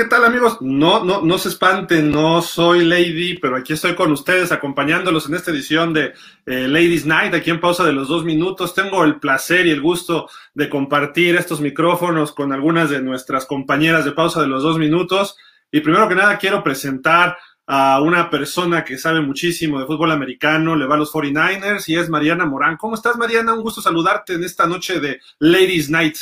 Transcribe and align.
¿qué 0.00 0.06
tal 0.06 0.24
amigos? 0.24 0.56
No, 0.62 1.04
no, 1.04 1.20
no 1.20 1.36
se 1.36 1.50
espanten, 1.50 2.10
no 2.10 2.40
soy 2.40 2.86
Lady, 2.86 3.36
pero 3.36 3.56
aquí 3.56 3.74
estoy 3.74 3.94
con 3.94 4.10
ustedes 4.12 4.50
acompañándolos 4.50 5.28
en 5.28 5.34
esta 5.34 5.50
edición 5.50 5.92
de 5.92 6.14
eh, 6.46 6.68
Ladies 6.68 7.04
Night, 7.04 7.34
aquí 7.34 7.50
en 7.50 7.60
pausa 7.60 7.84
de 7.84 7.92
los 7.92 8.08
dos 8.08 8.24
minutos. 8.24 8.72
Tengo 8.72 9.04
el 9.04 9.20
placer 9.20 9.66
y 9.66 9.70
el 9.70 9.82
gusto 9.82 10.30
de 10.54 10.70
compartir 10.70 11.36
estos 11.36 11.60
micrófonos 11.60 12.32
con 12.32 12.50
algunas 12.54 12.88
de 12.88 13.02
nuestras 13.02 13.44
compañeras 13.44 14.06
de 14.06 14.12
pausa 14.12 14.40
de 14.40 14.46
los 14.46 14.62
dos 14.62 14.78
minutos. 14.78 15.36
Y 15.70 15.80
primero 15.80 16.08
que 16.08 16.14
nada 16.14 16.38
quiero 16.38 16.64
presentar 16.64 17.36
a 17.66 18.00
una 18.00 18.30
persona 18.30 18.82
que 18.86 18.96
sabe 18.96 19.20
muchísimo 19.20 19.80
de 19.80 19.86
fútbol 19.86 20.12
americano, 20.12 20.76
le 20.76 20.86
va 20.86 20.94
a 20.94 20.98
los 20.98 21.12
49ers 21.12 21.86
y 21.88 21.96
es 21.96 22.08
Mariana 22.08 22.46
Morán. 22.46 22.78
¿Cómo 22.78 22.94
estás, 22.94 23.18
Mariana? 23.18 23.52
Un 23.52 23.60
gusto 23.60 23.82
saludarte 23.82 24.32
en 24.32 24.44
esta 24.44 24.66
noche 24.66 24.98
de 24.98 25.20
Ladies 25.40 25.90
Night. 25.90 26.16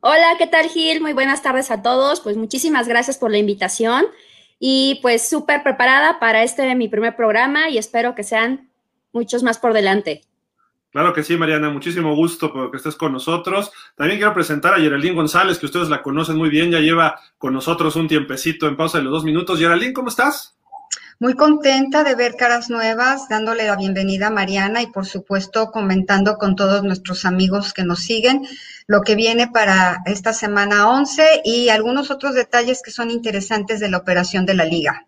Hola, 0.00 0.36
¿qué 0.38 0.46
tal 0.46 0.68
Gil? 0.68 1.00
Muy 1.00 1.12
buenas 1.12 1.42
tardes 1.42 1.72
a 1.72 1.82
todos. 1.82 2.20
Pues 2.20 2.36
muchísimas 2.36 2.86
gracias 2.86 3.18
por 3.18 3.32
la 3.32 3.38
invitación 3.38 4.06
y 4.60 5.00
pues 5.02 5.28
súper 5.28 5.64
preparada 5.64 6.20
para 6.20 6.44
este 6.44 6.72
mi 6.76 6.88
primer 6.88 7.16
programa 7.16 7.68
y 7.68 7.78
espero 7.78 8.14
que 8.14 8.22
sean 8.22 8.70
muchos 9.12 9.42
más 9.42 9.58
por 9.58 9.72
delante. 9.72 10.22
Claro 10.92 11.12
que 11.12 11.24
sí, 11.24 11.36
Mariana, 11.36 11.70
muchísimo 11.70 12.14
gusto 12.14 12.52
por 12.52 12.70
que 12.70 12.76
estés 12.76 12.94
con 12.94 13.12
nosotros. 13.12 13.72
También 13.96 14.20
quiero 14.20 14.34
presentar 14.34 14.72
a 14.74 14.78
Geraldine 14.78 15.16
González, 15.16 15.58
que 15.58 15.66
ustedes 15.66 15.88
la 15.88 16.00
conocen 16.00 16.36
muy 16.36 16.48
bien, 16.48 16.70
ya 16.70 16.78
lleva 16.78 17.18
con 17.36 17.52
nosotros 17.52 17.96
un 17.96 18.06
tiempecito 18.06 18.68
en 18.68 18.76
pausa 18.76 18.98
de 18.98 19.04
los 19.04 19.12
dos 19.12 19.24
minutos. 19.24 19.58
Geraldine, 19.58 19.92
¿cómo 19.92 20.10
estás? 20.10 20.56
Muy 21.18 21.34
contenta 21.34 22.04
de 22.04 22.14
ver 22.14 22.36
caras 22.36 22.70
nuevas, 22.70 23.28
dándole 23.28 23.66
la 23.66 23.74
bienvenida 23.74 24.28
a 24.28 24.30
Mariana 24.30 24.80
y 24.82 24.86
por 24.86 25.04
supuesto 25.04 25.72
comentando 25.72 26.36
con 26.38 26.54
todos 26.54 26.84
nuestros 26.84 27.24
amigos 27.24 27.74
que 27.74 27.82
nos 27.82 27.98
siguen 27.98 28.46
lo 28.88 29.02
que 29.02 29.14
viene 29.14 29.48
para 29.48 29.98
esta 30.06 30.32
semana 30.32 30.88
11 30.88 31.42
y 31.44 31.68
algunos 31.68 32.10
otros 32.10 32.34
detalles 32.34 32.82
que 32.82 32.90
son 32.90 33.10
interesantes 33.10 33.80
de 33.80 33.90
la 33.90 33.98
operación 33.98 34.46
de 34.46 34.54
la 34.54 34.64
liga. 34.64 35.06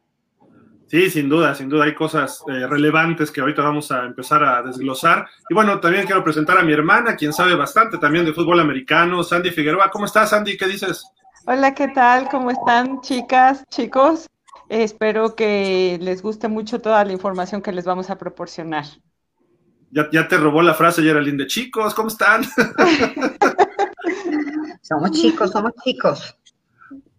Sí, 0.86 1.08
sin 1.08 1.30
duda, 1.30 1.54
sin 1.54 1.70
duda 1.70 1.84
hay 1.84 1.94
cosas 1.94 2.44
eh, 2.48 2.66
relevantes 2.66 3.30
que 3.30 3.40
ahorita 3.40 3.62
vamos 3.62 3.90
a 3.90 4.04
empezar 4.04 4.44
a 4.44 4.62
desglosar. 4.62 5.26
Y 5.48 5.54
bueno, 5.54 5.80
también 5.80 6.04
quiero 6.04 6.22
presentar 6.22 6.58
a 6.58 6.62
mi 6.62 6.74
hermana, 6.74 7.16
quien 7.16 7.32
sabe 7.32 7.54
bastante 7.54 7.96
también 7.96 8.26
de 8.26 8.34
fútbol 8.34 8.60
americano, 8.60 9.22
Sandy 9.22 9.50
Figueroa. 9.50 9.90
¿Cómo 9.90 10.04
estás, 10.04 10.30
Sandy? 10.30 10.58
¿Qué 10.58 10.66
dices? 10.66 11.04
Hola, 11.46 11.74
¿qué 11.74 11.88
tal? 11.88 12.28
¿Cómo 12.28 12.50
están, 12.50 13.00
chicas, 13.00 13.64
chicos? 13.70 14.26
Espero 14.68 15.34
que 15.34 15.96
les 16.02 16.20
guste 16.20 16.48
mucho 16.48 16.80
toda 16.80 17.02
la 17.04 17.12
información 17.12 17.62
que 17.62 17.72
les 17.72 17.86
vamos 17.86 18.10
a 18.10 18.18
proporcionar. 18.18 18.84
Ya, 19.90 20.08
ya 20.12 20.28
te 20.28 20.36
robó 20.36 20.60
la 20.60 20.74
frase, 20.74 21.02
Geraldine, 21.02 21.44
de 21.44 21.46
chicos, 21.46 21.94
¿cómo 21.94 22.08
están? 22.08 22.42
somos 24.90 25.10
chicos, 25.12 25.50
somos 25.52 25.72
chicos. 25.84 26.36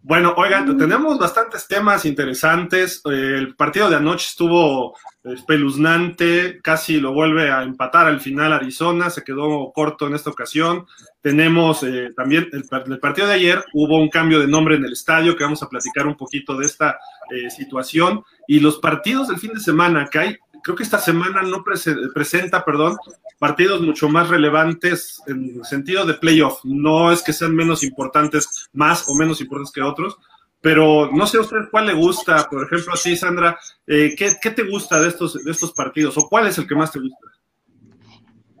Bueno, 0.02 0.34
oigan, 0.36 0.76
tenemos 0.76 1.18
bastantes 1.18 1.66
temas 1.66 2.04
interesantes. 2.04 3.00
Eh, 3.04 3.36
el 3.38 3.54
partido 3.56 3.88
de 3.88 3.96
anoche 3.96 4.26
estuvo 4.28 4.94
espeluznante, 5.24 6.60
casi 6.60 7.00
lo 7.00 7.14
vuelve 7.14 7.50
a 7.50 7.62
empatar 7.62 8.08
al 8.08 8.20
final 8.20 8.52
Arizona, 8.52 9.08
se 9.08 9.22
quedó 9.22 9.72
corto 9.72 10.06
en 10.06 10.14
esta 10.14 10.28
ocasión. 10.28 10.86
Tenemos 11.22 11.82
eh, 11.84 12.10
también 12.14 12.50
el, 12.52 12.98
partido 12.98 13.28
de 13.28 13.34
ayer, 13.34 13.64
hubo 13.72 13.96
un 13.96 14.10
cambio 14.10 14.40
de 14.40 14.48
nombre 14.48 14.74
en 14.74 14.84
el 14.84 14.92
estadio, 14.92 15.34
que 15.34 15.44
vamos 15.44 15.62
a 15.62 15.68
platicar 15.68 16.06
un 16.06 16.16
poquito 16.16 16.56
de 16.58 16.66
esta 16.66 16.98
eh, 17.30 17.48
situación. 17.48 18.22
Y 18.48 18.60
los 18.60 18.78
partidos 18.78 19.28
del 19.28 19.38
fin 19.38 19.54
de 19.54 19.60
semana, 19.60 20.08
que 20.10 20.18
hay, 20.18 20.36
creo 20.62 20.76
que 20.76 20.82
esta 20.82 20.98
semana 20.98 21.42
no 21.42 21.64
presenta, 21.64 22.64
perdón, 22.64 22.96
partidos 23.38 23.80
mucho 23.80 24.08
más 24.08 24.28
relevantes 24.28 25.20
en 25.26 25.64
sentido 25.64 26.04
de 26.06 26.14
playoff. 26.14 26.60
No 26.64 27.12
es 27.12 27.22
que 27.22 27.32
sean 27.32 27.54
menos 27.54 27.82
importantes, 27.82 28.68
más 28.72 29.08
o 29.08 29.14
menos 29.14 29.40
importantes 29.40 29.72
que 29.72 29.82
otros, 29.82 30.16
pero 30.60 31.10
no 31.12 31.26
sé 31.26 31.38
a 31.38 31.40
usted 31.40 31.68
cuál 31.70 31.86
le 31.86 31.94
gusta, 31.94 32.48
por 32.48 32.64
ejemplo, 32.64 32.94
a 32.94 32.96
ti, 32.96 33.16
Sandra, 33.16 33.58
eh, 33.86 34.14
¿qué, 34.16 34.32
¿qué, 34.40 34.50
te 34.50 34.62
gusta 34.62 35.00
de 35.00 35.08
estos, 35.08 35.34
de 35.44 35.50
estos 35.50 35.72
partidos 35.72 36.16
o 36.16 36.28
cuál 36.28 36.46
es 36.46 36.56
el 36.56 36.68
que 36.68 36.76
más 36.76 36.92
te 36.92 37.00
gusta? 37.00 37.26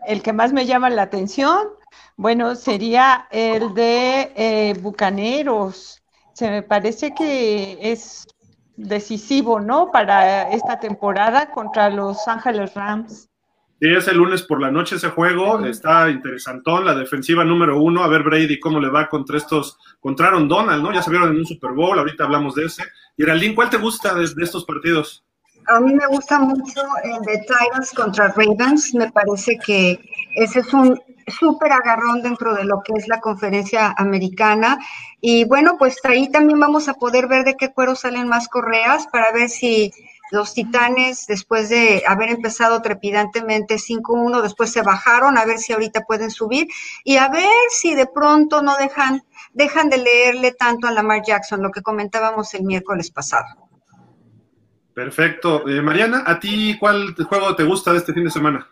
El 0.06 0.20
que 0.20 0.32
más 0.32 0.52
me 0.52 0.66
llama 0.66 0.90
la 0.90 1.02
atención, 1.02 1.68
bueno, 2.16 2.56
sería 2.56 3.28
el 3.30 3.72
de 3.74 4.32
eh, 4.34 4.74
Bucaneros. 4.80 6.02
Se 6.32 6.50
me 6.50 6.62
parece 6.62 7.14
que 7.14 7.78
es 7.80 8.26
decisivo, 8.76 9.60
¿no? 9.60 9.90
Para 9.90 10.50
esta 10.50 10.80
temporada 10.80 11.50
contra 11.50 11.90
los 11.90 12.26
Ángeles 12.28 12.74
Rams. 12.74 13.28
Sí, 13.80 13.88
es 13.88 14.06
el 14.06 14.18
lunes 14.18 14.42
por 14.42 14.60
la 14.60 14.70
noche 14.70 14.94
ese 14.94 15.08
juego, 15.08 15.64
está 15.66 16.08
interesantón, 16.08 16.84
la 16.84 16.94
defensiva 16.94 17.44
número 17.44 17.82
uno, 17.82 18.04
a 18.04 18.08
ver 18.08 18.22
Brady 18.22 18.60
cómo 18.60 18.78
le 18.78 18.88
va 18.88 19.08
contra 19.08 19.36
estos, 19.36 19.76
contra 19.98 20.28
Aaron 20.28 20.46
Donald, 20.46 20.84
¿no? 20.84 20.92
Ya 20.92 21.02
se 21.02 21.10
vieron 21.10 21.30
en 21.30 21.38
un 21.38 21.46
Super 21.46 21.72
Bowl, 21.72 21.98
ahorita 21.98 22.22
hablamos 22.22 22.54
de 22.54 22.66
ese. 22.66 22.84
Y 23.16 23.24
Geraldine, 23.24 23.56
¿cuál 23.56 23.70
te 23.70 23.78
gusta 23.78 24.14
de, 24.14 24.20
de, 24.32 24.44
estos 24.44 24.64
partidos? 24.64 25.24
A 25.66 25.80
mí 25.80 25.94
me 25.94 26.06
gusta 26.06 26.38
mucho 26.38 26.82
el 27.04 27.20
de 27.22 27.38
Titans 27.38 27.92
contra 27.94 28.28
Ravens, 28.28 28.94
me 28.94 29.10
parece 29.12 29.58
que 29.58 30.00
ese 30.36 30.60
es 30.60 30.72
un 30.74 31.00
súper 31.26 31.72
agarrón 31.72 32.22
dentro 32.22 32.54
de 32.54 32.64
lo 32.64 32.82
que 32.82 32.94
es 32.96 33.06
la 33.08 33.20
conferencia 33.20 33.94
americana. 33.96 34.78
Y 35.20 35.44
bueno, 35.44 35.76
pues 35.78 35.98
ahí 36.04 36.28
también 36.28 36.58
vamos 36.58 36.88
a 36.88 36.94
poder 36.94 37.28
ver 37.28 37.44
de 37.44 37.56
qué 37.56 37.72
cuero 37.72 37.94
salen 37.94 38.28
más 38.28 38.48
correas 38.48 39.06
para 39.06 39.30
ver 39.32 39.48
si 39.48 39.92
los 40.32 40.54
Titanes, 40.54 41.26
después 41.26 41.68
de 41.68 42.02
haber 42.08 42.30
empezado 42.30 42.80
trepidantemente 42.80 43.76
5-1, 43.76 44.40
después 44.40 44.72
se 44.72 44.80
bajaron, 44.80 45.36
a 45.36 45.44
ver 45.44 45.58
si 45.58 45.74
ahorita 45.74 46.06
pueden 46.06 46.30
subir 46.30 46.68
y 47.04 47.18
a 47.18 47.28
ver 47.28 47.44
si 47.68 47.94
de 47.94 48.06
pronto 48.06 48.62
no 48.62 48.74
dejan, 48.76 49.22
dejan 49.52 49.90
de 49.90 49.98
leerle 49.98 50.52
tanto 50.52 50.88
a 50.88 50.90
Lamar 50.90 51.22
Jackson, 51.22 51.62
lo 51.62 51.70
que 51.70 51.82
comentábamos 51.82 52.54
el 52.54 52.64
miércoles 52.64 53.10
pasado. 53.10 53.61
Perfecto. 54.94 55.68
Eh, 55.68 55.80
Mariana, 55.80 56.24
¿a 56.26 56.38
ti 56.38 56.76
cuál 56.78 57.14
juego 57.14 57.54
te 57.56 57.64
gusta 57.64 57.92
de 57.92 57.98
este 57.98 58.12
fin 58.12 58.24
de 58.24 58.30
semana? 58.30 58.68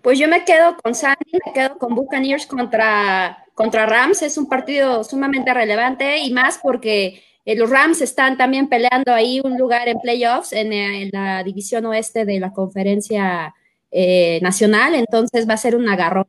Pues 0.00 0.18
yo 0.18 0.26
me 0.28 0.44
quedo 0.44 0.76
con 0.82 0.94
Sandy, 0.94 1.38
me 1.46 1.52
quedo 1.52 1.78
con 1.78 1.94
Buccaneers 1.94 2.46
contra, 2.46 3.44
contra 3.54 3.86
Rams. 3.86 4.22
Es 4.22 4.36
un 4.38 4.48
partido 4.48 5.04
sumamente 5.04 5.54
relevante 5.54 6.18
y 6.18 6.32
más 6.32 6.58
porque 6.62 7.22
eh, 7.44 7.56
los 7.56 7.70
Rams 7.70 8.00
están 8.00 8.36
también 8.36 8.68
peleando 8.68 9.12
ahí 9.12 9.40
un 9.44 9.58
lugar 9.58 9.88
en 9.88 10.00
playoffs 10.00 10.52
en, 10.52 10.72
en 10.72 11.10
la 11.12 11.42
división 11.44 11.86
oeste 11.86 12.24
de 12.24 12.40
la 12.40 12.52
conferencia 12.52 13.54
eh, 13.94 14.38
nacional, 14.40 14.94
entonces 14.94 15.46
va 15.46 15.52
a 15.52 15.58
ser 15.58 15.76
un 15.76 15.86
agarrón. 15.86 16.26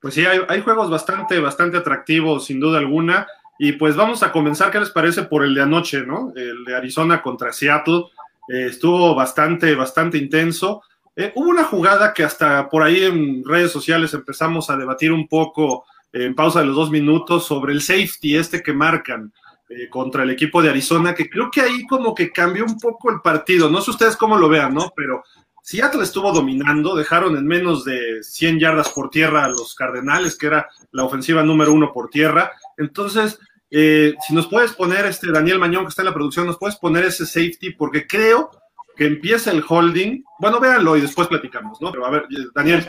Pues 0.00 0.14
sí, 0.14 0.24
hay, 0.24 0.38
hay, 0.48 0.60
juegos 0.60 0.88
bastante, 0.88 1.40
bastante 1.40 1.76
atractivos, 1.76 2.46
sin 2.46 2.60
duda 2.60 2.78
alguna. 2.78 3.26
Y 3.58 3.72
pues 3.72 3.96
vamos 3.96 4.22
a 4.22 4.32
comenzar, 4.32 4.70
¿qué 4.70 4.80
les 4.80 4.90
parece 4.90 5.22
por 5.22 5.44
el 5.44 5.54
de 5.54 5.62
anoche, 5.62 6.04
no? 6.04 6.32
El 6.34 6.64
de 6.64 6.76
Arizona 6.76 7.22
contra 7.22 7.52
Seattle. 7.52 8.04
Eh, 8.48 8.66
estuvo 8.66 9.14
bastante, 9.14 9.74
bastante 9.74 10.18
intenso. 10.18 10.82
Eh, 11.16 11.32
hubo 11.36 11.48
una 11.48 11.64
jugada 11.64 12.12
que 12.12 12.24
hasta 12.24 12.68
por 12.68 12.82
ahí 12.82 13.04
en 13.04 13.44
redes 13.44 13.70
sociales 13.70 14.12
empezamos 14.14 14.68
a 14.70 14.76
debatir 14.76 15.12
un 15.12 15.28
poco 15.28 15.84
en 16.12 16.34
pausa 16.34 16.60
de 16.60 16.66
los 16.66 16.76
dos 16.76 16.90
minutos 16.90 17.44
sobre 17.46 17.72
el 17.72 17.80
safety 17.80 18.36
este 18.36 18.62
que 18.62 18.72
marcan 18.72 19.32
eh, 19.68 19.88
contra 19.88 20.22
el 20.24 20.30
equipo 20.30 20.62
de 20.62 20.70
Arizona, 20.70 21.14
que 21.14 21.28
creo 21.30 21.50
que 21.50 21.60
ahí 21.60 21.86
como 21.86 22.14
que 22.14 22.30
cambió 22.30 22.64
un 22.64 22.78
poco 22.78 23.10
el 23.10 23.20
partido. 23.20 23.70
No 23.70 23.80
sé 23.80 23.90
ustedes 23.92 24.16
cómo 24.16 24.36
lo 24.36 24.48
vean, 24.48 24.74
¿no? 24.74 24.92
Pero 24.94 25.24
Seattle 25.62 26.02
estuvo 26.02 26.30
dominando, 26.32 26.94
dejaron 26.94 27.36
en 27.36 27.46
menos 27.46 27.84
de 27.84 28.22
100 28.22 28.60
yardas 28.60 28.90
por 28.90 29.08
tierra 29.08 29.44
a 29.44 29.48
los 29.48 29.74
Cardenales, 29.74 30.36
que 30.36 30.46
era 30.46 30.68
la 30.92 31.04
ofensiva 31.04 31.42
número 31.42 31.72
uno 31.72 31.92
por 31.92 32.10
tierra. 32.10 32.52
Entonces, 32.78 33.38
eh, 33.70 34.14
si 34.26 34.34
nos 34.34 34.46
puedes 34.46 34.72
poner, 34.72 35.04
este 35.06 35.30
Daniel 35.32 35.58
Mañón, 35.58 35.84
que 35.84 35.90
está 35.90 36.02
en 36.02 36.06
la 36.06 36.14
producción, 36.14 36.46
nos 36.46 36.58
puedes 36.58 36.76
poner 36.76 37.04
ese 37.04 37.26
safety, 37.26 37.72
porque 37.72 38.06
creo 38.06 38.50
que 38.96 39.06
empieza 39.06 39.50
el 39.50 39.64
holding. 39.66 40.22
Bueno, 40.38 40.60
véanlo 40.60 40.96
y 40.96 41.00
después 41.00 41.28
platicamos, 41.28 41.80
¿no? 41.80 41.90
Pero 41.90 42.06
a 42.06 42.10
ver, 42.10 42.26
Daniel. 42.54 42.84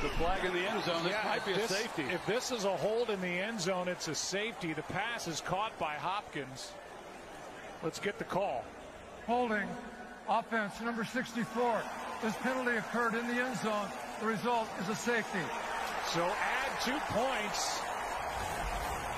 The 0.00 0.08
flag 0.10 0.44
in 0.44 0.52
the 0.52 0.60
end 0.60 0.84
zone. 0.84 1.02
This 1.02 1.10
yeah, 1.10 1.28
might 1.28 1.44
be 1.44 1.52
a 1.54 1.56
this, 1.56 1.70
safety. 1.70 2.02
If 2.02 2.24
this 2.24 2.52
is 2.52 2.64
a 2.64 2.76
hold 2.76 3.10
in 3.10 3.20
the 3.20 3.26
end 3.26 3.60
zone, 3.60 3.88
it's 3.88 4.06
a 4.06 4.14
safety. 4.14 4.72
The 4.72 4.82
pass 4.82 5.26
is 5.26 5.40
caught 5.40 5.76
by 5.76 5.94
Hopkins. 5.94 6.70
Let's 7.82 7.98
get 7.98 8.16
the 8.16 8.24
call. 8.24 8.64
Holding. 9.26 9.66
Offense 10.28 10.80
number 10.82 11.04
64. 11.04 11.80
This 12.22 12.34
penalty 12.36 12.76
occurred 12.76 13.14
in 13.14 13.26
the 13.28 13.42
end 13.42 13.56
zone. 13.58 13.86
The 14.20 14.26
result 14.26 14.68
is 14.82 14.88
a 14.90 14.94
safety. 14.94 15.38
So 16.12 16.22
add 16.22 16.80
two 16.84 16.98
points 17.14 17.80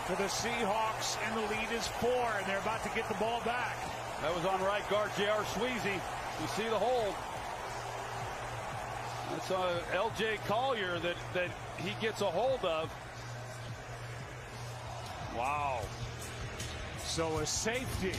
for 0.06 0.14
the 0.16 0.28
Seahawks, 0.28 1.16
and 1.26 1.36
the 1.36 1.42
lead 1.50 1.72
is 1.72 1.88
four, 1.88 2.30
and 2.38 2.46
they're 2.46 2.58
about 2.58 2.82
to 2.84 2.90
get 2.90 3.08
the 3.08 3.14
ball 3.14 3.40
back. 3.44 3.76
That 4.22 4.34
was 4.34 4.44
on 4.44 4.62
right 4.62 4.88
guard 4.88 5.10
J.R. 5.16 5.42
Sweezy. 5.42 5.94
You 5.94 6.48
see 6.48 6.68
the 6.68 6.78
hold. 6.78 7.14
That's 9.30 9.50
uh, 9.50 9.82
L.J. 9.94 10.38
Collier 10.46 10.98
that, 11.00 11.16
that 11.34 11.50
he 11.78 11.90
gets 12.00 12.20
a 12.20 12.26
hold 12.26 12.64
of. 12.64 12.92
Wow. 15.36 15.80
So 17.04 17.38
a 17.38 17.46
safety. 17.46 18.14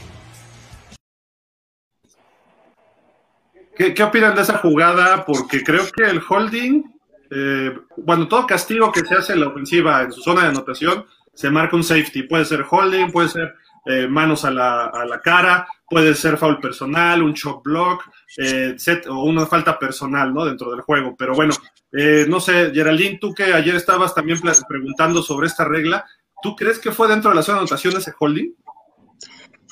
¿Qué, 3.82 3.94
¿Qué, 3.94 4.02
opinan 4.04 4.36
de 4.36 4.42
esa 4.42 4.58
jugada? 4.58 5.24
Porque 5.24 5.64
creo 5.64 5.82
que 5.90 6.04
el 6.04 6.22
holding 6.28 6.84
eh, 7.32 7.76
bueno, 7.96 8.28
todo 8.28 8.46
castigo 8.46 8.92
que 8.92 9.00
se 9.00 9.16
hace 9.16 9.32
en 9.32 9.40
la 9.40 9.48
ofensiva 9.48 10.02
en 10.02 10.12
su 10.12 10.20
zona 10.20 10.42
de 10.42 10.48
anotación, 10.50 11.04
se 11.34 11.50
marca 11.50 11.74
un 11.74 11.82
safety. 11.82 12.22
Puede 12.22 12.44
ser 12.44 12.64
holding, 12.70 13.10
puede 13.10 13.28
ser 13.28 13.54
eh, 13.86 14.06
manos 14.06 14.44
a 14.44 14.52
la, 14.52 14.84
a 14.84 15.04
la, 15.04 15.20
cara, 15.20 15.66
puede 15.88 16.14
ser 16.14 16.36
foul 16.36 16.60
personal, 16.60 17.24
un 17.24 17.34
chop 17.34 17.64
block, 17.64 18.08
eh, 18.36 18.74
set, 18.76 19.04
o 19.08 19.24
una 19.24 19.46
falta 19.46 19.76
personal, 19.80 20.32
¿no? 20.32 20.44
Dentro 20.44 20.70
del 20.70 20.82
juego. 20.82 21.16
Pero 21.18 21.34
bueno, 21.34 21.52
eh, 21.90 22.24
no 22.28 22.38
sé, 22.38 22.70
Geraldine, 22.72 23.18
tú 23.18 23.34
que 23.34 23.52
ayer 23.52 23.74
estabas 23.74 24.14
también 24.14 24.38
preguntando 24.68 25.24
sobre 25.24 25.48
esta 25.48 25.64
regla, 25.64 26.04
¿tú 26.40 26.54
crees 26.54 26.78
que 26.78 26.92
fue 26.92 27.08
dentro 27.08 27.30
de 27.30 27.36
la 27.36 27.42
zona 27.42 27.56
de 27.56 27.62
anotación 27.62 27.96
ese 27.96 28.12
holding? 28.16 28.54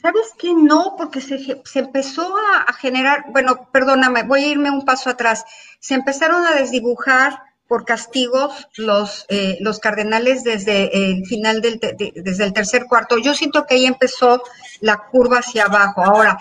¿Sabes 0.00 0.32
qué? 0.38 0.55
No, 0.55 0.94
porque 0.97 1.20
se, 1.20 1.61
se 1.64 1.79
empezó 1.79 2.35
a, 2.67 2.73
generar, 2.73 3.26
bueno, 3.32 3.69
perdóname, 3.70 4.23
voy 4.23 4.44
a 4.44 4.49
irme 4.49 4.70
un 4.70 4.85
paso 4.85 5.11
atrás. 5.11 5.44
Se 5.79 5.94
empezaron 5.94 6.47
a 6.47 6.55
desdibujar 6.55 7.43
por 7.69 7.85
castigos 7.85 8.67
los, 8.76 9.26
eh, 9.29 9.58
los 9.61 9.79
Cardenales 9.79 10.43
desde 10.43 11.11
el 11.12 11.25
final 11.26 11.61
del, 11.61 11.79
de, 11.79 12.12
desde 12.17 12.44
el 12.44 12.52
tercer 12.52 12.87
cuarto. 12.87 13.19
Yo 13.19 13.35
siento 13.35 13.67
que 13.67 13.75
ahí 13.75 13.87
empezó 13.87 14.43
la 14.81 15.06
curva 15.11 15.38
hacia 15.38 15.64
abajo. 15.64 16.03
Ahora, 16.03 16.38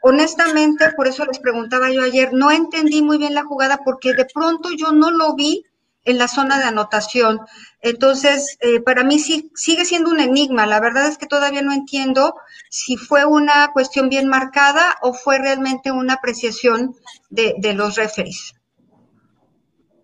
honestamente, 0.00 0.92
por 0.96 1.08
eso 1.08 1.26
les 1.26 1.38
preguntaba 1.38 1.90
yo 1.90 2.02
ayer, 2.02 2.32
no 2.32 2.50
entendí 2.50 3.02
muy 3.02 3.18
bien 3.18 3.34
la 3.34 3.44
jugada 3.44 3.80
porque 3.84 4.14
de 4.14 4.24
pronto 4.24 4.70
yo 4.76 4.92
no 4.92 5.10
lo 5.10 5.34
vi 5.34 5.66
en 6.04 6.18
la 6.18 6.28
zona 6.28 6.58
de 6.58 6.64
anotación. 6.64 7.40
Entonces, 7.82 8.56
eh, 8.60 8.80
para 8.80 9.04
mí 9.04 9.18
sí, 9.18 9.50
sigue 9.54 9.84
siendo 9.84 10.10
un 10.10 10.20
enigma. 10.20 10.66
La 10.66 10.80
verdad 10.80 11.06
es 11.06 11.18
que 11.18 11.26
todavía 11.26 11.62
no 11.62 11.72
entiendo 11.72 12.34
si 12.70 12.96
fue 12.96 13.24
una 13.24 13.68
cuestión 13.72 14.08
bien 14.08 14.28
marcada 14.28 14.96
o 15.02 15.12
fue 15.12 15.38
realmente 15.38 15.92
una 15.92 16.14
apreciación 16.14 16.94
de, 17.28 17.54
de 17.58 17.74
los 17.74 17.96
referees 17.96 18.54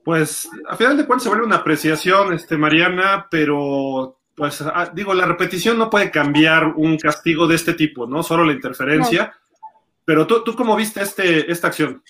pues 0.07 0.49
a 0.69 0.77
final 0.77 0.97
de 0.97 1.05
cuentas 1.05 1.25
se 1.25 1.29
vuelve 1.31 1.47
una 1.47 1.57
apreciación, 1.57 2.33
este, 2.33 2.57
Mariana, 2.57 3.27
pero 3.29 4.21
pues 4.37 4.61
ah, 4.63 4.93
digo, 4.95 5.13
la 5.15 5.27
repetición 5.27 5.77
no 5.77 5.91
puede 5.91 6.13
cambiar 6.13 6.75
un 6.77 6.97
castigo 6.97 7.49
de 7.49 7.57
este 7.57 7.75
tipo, 7.75 8.07
¿no? 8.07 8.23
Solo 8.23 8.45
la 8.45 8.53
interferencia. 8.53 9.25
No. 9.25 9.61
Pero 10.05 10.25
tú, 10.29 10.45
tú 10.45 10.55
cómo 10.55 10.77
viste 10.77 11.03
este, 11.03 11.51
esta 11.51 11.67
acción? 11.67 12.05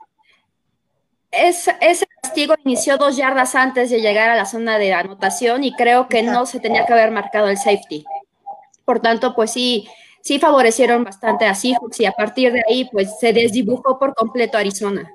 Es, 1.37 1.69
ese 1.81 2.07
castigo 2.23 2.55
inició 2.65 2.97
dos 2.97 3.17
yardas 3.17 3.55
antes 3.55 3.91
de 3.91 4.01
llegar 4.01 4.31
a 4.31 4.37
la 4.37 4.47
zona 4.47 4.79
de 4.79 4.95
anotación 4.95 5.65
y 5.65 5.75
creo 5.75 6.09
que 6.09 6.23
no 6.23 6.47
se 6.47 6.61
tenía 6.61 6.87
que 6.87 6.93
haber 6.93 7.11
marcado 7.11 7.49
el 7.49 7.59
safety. 7.59 8.05
Por 8.85 9.01
tanto, 9.01 9.35
pues 9.35 9.53
sí, 9.53 9.89
sí 10.23 10.39
favorecieron 10.39 11.05
bastante 11.05 11.47
a 11.47 11.55
Seahawks 11.55 12.01
y 12.01 12.07
a 12.07 12.13
partir 12.13 12.53
de 12.53 12.63
ahí, 12.69 12.89
pues 12.91 13.19
se 13.21 13.33
desdibujó 13.33 13.99
por 13.99 14.15
completo 14.15 14.57
Arizona. 14.57 15.11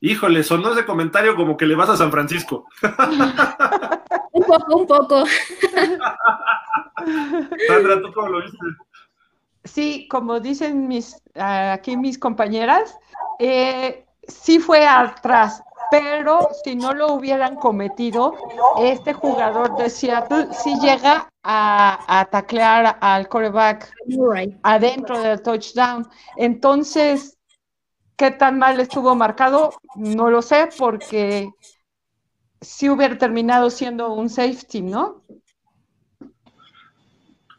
Híjole, 0.00 0.44
sonó 0.44 0.72
ese 0.72 0.84
comentario 0.84 1.34
como 1.34 1.56
que 1.56 1.66
le 1.66 1.74
vas 1.74 1.88
a 1.88 1.96
San 1.96 2.10
Francisco. 2.10 2.66
un 4.32 4.44
poco, 4.44 4.76
un 4.76 4.86
poco. 4.86 5.24
Sandra, 7.66 8.00
¿tú 8.00 8.12
cómo 8.12 8.28
lo 8.28 8.42
viste? 8.42 8.58
Sí, 9.64 10.06
como 10.08 10.40
dicen 10.40 10.88
mis 10.88 11.20
aquí 11.34 11.96
mis 11.96 12.18
compañeras, 12.18 12.96
eh, 13.38 14.06
sí 14.28 14.58
fue 14.58 14.86
atrás, 14.86 15.62
pero 15.90 16.48
si 16.62 16.76
no 16.76 16.92
lo 16.94 17.14
hubieran 17.14 17.56
cometido, 17.56 18.34
este 18.78 19.12
jugador 19.12 19.76
de 19.76 19.90
Seattle 19.90 20.48
sí 20.52 20.78
llega 20.80 21.28
a, 21.42 22.20
a 22.20 22.24
taclear 22.26 22.98
al 23.00 23.28
coreback 23.28 23.92
right. 24.32 24.54
adentro 24.62 25.20
del 25.20 25.42
touchdown. 25.42 26.06
Entonces, 26.36 27.38
¿Qué 28.18 28.32
tan 28.32 28.58
mal 28.58 28.80
estuvo 28.80 29.14
marcado? 29.14 29.74
No 29.94 30.28
lo 30.28 30.42
sé, 30.42 30.68
porque 30.76 31.50
si 32.60 32.88
hubiera 32.88 33.16
terminado 33.16 33.70
siendo 33.70 34.12
un 34.12 34.28
safety, 34.28 34.82
¿no? 34.82 35.22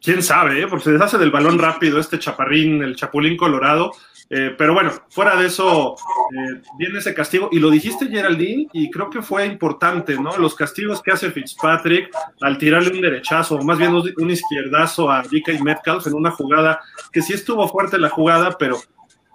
Quién 0.01 0.21
sabe, 0.21 0.61
¿eh? 0.61 0.67
porque 0.67 0.83
se 0.83 0.91
deshace 0.91 1.17
del 1.17 1.31
balón 1.31 1.59
rápido 1.59 1.97
este 1.97 2.19
chaparrín, 2.19 2.83
el 2.83 2.97
chapulín 2.97 3.37
colorado. 3.37 3.93
Eh, 4.31 4.53
pero 4.57 4.73
bueno, 4.73 4.91
fuera 5.09 5.35
de 5.35 5.47
eso, 5.47 5.95
eh, 5.95 6.61
viene 6.77 6.99
ese 6.99 7.13
castigo. 7.13 7.49
Y 7.51 7.59
lo 7.59 7.71
dijiste, 7.71 8.07
Geraldine, 8.07 8.67
y 8.73 8.91
creo 8.91 9.09
que 9.09 9.21
fue 9.21 9.45
importante, 9.45 10.19
¿no? 10.19 10.37
Los 10.37 10.53
castigos 10.55 11.01
que 11.01 11.11
hace 11.11 11.31
Fitzpatrick 11.31 12.09
al 12.41 12.57
tirarle 12.57 12.91
un 12.91 13.01
derechazo, 13.01 13.55
o 13.55 13.63
más 13.63 13.77
bien 13.77 13.93
un 13.93 14.29
izquierdazo 14.29 15.09
a 15.09 15.23
DK 15.23 15.61
Metcalf 15.61 16.05
en 16.07 16.13
una 16.13 16.31
jugada 16.31 16.79
que 17.11 17.21
sí 17.21 17.33
estuvo 17.33 17.67
fuerte 17.67 17.97
la 17.97 18.09
jugada, 18.09 18.55
pero 18.57 18.79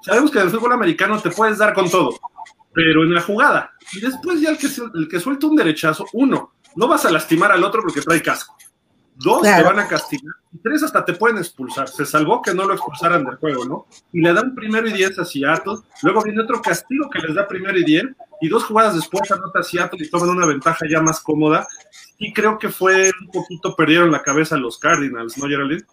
Sabemos 0.05 0.31
que 0.31 0.39
en 0.39 0.45
el 0.45 0.51
fútbol 0.51 0.73
americano 0.73 1.19
te 1.19 1.31
puedes 1.31 1.57
dar 1.57 1.73
con 1.73 1.89
todo, 1.89 2.11
pero 2.75 3.05
en 3.05 3.15
la 3.15 3.23
jugada. 3.23 3.73
Y 3.95 4.01
después 4.01 4.39
ya 4.39 4.51
el 4.51 4.59
que, 4.59 4.67
el 4.67 5.09
que 5.09 5.19
suelta 5.19 5.47
un 5.47 5.57
derechazo, 5.57 6.05
uno, 6.13 6.53
no 6.77 6.87
vas 6.87 7.07
a 7.07 7.11
lastimar 7.11 7.53
al 7.53 7.65
otro 7.65 7.81
porque 7.81 8.03
trae 8.03 8.21
casco. 8.21 8.55
Dos, 9.17 9.43
claro. 9.43 9.63
te 9.63 9.75
van 9.75 9.79
a 9.79 9.89
castigar. 9.89 10.35
Y 10.53 10.59
tres, 10.59 10.83
hasta 10.83 11.05
te 11.05 11.15
pueden 11.15 11.39
expulsar. 11.39 11.89
Se 11.89 12.05
salvó 12.05 12.43
que 12.43 12.53
no 12.53 12.65
lo 12.67 12.75
expulsaran 12.75 13.25
del 13.25 13.37
juego, 13.37 13.65
¿no? 13.65 13.87
Y 14.13 14.21
le 14.21 14.33
dan 14.33 14.55
primero 14.55 14.89
y 14.89 14.93
diez 14.93 15.19
a 15.19 15.25
Seattle. 15.25 15.79
Luego 16.03 16.23
viene 16.23 16.43
otro 16.43 16.61
castigo 16.61 17.09
que 17.11 17.21
les 17.21 17.35
da 17.35 17.47
primero 17.47 17.79
y 17.79 17.85
diez. 17.85 18.05
Y 18.41 18.49
dos 18.49 18.65
jugadas 18.65 18.95
después 18.97 19.31
anota 19.31 19.63
Seattle 19.63 20.05
y 20.05 20.11
toman 20.11 20.31
una 20.31 20.47
ventaja 20.47 20.87
ya 20.91 21.01
más 21.01 21.21
cómoda. 21.21 21.67
Y 22.19 22.33
creo 22.33 22.59
que 22.59 22.69
fue 22.69 23.11
un 23.21 23.31
poquito 23.31 23.75
perdieron 23.77 24.11
la 24.11 24.23
cabeza 24.23 24.57
los 24.57 24.79
Cardinals, 24.79 25.39
¿no, 25.39 25.49
Geraldine? 25.49 25.85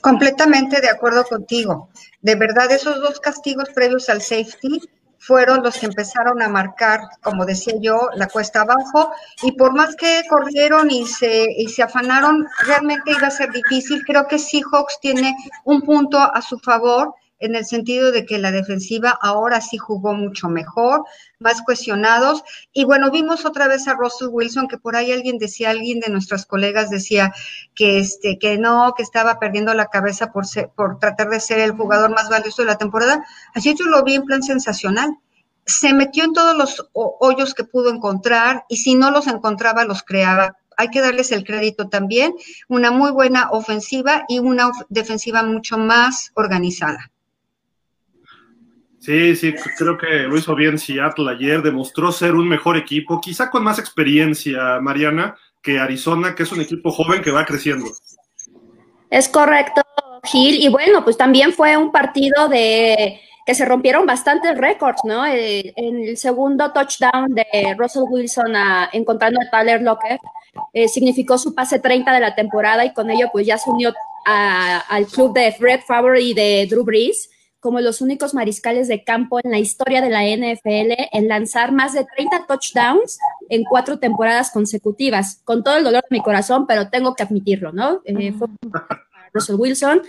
Completamente 0.00 0.80
de 0.80 0.88
acuerdo 0.88 1.24
contigo. 1.24 1.90
De 2.22 2.34
verdad, 2.34 2.70
esos 2.72 3.00
dos 3.00 3.20
castigos 3.20 3.68
previos 3.74 4.08
al 4.08 4.22
safety 4.22 4.80
fueron 5.22 5.62
los 5.62 5.78
que 5.78 5.86
empezaron 5.86 6.42
a 6.42 6.48
marcar, 6.48 7.00
como 7.22 7.46
decía 7.46 7.74
yo, 7.80 8.10
la 8.16 8.26
cuesta 8.26 8.62
abajo. 8.62 9.12
Y 9.42 9.52
por 9.52 9.72
más 9.72 9.94
que 9.94 10.22
corrieron 10.28 10.90
y 10.90 11.06
se, 11.06 11.46
y 11.56 11.68
se 11.68 11.84
afanaron, 11.84 12.46
realmente 12.66 13.12
iba 13.12 13.28
a 13.28 13.30
ser 13.30 13.52
difícil. 13.52 14.04
Creo 14.04 14.26
que 14.26 14.38
Seahawks 14.38 14.98
tiene 15.00 15.32
un 15.64 15.82
punto 15.82 16.18
a 16.18 16.42
su 16.42 16.58
favor 16.58 17.14
en 17.42 17.56
el 17.56 17.66
sentido 17.66 18.12
de 18.12 18.24
que 18.24 18.38
la 18.38 18.50
defensiva 18.50 19.18
ahora 19.20 19.60
sí 19.60 19.76
jugó 19.76 20.14
mucho 20.14 20.48
mejor, 20.48 21.04
más 21.38 21.62
cuestionados. 21.62 22.42
Y 22.72 22.84
bueno, 22.84 23.10
vimos 23.10 23.44
otra 23.44 23.68
vez 23.68 23.88
a 23.88 23.94
Russell 23.94 24.28
Wilson, 24.30 24.68
que 24.68 24.78
por 24.78 24.96
ahí 24.96 25.12
alguien 25.12 25.38
decía, 25.38 25.70
alguien 25.70 26.00
de 26.00 26.10
nuestras 26.10 26.46
colegas 26.46 26.88
decía 26.88 27.32
que 27.74 27.98
este, 27.98 28.38
que 28.38 28.58
no, 28.58 28.94
que 28.96 29.02
estaba 29.02 29.38
perdiendo 29.38 29.74
la 29.74 29.86
cabeza 29.86 30.32
por 30.32 30.46
ser, 30.46 30.70
por 30.74 30.98
tratar 30.98 31.28
de 31.28 31.40
ser 31.40 31.58
el 31.58 31.72
jugador 31.72 32.10
más 32.10 32.30
valioso 32.30 32.62
de 32.62 32.66
la 32.66 32.78
temporada. 32.78 33.24
Así 33.54 33.74
yo 33.74 33.84
lo 33.86 34.02
vi 34.04 34.14
en 34.14 34.24
plan 34.24 34.42
sensacional. 34.42 35.18
Se 35.66 35.92
metió 35.92 36.24
en 36.24 36.32
todos 36.32 36.56
los 36.56 36.88
hoyos 36.92 37.54
que 37.54 37.64
pudo 37.64 37.90
encontrar 37.90 38.64
y 38.68 38.78
si 38.78 38.94
no 38.94 39.10
los 39.10 39.26
encontraba, 39.26 39.84
los 39.84 40.02
creaba 40.02 40.56
hay 40.76 40.88
que 40.88 41.00
darles 41.00 41.32
el 41.32 41.44
crédito 41.44 41.88
también, 41.88 42.34
una 42.68 42.90
muy 42.90 43.10
buena 43.10 43.50
ofensiva 43.50 44.24
y 44.28 44.38
una 44.38 44.70
defensiva 44.88 45.42
mucho 45.42 45.78
más 45.78 46.32
organizada. 46.34 47.11
Sí, 49.02 49.34
sí, 49.34 49.52
creo 49.76 49.98
que 49.98 50.06
lo 50.06 50.38
hizo 50.38 50.54
bien 50.54 50.78
Seattle 50.78 51.28
ayer, 51.28 51.60
demostró 51.60 52.12
ser 52.12 52.36
un 52.36 52.48
mejor 52.48 52.76
equipo, 52.76 53.20
quizá 53.20 53.50
con 53.50 53.64
más 53.64 53.80
experiencia, 53.80 54.78
Mariana, 54.80 55.36
que 55.60 55.80
Arizona, 55.80 56.36
que 56.36 56.44
es 56.44 56.52
un 56.52 56.60
equipo 56.60 56.92
joven 56.92 57.20
que 57.20 57.32
va 57.32 57.44
creciendo. 57.44 57.86
Es 59.10 59.28
correcto, 59.28 59.82
Gil, 60.22 60.54
y 60.54 60.68
bueno, 60.68 61.02
pues 61.02 61.16
también 61.16 61.52
fue 61.52 61.76
un 61.76 61.90
partido 61.90 62.46
de 62.48 63.20
que 63.44 63.56
se 63.56 63.64
rompieron 63.64 64.06
bastantes 64.06 64.56
récords, 64.56 65.00
¿no? 65.02 65.26
En 65.26 66.04
el 66.04 66.16
segundo 66.16 66.72
touchdown 66.72 67.34
de 67.34 67.74
Russell 67.76 68.04
Wilson 68.08 68.54
encontrando 68.92 69.40
a 69.40 69.50
Tyler 69.50 69.82
Lockett 69.82 70.20
eh, 70.72 70.86
significó 70.86 71.38
su 71.38 71.56
pase 71.56 71.80
30 71.80 72.12
de 72.12 72.20
la 72.20 72.36
temporada 72.36 72.84
y 72.84 72.92
con 72.92 73.10
ello 73.10 73.30
pues 73.32 73.46
ya 73.46 73.58
se 73.58 73.68
unió 73.68 73.92
al 74.24 75.06
club 75.06 75.34
de 75.34 75.50
Fred 75.50 75.80
Favre 75.80 76.20
y 76.20 76.34
de 76.34 76.68
Drew 76.70 76.84
Brees 76.84 77.30
como 77.62 77.80
los 77.80 78.00
únicos 78.00 78.34
mariscales 78.34 78.88
de 78.88 79.04
campo 79.04 79.38
en 79.42 79.52
la 79.52 79.60
historia 79.60 80.00
de 80.00 80.10
la 80.10 80.24
NFL 80.24 80.94
en 81.12 81.28
lanzar 81.28 81.70
más 81.70 81.92
de 81.92 82.04
30 82.16 82.46
touchdowns 82.48 83.20
en 83.48 83.62
cuatro 83.62 84.00
temporadas 84.00 84.50
consecutivas, 84.50 85.40
con 85.44 85.62
todo 85.62 85.76
el 85.76 85.84
dolor 85.84 86.02
de 86.02 86.16
mi 86.16 86.20
corazón, 86.20 86.66
pero 86.66 86.90
tengo 86.90 87.14
que 87.14 87.22
admitirlo, 87.22 87.70
¿no? 87.70 88.02
Eh, 88.04 88.32
fue 88.32 88.48
Russell 89.32 89.54
Wilson. 89.54 90.02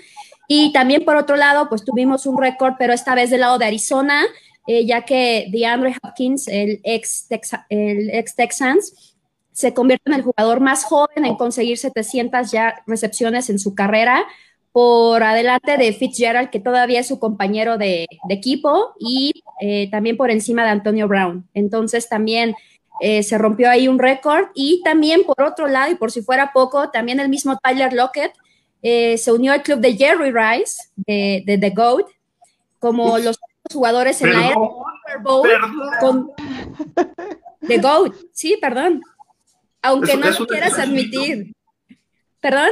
Y 0.47 0.73
también 0.73 1.05
por 1.05 1.15
otro 1.15 1.35
lado, 1.35 1.69
pues 1.69 1.85
tuvimos 1.85 2.25
un 2.25 2.41
récord, 2.41 2.73
pero 2.79 2.91
esta 2.91 3.13
vez 3.13 3.29
del 3.29 3.41
lado 3.41 3.59
de 3.59 3.65
Arizona, 3.65 4.23
eh, 4.65 4.87
ya 4.87 5.05
que 5.05 5.47
DeAndre 5.51 5.95
Hopkins, 6.01 6.47
el 6.47 6.81
ex, 6.83 7.27
Texa, 7.27 7.67
el 7.69 8.09
ex 8.09 8.33
Texans, 8.35 9.15
se 9.51 9.75
convierte 9.75 10.09
en 10.09 10.15
el 10.15 10.23
jugador 10.23 10.59
más 10.59 10.85
joven 10.85 11.23
en 11.23 11.35
conseguir 11.35 11.77
700 11.77 12.49
ya 12.49 12.81
recepciones 12.87 13.51
en 13.51 13.59
su 13.59 13.75
carrera, 13.75 14.25
por 14.73 15.23
adelante 15.23 15.77
de 15.77 15.93
Fitzgerald, 15.93 16.49
que 16.49 16.59
todavía 16.59 16.99
es 16.99 17.07
su 17.07 17.19
compañero 17.19 17.77
de, 17.77 18.07
de 18.27 18.33
equipo, 18.33 18.95
y 18.99 19.31
eh, 19.61 19.89
también 19.91 20.17
por 20.17 20.31
encima 20.31 20.63
de 20.63 20.71
Antonio 20.71 21.07
Brown. 21.07 21.47
Entonces 21.53 22.09
también 22.09 22.55
eh, 22.99 23.21
se 23.23 23.37
rompió 23.37 23.69
ahí 23.69 23.87
un 23.87 23.99
récord. 23.99 24.47
Y 24.55 24.81
también 24.83 25.23
por 25.23 25.41
otro 25.43 25.67
lado, 25.67 25.91
y 25.91 25.95
por 25.95 26.11
si 26.11 26.21
fuera 26.23 26.51
poco, 26.53 26.89
también 26.89 27.19
el 27.19 27.29
mismo 27.29 27.57
Tyler 27.63 27.93
Lockett 27.93 28.33
eh, 28.81 29.17
se 29.17 29.31
unió 29.31 29.53
al 29.53 29.61
club 29.63 29.79
de 29.79 29.95
Jerry 29.95 30.31
Rice, 30.31 30.89
de, 30.95 31.43
de 31.45 31.57
The 31.59 31.69
GOAT, 31.69 32.07
como 32.79 33.17
los 33.19 33.39
jugadores 33.71 34.21
en 34.23 34.33
la 34.33 34.47
Super 34.49 35.21
Bowl. 35.21 35.49
Con... 35.99 36.31
The 37.67 37.77
GOAT, 37.77 38.15
sí, 38.33 38.57
perdón. 38.59 39.01
Aunque 39.83 40.13
¿Es- 40.13 40.19
no 40.19 40.29
lo 40.31 40.47
quieras 40.47 40.79
admitir. 40.79 41.53
¿Perdón? 42.41 42.69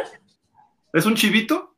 ¿Es 0.92 1.06
un 1.06 1.16
chivito? 1.16 1.71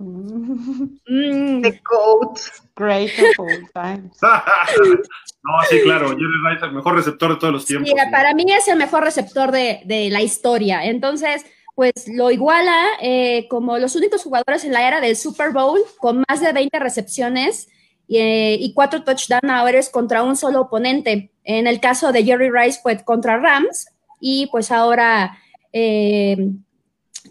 Mm, 0.00 1.62
The 1.62 1.80
GOAT. 1.84 2.40
Great 2.74 3.12
of 3.18 3.38
all 3.38 3.68
times. 3.74 4.16
no, 4.22 5.52
sí, 5.68 5.80
claro. 5.82 6.08
Jerry 6.08 6.50
Rice, 6.50 6.64
el 6.64 6.72
mejor 6.72 6.94
receptor 6.94 7.30
de 7.30 7.36
todos 7.36 7.52
los 7.52 7.66
tiempos. 7.66 7.90
Sí, 7.90 7.94
para 8.10 8.34
mí 8.34 8.44
es 8.48 8.66
el 8.68 8.78
mejor 8.78 9.04
receptor 9.04 9.52
de, 9.52 9.82
de 9.84 10.08
la 10.10 10.22
historia. 10.22 10.84
Entonces, 10.84 11.44
pues 11.74 12.08
lo 12.08 12.30
iguala 12.30 12.84
eh, 13.00 13.46
como 13.48 13.78
los 13.78 13.96
únicos 13.96 14.22
jugadores 14.22 14.64
en 14.64 14.72
la 14.72 14.86
era 14.86 15.00
del 15.00 15.16
Super 15.16 15.50
Bowl 15.50 15.80
con 15.98 16.22
más 16.28 16.40
de 16.40 16.52
20 16.52 16.78
recepciones 16.78 17.68
eh, 18.08 18.56
y 18.60 18.74
cuatro 18.74 19.02
touchdown 19.02 19.48
hours 19.50 19.88
contra 19.88 20.22
un 20.22 20.36
solo 20.36 20.62
oponente. 20.62 21.30
En 21.44 21.66
el 21.66 21.80
caso 21.80 22.12
de 22.12 22.24
Jerry 22.24 22.50
Rice 22.50 22.80
fue 22.82 23.02
contra 23.04 23.38
Rams 23.38 23.86
y 24.20 24.48
pues 24.48 24.70
ahora 24.70 25.38
eh, 25.72 26.36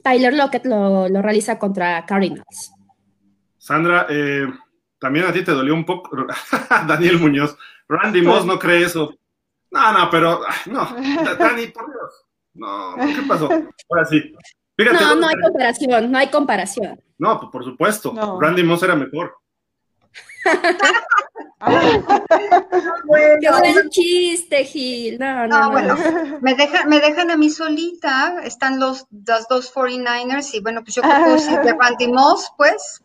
Tyler 0.03 0.33
Lockett 0.33 0.65
lo, 0.65 1.07
lo 1.09 1.21
realiza 1.21 1.59
contra 1.59 2.05
Cardinals. 2.05 2.71
Sandra, 3.57 4.07
eh, 4.09 4.47
también 4.99 5.25
a 5.25 5.33
ti 5.33 5.43
te 5.43 5.51
dolió 5.51 5.73
un 5.73 5.85
poco. 5.85 6.15
Daniel 6.87 7.19
Muñoz. 7.19 7.57
Randy 7.87 8.21
Moss 8.21 8.45
no 8.45 8.59
cree 8.59 8.83
eso. 8.83 9.13
No, 9.71 9.93
no, 9.93 10.09
pero. 10.09 10.41
No, 10.67 10.87
Dani, 11.37 11.67
por 11.67 11.85
Dios. 11.85 12.25
No, 12.53 12.95
¿qué 12.97 13.21
pasó? 13.27 13.49
Ahora 13.89 14.05
sí. 14.05 14.33
Fíjate, 14.75 15.03
No, 15.03 15.09
¿dónde 15.09 15.21
no 15.21 15.27
hay 15.27 15.35
comparación, 15.41 16.11
no 16.11 16.17
hay 16.17 16.27
comparación. 16.29 16.99
No, 17.17 17.39
pues, 17.39 17.51
por 17.51 17.63
supuesto. 17.63 18.13
No. 18.13 18.39
Randy 18.39 18.63
Moss 18.63 18.83
era 18.83 18.95
mejor. 18.95 19.35
Qué 23.41 23.49
buen 23.49 23.89
chiste, 23.89 24.63
Gil. 24.65 25.17
No, 25.19 25.47
no, 25.47 25.47
No, 25.47 25.59
no. 25.65 25.71
bueno, 25.71 25.97
me 26.41 26.55
dejan, 26.55 26.89
me 26.89 26.99
dejan 26.99 27.31
a 27.31 27.37
mí 27.37 27.49
solita, 27.49 28.41
están 28.43 28.79
los, 28.79 29.05
los 29.11 29.47
dos 29.49 29.73
49ers 29.73 30.53
y 30.53 30.59
bueno, 30.61 30.81
pues 30.83 30.95
yo 30.95 31.01
creo 31.01 31.35
que 31.35 31.67
de 31.67 31.75
Randy 31.79 32.07
Moss, 32.07 32.51
pues, 32.57 33.03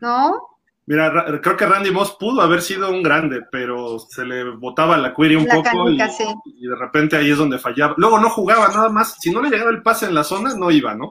¿no? 0.00 0.48
Mira, 0.86 1.08
Ra- 1.08 1.40
creo 1.40 1.56
que 1.56 1.64
Randy 1.66 1.90
Moss 1.90 2.14
pudo 2.20 2.42
haber 2.42 2.60
sido 2.60 2.90
un 2.90 3.02
grande, 3.02 3.40
pero 3.50 3.98
se 3.98 4.22
le 4.26 4.44
botaba 4.50 4.98
la 4.98 5.14
query 5.14 5.36
un 5.36 5.46
La 5.46 5.54
poco 5.54 5.88
y, 5.88 5.98
sí. 6.10 6.24
y 6.44 6.66
de 6.68 6.76
repente 6.76 7.16
ahí 7.16 7.30
es 7.30 7.38
donde 7.38 7.58
fallaba. 7.58 7.94
Luego 7.96 8.18
no 8.18 8.28
jugaba 8.28 8.68
nada 8.68 8.90
más. 8.90 9.16
Si 9.18 9.30
no 9.30 9.40
le 9.40 9.48
llegaba 9.48 9.70
el 9.70 9.82
pase 9.82 10.04
en 10.04 10.14
la 10.14 10.24
zona, 10.24 10.52
no 10.54 10.70
iba, 10.70 10.94
¿no? 10.94 11.08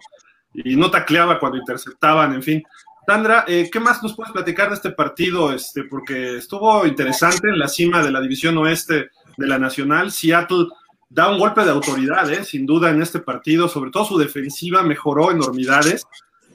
Y 0.53 0.75
no 0.75 0.91
tacleaba 0.91 1.39
cuando 1.39 1.57
interceptaban, 1.57 2.35
en 2.35 2.43
fin. 2.43 2.63
Sandra, 3.05 3.43
eh, 3.47 3.69
¿qué 3.71 3.79
más 3.79 4.01
nos 4.01 4.15
puedes 4.15 4.31
platicar 4.31 4.69
de 4.69 4.75
este 4.75 4.91
partido? 4.91 5.51
Este, 5.51 5.83
porque 5.83 6.37
estuvo 6.37 6.85
interesante 6.85 7.49
en 7.49 7.59
la 7.59 7.67
cima 7.67 8.01
de 8.01 8.11
la 8.11 8.21
división 8.21 8.57
oeste 8.57 9.09
de 9.37 9.47
la 9.47 9.59
Nacional. 9.59 10.11
Seattle 10.11 10.67
da 11.09 11.29
un 11.29 11.37
golpe 11.37 11.65
de 11.65 11.71
autoridad, 11.71 12.31
¿eh? 12.31 12.45
sin 12.45 12.65
duda, 12.65 12.89
en 12.91 13.01
este 13.01 13.19
partido. 13.19 13.67
Sobre 13.67 13.91
todo 13.91 14.05
su 14.05 14.17
defensiva 14.17 14.83
mejoró 14.83 15.31
enormidades. 15.31 16.05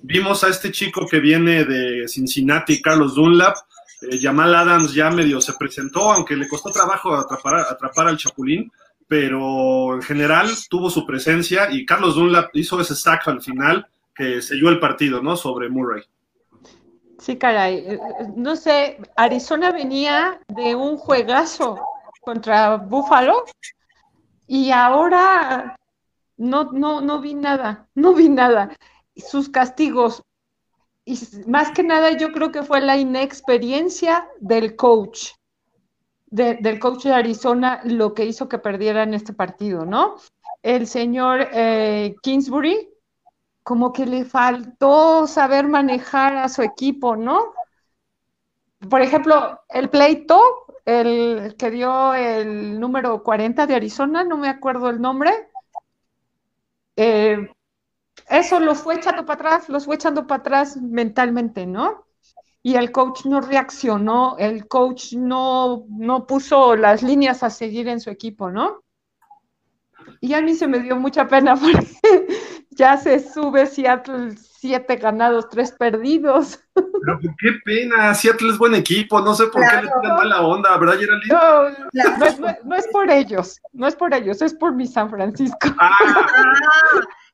Vimos 0.03 0.43
a 0.43 0.49
este 0.49 0.73
chico 0.73 1.07
que 1.07 1.21
viene 1.21 1.65
de 1.65 2.09
Cincinnati, 2.09 2.81
Carlos 2.81 3.15
Dunlap. 3.15 3.57
Eh, 4.01 4.27
Adams 4.27 4.95
ya 4.95 5.11
medio 5.11 5.41
se 5.43 5.53
presentó, 5.55 6.13
aunque 6.13 6.37
le 6.37 6.49
costó 6.49 6.71
trabajo 6.71 7.15
atrapar, 7.15 7.57
atrapar 7.61 8.09
al 8.09 8.17
Chapulín, 8.17 8.71
pero 9.07 9.95
en 9.95 10.03
general 10.03 10.49
tuvo 10.71 10.89
su 10.89 11.05
presencia 11.05 11.69
y 11.71 11.85
Carlos 11.85 12.15
Dunlap 12.15 12.51
hizo 12.55 12.81
ese 12.81 12.95
sack 12.95 13.27
al 13.29 13.43
final 13.43 13.87
que 14.15 14.41
selló 14.41 14.69
el 14.71 14.79
partido, 14.79 15.21
¿no? 15.21 15.37
Sobre 15.37 15.69
Murray. 15.69 16.03
Sí, 17.19 17.37
caray. 17.37 17.79
eh, 17.79 17.95
eh, 17.95 18.27
No 18.37 18.57
sé, 18.57 18.99
Arizona 19.17 19.73
venía 19.73 20.41
de 20.49 20.75
un 20.75 20.97
juegazo 20.97 21.79
contra 22.23 22.77
Buffalo 22.77 23.45
y 24.47 24.71
ahora 24.71 25.77
no, 26.37 26.73
no, 26.73 27.01
no 27.01 27.21
vi 27.21 27.35
nada, 27.35 27.89
no 27.95 28.15
vi 28.15 28.29
nada. 28.29 28.77
Sus 29.17 29.49
castigos, 29.49 30.23
y 31.05 31.19
más 31.47 31.73
que 31.73 31.83
nada 31.83 32.13
yo 32.17 32.33
creo 32.33 32.53
que 32.53 32.63
fue 32.63 32.81
la 32.81 32.97
inexperiencia 32.99 34.29
del 34.41 34.77
coach, 34.77 35.31
de- 36.31 36.57
del 36.57 36.79
coach 36.79 37.05
de 37.05 37.15
Arizona, 37.15 37.81
lo 37.85 38.15
que 38.15 38.25
hizo 38.27 38.49
que 38.49 38.59
perdieran 38.59 39.15
este 39.15 39.33
partido, 39.33 39.85
¿no? 39.85 40.17
El 40.63 40.87
señor 40.87 41.49
eh, 41.53 42.15
Kingsbury, 42.23 42.89
como 43.69 43.93
que 43.93 44.07
le 44.07 44.25
faltó 44.25 45.27
saber 45.27 45.69
manejar 45.69 46.39
a 46.39 46.49
su 46.49 46.63
equipo, 46.63 47.17
¿no? 47.17 47.53
Por 48.89 49.03
ejemplo, 49.03 49.61
el 49.69 49.91
pleito, 49.91 50.41
el 50.87 51.55
que 51.59 51.71
dio 51.71 52.15
el 52.15 52.81
número 52.81 53.23
40 53.23 53.67
de 53.67 53.75
Arizona, 53.75 54.25
no 54.25 54.39
me 54.39 54.49
acuerdo 54.49 54.89
el 54.89 55.03
nombre, 55.03 55.51
eh, 56.97 57.47
eso 58.31 58.59
los 58.59 58.79
fue 58.79 58.95
echando 58.95 59.27
para 59.27 59.35
atrás, 59.35 59.69
los 59.69 59.85
fue 59.85 59.97
echando 59.97 60.27
para 60.27 60.41
atrás 60.41 60.79
mentalmente, 60.79 61.67
¿no? 61.67 62.07
Y 62.63 62.77
el 62.77 62.91
coach 62.91 63.27
no 63.27 63.43
reaccionó, 63.43 64.39
el 64.39 64.67
coach 64.67 65.13
no, 65.13 65.85
no 65.91 66.27
puso 66.27 66.75
las 66.75 67.03
líneas 67.03 67.43
a 67.43 67.51
seguir 67.51 67.87
en 67.89 68.01
su 68.01 68.09
equipo, 68.09 68.51
¿no? 68.51 68.83
Y 70.23 70.33
a 70.33 70.41
mí 70.41 70.55
se 70.55 70.67
me 70.67 70.81
dio 70.81 70.97
mucha 70.97 71.29
pena 71.29 71.55
porque 71.61 72.38
ya 72.79 72.97
se 72.97 73.19
sube 73.19 73.67
Seattle 73.67 74.35
siete 74.37 74.97
ganados, 74.97 75.49
tres 75.51 75.73
perdidos. 75.73 76.61
Pero 76.75 77.19
qué 77.41 77.51
pena, 77.65 78.15
Seattle 78.15 78.51
es 78.51 78.59
buen 78.59 78.75
equipo, 78.75 79.21
no 79.21 79.35
sé 79.35 79.47
por 79.49 79.63
qué 79.69 79.77
le 79.77 79.83
tiran 79.83 80.17
mala 80.17 80.41
onda, 80.43 80.77
¿verdad, 80.79 80.99
Geraldine? 80.99 81.35
No, 81.35 81.69
no, 81.93 82.25
es- 82.27 82.39
no 82.41 82.49
es- 82.49 82.65
no 82.65 82.75
es 82.77 82.87
por 82.89 83.11
ellos, 83.11 83.61
no 83.73 83.87
es 83.87 83.95
por 83.95 84.15
ellos, 84.15 84.41
es 84.43 84.55
por 84.55 84.75
mi 84.75 84.87
San 84.87 85.11
Francisco. 85.11 85.59
Ah, 85.79 85.91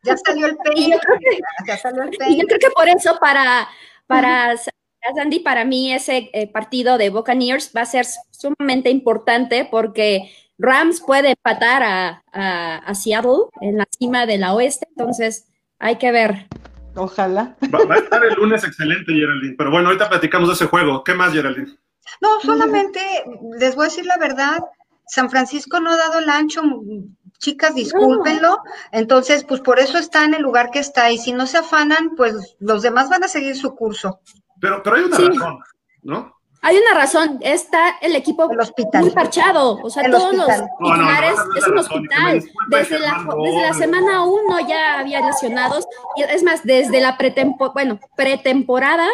ya 0.03 0.17
salió 0.17 0.47
el 0.49 0.57
peine, 0.59 0.99
ya 1.67 1.77
salió 1.79 2.03
el 2.03 2.09
Y 2.11 2.13
yo 2.13 2.19
peine. 2.19 2.45
creo 2.47 2.59
que 2.59 2.71
por 2.71 2.89
eso 2.89 3.19
para, 3.21 3.69
para 4.07 4.55
Sandy, 5.17 5.41
para 5.41 5.65
mí 5.65 5.93
ese 5.93 6.31
eh, 6.33 6.51
partido 6.51 6.99
de 6.99 7.11
Buccaneers 7.11 7.73
va 7.77 7.83
a 7.83 7.87
ser 7.87 8.07
sumamente 8.31 8.91
importante 8.91 9.67
porque 9.71 10.31
Rams 10.59 11.01
puede 11.01 11.31
empatar 11.31 11.83
a, 11.83 12.23
a- 12.33 12.77
a 12.79 12.95
Seattle 12.95 13.47
en 13.61 13.79
la 13.79 13.87
cima 13.99 14.27
de 14.27 14.39
la 14.39 14.55
oeste, 14.55 14.87
entonces 14.97 15.49
hay 15.79 15.97
que 15.99 16.13
ver. 16.13 16.47
Ojalá. 16.97 17.57
va, 17.75 17.85
va 17.87 17.95
a 17.97 17.99
estar 17.99 18.25
el 18.25 18.35
lunes 18.35 18.63
excelente, 18.65 19.13
Geraldine. 19.13 19.57
Pero 19.59 19.71
bueno, 19.71 19.89
ahorita 19.89 20.09
platicamos 20.09 20.49
de 20.49 20.55
ese 20.55 20.67
juego. 20.67 21.03
¿Qué 21.03 21.15
más, 21.15 21.33
Geraldine? 21.33 21.77
No, 22.21 22.41
solamente 22.41 23.01
les 23.59 23.75
voy 23.75 23.87
a 23.87 23.89
decir 23.89 24.07
la 24.07 24.17
verdad, 24.19 24.59
San 25.07 25.29
Francisco 25.31 25.81
no 25.81 25.91
ha 25.91 25.97
dado 25.97 26.21
el 26.21 26.29
ancho, 26.31 26.63
chicas, 27.39 27.75
discúlpenlo, 27.75 28.59
entonces 28.93 29.43
pues 29.45 29.61
por 29.61 29.81
eso 29.81 29.99
está 29.99 30.25
en 30.25 30.35
el 30.35 30.43
lugar 30.43 30.71
que 30.71 30.79
está 30.79 31.11
y 31.11 31.19
si 31.19 31.33
no 31.33 31.47
se 31.47 31.59
afanan, 31.59 32.11
pues 32.17 32.57
los 32.61 32.83
demás 32.83 33.09
van 33.09 33.25
a 33.25 33.29
seguir 33.29 33.57
su 33.57 33.75
curso. 33.75 34.21
Pero, 34.61 34.83
pero 34.83 34.97
hay 34.97 35.03
una 35.05 35.17
Sí. 35.17 35.27
razón, 35.29 35.59
¿no? 36.03 36.34
Hay 36.67 36.79
una 36.79 36.95
razón, 36.95 37.39
está 37.43 37.99
el 38.01 38.17
equipo 38.17 38.51
El 38.51 38.59
hospital. 38.59 39.03
muy 39.03 39.11
parchado, 39.11 39.79
o 39.83 39.91
sea, 39.91 40.03
El 40.05 40.13
todos 40.13 40.33
los 40.35 40.49
hospital. 40.49 40.69
No, 40.81 40.89
no, 40.89 40.97
no, 40.97 41.03
titulares 41.09 41.39
es 41.57 41.69
un 41.69 41.79
hospital. 41.79 42.45
Desde 42.69 42.99
la, 42.99 43.27
desde 43.45 43.61
la 43.63 43.75
semana 43.75 44.25
uno 44.25 44.67
ya 44.67 44.99
había 45.01 45.21
lesionados, 45.27 45.87
y 46.17 46.23
es 46.23 46.43
más, 46.43 46.63
desde 46.65 47.01
la 47.01 47.17
pretempo, 47.19 47.73
bueno, 47.75 48.01
pretemporada 48.17 49.09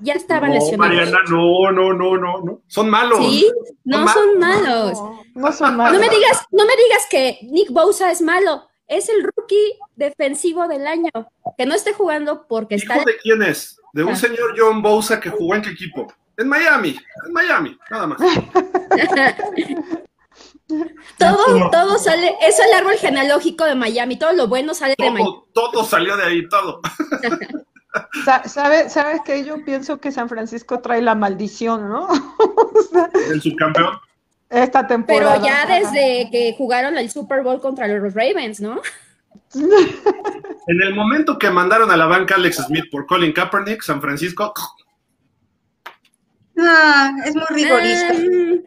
ya 0.00 0.14
estaban 0.14 0.50
No, 0.50 0.54
lesionados. 0.56 0.94
Mariana, 0.96 1.18
no, 1.28 1.70
no, 1.72 1.92
no, 1.92 2.16
no, 2.16 2.40
no. 2.40 2.60
Son 2.66 2.88
malos. 2.90 3.18
Sí, 3.18 3.50
no 3.84 3.98
Son 3.98 4.08
son 4.08 4.38
malos. 4.38 4.92
No, 5.00 5.22
no 5.34 5.52
son 5.52 5.76
malos. 5.76 5.92
No 6.00 6.00
me 6.06 6.14
digas, 6.14 6.42
no 6.50 6.64
me 6.64 6.72
digas 6.76 7.06
que 7.10 7.38
Nick 7.42 7.70
Bosa 7.70 8.10
es 8.10 8.22
malo. 8.22 8.66
Es 8.86 9.08
el 9.08 9.22
rookie 9.22 9.78
defensivo 9.96 10.68
del 10.68 10.86
año. 10.86 11.10
Que 11.56 11.64
no 11.66 11.74
esté 11.74 11.92
jugando 11.94 12.46
porque 12.46 12.74
está. 12.74 12.96
¿Hijo 12.96 13.04
de 13.06 13.16
quién 13.22 13.42
es? 13.42 13.78
De 13.94 14.04
un 14.04 14.12
Ah. 14.12 14.16
señor 14.16 14.54
John 14.58 14.82
Bosa 14.82 15.20
que 15.20 15.30
jugó 15.30 15.54
en 15.54 15.62
qué 15.62 15.70
equipo. 15.70 16.06
En 16.36 16.48
Miami, 16.48 16.98
en 17.26 17.32
Miami, 17.32 17.78
nada 17.90 18.06
más. 18.08 18.18
todo, 21.18 21.70
todo 21.70 21.98
sale. 21.98 22.34
Es 22.42 22.58
el 22.58 22.72
árbol 22.74 22.94
genealógico 22.94 23.64
de 23.64 23.74
Miami. 23.74 24.18
Todo 24.18 24.32
lo 24.32 24.48
bueno 24.48 24.74
sale 24.74 24.94
de 24.98 25.10
Miami. 25.10 25.30
Todo, 25.52 25.84
salió 25.84 26.16
de 26.16 26.24
ahí, 26.24 26.48
todo. 26.48 26.80
Sa- 28.24 28.42
¿Sabe- 28.48 28.88
¿Sabes 28.90 29.20
que 29.24 29.44
Yo 29.44 29.64
pienso 29.64 30.00
que 30.00 30.10
San 30.10 30.28
Francisco 30.28 30.80
trae 30.80 31.00
la 31.00 31.14
maldición, 31.14 31.88
¿no? 31.88 32.08
O 32.76 32.82
sea, 32.90 33.08
El 33.30 33.40
subcampeón. 33.40 33.98
Esta 34.50 34.86
temporada. 34.86 35.34
Pero 35.34 35.44
ya 35.46 35.62
Ajá. 35.62 35.74
desde 35.78 36.28
que 36.30 36.54
jugaron 36.58 36.96
el 36.98 37.08
Super 37.10 37.42
Bowl 37.42 37.60
contra 37.60 37.86
los 37.86 38.12
Ravens, 38.14 38.60
¿no? 38.60 38.80
En 39.54 40.82
el 40.82 40.94
momento 40.94 41.38
que 41.38 41.50
mandaron 41.50 41.90
a 41.92 41.96
la 41.96 42.06
banca 42.06 42.34
Alex 42.34 42.56
Smith 42.66 42.84
por 42.90 43.06
Colin 43.06 43.32
Kaepernick, 43.32 43.82
San 43.82 44.00
Francisco, 44.00 44.52
Ah, 46.58 47.12
es 47.24 47.34
muy 47.34 47.44
rigorista. 47.50 48.12
Um, 48.14 48.62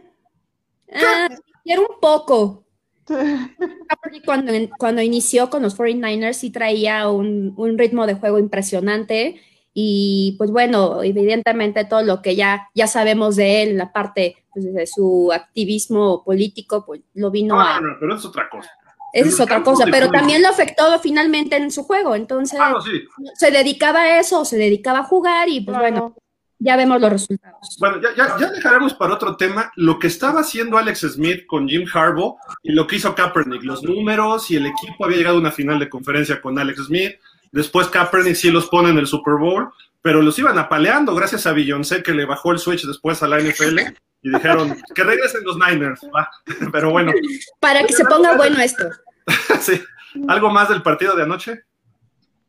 ah, 0.94 1.30
quiero 1.64 1.82
un 1.84 2.00
poco. 2.00 2.64
Kaepernick 3.08 4.26
Cuando, 4.26 4.52
cuando 4.78 5.02
inició 5.02 5.50
con 5.50 5.62
los 5.64 5.78
49ers 5.78 6.34
sí 6.34 6.50
traía 6.50 7.10
un, 7.10 7.54
un 7.56 7.78
ritmo 7.78 8.06
de 8.06 8.16
juego 8.16 8.38
impresionante 8.38 9.42
y 9.74 10.36
pues 10.38 10.52
bueno, 10.52 11.04
evidentemente 11.04 11.86
todo 11.86 12.02
lo 12.04 12.22
que 12.22 12.36
ya, 12.36 12.68
ya 12.74 12.88
sabemos 12.88 13.36
de 13.36 13.64
él, 13.64 13.78
la 13.78 13.94
parte 13.94 14.36
pues, 14.52 14.74
de 14.74 14.88
su 14.88 15.32
activismo 15.32 16.24
político, 16.26 16.84
pues 16.86 17.02
lo 17.14 17.30
vino 17.32 17.60
Ah, 17.60 17.78
a... 17.78 17.82
no, 17.82 17.96
pero 18.00 18.16
es 18.16 18.26
otra 18.26 18.50
cosa. 18.50 18.72
Esa 19.14 19.30
es 19.30 19.40
otra 19.40 19.64
cosa, 19.64 19.86
pero 19.90 20.10
también 20.12 20.42
lo 20.42 20.50
afectó 20.50 21.00
finalmente 21.00 21.56
en 21.56 21.72
su 21.72 21.84
juego, 21.84 22.14
entonces 22.16 22.60
Ah, 22.62 22.72
no, 22.72 22.82
sí. 22.82 23.04
se 23.36 23.52
dedicaba 23.52 24.02
a 24.02 24.20
eso, 24.20 24.44
se 24.46 24.58
dedicaba 24.58 25.00
a 25.00 25.04
jugar 25.04 25.48
y 25.48 25.62
pues 25.62 25.78
bueno. 25.78 26.16
Ya 26.60 26.76
vemos 26.76 27.00
los 27.00 27.12
resultados. 27.12 27.76
Bueno, 27.80 28.02
ya, 28.02 28.16
ya, 28.16 28.38
ya 28.40 28.52
dejaremos 28.52 28.94
para 28.94 29.14
otro 29.14 29.38
tema 29.38 29.72
lo 29.76 30.00
que 30.00 30.08
estaba 30.08 30.42
haciendo 30.42 30.78
Alex 30.78 31.02
Smith 31.14 31.46
con 31.46 31.68
Jim 31.68 31.86
Harbaugh 31.92 32.38
y 32.64 32.72
lo 32.72 32.88
que 32.88 32.98
hizo 32.98 33.14
Kaepernick, 33.14 33.64
los 33.64 33.84
números 33.84 34.50
y 34.52 34.56
el 34.56 34.66
equipo 34.66 35.06
había 35.06 35.18
llegado 35.18 35.38
a 35.38 35.42
una 35.42 35.52
final 35.52 35.80
de 35.80 35.90
conferencia 35.90 36.42
con 36.42 36.58
Alex 36.58 36.86
Smith. 36.86 37.14
Después 37.52 37.88
Kaepernick 37.88 38.36
sí 38.36 38.52
los 38.52 38.68
pone 38.68 38.90
en 38.90 38.98
el 38.98 39.08
Super 39.08 39.36
Bowl, 39.36 39.70
pero 40.02 40.22
los 40.22 40.38
iban 40.40 40.58
apaleando 40.58 41.14
gracias 41.16 41.46
a 41.48 41.54
Beyoncé 41.54 42.04
que 42.04 42.14
le 42.14 42.26
bajó 42.26 42.52
el 42.52 42.60
switch 42.60 42.86
después 42.86 43.22
a 43.24 43.28
la 43.28 43.40
NFL 43.40 43.80
y 44.22 44.30
dijeron 44.30 44.76
que 44.94 45.04
regresen 45.04 45.44
los 45.44 45.58
Niners. 45.58 46.02
va. 46.16 46.30
Pero 46.72 46.92
bueno, 46.92 47.14
Para 47.60 47.84
que 47.86 47.94
se 47.94 48.06
ponga 48.06 48.36
bueno 48.36 48.60
esto. 48.60 48.90
sí. 49.62 49.82
¿Algo 50.28 50.50
más 50.50 50.70
del 50.70 50.82
partido 50.82 51.16
de 51.16 51.24
anoche? 51.24 51.64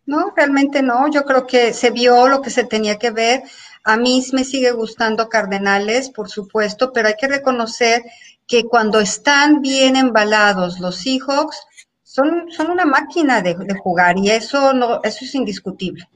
No, 0.07 0.33
realmente 0.35 0.83
no. 0.83 1.11
Yo 1.11 1.25
creo 1.25 1.47
que 1.47 1.73
se 1.75 1.91
vio 1.91 2.29
lo 2.29 2.41
que 2.41 2.51
se 2.51 2.65
tenía 2.65 2.99
que 2.99 3.11
ver. 3.11 3.43
A 3.85 3.97
mí 3.97 4.25
me 4.33 4.45
sigue 4.45 4.73
gustando 4.73 5.29
Cardenales, 5.29 6.11
por 6.11 6.29
supuesto, 6.29 6.93
pero 6.93 7.09
hay 7.09 7.15
que 7.19 7.29
reconocer 7.29 8.03
que 8.47 8.65
cuando 8.65 9.01
están 9.01 9.61
bien 9.63 9.97
embalados 9.97 10.81
los 10.81 10.97
Seahawks, 10.97 11.59
son, 12.03 12.51
son 12.51 12.71
una 12.71 12.87
máquina 12.87 13.43
de, 13.43 13.55
de 13.55 13.75
jugar 13.75 14.19
y 14.19 14.31
eso 14.31 14.73
no, 14.73 15.01
eso 15.03 15.25
es 15.25 15.35
indiscutible. 15.35 16.09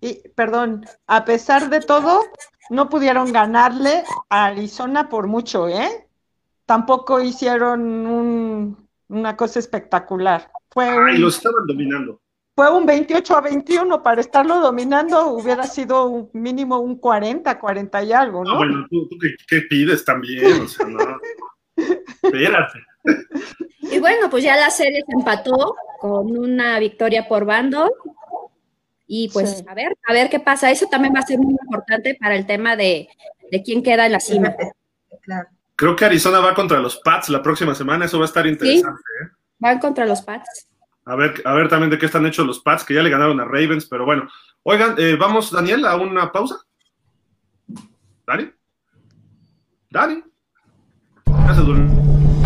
Y, 0.00 0.28
perdón, 0.30 0.84
a 1.06 1.24
pesar 1.24 1.70
de 1.70 1.80
todo, 1.80 2.22
no 2.70 2.88
pudieron 2.88 3.32
ganarle 3.32 4.04
a 4.30 4.46
Arizona 4.46 5.08
por 5.08 5.28
mucho, 5.28 5.68
¿eh? 5.68 6.08
Tampoco 6.66 7.20
hicieron 7.20 7.82
un- 8.06 8.88
una 9.08 9.36
cosa 9.36 9.58
espectacular. 9.60 10.50
Fue 10.70 10.88
Ay, 10.88 11.16
un, 11.16 11.20
los 11.20 11.36
estaban 11.36 11.66
dominando. 11.66 12.21
Fue 12.54 12.70
un 12.70 12.84
28 12.86 13.36
a 13.36 13.40
21, 13.40 14.02
para 14.02 14.20
estarlo 14.20 14.60
dominando 14.60 15.28
hubiera 15.28 15.64
sido 15.64 16.06
un 16.06 16.30
mínimo 16.34 16.78
un 16.78 16.96
40, 16.98 17.58
40 17.58 18.02
y 18.04 18.12
algo, 18.12 18.44
No, 18.44 18.50
¿no? 18.52 18.56
bueno, 18.58 18.86
¿tú, 18.90 19.08
tú 19.08 19.16
qué, 19.20 19.28
qué 19.48 19.62
pides 19.68 20.04
también? 20.04 20.62
O 20.62 20.68
sea, 20.68 20.86
no. 20.86 20.98
Espérate. 22.22 22.78
Y 23.80 23.98
bueno, 23.98 24.28
pues 24.30 24.44
ya 24.44 24.56
la 24.56 24.70
serie 24.70 25.02
se 25.06 25.12
empató 25.16 25.74
con 26.00 26.36
una 26.38 26.78
victoria 26.78 27.26
por 27.26 27.44
bando. 27.44 27.90
Y 29.06 29.28
pues 29.30 29.58
Sí. 29.58 29.64
a 29.68 29.74
ver, 29.74 29.96
a 30.06 30.12
ver 30.12 30.30
qué 30.30 30.40
pasa. 30.40 30.70
Eso 30.70 30.86
también 30.86 31.14
va 31.14 31.20
a 31.20 31.26
ser 31.26 31.38
muy 31.38 31.54
importante 31.60 32.16
para 32.20 32.34
el 32.36 32.46
tema 32.46 32.76
de, 32.76 33.08
de 33.50 33.62
quién 33.62 33.82
queda 33.82 34.06
en 34.06 34.12
la 34.12 34.20
cima. 34.20 34.54
Claro. 35.22 35.48
Creo 35.74 35.96
que 35.96 36.04
Arizona 36.04 36.40
va 36.40 36.54
contra 36.54 36.78
los 36.80 36.98
Pats 36.98 37.28
la 37.28 37.42
próxima 37.42 37.74
semana, 37.74 38.04
eso 38.04 38.18
va 38.18 38.24
a 38.24 38.28
estar 38.28 38.46
interesante. 38.46 39.00
¿eh? 39.24 39.28
Van 39.58 39.78
contra 39.80 40.06
los 40.06 40.22
Pats. 40.22 40.68
A 41.04 41.16
ver, 41.16 41.42
a 41.44 41.54
ver 41.54 41.68
también 41.68 41.90
de 41.90 41.98
qué 41.98 42.06
están 42.06 42.26
hechos 42.26 42.46
los 42.46 42.60
Pats, 42.60 42.84
que 42.84 42.94
ya 42.94 43.02
le 43.02 43.10
ganaron 43.10 43.40
a 43.40 43.44
Ravens, 43.44 43.86
pero 43.86 44.04
bueno. 44.04 44.28
Oigan, 44.62 44.94
eh, 44.98 45.16
vamos, 45.18 45.50
Daniel, 45.50 45.84
a 45.84 45.96
una 45.96 46.30
pausa. 46.30 46.56
¿Dani? 48.26 48.50
¿Dani? 49.90 50.22
Ya 51.26 51.54
se. 51.54 52.41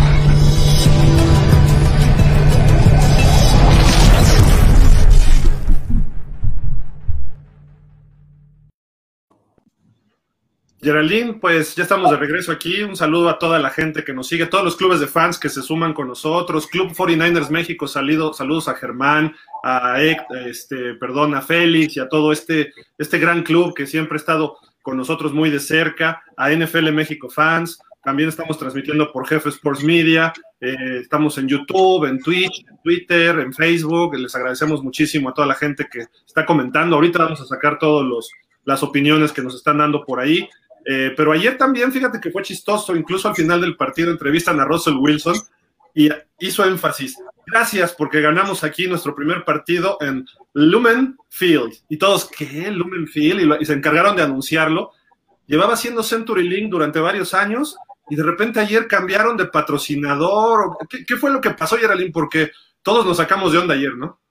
Geraldine, 10.87 11.33
pues 11.33 11.75
ya 11.75 11.83
estamos 11.83 12.09
de 12.09 12.15
regreso 12.15 12.49
aquí. 12.49 12.81
Un 12.81 12.95
saludo 12.95 13.27
a 13.27 13.37
toda 13.37 13.59
la 13.59 13.71
gente 13.71 14.05
que 14.05 14.13
nos 14.13 14.29
sigue, 14.29 14.45
todos 14.45 14.63
los 14.63 14.77
clubes 14.77 15.01
de 15.01 15.07
fans 15.07 15.37
que 15.37 15.49
se 15.49 15.61
suman 15.61 15.93
con 15.93 16.07
nosotros. 16.07 16.65
Club 16.65 16.93
49ers 16.93 17.49
México, 17.49 17.89
salido, 17.89 18.31
saludos 18.31 18.69
a 18.69 18.75
Germán, 18.75 19.35
a 19.65 20.01
este, 20.01 20.93
perdón, 20.93 21.35
a 21.35 21.41
Félix 21.41 21.97
y 21.97 21.99
a 21.99 22.07
todo 22.07 22.31
este, 22.31 22.71
este 22.97 23.19
gran 23.19 23.43
club 23.43 23.73
que 23.73 23.85
siempre 23.85 24.15
ha 24.15 24.19
estado 24.19 24.59
con 24.81 24.95
nosotros 24.95 25.33
muy 25.33 25.49
de 25.49 25.59
cerca, 25.59 26.23
a 26.37 26.51
NFL 26.51 26.93
México 26.93 27.29
Fans. 27.29 27.81
También 28.01 28.29
estamos 28.29 28.57
transmitiendo 28.57 29.11
por 29.11 29.27
Jefe 29.27 29.49
Sports 29.49 29.83
Media. 29.83 30.31
eh, 30.61 30.99
estamos 31.01 31.37
en 31.37 31.49
YouTube, 31.49 32.05
en 32.05 32.23
Twitch, 32.23 32.65
en 32.65 32.81
Twitter, 32.81 33.39
en 33.39 33.51
Facebook. 33.51 34.15
Les 34.15 34.33
agradecemos 34.33 34.81
muchísimo 34.81 35.27
a 35.27 35.33
toda 35.33 35.47
la 35.47 35.55
gente 35.55 35.85
que 35.91 36.05
está 36.25 36.45
comentando. 36.45 36.95
Ahorita 36.95 37.25
vamos 37.25 37.41
a 37.41 37.45
sacar 37.45 37.77
todas 37.77 38.29
las 38.63 38.83
opiniones 38.83 39.33
que 39.33 39.41
nos 39.41 39.53
están 39.53 39.79
dando 39.79 40.05
por 40.05 40.21
ahí. 40.21 40.47
Eh, 40.89 41.13
pero 41.17 41.33
ayer 41.33 41.57
también, 41.57 41.91
fíjate 41.91 42.21
que 42.21 42.31
fue 42.31 42.43
chistoso, 42.43 42.95
incluso 42.95 43.27
al 43.27 43.35
final 43.35 43.59
del 43.59 43.75
partido 43.75 44.09
entrevistan 44.09 44.57
a 44.61 44.65
Russell 44.65 44.95
Wilson 44.95 45.35
y 45.93 46.09
hizo 46.39 46.63
énfasis. 46.63 47.17
Gracias 47.45 47.93
porque 47.93 48.21
ganamos 48.21 48.63
aquí 48.63 48.87
nuestro 48.87 49.13
primer 49.13 49.43
partido 49.43 49.97
en 49.99 50.25
Lumen 50.53 51.17
Field. 51.27 51.73
Y 51.89 51.97
todos, 51.97 52.29
¿qué? 52.29 52.71
Lumen 52.71 53.05
Field. 53.07 53.61
Y, 53.61 53.65
se 53.65 53.73
encargaron 53.73 54.15
de 54.15 54.23
anunciarlo. 54.23 54.91
Llevaba 55.45 55.75
siendo 55.75 56.03
Century 56.03 56.47
Link 56.47 56.69
durante 56.69 57.01
varios 57.01 57.33
años 57.33 57.75
y 58.09 58.15
de 58.15 58.23
repente 58.23 58.61
ayer 58.61 58.87
cambiaron 58.87 59.35
de 59.35 59.47
patrocinador. 59.47 60.77
¿Qué, 60.89 61.05
qué 61.05 61.17
fue 61.17 61.31
lo 61.31 61.41
que 61.41 61.49
pasó, 61.49 61.77
Geraldine? 61.77 62.11
Porque 62.11 62.51
todos 62.81 63.05
nos 63.05 63.17
sacamos 63.17 63.51
de 63.51 63.57
onda 63.57 63.73
ayer, 63.73 63.93
¿no? 63.93 64.21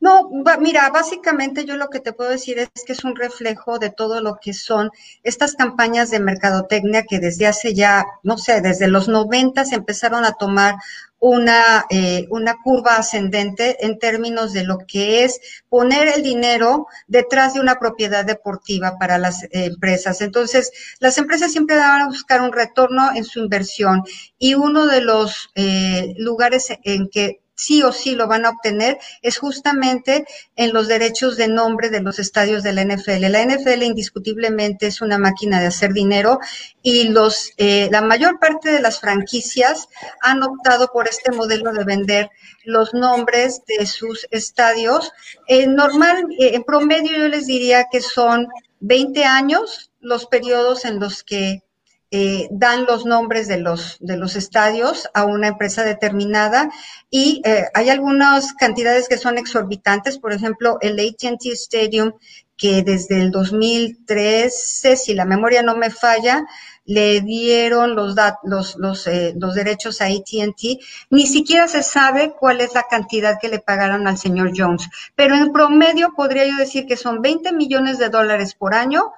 No, 0.00 0.30
mira, 0.60 0.88
básicamente 0.90 1.64
yo 1.64 1.76
lo 1.76 1.90
que 1.90 1.98
te 1.98 2.12
puedo 2.12 2.30
decir 2.30 2.58
es 2.60 2.68
que 2.86 2.92
es 2.92 3.02
un 3.02 3.16
reflejo 3.16 3.80
de 3.80 3.90
todo 3.90 4.20
lo 4.20 4.38
que 4.40 4.52
son 4.52 4.90
estas 5.24 5.56
campañas 5.56 6.10
de 6.10 6.20
mercadotecnia 6.20 7.02
que 7.02 7.18
desde 7.18 7.48
hace 7.48 7.74
ya, 7.74 8.04
no 8.22 8.38
sé, 8.38 8.60
desde 8.60 8.86
los 8.86 9.08
90 9.08 9.64
se 9.64 9.74
empezaron 9.74 10.24
a 10.24 10.34
tomar 10.34 10.76
una, 11.18 11.84
eh, 11.90 12.26
una 12.30 12.56
curva 12.62 12.96
ascendente 12.96 13.84
en 13.84 13.98
términos 13.98 14.52
de 14.52 14.62
lo 14.62 14.78
que 14.86 15.24
es 15.24 15.40
poner 15.68 16.06
el 16.06 16.22
dinero 16.22 16.86
detrás 17.08 17.54
de 17.54 17.60
una 17.60 17.80
propiedad 17.80 18.24
deportiva 18.24 18.98
para 19.00 19.18
las 19.18 19.46
empresas. 19.50 20.20
Entonces, 20.20 20.70
las 21.00 21.18
empresas 21.18 21.50
siempre 21.50 21.76
van 21.76 22.02
a 22.02 22.06
buscar 22.06 22.40
un 22.40 22.52
retorno 22.52 23.10
en 23.16 23.24
su 23.24 23.40
inversión 23.40 24.04
y 24.38 24.54
uno 24.54 24.86
de 24.86 25.00
los 25.00 25.50
eh, 25.56 26.14
lugares 26.18 26.68
en 26.84 27.08
que 27.08 27.40
sí 27.58 27.82
o 27.82 27.92
sí 27.92 28.14
lo 28.14 28.28
van 28.28 28.46
a 28.46 28.50
obtener 28.50 28.98
es 29.20 29.36
justamente 29.36 30.24
en 30.54 30.72
los 30.72 30.86
derechos 30.86 31.36
de 31.36 31.48
nombre 31.48 31.90
de 31.90 32.00
los 32.00 32.20
estadios 32.20 32.62
de 32.62 32.72
la 32.72 32.84
NFL. 32.84 33.28
La 33.28 33.44
NFL 33.44 33.82
indiscutiblemente 33.82 34.86
es 34.86 35.02
una 35.02 35.18
máquina 35.18 35.60
de 35.60 35.66
hacer 35.66 35.92
dinero 35.92 36.38
y 36.82 37.08
los 37.08 37.50
eh, 37.56 37.88
la 37.90 38.00
mayor 38.00 38.38
parte 38.38 38.70
de 38.70 38.80
las 38.80 39.00
franquicias 39.00 39.88
han 40.22 40.42
optado 40.42 40.88
por 40.92 41.08
este 41.08 41.32
modelo 41.32 41.72
de 41.72 41.84
vender 41.84 42.30
los 42.64 42.94
nombres 42.94 43.62
de 43.66 43.86
sus 43.86 44.28
estadios. 44.30 45.10
En 45.48 45.74
normal, 45.74 46.26
eh, 46.38 46.54
en 46.54 46.62
promedio 46.62 47.18
yo 47.18 47.28
les 47.28 47.46
diría 47.46 47.86
que 47.90 48.00
son 48.00 48.46
20 48.80 49.24
años 49.24 49.90
los 50.00 50.26
periodos 50.26 50.84
en 50.84 51.00
los 51.00 51.24
que 51.24 51.64
eh, 52.10 52.48
dan 52.50 52.86
los 52.86 53.04
nombres 53.04 53.48
de 53.48 53.58
los, 53.58 53.98
de 54.00 54.16
los 54.16 54.34
estadios 54.34 55.08
a 55.12 55.26
una 55.26 55.48
empresa 55.48 55.84
determinada 55.84 56.70
y 57.10 57.42
eh, 57.44 57.66
hay 57.74 57.90
algunas 57.90 58.54
cantidades 58.54 59.08
que 59.08 59.18
son 59.18 59.36
exorbitantes, 59.36 60.18
por 60.18 60.32
ejemplo, 60.32 60.78
el 60.80 60.98
ATT 60.98 61.44
Stadium, 61.52 62.12
que 62.56 62.82
desde 62.82 63.20
el 63.20 63.30
2013, 63.30 64.96
si 64.96 65.14
la 65.14 65.26
memoria 65.26 65.62
no 65.62 65.76
me 65.76 65.90
falla, 65.90 66.46
le 66.86 67.20
dieron 67.20 67.94
los, 67.94 68.16
los, 68.42 68.76
los, 68.76 69.06
eh, 69.06 69.34
los 69.36 69.54
derechos 69.54 70.00
a 70.00 70.06
ATT, 70.06 70.80
ni 71.10 71.26
siquiera 71.26 71.68
se 71.68 71.82
sabe 71.82 72.32
cuál 72.32 72.62
es 72.62 72.72
la 72.72 72.84
cantidad 72.84 73.38
que 73.38 73.48
le 73.48 73.58
pagaron 73.58 74.08
al 74.08 74.16
señor 74.16 74.52
Jones, 74.56 74.88
pero 75.14 75.36
en 75.36 75.52
promedio 75.52 76.14
podría 76.16 76.46
yo 76.46 76.56
decir 76.56 76.86
que 76.86 76.96
son 76.96 77.20
20 77.20 77.52
millones 77.52 77.98
de 77.98 78.08
dólares 78.08 78.54
por 78.54 78.74
año, 78.74 79.12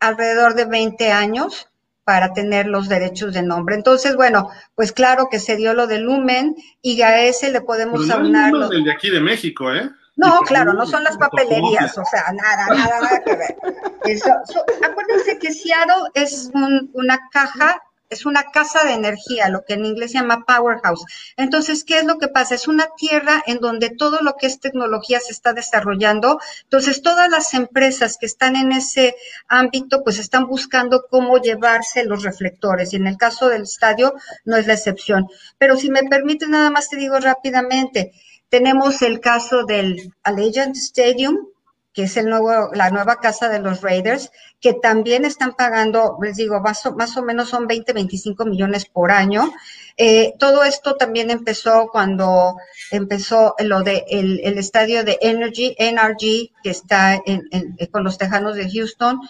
alrededor 0.00 0.54
de 0.54 0.64
20 0.64 1.12
años 1.12 1.69
para 2.10 2.32
tener 2.32 2.66
los 2.66 2.88
derechos 2.88 3.34
de 3.34 3.42
nombre. 3.42 3.76
Entonces, 3.76 4.16
bueno, 4.16 4.50
pues 4.74 4.90
claro 4.90 5.28
que 5.30 5.38
se 5.38 5.54
dio 5.54 5.74
lo 5.74 5.86
de 5.86 5.98
Lumen 6.00 6.56
y 6.82 7.00
a 7.02 7.22
ese 7.22 7.52
le 7.52 7.60
podemos 7.60 8.04
no 8.04 8.14
aunar 8.14 8.50
los- 8.52 8.72
el 8.72 8.82
de 8.82 8.90
aquí 8.92 9.10
de 9.10 9.20
México, 9.20 9.72
¿eh? 9.72 9.88
no, 10.16 10.40
claro, 10.40 10.72
no 10.72 10.86
son 10.86 11.04
las 11.04 11.16
papelerías, 11.16 11.96
o 11.96 12.02
sea, 12.10 12.24
nada, 12.32 12.66
nada, 12.74 13.00
nada 13.00 13.22
que 13.24 13.36
ver. 13.36 13.56
Eso, 14.04 14.28
so- 14.52 14.64
acuérdense 14.84 15.38
que 15.38 15.52
Seattle 15.52 16.10
es 16.14 16.50
un- 16.52 16.90
una 16.94 17.16
caja, 17.30 17.80
es 18.10 18.26
una 18.26 18.50
casa 18.50 18.84
de 18.84 18.92
energía, 18.92 19.48
lo 19.48 19.64
que 19.64 19.74
en 19.74 19.86
inglés 19.86 20.10
se 20.10 20.18
llama 20.18 20.44
powerhouse. 20.44 21.04
Entonces, 21.36 21.84
¿qué 21.84 22.00
es 22.00 22.04
lo 22.04 22.18
que 22.18 22.28
pasa? 22.28 22.56
Es 22.56 22.66
una 22.66 22.88
tierra 22.96 23.42
en 23.46 23.58
donde 23.58 23.90
todo 23.90 24.18
lo 24.20 24.34
que 24.34 24.48
es 24.48 24.58
tecnología 24.58 25.20
se 25.20 25.32
está 25.32 25.52
desarrollando. 25.52 26.40
Entonces, 26.64 27.02
todas 27.02 27.30
las 27.30 27.54
empresas 27.54 28.18
que 28.18 28.26
están 28.26 28.56
en 28.56 28.72
ese 28.72 29.14
ámbito, 29.46 30.02
pues 30.02 30.18
están 30.18 30.46
buscando 30.46 31.06
cómo 31.08 31.38
llevarse 31.38 32.04
los 32.04 32.24
reflectores. 32.24 32.92
Y 32.92 32.96
en 32.96 33.06
el 33.06 33.16
caso 33.16 33.48
del 33.48 33.62
estadio, 33.62 34.14
no 34.44 34.56
es 34.56 34.66
la 34.66 34.74
excepción. 34.74 35.28
Pero 35.56 35.76
si 35.76 35.88
me 35.90 36.02
permite, 36.02 36.48
nada 36.48 36.70
más 36.70 36.88
te 36.88 36.96
digo 36.96 37.18
rápidamente. 37.20 38.12
Tenemos 38.48 39.02
el 39.02 39.20
caso 39.20 39.64
del 39.64 40.12
Allegiant 40.24 40.76
Stadium, 40.76 41.46
que 41.92 42.04
es 42.04 42.16
el 42.16 42.26
nuevo, 42.28 42.70
la 42.72 42.90
nueva 42.90 43.16
casa 43.16 43.48
de 43.48 43.58
los 43.58 43.80
Raiders, 43.80 44.30
que 44.60 44.74
también 44.74 45.24
están 45.24 45.54
pagando, 45.54 46.18
les 46.22 46.36
digo, 46.36 46.60
más 46.60 46.84
o, 46.86 46.94
más 46.94 47.16
o 47.16 47.22
menos 47.22 47.48
son 47.48 47.66
20, 47.66 47.92
25 47.92 48.44
millones 48.44 48.86
por 48.86 49.10
año. 49.10 49.52
Eh, 49.96 50.34
todo 50.38 50.64
esto 50.64 50.94
también 50.94 51.30
empezó 51.30 51.88
cuando 51.90 52.56
empezó 52.90 53.54
lo 53.58 53.82
de 53.82 54.04
el, 54.08 54.40
el 54.44 54.58
estadio 54.58 55.04
de 55.04 55.18
Energy, 55.20 55.74
NRG, 55.78 56.52
que 56.62 56.70
está 56.70 57.20
en, 57.26 57.42
en, 57.50 57.76
con 57.90 58.04
los 58.04 58.18
Tejanos 58.18 58.54
de 58.54 58.70
Houston, 58.70 59.20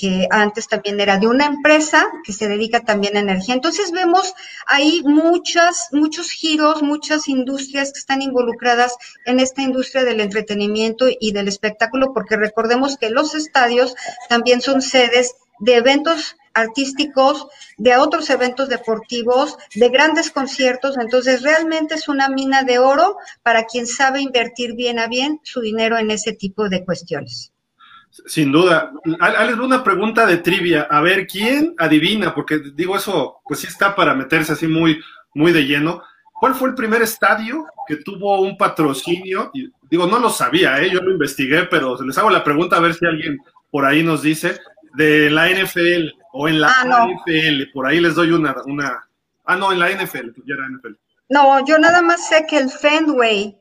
que 0.00 0.26
antes 0.30 0.66
también 0.66 0.98
era 0.98 1.18
de 1.18 1.26
una 1.26 1.44
empresa 1.44 2.06
que 2.24 2.32
se 2.32 2.48
dedica 2.48 2.80
también 2.80 3.16
a 3.16 3.20
energía. 3.20 3.54
Entonces 3.54 3.92
vemos 3.92 4.32
ahí 4.66 5.02
muchas, 5.04 5.88
muchos 5.92 6.30
giros, 6.30 6.82
muchas 6.82 7.28
industrias 7.28 7.92
que 7.92 7.98
están 7.98 8.22
involucradas 8.22 8.96
en 9.26 9.40
esta 9.40 9.60
industria 9.60 10.04
del 10.04 10.20
entretenimiento 10.20 11.06
y 11.08 11.32
del 11.32 11.48
espectáculo, 11.48 12.14
porque 12.14 12.36
recordemos 12.36 12.96
que 12.96 13.10
los 13.10 13.34
estadios 13.34 13.94
también 14.30 14.62
son 14.62 14.80
sedes 14.80 15.34
de 15.58 15.76
eventos 15.76 16.36
artísticos, 16.54 17.48
de 17.76 17.96
otros 17.96 18.30
eventos 18.30 18.70
deportivos, 18.70 19.58
de 19.74 19.88
grandes 19.90 20.30
conciertos. 20.30 20.96
Entonces, 20.98 21.42
realmente 21.42 21.94
es 21.94 22.08
una 22.08 22.30
mina 22.30 22.62
de 22.62 22.78
oro 22.78 23.18
para 23.42 23.64
quien 23.64 23.86
sabe 23.86 24.22
invertir 24.22 24.74
bien 24.74 24.98
a 24.98 25.08
bien 25.08 25.40
su 25.42 25.60
dinero 25.60 25.98
en 25.98 26.10
ese 26.10 26.32
tipo 26.32 26.70
de 26.70 26.84
cuestiones. 26.86 27.52
Sin 28.10 28.50
duda. 28.50 28.92
Alex, 29.20 29.58
una 29.58 29.84
pregunta 29.84 30.26
de 30.26 30.38
trivia. 30.38 30.86
A 30.90 31.00
ver, 31.00 31.26
¿quién 31.26 31.74
adivina? 31.78 32.34
Porque 32.34 32.58
digo 32.74 32.96
eso, 32.96 33.40
pues 33.44 33.60
sí 33.60 33.66
está 33.66 33.94
para 33.94 34.14
meterse 34.14 34.52
así 34.52 34.66
muy, 34.66 35.00
muy 35.34 35.52
de 35.52 35.64
lleno. 35.64 36.02
¿Cuál 36.40 36.54
fue 36.54 36.70
el 36.70 36.74
primer 36.74 37.02
estadio 37.02 37.66
que 37.86 37.96
tuvo 37.96 38.40
un 38.40 38.56
patrocinio? 38.56 39.50
Y, 39.54 39.70
digo, 39.90 40.06
no 40.06 40.18
lo 40.18 40.30
sabía, 40.30 40.80
¿eh? 40.80 40.90
yo 40.90 41.00
lo 41.00 41.12
investigué, 41.12 41.64
pero 41.64 42.02
les 42.02 42.16
hago 42.18 42.30
la 42.30 42.42
pregunta 42.42 42.76
a 42.76 42.80
ver 42.80 42.94
si 42.94 43.06
alguien 43.06 43.38
por 43.70 43.84
ahí 43.84 44.02
nos 44.02 44.22
dice 44.22 44.58
de 44.94 45.30
la 45.30 45.48
NFL 45.48 46.08
o 46.32 46.48
en 46.48 46.60
la 46.60 46.72
ah, 46.80 46.84
no. 46.84 47.08
NFL. 47.08 47.70
Por 47.72 47.86
ahí 47.86 48.00
les 48.00 48.14
doy 48.14 48.30
una, 48.32 48.54
una. 48.66 49.04
Ah, 49.44 49.56
no, 49.56 49.72
en 49.72 49.78
la 49.78 49.90
NFL, 49.90 50.30
ya 50.46 50.54
era 50.54 50.68
NFL. 50.68 50.94
No, 51.28 51.64
yo 51.64 51.78
nada 51.78 52.02
más 52.02 52.28
sé 52.28 52.44
que 52.48 52.58
el 52.58 52.70
Fenway 52.70 53.59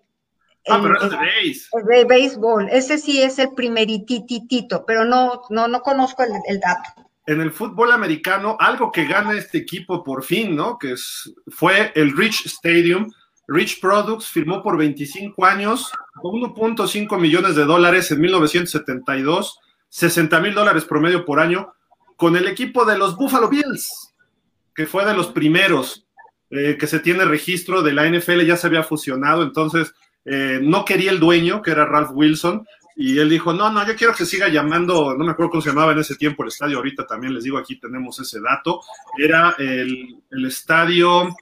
Ah, 0.69 0.79
pero 0.82 1.01
es 1.01 1.10
de 1.10 1.17
base. 1.17 1.93
de 1.93 2.05
béisbol. 2.05 2.69
Ese 2.71 2.97
sí 2.97 3.21
es 3.21 3.39
el 3.39 3.53
primerititito, 3.53 4.86
pero 4.86 5.05
no, 5.05 5.41
no, 5.49 5.67
no 5.67 5.82
conozco 5.82 6.23
el, 6.23 6.32
el, 6.47 6.60
dato. 6.60 7.10
En 7.25 7.41
el 7.41 7.51
fútbol 7.51 7.91
americano, 7.91 8.58
algo 8.60 8.91
que 8.91 9.05
gana 9.05 9.34
este 9.34 9.60
equipo 9.60 10.03
por 10.03 10.23
fin, 10.23 10.55
¿no? 10.55 10.77
Que 10.77 10.93
es, 10.93 11.34
fue 11.47 11.91
el 11.95 12.15
Rich 12.15 12.45
Stadium. 12.45 13.12
Rich 13.47 13.79
Products 13.79 14.27
firmó 14.27 14.62
por 14.62 14.77
25 14.77 15.43
años, 15.43 15.91
1.5 16.21 17.19
millones 17.19 17.55
de 17.55 17.65
dólares 17.65 18.12
en 18.12 18.21
1972, 18.21 19.60
60 19.89 20.39
mil 20.39 20.53
dólares 20.53 20.86
promedio 20.86 21.25
por 21.25 21.39
año, 21.39 21.73
con 22.15 22.36
el 22.36 22.47
equipo 22.47 22.86
de 22.86 22.97
los 22.97 23.15
Buffalo 23.15 23.49
Bills, 23.49 24.13
que 24.75 24.86
fue 24.86 25.03
de 25.05 25.15
los 25.15 25.27
primeros 25.27 26.05
eh, 26.51 26.77
que 26.79 26.88
se 26.88 26.99
tiene 26.99 27.25
registro 27.25 27.84
de 27.84 27.93
la 27.93 28.10
NFL, 28.10 28.41
ya 28.41 28.58
se 28.58 28.65
había 28.65 28.82
fusionado, 28.82 29.43
entonces 29.43 29.93
eh, 30.32 30.60
no 30.62 30.86
quería 30.86 31.10
el 31.10 31.20
dueño, 31.20 31.62
que 31.62 31.72
era 31.72 31.86
Ralph 31.86 32.12
Wilson, 32.13 32.63
y 32.96 33.18
él 33.18 33.30
dijo, 33.30 33.52
no, 33.52 33.72
no, 33.72 33.88
yo 33.88 33.96
quiero 33.96 34.13
que 34.13 34.26
siga 34.26 34.48
llamando, 34.48 35.15
no 35.18 35.26
me 35.26 35.32
acuerdo 35.32 35.52
cómo 35.52 35.62
se 35.62 35.70
llamaba 35.70 35.94
en 35.94 36.00
ese 36.00 36.15
tiempo 36.15 36.44
el 36.44 36.50
estadio, 36.50 36.78
ahorita 36.78 37.08
también 37.08 37.34
les 37.34 37.46
digo, 37.46 37.58
aquí 37.58 37.80
tenemos 37.80 38.20
ese 38.20 38.39
dato, 38.42 38.82
era 39.18 39.56
el, 39.58 40.22
estadio 40.46 41.34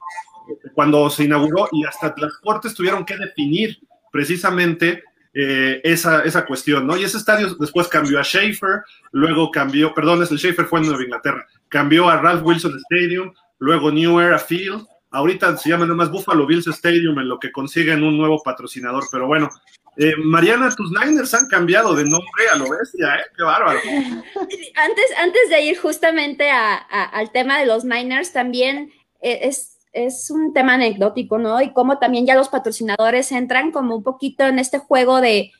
cuando 0.72 1.10
se 1.10 1.24
inauguró 1.24 1.68
y 1.72 1.84
hasta 1.84 2.14
las 2.16 2.38
cortes 2.38 2.74
tuvieron 2.74 3.04
que 3.04 3.16
definir 3.16 3.78
precisamente 4.10 5.02
eh, 5.34 5.80
esa, 5.84 6.22
esa 6.22 6.46
cuestión, 6.46 6.86
¿no? 6.86 6.96
Y 6.96 7.04
ese 7.04 7.18
estadio 7.18 7.54
después 7.56 7.88
cambió 7.88 8.20
a 8.20 8.24
Schaefer, 8.24 8.84
luego 9.12 9.50
cambió, 9.50 9.92
perdón, 9.92 10.22
el 10.22 10.38
Schaefer 10.38 10.64
fue 10.64 10.80
en 10.80 10.86
Nueva 10.86 11.02
Inglaterra, 11.02 11.46
cambió 11.68 12.08
a 12.08 12.16
Ralph 12.16 12.42
Wilson 12.42 12.78
Stadium, 12.90 13.34
luego 13.58 13.90
New 13.90 14.18
Era 14.20 14.38
Field, 14.38 14.86
Ahorita 15.10 15.56
se 15.56 15.70
llama 15.70 15.86
nomás 15.86 16.10
Buffalo 16.10 16.46
Bills 16.46 16.66
Stadium 16.66 17.18
en 17.18 17.28
lo 17.28 17.38
que 17.38 17.50
consiguen 17.50 18.02
un 18.02 18.18
nuevo 18.18 18.42
patrocinador, 18.42 19.04
pero 19.10 19.26
bueno. 19.26 19.48
Eh, 19.96 20.14
Mariana, 20.16 20.70
tus 20.76 20.92
Niners 20.92 21.34
han 21.34 21.48
cambiado 21.48 21.94
de 21.94 22.04
nombre 22.04 22.48
a 22.52 22.56
lo 22.56 22.70
bestia, 22.70 23.16
¿eh? 23.16 23.24
Qué 23.36 23.42
bárbaro. 23.42 23.80
Antes, 23.84 25.06
antes 25.20 25.50
de 25.50 25.62
ir 25.62 25.78
justamente 25.78 26.50
al 26.50 27.32
tema 27.32 27.58
de 27.58 27.66
los 27.66 27.84
Niners, 27.84 28.32
también 28.32 28.92
eh, 29.20 29.40
es, 29.42 29.78
es 29.92 30.30
un 30.30 30.52
tema 30.52 30.74
anecdótico, 30.74 31.38
¿no? 31.38 31.60
Y 31.60 31.72
cómo 31.72 31.98
también 31.98 32.26
ya 32.26 32.36
los 32.36 32.48
patrocinadores 32.48 33.32
entran 33.32 33.72
como 33.72 33.96
un 33.96 34.04
poquito 34.04 34.46
en 34.46 34.60
este 34.60 34.78
juego 34.78 35.20
de, 35.20 35.50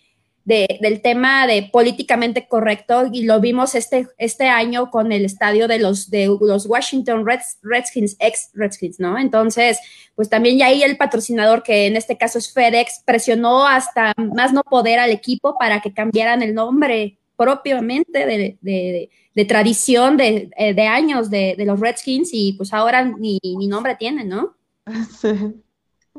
de, 0.48 0.78
del 0.80 1.02
tema 1.02 1.46
de 1.46 1.68
políticamente 1.70 2.48
correcto 2.48 3.04
y 3.12 3.24
lo 3.24 3.38
vimos 3.38 3.74
este, 3.74 4.08
este 4.16 4.46
año 4.46 4.90
con 4.90 5.12
el 5.12 5.26
estadio 5.26 5.68
de 5.68 5.78
los, 5.78 6.08
de 6.08 6.34
los 6.40 6.64
Washington 6.64 7.26
Reds, 7.26 7.58
Redskins, 7.60 8.16
ex 8.18 8.48
Redskins, 8.54 8.98
¿no? 8.98 9.18
Entonces, 9.18 9.78
pues 10.14 10.30
también 10.30 10.56
ya 10.56 10.68
ahí 10.68 10.82
el 10.82 10.96
patrocinador, 10.96 11.62
que 11.62 11.86
en 11.86 11.96
este 11.96 12.16
caso 12.16 12.38
es 12.38 12.50
FedEx, 12.50 13.02
presionó 13.04 13.66
hasta 13.68 14.14
más 14.16 14.54
no 14.54 14.62
poder 14.62 15.00
al 15.00 15.10
equipo 15.10 15.58
para 15.58 15.82
que 15.82 15.92
cambiaran 15.92 16.40
el 16.40 16.54
nombre 16.54 17.18
propiamente 17.36 18.24
de, 18.24 18.56
de, 18.62 19.10
de 19.34 19.44
tradición 19.44 20.16
de, 20.16 20.50
de 20.56 20.86
años 20.86 21.28
de, 21.28 21.56
los 21.58 21.78
Redskins 21.78 22.30
y 22.32 22.54
pues 22.54 22.72
ahora 22.72 23.04
ni, 23.04 23.38
ni 23.42 23.66
nombre 23.66 23.96
tienen, 23.96 24.30
¿no? 24.30 24.56
Sí. 25.20 25.28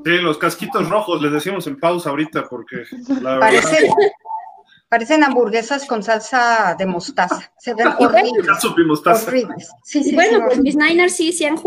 Sí, 0.06 0.18
los 0.18 0.38
casquitos 0.38 0.90
rojos, 0.90 1.22
les 1.22 1.32
decimos 1.32 1.68
en 1.68 1.80
pausa 1.80 2.10
ahorita 2.10 2.48
porque 2.50 2.84
la 3.22 3.36
verdad... 3.36 3.40
Parecen, 3.40 3.92
parecen 4.90 5.24
hamburguesas 5.24 5.86
con 5.86 6.04
salsa 6.04 6.76
de 6.78 6.86
mostaza. 6.86 7.52
Se 7.60 7.74
ven 7.74 7.90
horribles. 8.00 8.66
horribles. 8.66 9.70
Sí, 9.84 10.04
sí, 10.04 10.16
bueno, 10.16 10.38
sí, 10.38 10.44
pues 10.48 10.60
mis 10.60 10.76
Niners 10.76 11.16
sí, 11.16 11.32
sí 11.32 11.46
han, 11.46 11.58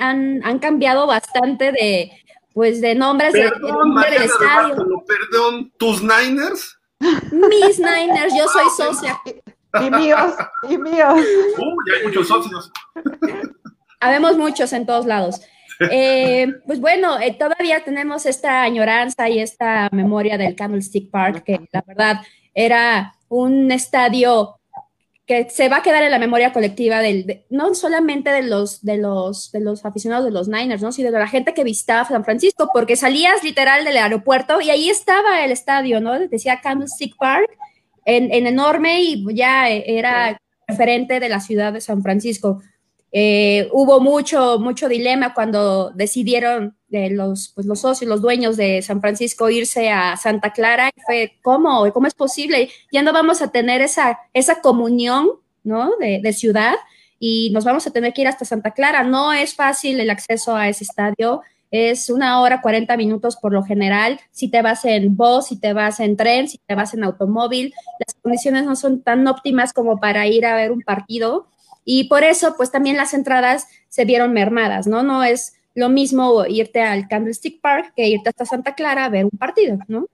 han, 0.00 0.44
han, 0.44 0.58
cambiado 0.58 1.06
bastante 1.06 1.72
de, 1.72 2.10
pues, 2.52 2.80
de 2.80 2.94
nombres 2.94 3.32
perdón, 3.32 3.60
de, 3.60 3.66
de 3.66 3.72
nombre 3.72 4.10
del 4.10 4.22
estadio. 4.22 5.04
Perdón, 5.06 5.72
¿tus 5.78 6.02
Niners? 6.02 6.78
Mis 7.00 7.78
Niners, 7.78 8.34
yo 8.36 8.48
soy 8.48 8.66
socia. 8.76 9.20
Y 9.80 9.90
míos, 9.90 10.32
y 10.68 10.78
míos. 10.78 11.14
Uy, 11.58 11.94
hay 11.94 12.06
muchos 12.06 12.28
socios. 12.28 12.70
Habemos 14.00 14.36
muchos 14.36 14.72
en 14.72 14.86
todos 14.86 15.06
lados. 15.06 15.40
Eh, 15.90 16.46
pues 16.66 16.80
bueno, 16.80 17.18
eh, 17.20 17.34
todavía 17.38 17.82
tenemos 17.84 18.26
esta 18.26 18.62
añoranza 18.62 19.28
y 19.28 19.40
esta 19.40 19.88
memoria 19.92 20.38
del 20.38 20.54
Candlestick 20.54 21.10
Park, 21.10 21.42
que 21.44 21.60
la 21.72 21.82
verdad 21.86 22.20
era 22.54 23.14
un 23.28 23.72
estadio 23.72 24.56
que 25.26 25.48
se 25.48 25.68
va 25.68 25.78
a 25.78 25.82
quedar 25.82 26.02
en 26.02 26.10
la 26.10 26.18
memoria 26.18 26.52
colectiva 26.52 27.00
del, 27.00 27.24
de, 27.24 27.46
no 27.48 27.74
solamente 27.74 28.30
de 28.30 28.42
los, 28.42 28.84
de 28.84 28.98
los, 28.98 29.50
de 29.52 29.60
los 29.60 29.84
aficionados 29.84 30.26
de 30.26 30.30
los 30.30 30.48
Niners, 30.48 30.82
¿no? 30.82 30.92
sino 30.92 31.10
de 31.10 31.18
la 31.18 31.28
gente 31.28 31.54
que 31.54 31.64
visitaba 31.64 32.04
San 32.04 32.24
Francisco, 32.24 32.68
porque 32.72 32.94
salías 32.94 33.42
literal 33.42 33.84
del 33.84 33.96
aeropuerto 33.96 34.60
y 34.60 34.68
ahí 34.68 34.90
estaba 34.90 35.42
el 35.42 35.50
estadio, 35.50 36.00
¿no? 36.00 36.18
Decía 36.18 36.60
Candlestick 36.60 37.16
Park, 37.16 37.50
en 38.04 38.46
enorme 38.46 39.00
y 39.00 39.24
ya 39.34 39.70
era 39.70 40.38
referente 40.68 41.20
de 41.20 41.28
la 41.28 41.40
ciudad 41.40 41.72
de 41.72 41.80
San 41.80 42.02
Francisco. 42.02 42.60
Eh, 43.16 43.68
hubo 43.70 44.00
mucho, 44.00 44.58
mucho 44.58 44.88
dilema 44.88 45.34
cuando 45.34 45.92
decidieron 45.92 46.76
de 46.88 47.10
los, 47.10 47.52
pues, 47.54 47.64
los 47.64 47.78
socios, 47.78 48.08
los 48.08 48.20
dueños 48.20 48.56
de 48.56 48.82
San 48.82 49.00
Francisco 49.00 49.48
irse 49.48 49.88
a 49.88 50.16
Santa 50.16 50.52
Clara. 50.52 50.90
Fue, 51.06 51.38
¿cómo? 51.40 51.88
¿Cómo 51.92 52.08
es 52.08 52.14
posible? 52.14 52.70
Ya 52.90 53.02
no 53.02 53.12
vamos 53.12 53.40
a 53.40 53.52
tener 53.52 53.82
esa, 53.82 54.18
esa 54.32 54.60
comunión, 54.60 55.28
¿no? 55.62 55.92
De, 56.00 56.18
de 56.20 56.32
ciudad 56.32 56.74
y 57.20 57.50
nos 57.52 57.64
vamos 57.64 57.86
a 57.86 57.92
tener 57.92 58.12
que 58.12 58.22
ir 58.22 58.26
hasta 58.28 58.44
Santa 58.44 58.72
Clara. 58.72 59.04
No 59.04 59.32
es 59.32 59.54
fácil 59.54 60.00
el 60.00 60.10
acceso 60.10 60.56
a 60.56 60.68
ese 60.68 60.82
estadio. 60.82 61.42
Es 61.70 62.10
una 62.10 62.40
hora, 62.40 62.60
40 62.62 62.96
minutos 62.96 63.36
por 63.36 63.52
lo 63.52 63.62
general. 63.62 64.18
Si 64.32 64.48
te 64.50 64.60
vas 64.60 64.84
en 64.86 65.14
bus, 65.16 65.46
si 65.46 65.60
te 65.60 65.72
vas 65.72 66.00
en 66.00 66.16
tren, 66.16 66.48
si 66.48 66.58
te 66.66 66.74
vas 66.74 66.94
en 66.94 67.04
automóvil, 67.04 67.72
las 68.04 68.16
condiciones 68.20 68.64
no 68.64 68.74
son 68.74 69.02
tan 69.02 69.24
óptimas 69.28 69.72
como 69.72 70.00
para 70.00 70.26
ir 70.26 70.46
a 70.46 70.56
ver 70.56 70.72
un 70.72 70.82
partido 70.82 71.46
y 71.84 72.04
por 72.08 72.24
eso, 72.24 72.54
pues 72.56 72.70
también 72.70 72.96
las 72.96 73.14
entradas 73.14 73.66
se 73.88 74.04
vieron 74.04 74.32
mermadas, 74.32 74.86
¿no? 74.86 75.02
No 75.02 75.22
es 75.22 75.54
lo 75.74 75.88
mismo 75.88 76.46
irte 76.46 76.82
al 76.82 77.08
Candlestick 77.08 77.60
Park 77.60 77.92
que 77.96 78.08
irte 78.08 78.30
hasta 78.30 78.46
Santa 78.46 78.74
Clara 78.74 79.04
a 79.04 79.08
ver 79.08 79.24
un 79.24 79.38
partido, 79.38 79.78
¿no? 79.88 80.06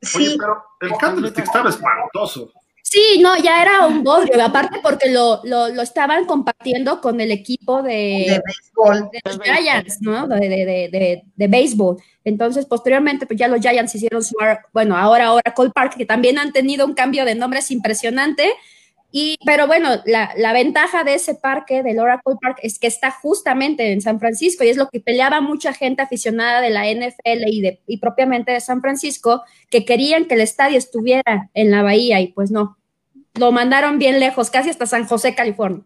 Sí. 0.00 0.18
Oye, 0.18 0.36
pero 0.38 0.64
el 0.80 0.98
Candlestick 0.98 1.44
estaba 1.44 1.70
espantoso. 1.70 2.52
Sí, 2.92 3.20
no, 3.22 3.38
ya 3.38 3.62
era 3.62 3.86
un 3.86 4.04
bodrio, 4.04 4.44
aparte 4.44 4.80
porque 4.82 5.08
lo, 5.08 5.40
lo, 5.44 5.68
lo, 5.68 5.80
estaban 5.80 6.26
compartiendo 6.26 7.00
con 7.00 7.22
el 7.22 7.30
equipo 7.30 7.82
de, 7.82 8.26
de, 8.28 8.42
béisbol. 8.44 9.08
de 9.10 9.20
los 9.24 9.40
Giants, 9.40 10.02
¿no? 10.02 10.28
De, 10.28 10.40
de, 10.40 10.66
de, 10.90 11.22
de, 11.34 11.48
béisbol. 11.48 11.96
Entonces, 12.22 12.66
posteriormente, 12.66 13.24
pues 13.24 13.38
ya 13.38 13.48
los 13.48 13.60
Giants 13.60 13.94
hicieron 13.94 14.22
su, 14.22 14.34
bueno, 14.74 14.94
ahora 14.94 15.32
Oracle 15.32 15.70
Park, 15.70 15.94
que 15.96 16.04
también 16.04 16.38
han 16.38 16.52
tenido 16.52 16.84
un 16.84 16.92
cambio 16.92 17.24
de 17.24 17.34
nombres 17.34 17.70
impresionante, 17.70 18.52
Y, 19.14 19.38
pero 19.44 19.66
bueno, 19.66 19.90
la, 20.06 20.32
la, 20.38 20.54
ventaja 20.54 21.04
de 21.04 21.14
ese 21.14 21.34
parque, 21.34 21.82
del 21.82 21.98
Oracle 21.98 22.36
Park, 22.40 22.58
es 22.62 22.78
que 22.78 22.86
está 22.86 23.10
justamente 23.10 23.92
en 23.92 24.00
San 24.00 24.18
Francisco 24.18 24.64
y 24.64 24.70
es 24.70 24.78
lo 24.78 24.88
que 24.88 25.00
peleaba 25.00 25.42
mucha 25.42 25.74
gente 25.74 26.00
aficionada 26.00 26.62
de 26.62 26.70
la 26.70 26.86
NFL 26.90 27.46
y, 27.46 27.60
de, 27.60 27.82
y 27.86 27.98
propiamente 27.98 28.52
de 28.52 28.60
San 28.60 28.80
Francisco, 28.80 29.42
que 29.68 29.84
querían 29.84 30.24
que 30.24 30.34
el 30.34 30.40
estadio 30.40 30.78
estuviera 30.78 31.50
en 31.52 31.70
la 31.70 31.82
bahía 31.82 32.22
y 32.22 32.28
pues 32.28 32.50
no, 32.50 32.78
lo 33.34 33.52
mandaron 33.52 33.98
bien 33.98 34.18
lejos, 34.18 34.48
casi 34.48 34.70
hasta 34.70 34.86
San 34.86 35.06
José, 35.06 35.34
California. 35.34 35.84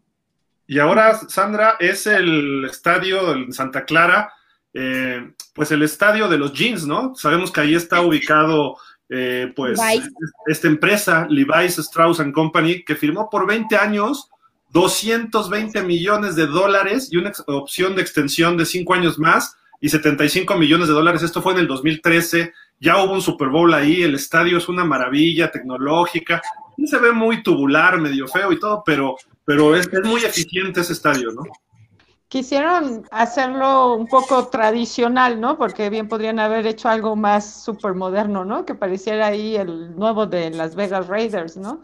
Y 0.68 0.78
ahora, 0.78 1.18
Sandra, 1.28 1.76
es 1.80 2.06
el 2.06 2.64
estadio 2.64 3.34
en 3.34 3.52
Santa 3.52 3.84
Clara, 3.84 4.32
eh, 4.72 5.32
pues 5.52 5.72
el 5.72 5.82
estadio 5.82 6.28
de 6.28 6.38
los 6.38 6.52
jeans, 6.52 6.86
¿no? 6.86 7.14
Sabemos 7.16 7.50
que 7.50 7.60
ahí 7.60 7.74
está 7.74 8.02
ubicado 8.02 8.76
eh, 9.08 9.52
pues 9.54 9.78
Levi's. 9.78 10.10
esta 10.46 10.66
empresa, 10.66 11.26
Levi's 11.28 11.78
Strauss 11.78 12.20
and 12.20 12.32
Company, 12.32 12.82
que 12.84 12.96
firmó 12.96 13.28
por 13.30 13.46
20 13.46 13.76
años 13.76 14.28
220 14.72 15.82
millones 15.82 16.34
de 16.36 16.46
dólares 16.46 17.08
y 17.10 17.16
una 17.16 17.32
opción 17.46 17.94
de 17.94 18.02
extensión 18.02 18.56
de 18.56 18.66
5 18.66 18.94
años 18.94 19.18
más 19.18 19.56
y 19.80 19.88
75 19.88 20.56
millones 20.56 20.88
de 20.88 20.94
dólares. 20.94 21.22
Esto 21.22 21.40
fue 21.40 21.52
en 21.52 21.60
el 21.60 21.66
2013. 21.66 22.52
Ya 22.80 23.02
hubo 23.02 23.12
un 23.12 23.22
Super 23.22 23.48
Bowl 23.48 23.72
ahí, 23.72 24.02
el 24.02 24.14
estadio 24.14 24.58
es 24.58 24.68
una 24.68 24.84
maravilla 24.84 25.50
tecnológica. 25.50 26.42
Se 26.84 26.98
ve 26.98 27.12
muy 27.12 27.42
tubular, 27.42 27.98
medio 27.98 28.28
feo 28.28 28.52
y 28.52 28.60
todo, 28.60 28.82
pero, 28.84 29.16
pero 29.44 29.74
es, 29.74 29.88
es 29.90 30.04
muy 30.04 30.22
eficiente 30.22 30.80
ese 30.80 30.92
estadio, 30.92 31.32
¿no? 31.32 31.42
Quisieron 32.28 33.06
hacerlo 33.10 33.94
un 33.94 34.06
poco 34.06 34.48
tradicional, 34.48 35.40
¿no? 35.40 35.56
Porque 35.56 35.90
bien 35.90 36.08
podrían 36.08 36.38
haber 36.38 36.66
hecho 36.66 36.88
algo 36.88 37.16
más 37.16 37.62
súper 37.62 37.94
moderno, 37.94 38.44
¿no? 38.44 38.64
Que 38.64 38.74
pareciera 38.74 39.28
ahí 39.28 39.56
el 39.56 39.96
nuevo 39.96 40.26
de 40.26 40.50
Las 40.50 40.74
Vegas 40.74 41.06
Raiders, 41.06 41.56
¿no? 41.56 41.80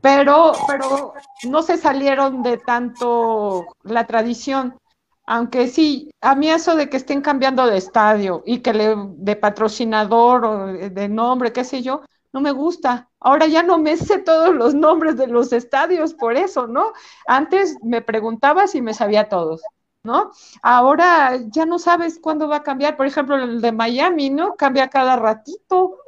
Pero, 0.00 0.52
pero 0.66 1.14
no 1.44 1.62
se 1.62 1.76
salieron 1.76 2.42
de 2.42 2.58
tanto 2.58 3.66
la 3.82 4.06
tradición. 4.06 4.76
Aunque 5.24 5.68
sí, 5.68 6.10
a 6.20 6.34
mí 6.34 6.50
eso 6.50 6.74
de 6.74 6.88
que 6.88 6.96
estén 6.96 7.20
cambiando 7.20 7.66
de 7.66 7.78
estadio 7.78 8.42
y 8.44 8.58
que 8.58 8.74
le, 8.74 8.96
de 9.16 9.36
patrocinador 9.36 10.44
o 10.44 10.66
de 10.66 11.08
nombre, 11.08 11.52
qué 11.52 11.62
sé 11.62 11.82
yo, 11.82 12.02
no 12.32 12.40
me 12.40 12.50
gusta. 12.50 13.10
Ahora 13.20 13.46
ya 13.46 13.62
no 13.62 13.78
me 13.78 13.96
sé 13.96 14.18
todos 14.18 14.54
los 14.54 14.74
nombres 14.74 15.16
de 15.16 15.26
los 15.26 15.52
estadios 15.52 16.14
por 16.14 16.36
eso, 16.36 16.66
¿no? 16.66 16.92
Antes 17.26 17.76
me 17.82 18.02
preguntabas 18.02 18.74
y 18.74 18.82
me 18.82 18.94
sabía 18.94 19.28
todos, 19.28 19.62
¿no? 20.02 20.32
Ahora 20.62 21.38
ya 21.48 21.66
no 21.66 21.78
sabes 21.78 22.18
cuándo 22.18 22.48
va 22.48 22.56
a 22.56 22.62
cambiar. 22.62 22.96
Por 22.96 23.06
ejemplo, 23.06 23.36
el 23.36 23.60
de 23.60 23.72
Miami, 23.72 24.30
¿no? 24.30 24.54
Cambia 24.56 24.88
cada 24.88 25.16
ratito. 25.16 25.98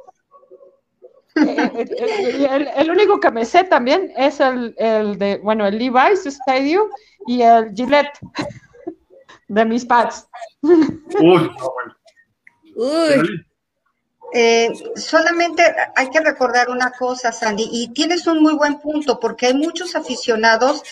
Eh, 1.35 1.71
eh, 1.75 1.85
eh, 1.99 2.47
el, 2.49 2.67
el, 2.75 2.91
único 2.91 3.19
que 3.19 3.29
me 3.29 3.43
sé 3.43 3.65
también 3.65 4.09
es 4.15 4.39
el, 4.39 4.73
el 4.77 5.17
de, 5.17 5.37
bueno, 5.43 5.67
el 5.67 5.77
Levi's 5.77 6.25
Stadium 6.25 6.87
y 7.27 7.41
el 7.41 7.73
Gillette 7.75 8.17
de 9.49 9.65
mis 9.65 9.85
pads. 9.85 10.29
Uy, 10.61 11.51
no, 11.59 11.73
bueno. 11.73 11.95
Uy. 12.77 13.45
Eh, 14.37 14.69
solamente 14.97 15.63
hay 15.95 16.09
que 16.09 16.19
recordar 16.19 16.69
una 16.69 16.91
cosa, 16.91 17.31
Sandy, 17.31 17.69
y 17.71 17.93
tienes 17.93 18.27
un 18.27 18.43
muy 18.43 18.53
buen 18.53 18.81
punto, 18.81 19.17
porque 19.17 19.45
hay 19.45 19.53
muchos 19.53 19.95
aficionados 19.95 20.83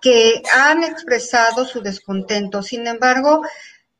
que 0.00 0.40
han 0.54 0.84
expresado 0.84 1.64
su 1.64 1.80
descontento. 1.80 2.62
Sin 2.62 2.86
embargo, 2.86 3.42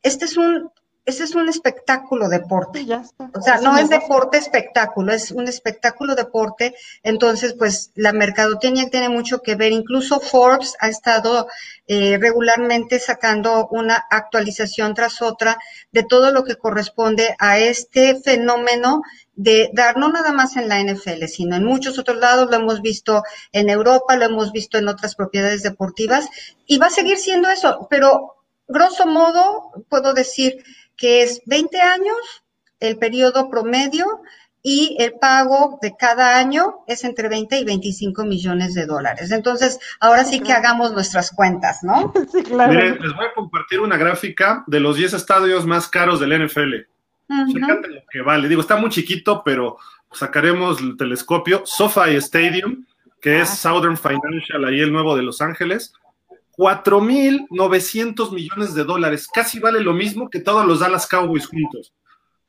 este 0.04 0.26
es 0.26 0.36
un, 0.36 0.70
este 1.04 1.24
es 1.24 1.34
un 1.34 1.48
espectáculo 1.48 2.28
deporte. 2.28 2.86
O 3.34 3.42
sea, 3.42 3.58
no 3.58 3.76
es 3.76 3.90
deporte 3.90 4.38
espectáculo, 4.38 5.12
es 5.12 5.32
un 5.32 5.48
espectáculo 5.48 6.14
deporte. 6.14 6.74
Entonces, 7.02 7.54
pues 7.54 7.90
la 7.96 8.12
mercadotecnia 8.12 8.88
tiene 8.88 9.08
mucho 9.08 9.42
que 9.42 9.56
ver. 9.56 9.72
Incluso 9.72 10.20
Forbes 10.20 10.76
ha 10.78 10.88
estado 10.88 11.48
eh, 11.88 12.18
regularmente 12.20 13.00
sacando 13.00 13.66
una 13.72 13.96
actualización 14.10 14.94
tras 14.94 15.22
otra 15.22 15.58
de 15.90 16.04
todo 16.04 16.30
lo 16.30 16.44
que 16.44 16.56
corresponde 16.56 17.34
a 17.38 17.58
este 17.58 18.20
fenómeno 18.20 19.02
de 19.34 19.70
dar 19.72 19.96
no 19.96 20.08
nada 20.08 20.32
más 20.32 20.56
en 20.56 20.68
la 20.68 20.80
NFL, 20.80 21.24
sino 21.24 21.56
en 21.56 21.64
muchos 21.64 21.98
otros 21.98 22.18
lados, 22.18 22.48
lo 22.50 22.56
hemos 22.56 22.80
visto 22.80 23.24
en 23.50 23.70
Europa, 23.70 24.14
lo 24.14 24.26
hemos 24.26 24.52
visto 24.52 24.78
en 24.78 24.88
otras 24.88 25.16
propiedades 25.16 25.62
deportivas 25.62 26.28
y 26.66 26.78
va 26.78 26.86
a 26.86 26.90
seguir 26.90 27.16
siendo 27.16 27.48
eso, 27.48 27.88
pero 27.90 28.36
grosso 28.68 29.06
modo 29.06 29.70
puedo 29.88 30.12
decir 30.12 30.62
que 31.02 31.24
es 31.24 31.42
20 31.46 31.80
años 31.80 32.16
el 32.78 32.96
periodo 32.96 33.50
promedio 33.50 34.06
y 34.62 34.96
el 35.00 35.14
pago 35.14 35.80
de 35.82 35.96
cada 35.98 36.38
año 36.38 36.84
es 36.86 37.02
entre 37.02 37.28
20 37.28 37.58
y 37.58 37.64
25 37.64 38.24
millones 38.24 38.74
de 38.74 38.86
dólares. 38.86 39.32
Entonces, 39.32 39.80
ahora 39.98 40.22
sí 40.22 40.38
que 40.38 40.52
hagamos 40.52 40.92
nuestras 40.92 41.32
cuentas, 41.32 41.80
¿no? 41.82 42.12
Sí, 42.32 42.44
claro. 42.44 42.72
Miren, 42.72 43.00
les 43.00 43.16
voy 43.16 43.26
a 43.26 43.34
compartir 43.34 43.80
una 43.80 43.96
gráfica 43.96 44.62
de 44.68 44.78
los 44.78 44.96
10 44.96 45.14
estadios 45.14 45.66
más 45.66 45.88
caros 45.88 46.20
del 46.20 46.46
NFL. 46.46 46.86
Uh 47.28 47.34
-huh. 47.34 47.88
lo 47.88 48.02
que 48.08 48.22
vale. 48.22 48.48
Digo, 48.48 48.60
está 48.60 48.76
muy 48.76 48.90
chiquito, 48.90 49.42
pero 49.44 49.78
sacaremos 50.12 50.80
el 50.80 50.96
telescopio. 50.96 51.62
SoFi 51.64 52.14
Stadium, 52.18 52.86
que 53.20 53.40
es 53.40 53.50
ah. 53.50 53.56
Southern 53.56 53.96
Financial, 53.96 54.64
ahí 54.64 54.78
el 54.78 54.92
nuevo 54.92 55.16
de 55.16 55.24
Los 55.24 55.40
Ángeles, 55.40 55.94
4.900 56.56 58.32
millones 58.32 58.74
de 58.74 58.84
dólares. 58.84 59.28
Casi 59.32 59.58
vale 59.58 59.80
lo 59.80 59.92
mismo 59.92 60.28
que 60.28 60.40
todos 60.40 60.66
los 60.66 60.80
Dallas 60.80 61.06
Cowboys 61.06 61.46
juntos, 61.46 61.92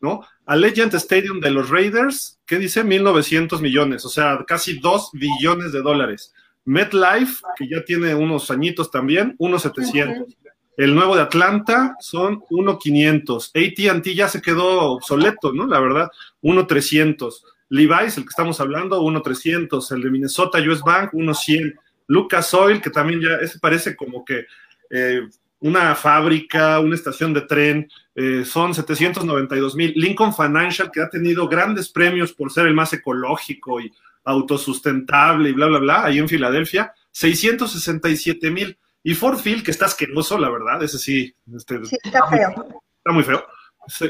¿no? 0.02 0.22
A 0.46 0.56
Legend 0.56 0.94
Stadium 0.96 1.40
de 1.40 1.52
los 1.52 1.70
Raiders, 1.70 2.40
¿qué 2.46 2.58
dice? 2.58 2.84
1.900 2.84 3.62
millones, 3.62 4.06
o 4.06 4.10
sea, 4.10 4.44
casi 4.46 4.80
2 4.80 5.12
billones 5.14 5.72
de 5.72 5.82
dólares. 5.82 6.34
MetLife, 6.66 7.44
que 7.58 7.68
ya 7.68 7.84
tiene 7.84 8.16
unos 8.16 8.50
añitos 8.52 8.92
también, 8.92 9.36
1.700. 9.38 10.36
El 10.76 10.96
nuevo 10.96 11.16
de 11.16 11.22
Atlanta 11.22 11.96
son 12.00 12.42
1.500. 12.50 13.52
AT&T 13.54 14.16
ya 14.16 14.28
se 14.28 14.42
quedó 14.42 14.94
obsoleto, 14.94 15.54
¿no? 15.54 15.68
La 15.68 15.80
verdad, 15.80 16.10
1.300. 16.42 17.44
Levi's, 17.70 18.18
el 18.18 18.24
que 18.24 18.30
estamos 18.30 18.60
hablando, 18.60 19.02
1.300. 19.02 19.92
El 19.92 20.02
de 20.02 20.10
Minnesota 20.10 20.60
US 20.60 20.82
Bank, 20.82 21.14
1.100. 21.14 21.76
Lucas 22.08 22.54
Oil, 22.54 22.82
que 22.82 22.90
también 22.90 23.22
ya 23.22 23.36
ese 23.42 23.60
parece 23.60 23.96
como 23.96 24.24
que 24.24 24.46
eh, 24.90 25.22
una 25.60 25.96
fábrica, 25.96 26.80
una 26.80 26.96
estación 26.96 27.34
de 27.34 27.42
tren, 27.42 27.90
eh, 28.16 28.44
son 28.46 28.74
792 28.74 29.76
mil. 29.76 29.94
Lincoln 29.96 30.34
Financial, 30.34 30.92
que 30.92 31.02
ha 31.02 31.10
tenido 31.10 31.48
grandes 31.48 31.90
premios 31.90 32.34
por 32.34 32.52
ser 32.52 32.68
el 32.68 32.74
más 32.74 32.92
ecológico 32.94 33.80
y 33.80 33.92
autosustentable 34.26 35.50
y 35.50 35.54
bla, 35.54 35.68
bla, 35.68 35.80
bla, 35.80 36.06
ahí 36.06 36.20
en 36.20 36.28
Filadelfia, 36.28 36.94
667 37.12 38.52
mil. 38.52 38.78
Y 39.04 39.16
Ford 39.16 39.40
Field, 39.40 39.64
que 39.64 39.72
está 39.72 39.86
asqueroso, 39.86 40.38
la 40.38 40.50
verdad, 40.50 40.84
ese 40.84 40.98
sí. 40.98 41.34
Este, 41.56 41.84
sí 41.86 41.98
está, 42.04 42.20
está, 42.20 42.30
feo. 42.30 42.50
Muy, 42.56 42.66
está 42.98 43.12
muy 43.12 43.24
feo. 43.24 43.46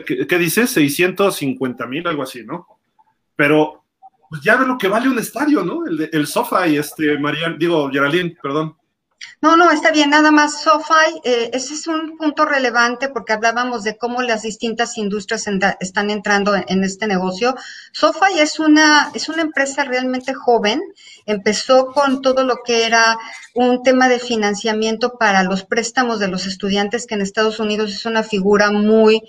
¿Qué, 0.06 0.27
qué 0.27 0.38
dice? 0.38 0.67
650 0.67 1.86
mil, 1.88 2.08
algo 2.08 2.23
así, 2.23 2.43
¿no? 2.43 2.67
Pero 3.36 3.83
pues 4.34 4.41
ya 4.41 4.56
ve 4.56 4.65
lo 4.65 4.80
que 4.80 4.88
vale 4.88 5.08
un 5.08 5.19
estadio, 5.19 5.63
¿no? 5.63 5.86
El, 5.86 6.10
el 6.12 6.26
SoFi, 6.26 6.76
este, 6.76 7.19
María, 7.19 7.56
digo, 7.56 7.88
Geraldine, 7.91 8.36
perdón. 8.41 8.76
No, 9.43 9.56
no, 9.56 9.69
está 9.69 9.91
bien, 9.91 10.10
nada 10.10 10.32
más 10.32 10.63
SoFi, 10.63 11.22
eh, 11.24 11.52
ese 11.54 11.76
es 11.76 11.86
un 11.86 12.17
punto 12.17 12.43
relevante 12.43 13.10
porque 13.10 13.34
hablábamos 13.34 13.84
de 13.84 13.96
cómo 13.96 14.24
las 14.24 14.41
distintas 14.41 14.98
industrias 14.98 15.48
están 15.80 16.10
entrando 16.10 16.56
en, 16.56 16.65
en, 16.67 16.84
este 16.84 17.06
negocio. 17.06 17.54
SoFi 17.91 18.39
es 18.39 18.58
una, 18.58 19.12
es 19.13 19.30
una 19.30 19.43
empresa 19.43 19.84
realmente 19.84 20.34
joven, 20.34 20.82
empezó 21.28 21.93
con 21.93 22.24
todo 22.24 22.43
lo 22.43 22.63
que 22.65 22.88
era 22.88 23.19
un 23.54 23.84
tema 23.84 24.10
de 24.10 24.17
financiamiento 24.17 25.13
para 25.19 25.43
los 25.43 25.63
préstamos 25.63 26.17
de 26.17 26.30
los 26.30 26.48
estudiantes, 26.48 27.06
que 27.06 27.13
en 27.13 27.22
Estados 27.22 27.60
Unidos 27.60 27.91
es 27.91 28.08
una 28.08 28.24
figura 28.24 28.72
muy, 28.72 29.22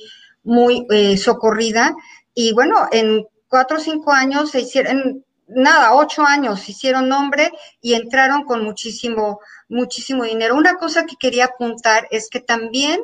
muy 0.45 0.87
eh, 0.89 1.19
socorrida. 1.19 1.95
Y 2.33 2.55
bueno, 2.55 2.89
en 2.91 3.27
cuatro 3.55 3.77
o 3.77 3.81
cinco 3.81 4.11
años 4.11 4.51
se 4.51 4.63
hicieron, 4.63 5.25
nada, 5.47 5.95
ocho 5.95 6.25
años 6.25 6.69
hicieron 6.69 7.09
nombre 7.09 7.53
y 7.81 7.95
entraron 7.95 8.43
con 8.43 8.65
muchísimo, 8.65 9.39
muchísimo 9.69 10.25
dinero. 10.25 10.57
Una 10.57 10.75
cosa 10.75 11.07
que 11.07 11.15
quería 11.15 11.45
apuntar 11.45 12.09
es 12.11 12.29
que 12.29 12.41
también 12.41 13.01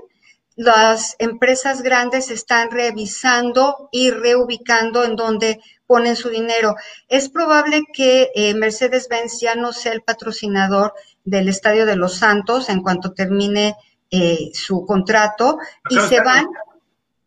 las 0.57 1.15
empresas 1.21 1.83
grandes 1.83 2.33
están 2.33 2.73
revisando 2.73 3.91
y 3.93 4.11
reubicando 4.11 5.05
en 5.05 5.15
donde 5.15 5.61
ponen 5.87 6.17
su 6.17 6.31
dinero. 6.31 6.75
Es 7.07 7.29
probable 7.29 7.85
que 7.93 8.33
eh, 8.35 8.53
Mercedes-Benz 8.55 9.41
ya 9.41 9.55
no 9.55 9.73
sea 9.73 9.93
el 9.93 10.03
patrocinador 10.03 10.95
del 11.23 11.49
Estadio 11.49 11.87
de 11.87 11.95
los 11.95 12.17
Santos 12.17 12.71
en 12.71 12.83
cuanto 12.83 13.13
termine 13.13 13.77
eh, 14.11 14.51
su 14.53 14.85
contrato 14.85 15.59
y 15.89 15.97
se 16.01 16.21
van. 16.23 16.49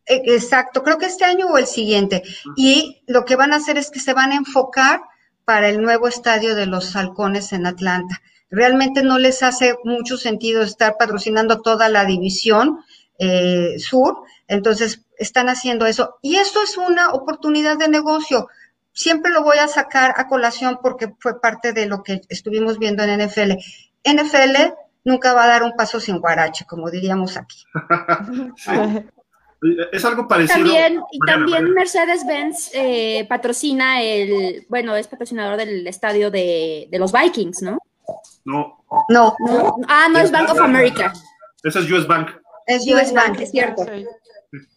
Exacto, 0.06 0.84
creo 0.84 0.98
que 0.98 1.06
este 1.06 1.26
año 1.26 1.48
o 1.48 1.58
el 1.58 1.68
siguiente. 1.68 2.24
Y 2.56 3.04
lo 3.08 3.26
que 3.26 3.36
van 3.36 3.54
a 3.54 3.58
hacer 3.58 3.78
es 3.78 3.90
que 3.90 4.00
se 4.00 4.14
van 4.14 4.32
a 4.32 4.36
enfocar 4.36 5.02
para 5.46 5.70
el 5.70 5.82
nuevo 5.82 6.08
estadio 6.08 6.56
de 6.56 6.66
los 6.66 6.96
halcones 6.96 7.54
en 7.54 7.66
Atlanta. 7.66 8.22
Realmente 8.50 9.02
no 9.02 9.18
les 9.18 9.44
hace 9.44 9.76
mucho 9.84 10.18
sentido 10.18 10.62
estar 10.62 10.96
patrocinando 10.98 11.62
toda 11.62 11.90
la 11.90 12.06
división 12.06 12.80
eh, 13.18 13.80
sur, 13.80 14.24
entonces 14.48 15.06
están 15.18 15.50
haciendo 15.50 15.86
eso. 15.86 16.18
Y 16.22 16.36
esto 16.36 16.62
es 16.62 16.78
una 16.78 17.12
oportunidad 17.12 17.78
de 17.78 17.88
negocio. 17.88 18.48
siempre 18.96 19.32
lo 19.32 19.44
voy 19.44 19.58
a 19.58 19.68
sacar 19.68 20.14
a 20.18 20.28
colación 20.28 20.78
porque 20.82 21.14
fue 21.20 21.42
parte 21.42 21.74
de 21.74 21.88
lo 21.88 22.04
que 22.04 22.22
estuvimos 22.30 22.78
viendo 22.78 23.04
en 23.04 23.26
NFL. 23.26 23.54
NFL 24.06 24.74
nunca 25.04 25.34
va 25.34 25.46
a 25.46 25.48
dar 25.48 25.64
un 25.64 25.74
paso 25.74 26.00
sin 26.00 26.20
guarache, 26.20 26.66
como 26.66 26.92
diríamos 26.92 27.38
aquí. 27.38 27.64
Es 29.92 30.04
algo 30.06 30.28
parecido. 30.28 30.66
También, 30.66 31.02
y 31.12 31.20
también 31.20 31.74
Mercedes-Benz 31.74 32.72
eh, 32.74 33.26
patrocina 33.30 34.02
el, 34.02 34.66
bueno, 34.70 34.96
es 34.96 35.08
patrocinador 35.08 35.58
del 35.58 35.88
estadio 35.88 36.30
de, 36.30 36.88
de, 36.92 37.00
los 37.00 37.12
Vikings, 37.12 37.62
¿no? 37.62 37.80
No. 38.46 38.84
No. 39.10 39.36
¿No? 39.40 39.76
Ah, 39.88 40.08
no, 40.12 40.20
es 40.20 40.32
Bank 40.32 40.50
of 40.50 40.60
America. 40.60 41.14
Ese 41.64 41.80
es 41.80 41.92
US 41.92 42.08
Bank. 42.08 42.30
Es 42.68 42.86
US 42.88 43.14
Bank, 43.14 43.40
es 43.40 43.52
cierto. 43.52 43.86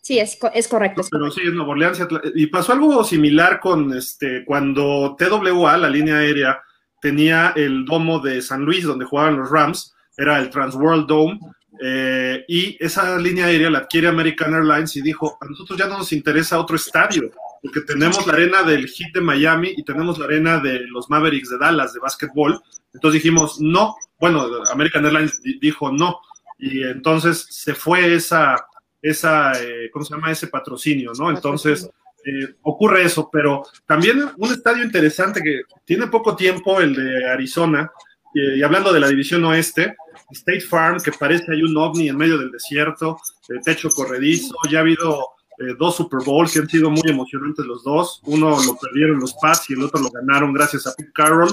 Sí, 0.00 0.18
es, 0.18 0.38
es 0.54 0.68
correcto. 0.68 1.00
Es 1.02 1.10
Pero 1.10 1.24
correcto. 1.24 1.40
sí, 1.40 1.48
es 1.48 1.54
Nueva 1.54 1.72
Orleans. 1.72 2.00
Y 2.34 2.46
pasó 2.46 2.72
algo 2.72 3.02
similar 3.04 3.60
con 3.60 3.92
este, 3.92 4.44
cuando 4.44 5.16
TWA, 5.18 5.76
la 5.76 5.90
línea 5.90 6.18
aérea, 6.18 6.62
tenía 7.00 7.52
el 7.56 7.84
domo 7.84 8.20
de 8.20 8.40
San 8.40 8.64
Luis, 8.64 8.84
donde 8.84 9.04
jugaban 9.04 9.36
los 9.36 9.50
Rams, 9.50 9.94
era 10.16 10.38
el 10.38 10.50
Transworld 10.50 11.06
Dome, 11.06 11.38
eh, 11.80 12.44
y 12.48 12.76
esa 12.80 13.18
línea 13.18 13.46
aérea 13.46 13.70
la 13.70 13.78
adquiere 13.78 14.08
American 14.08 14.54
Airlines 14.54 14.96
y 14.96 15.02
dijo, 15.02 15.36
a 15.40 15.46
nosotros 15.46 15.78
ya 15.78 15.86
no 15.86 15.98
nos 15.98 16.12
interesa 16.12 16.58
otro 16.58 16.76
estadio, 16.76 17.30
porque 17.62 17.80
tenemos 17.82 18.26
la 18.26 18.32
arena 18.32 18.62
del 18.62 18.86
Heat 18.86 19.12
de 19.14 19.20
Miami 19.20 19.74
y 19.76 19.84
tenemos 19.84 20.18
la 20.18 20.26
arena 20.26 20.58
de 20.58 20.80
los 20.88 21.10
Mavericks 21.10 21.50
de 21.50 21.58
Dallas 21.58 21.92
de 21.92 22.00
básquetbol. 22.00 22.60
Entonces 22.94 23.22
dijimos, 23.22 23.60
no, 23.60 23.96
bueno, 24.18 24.46
American 24.72 25.04
Airlines 25.04 25.40
dijo 25.60 25.90
no, 25.92 26.20
y 26.58 26.82
entonces 26.82 27.46
se 27.50 27.74
fue 27.74 28.14
esa, 28.14 28.56
esa 29.02 29.52
eh, 29.60 29.90
¿cómo 29.92 30.04
se 30.04 30.14
llama? 30.14 30.30
Ese 30.30 30.48
patrocinio, 30.48 31.12
¿no? 31.18 31.30
Entonces... 31.30 31.88
Eh, 32.28 32.56
ocurre 32.62 33.04
eso, 33.04 33.30
pero 33.32 33.62
también 33.86 34.20
un 34.36 34.50
estadio 34.50 34.82
interesante 34.82 35.40
que 35.40 35.60
tiene 35.84 36.08
poco 36.08 36.34
tiempo, 36.34 36.80
el 36.80 36.92
de 36.92 37.24
Arizona, 37.30 37.88
y, 38.34 38.58
y 38.58 38.62
hablando 38.64 38.92
de 38.92 38.98
la 38.98 39.06
división 39.06 39.44
oeste, 39.44 39.94
State 40.30 40.62
Farm, 40.62 41.00
que 41.00 41.12
parece 41.12 41.52
hay 41.52 41.62
un 41.62 41.76
ovni 41.76 42.08
en 42.08 42.16
medio 42.16 42.38
del 42.38 42.50
desierto, 42.50 43.18
de 43.48 43.58
techo 43.60 43.90
corredizo, 43.90 44.54
ya 44.70 44.78
ha 44.78 44.82
habido 44.82 45.28
eh, 45.58 45.74
dos 45.78 45.96
Super 45.96 46.20
Bowls 46.24 46.52
que 46.52 46.60
han 46.60 46.68
sido 46.68 46.90
muy 46.90 47.08
emocionantes 47.08 47.64
los 47.64 47.84
dos, 47.84 48.20
uno 48.24 48.50
lo 48.62 48.76
perdieron 48.76 49.20
los 49.20 49.34
Pats 49.34 49.70
y 49.70 49.74
el 49.74 49.82
otro 49.82 50.00
lo 50.00 50.10
ganaron 50.10 50.52
gracias 50.52 50.86
a 50.86 50.94
Pete 50.94 51.12
Carroll, 51.14 51.50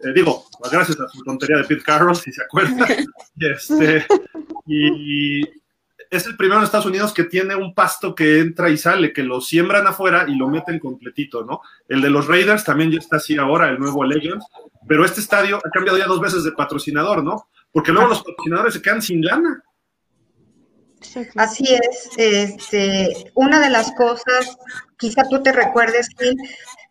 eh, 0.00 0.12
digo, 0.14 0.44
gracias 0.70 1.00
a 1.00 1.08
su 1.08 1.22
tontería 1.22 1.58
de 1.58 1.64
Pete 1.64 1.82
Carroll, 1.82 2.16
si 2.16 2.32
se 2.32 2.42
acuerdan, 2.42 2.86
y, 3.36 3.46
este, 3.46 4.06
y 4.66 5.40
es 6.10 6.26
el 6.26 6.36
primero 6.36 6.58
en 6.58 6.64
Estados 6.64 6.86
Unidos 6.86 7.12
que 7.12 7.24
tiene 7.24 7.54
un 7.54 7.74
pasto 7.74 8.14
que 8.14 8.40
entra 8.40 8.70
y 8.70 8.76
sale, 8.76 9.12
que 9.12 9.22
lo 9.22 9.40
siembran 9.40 9.86
afuera 9.86 10.26
y 10.28 10.36
lo 10.36 10.48
meten 10.48 10.78
completito, 10.78 11.44
¿no? 11.44 11.60
El 11.88 12.00
de 12.00 12.10
los 12.10 12.26
Raiders 12.26 12.64
también 12.64 12.90
ya 12.90 12.98
está 12.98 13.16
así 13.16 13.36
ahora, 13.36 13.70
el 13.70 13.78
nuevo 13.78 14.04
Legends, 14.04 14.44
pero 14.86 15.04
este 15.04 15.20
estadio 15.20 15.56
ha 15.58 15.70
cambiado 15.70 15.98
ya 15.98 16.06
dos 16.06 16.20
veces 16.20 16.44
de 16.44 16.52
patrocinador, 16.52 17.24
¿no? 17.24 17.48
Porque 17.76 17.92
luego 17.92 18.08
los 18.08 18.22
patrocinadores 18.22 18.72
se 18.72 18.80
quedan 18.80 19.02
sin 19.02 19.20
lana. 19.20 19.62
Así 21.36 21.74
es, 21.74 22.08
este, 22.16 23.30
una 23.34 23.60
de 23.60 23.68
las 23.68 23.92
cosas, 23.92 24.56
quizá 24.96 25.24
tú 25.28 25.42
te 25.42 25.52
recuerdes, 25.52 26.08
Gil, 26.18 26.38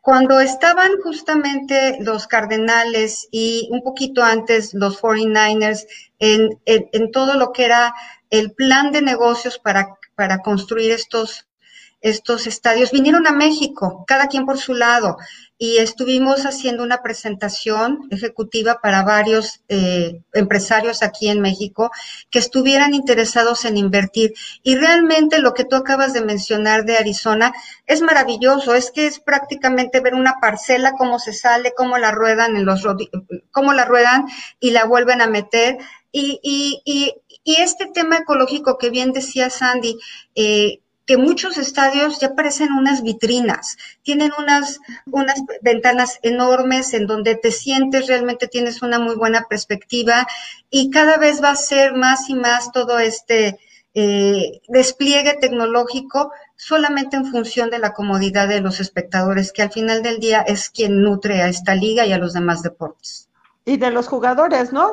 cuando 0.01 0.39
estaban 0.39 0.91
justamente 1.03 1.97
los 2.01 2.27
Cardenales 2.27 3.27
y 3.31 3.67
un 3.71 3.81
poquito 3.81 4.21
antes 4.21 4.75
los 4.75 5.01
49ers 5.01 5.87
en, 6.19 6.61
en, 6.65 6.87
en 6.91 7.11
todo 7.11 7.33
lo 7.33 7.51
que 7.51 7.65
era 7.65 7.95
el 8.29 8.51
plan 8.53 8.91
de 8.91 9.01
negocios 9.01 9.57
para, 9.57 9.95
para 10.13 10.43
construir 10.43 10.91
estos, 10.91 11.47
estos 11.99 12.45
estadios, 12.45 12.91
vinieron 12.91 13.25
a 13.25 13.31
México, 13.31 14.05
cada 14.05 14.27
quien 14.27 14.45
por 14.45 14.59
su 14.59 14.75
lado, 14.75 15.17
y 15.57 15.77
estuvimos 15.77 16.45
haciendo 16.45 16.83
una 16.83 17.01
presentación 17.01 18.07
ejecutiva 18.11 18.79
para 18.81 19.03
varios 19.03 19.61
eh, 19.69 20.21
empresarios 20.33 21.01
aquí 21.01 21.29
en 21.29 21.39
México 21.39 21.91
que 22.29 22.39
estuvieran 22.39 22.93
interesados 22.93 23.63
en 23.63 23.77
invertir. 23.77 24.33
Y 24.63 24.75
realmente 24.75 25.39
lo 25.39 25.53
que 25.53 25.63
tú 25.63 25.77
acabas 25.77 26.13
de 26.13 26.25
mencionar 26.25 26.83
de 26.83 26.97
Arizona 26.97 27.53
es 27.85 28.01
maravilloso, 28.01 28.75
es 28.75 28.91
que 28.91 29.07
es 29.07 29.19
prácticamente 29.19 30.01
ver 30.01 30.13
una 30.13 30.35
parcela, 30.41 30.93
cómo 30.97 31.19
se 31.19 31.31
sale, 31.31 31.73
cómo 31.75 31.97
la 31.97 32.11
ruedan 32.11 32.57
en 32.57 32.65
los 32.65 32.85
cómo 33.51 33.73
la 33.73 33.85
ruedan 33.85 34.25
y 34.59 34.71
la 34.71 34.85
vuelven 34.85 35.21
a 35.21 35.27
meter. 35.27 35.77
Y, 36.11 36.39
y, 36.43 36.81
y, 36.85 37.13
y 37.43 37.55
este 37.57 37.87
tema 37.87 38.17
ecológico 38.17 38.77
que 38.77 38.89
bien 38.89 39.11
decía 39.11 39.49
Sandy, 39.49 39.97
eh, 40.33 40.79
que 41.05 41.17
muchos 41.17 41.57
estadios 41.57 42.19
ya 42.19 42.35
parecen 42.35 42.71
unas 42.73 43.03
vitrinas, 43.03 43.77
tienen 44.01 44.31
unas, 44.37 44.79
unas 45.11 45.41
ventanas 45.61 46.19
enormes 46.23 46.93
en 46.93 47.05
donde 47.05 47.35
te 47.35 47.51
sientes, 47.51 48.07
realmente 48.07 48.47
tienes 48.47 48.81
una 48.81 48.99
muy 48.99 49.15
buena 49.15 49.45
perspectiva 49.47 50.27
y 50.69 50.89
cada 50.89 51.17
vez 51.17 51.43
va 51.43 51.51
a 51.51 51.55
ser 51.55 51.93
más 51.93 52.29
y 52.29 52.35
más 52.35 52.71
todo 52.71 52.97
este 52.99 53.59
eh, 53.97 54.61
despliegue 54.67 55.37
tecnológico 55.39 56.31
solamente 56.57 57.15
en 57.15 57.25
función 57.25 57.69
de 57.69 57.79
la 57.79 57.93
comodidad 57.93 58.47
de 58.47 58.59
los 58.59 58.79
espectadores, 58.79 59.53
que 59.53 59.61
al 59.61 59.71
final 59.71 60.03
del 60.03 60.19
día 60.19 60.41
es 60.41 60.69
quien 60.69 61.01
nutre 61.01 61.41
a 61.41 61.47
esta 61.47 61.75
liga 61.75 62.05
y 62.05 62.11
a 62.11 62.17
los 62.17 62.33
demás 62.33 62.61
deportes. 62.61 63.29
Y 63.63 63.77
de 63.77 63.91
los 63.91 64.07
jugadores, 64.07 64.73
¿no? 64.73 64.91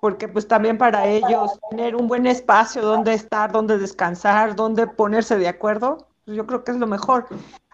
Porque 0.00 0.28
pues 0.28 0.48
también 0.48 0.78
para 0.78 1.06
ellos 1.06 1.58
tener 1.70 1.94
un 1.94 2.08
buen 2.08 2.26
espacio 2.26 2.82
donde 2.82 3.14
estar, 3.14 3.52
donde 3.52 3.78
descansar, 3.78 4.56
donde 4.56 4.86
ponerse 4.86 5.36
de 5.36 5.48
acuerdo, 5.48 6.08
pues 6.24 6.36
yo 6.36 6.46
creo 6.46 6.64
que 6.64 6.72
es 6.72 6.78
lo 6.78 6.86
mejor. 6.86 7.26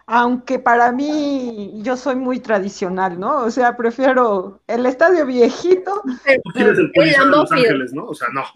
Aunque 0.09 0.57
para 0.57 0.91
mí 0.93 1.81
yo 1.83 1.97
soy 1.97 2.15
muy 2.15 2.39
tradicional, 2.39 3.19
¿no? 3.19 3.43
O 3.43 3.51
sea, 3.51 3.75
prefiero 3.75 4.61
el 4.67 4.85
estadio 4.85 5.25
viejito. 5.25 6.01
Tú 6.03 6.51
tienes 6.53 6.77
el 6.77 6.91
policía 6.91 7.19
de 7.19 7.25
Los 7.25 7.51
Ángeles, 7.51 7.93
¿no? 7.93 8.05
O 8.05 8.15
sea, 8.15 8.29
no. 8.33 8.43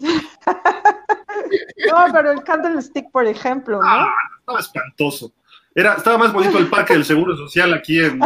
no, 1.90 2.12
pero 2.12 2.30
el 2.30 2.42
Candlestick, 2.42 3.10
por 3.10 3.26
ejemplo, 3.26 3.82
¿no? 3.82 3.86
Ah, 3.86 4.14
estaba 4.38 4.60
espantoso. 4.60 5.32
Era, 5.74 5.94
estaba 5.94 6.18
más 6.18 6.32
bonito 6.32 6.58
el 6.58 6.68
parque 6.68 6.94
del 6.94 7.04
Seguro 7.04 7.36
Social 7.36 7.72
aquí 7.74 8.02
en 8.02 8.18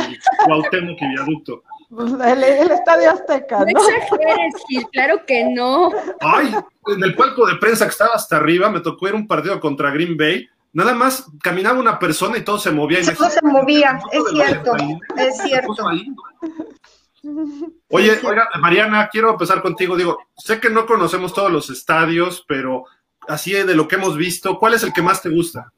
Cuauhtémoc 0.45 1.01
y 1.01 1.09
Viaducto. 1.09 1.63
El, 1.99 2.45
el, 2.45 2.71
Estadio 2.71 3.11
Azteca, 3.11 3.61
¿no? 3.61 3.65
No 3.65 3.89
exageres, 3.89 4.55
Gil, 4.69 4.87
claro 4.93 5.25
que 5.27 5.45
no. 5.45 5.91
Ay, 6.21 6.55
en 6.89 7.05
el 7.05 7.15
palco 7.15 7.47
de 7.47 7.57
prensa 7.57 7.87
que 7.87 7.93
estaba 7.93 8.15
hasta 8.15 8.37
arriba, 8.37 8.71
me 8.71 8.81
tocó 8.81 9.09
ir 9.09 9.15
un 9.15 9.27
partido 9.27 9.59
contra 9.61 9.91
Green 9.91 10.17
Bay. 10.17 10.49
Nada 10.73 10.93
más 10.93 11.27
caminaba 11.43 11.81
una 11.81 11.99
persona 11.99 12.37
y 12.37 12.43
todo 12.43 12.59
se 12.59 12.71
movía. 12.71 13.01
Y 13.01 13.15
todo 13.15 13.31
se 13.31 13.41
movía, 13.43 13.99
es 14.13 14.23
cierto, 14.31 14.77
es 15.17 15.39
cierto. 15.39 15.75
Oye, 17.89 18.21
oiga, 18.25 18.49
Mariana, 18.61 19.09
quiero 19.11 19.31
empezar 19.31 19.63
contigo. 19.63 19.97
Digo, 19.97 20.19
sé 20.37 20.61
que 20.61 20.71
no 20.71 20.87
conocemos 20.87 21.33
todos 21.33 21.51
los 21.51 21.71
estadios, 21.71 22.45
pero 22.47 22.85
así 23.27 23.53
de 23.53 23.75
lo 23.75 23.89
que 23.89 23.97
hemos 23.97 24.17
visto, 24.17 24.59
¿cuál 24.59 24.75
es 24.75 24.83
el 24.83 24.93
que 24.93 25.03
más 25.03 25.23
te 25.23 25.31
gusta? 25.31 25.73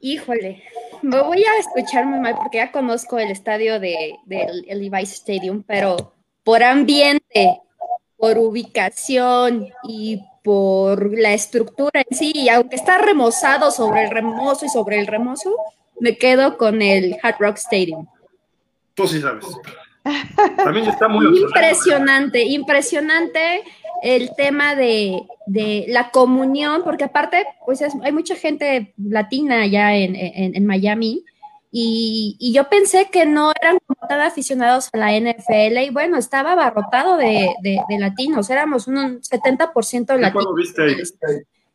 Híjole, 0.00 0.62
me 1.04 1.22
voy 1.22 1.44
a 1.44 1.58
escuchar 1.58 2.06
muy 2.06 2.18
mal 2.18 2.34
porque 2.36 2.58
ya 2.58 2.72
conozco 2.72 3.18
el 3.18 3.30
estadio 3.30 3.78
de, 3.78 4.16
de 4.24 4.46
el 4.66 4.80
Levi's 4.80 5.12
Stadium, 5.12 5.62
pero 5.62 6.14
por 6.42 6.62
ambiente, 6.62 7.60
por 8.16 8.38
ubicación 8.38 9.68
y 9.86 10.20
por 10.42 11.16
la 11.18 11.32
estructura 11.32 12.02
en 12.08 12.16
sí, 12.16 12.32
y 12.34 12.48
aunque 12.48 12.76
está 12.76 12.98
remozado 12.98 13.70
sobre 13.70 14.04
el 14.04 14.10
remozo 14.10 14.66
y 14.66 14.68
sobre 14.68 14.98
el 14.98 15.06
remozo, 15.06 15.54
me 16.00 16.16
quedo 16.18 16.58
con 16.58 16.82
el 16.82 17.16
Hard 17.22 17.36
Rock 17.38 17.56
Stadium. 17.56 18.06
Tú 18.94 19.06
sí 19.06 19.20
sabes. 19.20 19.46
También 20.56 20.86
está 20.86 21.08
muy 21.08 21.38
impresionante, 21.40 22.44
impresionante 22.44 23.62
el 24.04 24.34
tema 24.36 24.74
de, 24.74 25.22
de, 25.46 25.86
la 25.88 26.10
comunión, 26.10 26.82
porque 26.84 27.04
aparte, 27.04 27.46
pues 27.64 27.80
es, 27.80 27.94
hay 28.02 28.12
mucha 28.12 28.36
gente 28.36 28.92
latina 28.98 29.62
allá 29.62 29.96
en, 29.96 30.14
en, 30.14 30.54
en 30.54 30.66
Miami, 30.66 31.24
y, 31.72 32.36
y, 32.38 32.52
yo 32.52 32.68
pensé 32.68 33.08
que 33.10 33.24
no 33.24 33.50
eran 33.58 33.78
como 33.86 34.06
tan 34.06 34.20
aficionados 34.20 34.90
a 34.92 34.98
la 34.98 35.18
NFL, 35.18 35.78
y 35.78 35.90
bueno, 35.90 36.18
estaba 36.18 36.52
abarrotado 36.52 37.16
de, 37.16 37.48
de, 37.62 37.80
de 37.88 37.98
latinos, 37.98 38.50
éramos 38.50 38.86
un 38.88 39.22
70% 39.22 40.18
latinos. 40.18 40.54
viste 40.54 40.82
ahí? 40.82 40.96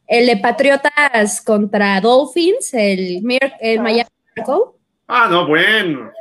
El 0.05 0.27
de 0.27 0.37
Patriotas 0.37 1.41
contra 1.41 1.99
Dolphins, 1.99 2.75
el, 2.75 3.23
el 3.59 3.79
Miami 3.81 4.09
Miracle. 4.35 4.75
Ah, 5.07 5.27
no, 5.31 5.47
bueno. 5.47 6.11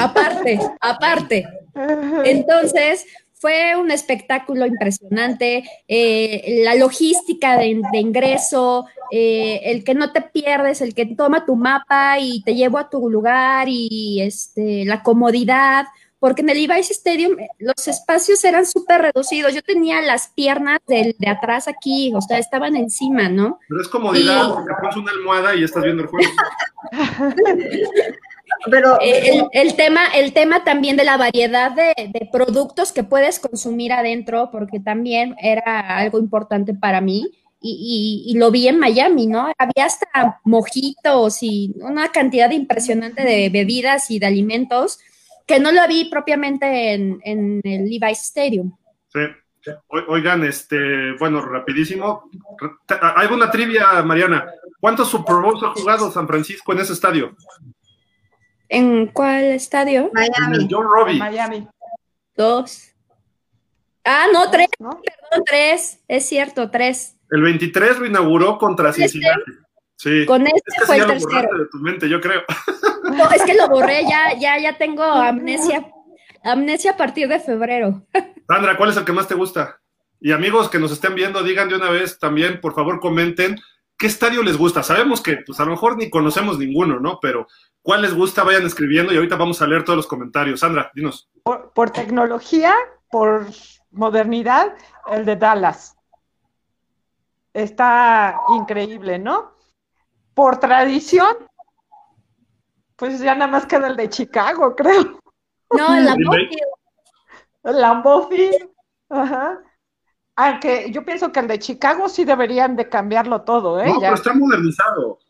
Aparte, 0.00 0.58
aparte. 0.80 1.46
Entonces, 2.24 3.04
fue 3.40 3.76
un 3.76 3.90
espectáculo 3.90 4.66
impresionante, 4.66 5.64
eh, 5.86 6.62
la 6.64 6.74
logística 6.74 7.56
de, 7.56 7.80
de 7.92 7.98
ingreso, 7.98 8.86
eh, 9.10 9.60
el 9.64 9.84
que 9.84 9.94
no 9.94 10.12
te 10.12 10.22
pierdes, 10.22 10.80
el 10.80 10.94
que 10.94 11.06
toma 11.06 11.46
tu 11.46 11.56
mapa 11.56 12.18
y 12.18 12.42
te 12.42 12.54
llevo 12.54 12.78
a 12.78 12.90
tu 12.90 13.08
lugar 13.08 13.68
y 13.68 14.20
este, 14.20 14.84
la 14.84 15.02
comodidad, 15.02 15.86
porque 16.18 16.42
en 16.42 16.50
el 16.50 16.66
Levi's 16.66 16.90
Stadium 16.90 17.36
los 17.58 17.86
espacios 17.86 18.42
eran 18.44 18.66
súper 18.66 19.02
reducidos, 19.02 19.54
yo 19.54 19.62
tenía 19.62 20.02
las 20.02 20.28
piernas 20.28 20.80
de, 20.86 21.14
de, 21.16 21.28
atrás 21.28 21.68
aquí, 21.68 22.12
o 22.14 22.20
sea, 22.20 22.38
estaban 22.38 22.74
encima, 22.76 23.28
¿no? 23.28 23.60
Pero 23.68 23.80
es 23.80 23.88
comodidad, 23.88 24.48
y... 24.48 24.52
porque 24.52 24.74
pones 24.80 24.96
una 24.96 25.12
almohada 25.12 25.54
y 25.54 25.62
estás 25.62 25.84
viendo 25.84 26.02
el 26.02 26.08
juego. 26.08 26.30
Pero 28.70 29.00
Eh, 29.00 29.30
el, 29.52 29.68
el 29.68 29.74
tema, 29.76 30.06
el 30.14 30.32
tema 30.32 30.64
también 30.64 30.96
de 30.96 31.04
la 31.04 31.16
variedad 31.16 31.70
de, 31.72 31.94
de 32.12 32.28
productos 32.32 32.92
que 32.92 33.04
puedes 33.04 33.38
consumir 33.40 33.92
adentro, 33.92 34.50
porque 34.50 34.80
también 34.80 35.34
era 35.40 35.96
algo 35.98 36.18
importante 36.18 36.74
para 36.74 37.00
mí. 37.00 37.30
Y, 37.60 38.24
y- 38.26 38.30
y 38.30 38.38
lo 38.38 38.52
vi 38.52 38.68
en 38.68 38.78
Miami, 38.78 39.26
¿no? 39.26 39.50
Había 39.58 39.86
hasta 39.86 40.40
mojitos 40.44 41.42
y 41.42 41.74
una 41.80 42.08
cantidad 42.12 42.50
impresionante 42.52 43.24
de 43.24 43.48
bebidas 43.48 44.12
y 44.12 44.20
de 44.20 44.26
alimentos 44.26 45.00
que 45.44 45.58
no 45.58 45.72
lo 45.72 45.86
vi 45.88 46.04
propiamente 46.04 46.92
en, 46.92 47.20
en 47.24 47.60
el 47.64 47.88
Levi's 47.90 48.20
Stadium. 48.20 48.76
Sí. 49.12 49.20
Oigan, 49.88 50.44
este, 50.44 50.76
bueno, 51.18 51.40
rapidísimo. 51.42 52.30
Hay 53.16 53.26
una 53.26 53.50
trivia, 53.50 54.02
Mariana. 54.04 54.46
¿Cuántos 54.80 55.08
Super 55.08 55.36
Bowls 55.36 55.62
ha 55.64 55.70
jugado 55.78 56.12
San 56.12 56.28
Francisco 56.28 56.72
en 56.72 56.78
ese 56.78 56.92
estadio? 56.92 57.34
¿En 58.68 59.06
cuál 59.06 59.44
estadio? 59.44 60.10
Miami. 60.12 60.68
John 60.70 60.84
Robbie. 60.84 61.18
Miami, 61.18 61.66
Dos. 62.36 62.92
Ah, 64.04 64.26
no, 64.32 64.50
tres, 64.50 64.68
¿no? 64.78 64.90
perdón, 64.90 65.44
tres. 65.46 66.00
Es 66.08 66.26
cierto, 66.26 66.70
tres. 66.70 67.16
El 67.30 67.42
23 67.42 67.98
lo 67.98 68.06
inauguró 68.06 68.58
contra 68.58 68.92
Cincinnati. 68.92 69.52
Sí. 69.96 70.24
Con 70.26 70.46
Es 70.46 70.52
este 70.54 70.72
que 70.80 70.86
fue 70.86 70.94
sí, 70.96 71.00
el 71.02 71.06
tercero. 71.08 71.58
de 71.58 71.66
tu 71.70 71.78
mente, 71.78 72.08
yo 72.08 72.20
creo. 72.20 72.42
No, 73.12 73.30
es 73.30 73.42
que 73.42 73.54
lo 73.54 73.68
borré, 73.68 74.02
ya, 74.08 74.38
ya, 74.38 74.58
ya 74.58 74.78
tengo 74.78 75.02
amnesia, 75.02 75.86
amnesia 76.44 76.92
a 76.92 76.96
partir 76.96 77.28
de 77.28 77.40
febrero. 77.40 78.06
Sandra, 78.46 78.76
¿cuál 78.76 78.90
es 78.90 78.96
el 78.96 79.04
que 79.04 79.12
más 79.12 79.26
te 79.28 79.34
gusta? 79.34 79.80
Y 80.20 80.32
amigos 80.32 80.70
que 80.70 80.78
nos 80.78 80.92
estén 80.92 81.14
viendo, 81.14 81.42
digan 81.42 81.68
de 81.68 81.76
una 81.76 81.90
vez 81.90 82.18
también, 82.18 82.60
por 82.60 82.74
favor, 82.74 83.00
comenten 83.00 83.56
qué 83.98 84.06
estadio 84.06 84.42
les 84.42 84.56
gusta. 84.56 84.82
Sabemos 84.82 85.20
que, 85.20 85.38
pues 85.44 85.58
a 85.60 85.64
lo 85.64 85.72
mejor 85.72 85.96
ni 85.98 86.08
conocemos 86.10 86.58
ninguno, 86.58 87.00
¿no? 87.00 87.18
Pero 87.20 87.46
cuál 87.88 88.02
les 88.02 88.12
gusta, 88.14 88.44
vayan 88.44 88.66
escribiendo 88.66 89.14
y 89.14 89.16
ahorita 89.16 89.36
vamos 89.36 89.62
a 89.62 89.66
leer 89.66 89.82
todos 89.82 89.96
los 89.96 90.06
comentarios. 90.06 90.60
Sandra, 90.60 90.90
dinos. 90.94 91.30
Por, 91.42 91.72
por 91.72 91.88
tecnología, 91.88 92.74
por 93.10 93.46
modernidad, 93.92 94.74
el 95.06 95.24
de 95.24 95.36
Dallas. 95.36 95.96
Está 97.54 98.38
increíble, 98.58 99.18
¿no? 99.18 99.52
Por 100.34 100.58
tradición, 100.58 101.34
pues 102.96 103.20
ya 103.20 103.34
nada 103.34 103.50
más 103.50 103.64
queda 103.64 103.86
el 103.86 103.96
de 103.96 104.10
Chicago, 104.10 104.76
creo. 104.76 105.18
No, 105.74 105.96
en 105.96 106.04
la 106.04 106.12
Green 106.12 106.28
Bay. 106.28 106.42
Moffield. 106.44 106.62
El 107.64 107.80
Lambeau 107.80 108.28
Field, 108.28 108.68
Ajá. 109.08 109.62
Aunque 110.36 110.92
yo 110.92 111.06
pienso 111.06 111.32
que 111.32 111.40
el 111.40 111.48
de 111.48 111.58
Chicago 111.58 112.10
sí 112.10 112.26
deberían 112.26 112.76
de 112.76 112.86
cambiarlo 112.90 113.40
todo, 113.44 113.80
¿eh? 113.80 113.86
No, 113.88 113.94
Ya- 113.94 114.08
pero 114.08 114.14
está 114.14 114.34
modernizado. 114.34 115.20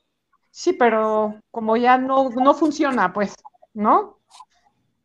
Sí, 0.59 0.73
pero 0.73 1.41
como 1.53 1.77
ya 1.77 1.99
no, 1.99 2.31
no 2.31 2.53
funciona, 2.53 3.13
pues, 3.13 3.33
¿no? 3.75 4.19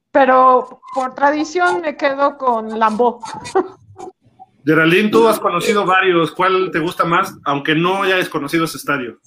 Pero 0.09 0.81
por 0.95 1.13
tradición 1.13 1.79
me 1.81 1.95
quedo 1.95 2.39
con 2.39 2.79
Lambeau. 2.79 3.19
Geraldine, 4.65 5.09
tú 5.09 5.27
has 5.27 5.39
conocido 5.39 5.85
varios. 5.85 6.31
¿Cuál 6.31 6.71
te 6.71 6.79
gusta 6.79 7.05
más? 7.05 7.35
Aunque 7.45 7.75
no 7.75 8.01
hayas 8.01 8.29
conocido 8.29 8.65
ese 8.65 8.77
estadio. 8.77 9.19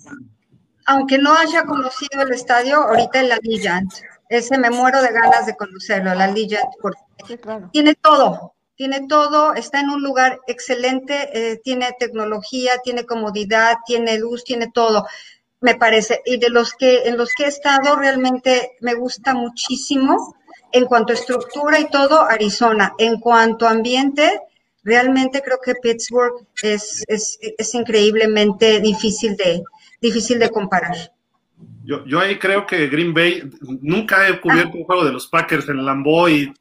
Aunque 0.87 1.17
no 1.17 1.33
haya 1.33 1.63
conocido 1.63 2.21
el 2.23 2.33
estadio, 2.33 2.83
ahorita 2.83 3.21
el 3.21 3.31
Allegiant. 3.31 3.93
Ese 4.29 4.59
me 4.59 4.71
muero 4.71 5.03
de 5.03 5.13
ganas 5.13 5.47
de 5.47 5.55
conocerlo, 5.55 6.11
el 6.11 6.21
Allegiant, 6.21 6.71
porque 6.83 6.99
Sí, 7.29 7.39
claro. 7.39 7.71
tiene 7.73 7.95
todo, 7.95 8.55
tiene 8.75 9.07
todo, 9.07 9.55
está 9.55 9.79
en 9.79 9.91
un 9.91 10.03
lugar 10.03 10.41
excelente, 10.49 11.31
eh, 11.33 11.61
tiene 11.63 11.95
tecnología, 12.01 12.79
tiene 12.83 13.07
comodidad, 13.07 13.77
tiene 13.87 14.19
luz, 14.19 14.43
tiene 14.43 14.73
todo, 14.73 15.07
me 15.61 15.75
parece. 15.75 16.23
Y 16.25 16.39
de 16.39 16.51
los 16.51 16.73
que 16.75 17.05
en 17.05 17.17
los 17.17 17.33
que 17.33 17.45
he 17.45 17.49
estado 17.49 17.97
realmente 17.97 18.77
me 18.81 18.95
gusta 18.95 19.35
muchísimo 19.35 20.37
en 20.73 20.87
cuanto 20.87 21.13
a 21.13 21.17
estructura 21.17 21.79
y 21.79 21.89
todo, 21.89 22.23
Arizona. 22.23 22.95
En 22.99 23.19
cuanto 23.19 23.67
a 23.67 23.71
ambiente, 23.71 24.41
realmente 24.85 25.43
creo 25.43 25.59
que 25.65 25.75
Pittsburgh 25.75 26.47
es, 26.63 27.05
es, 27.09 27.39
es 27.41 27.75
increíblemente 27.75 28.81
difícil 28.81 29.37
de, 29.37 29.63
difícil 30.01 30.39
de 30.39 30.51
comparar. 30.51 30.97
Yo, 31.85 32.05
yo 32.05 32.21
ahí 32.21 32.39
creo 32.39 32.67
que 32.67 32.89
Green 32.89 33.15
Bay, 33.15 33.49
nunca 33.81 34.29
he 34.29 34.41
cubierto 34.41 34.77
un 34.77 34.85
juego 34.85 35.05
de 35.05 35.13
los 35.13 35.29
Packers 35.29 35.69
en 35.69 35.85
Lambeau 35.85 36.29
y 36.29 36.53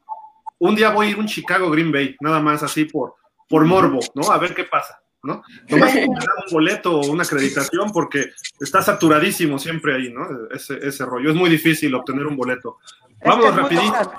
un 0.59 0.75
día 0.75 0.91
voy 0.91 1.07
a 1.07 1.09
ir 1.09 1.17
a 1.17 1.19
un 1.19 1.27
Chicago 1.27 1.69
Green 1.69 1.91
Bay, 1.91 2.15
nada 2.21 2.39
más 2.39 2.63
así 2.63 2.85
por, 2.85 3.15
por 3.49 3.65
morbo, 3.65 3.99
¿no? 4.13 4.31
A 4.31 4.37
ver 4.37 4.53
qué 4.53 4.63
pasa, 4.63 4.99
¿no? 5.25 5.43
Nomás 5.67 5.95
un 5.95 6.15
boleto 6.51 6.99
o 6.99 7.11
una 7.11 7.23
acreditación 7.23 7.91
porque 7.91 8.31
está 8.59 8.81
saturadísimo 8.81 9.59
siempre 9.59 9.95
ahí, 9.95 10.11
¿no? 10.11 10.27
Ese, 10.51 10.77
ese 10.87 11.05
rollo. 11.05 11.31
Es 11.31 11.35
muy 11.35 11.49
difícil 11.49 11.93
obtener 11.95 12.25
un 12.25 12.37
boleto. 12.37 12.77
Vamos 13.23 13.45
Es 13.45 13.51
que 13.51 13.57
rapidito. 13.57 14.11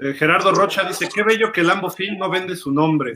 Eh, 0.00 0.14
Gerardo 0.14 0.52
Rocha 0.52 0.84
dice, 0.84 1.08
qué 1.12 1.22
bello 1.22 1.52
que 1.52 1.62
Lambo 1.62 1.90
Field 1.90 2.18
no 2.18 2.30
vende 2.30 2.56
su 2.56 2.72
nombre. 2.72 3.14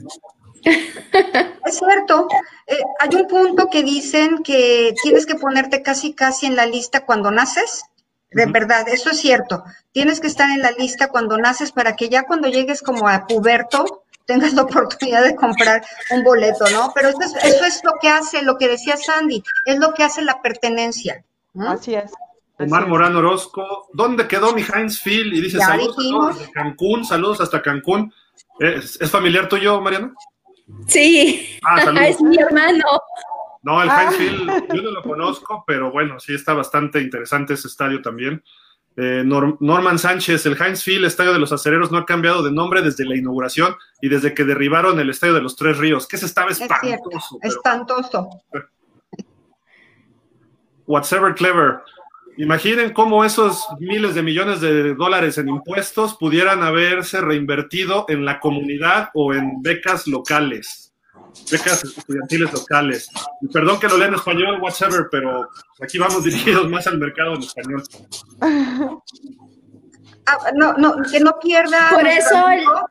Es 1.67 1.79
cierto, 1.79 2.29
eh, 2.67 2.77
hay 3.01 3.09
un 3.17 3.27
punto 3.27 3.69
que 3.71 3.83
dicen 3.83 4.43
que 4.43 4.95
tienes 5.03 5.25
que 5.25 5.35
ponerte 5.35 5.83
casi 5.83 6.13
casi 6.13 6.45
en 6.45 6.57
la 6.57 6.67
lista 6.67 7.07
cuando 7.07 7.31
naces. 7.31 7.85
De 8.31 8.45
verdad, 8.45 8.87
eso 8.89 9.11
es 9.11 9.19
cierto. 9.19 9.65
Tienes 9.93 10.21
que 10.21 10.27
estar 10.27 10.51
en 10.51 10.61
la 10.61 10.73
lista 10.73 11.09
cuando 11.09 11.39
naces 11.39 11.73
para 11.73 11.97
que 11.97 12.11
ya 12.11 12.25
cuando 12.25 12.49
llegues 12.49 12.83
como 12.83 13.09
a 13.09 13.27
puberto 13.27 14.04
tengas 14.27 14.53
la 14.55 14.63
oportunidad 14.63 15.23
de 15.23 15.35
comprar 15.37 15.85
un 16.11 16.23
boleto, 16.25 16.65
¿no? 16.73 16.93
Pero 16.95 17.09
eso 17.11 17.19
es, 17.23 17.35
eso 17.45 17.65
es 17.65 17.81
lo 17.85 17.93
que 18.01 18.09
hace, 18.09 18.43
lo 18.43 18.57
que 18.57 18.69
decía 18.69 18.97
Sandy, 18.97 19.43
es 19.65 19.79
lo 19.79 19.93
que 19.95 20.03
hace 20.05 20.23
la 20.23 20.41
pertenencia. 20.43 21.25
¿no? 21.53 21.71
Así 21.71 21.95
es. 21.95 22.11
Omar. 22.59 22.87
Morán 22.87 23.17
Orozco, 23.17 23.89
¿dónde 23.93 24.27
quedó 24.29 24.53
mi 24.55 24.63
Heinz 24.63 25.01
Field? 25.01 25.35
Y 25.35 25.41
dice, 25.41 25.59
Ya 25.59 25.67
saludos 25.67 25.97
a 25.97 26.01
dijimos. 26.01 26.25
todos 26.27 26.39
desde 26.39 26.53
Cancún, 26.53 27.05
saludos 27.05 27.41
hasta 27.41 27.61
Cancún. 27.63 28.13
¿Es, 28.61 29.01
es 29.01 29.11
familiar 29.11 29.49
tuyo, 29.49 29.81
Mariana? 29.81 30.13
Sí, 30.87 31.59
Ah, 31.65 31.81
saludos. 31.85 32.07
es 32.09 32.21
mi 32.21 32.37
hermano. 32.39 32.85
No, 33.63 33.83
el 33.83 33.89
Ah. 33.91 34.03
Heinz 34.05 34.17
Field 34.17 34.75
yo 34.75 34.83
no 34.83 34.91
lo 34.91 35.03
conozco, 35.03 35.65
pero 35.67 35.91
bueno, 35.91 36.21
sí 36.21 36.35
está 36.35 36.55
bastante 36.55 37.01
interesante 37.01 37.55
ese 37.55 37.69
estadio 37.69 38.01
también. 38.03 38.43
Eh, 38.97 39.23
Nor- 39.25 39.57
Norman 39.61 39.99
Sánchez, 39.99 40.47
el 40.47 40.57
Heinz 40.61 40.83
Field, 40.85 41.05
estadio 41.05 41.33
de 41.33 41.39
los 41.41 41.51
acereros, 41.53 41.91
no 41.91 41.99
ha 41.99 42.07
cambiado 42.07 42.43
de 42.45 42.53
nombre 42.53 42.81
desde 42.81 43.05
la 43.05 43.17
inauguración 43.17 43.75
y 44.01 44.09
desde 44.09 44.35
que 44.35 44.45
derribaron 44.45 45.01
el 45.01 45.11
estadio 45.11 45.35
de 45.35 45.43
los 45.43 45.57
Tres 45.57 45.79
Ríos, 45.79 46.07
que 46.07 46.15
ese 46.17 46.27
estaba 46.27 46.51
Es 46.51 46.59
cierto, 46.59 46.75
espantoso. 47.11 47.39
pero 47.41 47.55
espantoso. 47.55 48.29
whatsoever 50.87 51.35
clever. 51.35 51.81
Imaginen 52.37 52.93
cómo 52.93 53.25
esos 53.25 53.65
miles 53.79 54.15
de 54.17 54.23
millones 54.23 54.61
de 54.61 54.95
dólares 54.95 55.39
en 55.39 55.49
impuestos 55.49 56.17
pudieran 56.17 56.63
haberse 56.65 57.21
reinvertido 57.21 58.07
en 58.09 58.25
la 58.25 58.41
comunidad 58.41 59.11
o 59.15 59.33
en 59.35 59.63
becas 59.63 60.09
locales, 60.09 60.84
becas 61.51 61.85
estudiantiles 61.85 62.53
locales. 62.53 63.09
Y 63.41 63.49
perdón 63.49 63.79
que 63.81 63.89
lo 63.89 63.97
lea 63.99 64.09
en 64.09 64.15
español, 64.15 64.59
whatsoever, 64.61 65.09
pero 65.11 65.49
aquí 65.83 65.99
vamos 65.99 66.25
dirigidos 66.25 66.69
más 66.69 66.87
al 66.87 66.99
mercado 66.99 67.35
en 67.35 67.43
español. 67.43 67.83
Ah, 70.27 70.39
no, 70.55 70.73
no, 70.75 70.97
que 71.11 71.21
no 71.21 71.39
pierda. 71.39 71.91
Por 71.91 72.03
nuestro 72.05 72.37
eso 72.39 72.49
el- 72.49 72.59
amigo- 72.61 72.89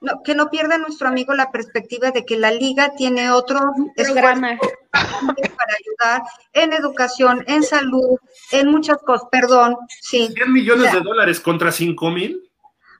no, 0.00 0.20
que 0.24 0.34
no 0.34 0.50
pierda 0.50 0.78
nuestro 0.78 1.06
amigo 1.06 1.32
la 1.32 1.52
perspectiva 1.52 2.10
de 2.10 2.24
que 2.26 2.36
la 2.36 2.50
liga 2.50 2.92
tiene 2.96 3.30
otro 3.30 3.60
Programa. 3.96 4.58
para 4.90 5.74
ayudar 5.78 6.22
en 6.52 6.72
educación, 6.72 7.44
en 7.46 7.62
salud, 7.62 8.18
en 8.50 8.68
muchas 8.68 8.98
cosas. 8.98 9.28
Perdón, 9.30 9.76
sí, 10.00 10.28
100 10.34 10.52
millones 10.52 10.92
de 10.92 11.00
dólares 11.02 11.38
contra 11.38 11.70
5 11.70 12.10
mil. 12.10 12.50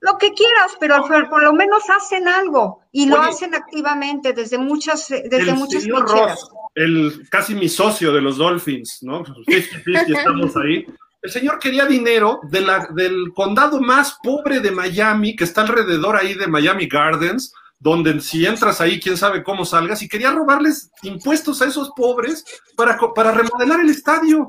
Lo 0.03 0.19
que 0.19 0.33
quieras, 0.33 0.77
pero 0.81 1.07
por, 1.07 1.43
lo 1.43 1.53
menos 1.53 1.85
hacen 1.89 2.27
algo 2.27 2.81
y 2.91 3.07
lo 3.07 3.21
hacen 3.21 3.55
activamente 3.55 4.33
desde 4.33 4.59
muchas, 4.59 5.09
desde 5.09 5.51
El 5.51 5.55
muchas 5.55 5.85
señor. 5.85 6.09
Ross, 6.11 6.51
el 6.75 7.29
casi 7.31 7.55
mi 7.55 7.69
socio 7.69 8.13
de 8.13 8.21
los 8.21 8.37
Dolphins, 8.37 8.99
¿no? 9.03 9.25
50-50 9.25 10.17
estamos 10.19 10.57
ahí. 10.57 10.85
El 11.23 11.31
señor 11.31 11.61
quería 11.61 11.87
dinero 11.87 12.41
de 12.51 12.63
la, 12.63 12.89
del 12.93 13.33
condado 13.33 13.81
más 13.81 14.19
pobre 14.21 14.59
de 14.59 14.73
Miami, 14.73 15.37
que 15.37 15.45
está 15.45 15.61
alrededor 15.61 16.17
ahí 16.17 16.35
de 16.35 16.49
Miami 16.49 16.89
Gardens, 16.89 17.55
donde 17.79 18.21
si 18.21 18.45
entras 18.45 18.81
ahí, 18.81 18.99
quién 18.99 19.17
sabe 19.17 19.45
cómo 19.45 19.65
salgas, 19.65 20.03
y 20.03 20.09
quería 20.09 20.33
robarles 20.33 20.91
impuestos 21.03 21.63
a 21.63 21.67
esos 21.67 21.91
pobres 21.91 22.45
para, 22.77 22.99
para 23.15 23.31
remodelar 23.31 23.79
el 23.79 23.91
estadio. 23.91 24.49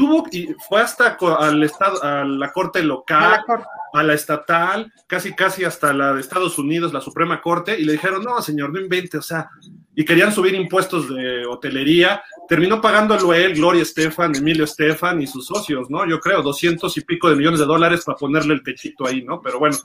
Tuvo 0.00 0.24
y 0.32 0.54
fue 0.66 0.80
hasta 0.80 1.18
al 1.38 1.62
estado, 1.62 2.02
a 2.02 2.24
la 2.24 2.50
corte 2.52 2.78
A 2.78 2.82
local, 2.82 3.44
la 3.46 3.66
a 3.92 4.02
la 4.02 4.14
estatal, 4.14 4.90
casi 5.06 5.34
casi 5.34 5.64
hasta 5.64 5.92
la 5.92 6.14
de 6.14 6.20
Estados 6.22 6.58
Unidos, 6.58 6.92
la 6.94 7.02
Suprema 7.02 7.42
Corte, 7.42 7.78
y 7.78 7.84
le 7.84 7.92
dijeron, 7.92 8.22
no, 8.22 8.40
señor, 8.40 8.72
no 8.72 8.80
invente, 8.80 9.18
o 9.18 9.22
sea, 9.22 9.50
y 9.94 10.04
querían 10.04 10.32
subir 10.32 10.54
impuestos 10.54 11.14
de 11.14 11.44
hotelería, 11.44 12.22
terminó 12.48 12.80
pagándolo 12.80 13.34
él, 13.34 13.54
Gloria 13.54 13.82
Estefan, 13.82 14.34
Emilio 14.34 14.64
Estefan 14.64 15.20
y 15.20 15.26
sus 15.26 15.46
socios, 15.46 15.90
¿no? 15.90 16.08
Yo 16.08 16.18
creo, 16.18 16.40
doscientos 16.40 16.96
y 16.96 17.02
pico 17.02 17.28
de 17.28 17.36
millones 17.36 17.60
de 17.60 17.66
dólares 17.66 18.02
para 18.06 18.16
ponerle 18.16 18.54
el 18.54 18.62
techito 18.62 19.06
ahí, 19.06 19.22
¿no? 19.22 19.42
Pero 19.42 19.58
bueno, 19.58 19.76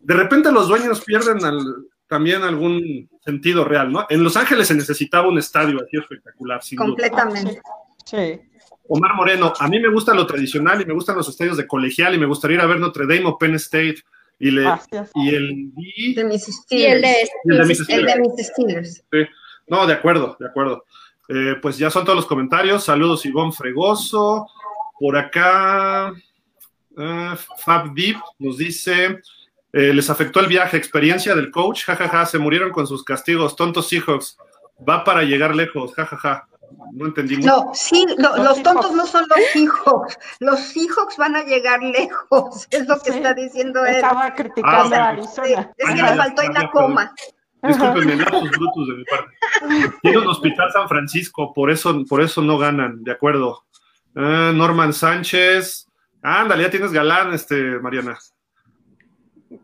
de 0.00 0.14
repente 0.14 0.52
los 0.52 0.68
dueños 0.68 1.00
pierden 1.04 1.44
al- 1.44 1.86
también 2.06 2.42
algún 2.42 3.08
sentido 3.24 3.64
real, 3.64 3.90
¿no? 3.90 4.06
En 4.08 4.22
Los 4.22 4.36
Ángeles 4.36 4.68
se 4.68 4.74
necesitaba 4.74 5.26
un 5.28 5.38
estadio 5.38 5.78
así 5.82 5.96
espectacular, 5.96 6.62
sin 6.62 6.76
duda. 6.76 6.86
completamente. 6.86 7.60
Sí. 8.04 8.40
Omar 8.88 9.14
Moreno, 9.14 9.52
a 9.58 9.68
mí 9.68 9.78
me 9.78 9.90
gusta 9.90 10.14
lo 10.14 10.26
tradicional 10.26 10.80
y 10.80 10.86
me 10.86 10.94
gustan 10.94 11.16
los 11.16 11.28
estadios 11.28 11.56
de 11.56 11.66
colegial 11.66 12.14
y 12.14 12.18
me 12.18 12.26
gustaría 12.26 12.56
ir 12.56 12.60
a 12.62 12.66
ver 12.66 12.80
Notre 12.80 13.06
Dame 13.06 13.26
o 13.26 13.38
Penn 13.38 13.54
State. 13.56 14.02
Y, 14.40 14.50
le, 14.52 14.64
y 15.16 15.34
el 15.34 15.72
de 16.14 16.24
mis 16.24 16.44
Steelers. 16.44 17.30
Y 17.44 17.50
el 17.50 17.58
de, 17.58 17.64
mis 17.64 17.88
El 17.88 18.06
de 18.06 18.20
mis 18.20 18.46
Steelers. 18.46 19.04
Sí. 19.10 19.18
No, 19.66 19.86
de 19.86 19.92
acuerdo, 19.92 20.36
de 20.38 20.46
acuerdo. 20.46 20.84
Eh, 21.28 21.56
pues 21.60 21.76
ya 21.76 21.90
son 21.90 22.04
todos 22.04 22.16
los 22.16 22.26
comentarios. 22.26 22.84
Saludos, 22.84 23.26
Ivonne 23.26 23.52
Fregoso. 23.52 24.46
Por 24.98 25.16
acá, 25.16 26.12
eh, 26.96 27.34
Fab 27.58 27.92
Deep 27.94 28.16
nos 28.38 28.56
dice: 28.56 29.20
eh, 29.72 29.92
Les 29.92 30.08
afectó 30.08 30.40
el 30.40 30.46
viaje, 30.46 30.76
experiencia 30.76 31.34
del 31.34 31.50
coach. 31.50 31.84
jajaja, 31.84 32.08
ja, 32.08 32.18
ja, 32.20 32.26
se 32.26 32.38
murieron 32.38 32.70
con 32.70 32.86
sus 32.86 33.04
castigos. 33.04 33.56
Tontos 33.56 33.88
Seahawks. 33.88 34.38
Va 34.88 35.02
para 35.02 35.24
llegar 35.24 35.54
lejos, 35.54 35.92
jajaja. 35.94 36.16
Ja, 36.16 36.48
no 36.92 37.06
entendí 37.06 37.36
mucho. 37.36 37.48
No, 37.48 37.70
sí, 37.74 38.06
lo, 38.18 38.36
los, 38.36 38.44
los 38.44 38.62
tontos 38.62 38.92
no 38.92 39.06
son 39.06 39.26
los 39.28 39.38
Seahawks. 39.52 40.18
Los 40.40 40.60
Seahawks 40.60 41.16
van 41.16 41.36
a 41.36 41.42
llegar 41.44 41.82
lejos, 41.82 42.66
es 42.70 42.86
lo 42.86 42.98
que 43.00 43.12
sí, 43.12 43.16
está 43.18 43.34
diciendo 43.34 43.84
él. 43.84 43.96
Estaba 43.96 44.34
criticando 44.34 44.96
ah, 44.96 44.98
a 44.98 45.08
Arizona. 45.10 45.72
Es 45.76 45.88
que 45.88 46.02
le 46.02 46.16
faltó 46.16 46.42
en 46.42 46.54
la 46.54 46.70
coma. 46.70 47.12
Disculpenme, 47.62 48.16
lapsus 48.16 48.50
brutos 48.58 48.86
de 48.86 48.94
mi 48.94 49.04
parte. 49.04 49.98
Tiene 50.02 50.18
un 50.18 50.28
hospital 50.28 50.70
San 50.72 50.88
Francisco, 50.88 51.52
por 51.52 51.70
eso, 51.70 52.04
por 52.08 52.22
eso 52.22 52.40
no 52.42 52.58
ganan, 52.58 53.02
de 53.02 53.12
acuerdo. 53.12 53.64
Uh, 54.14 54.52
Norman 54.52 54.92
Sánchez. 54.92 55.86
Ándale, 56.22 56.64
ya 56.64 56.70
tienes 56.70 56.92
galán, 56.92 57.32
este, 57.32 57.56
Mariana. 57.80 58.18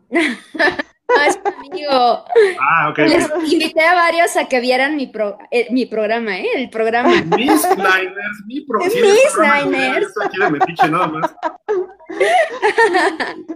No, 1.07 1.21
es 1.21 1.39
amigo. 1.45 2.25
Ah, 2.59 2.89
ok. 2.89 2.97
Les 2.97 3.29
invité 3.51 3.81
a 3.81 3.93
varios 3.93 4.35
a 4.37 4.45
que 4.45 4.59
vieran 4.59 4.95
mi, 4.95 5.07
pro, 5.07 5.37
eh, 5.51 5.67
mi 5.71 5.85
programa, 5.85 6.37
¿eh? 6.37 6.47
El 6.55 6.69
programa. 6.69 7.09
Miss 7.37 7.67
Liners, 7.77 8.43
mi 8.47 8.61
pro 8.61 8.81
sí, 8.81 9.01
Miss 9.01 9.37
Liners. 9.37 10.13
Aquí 10.23 10.39
de 10.39 10.49
metiche 10.49 10.89
nada 10.89 11.07
más. 11.07 11.35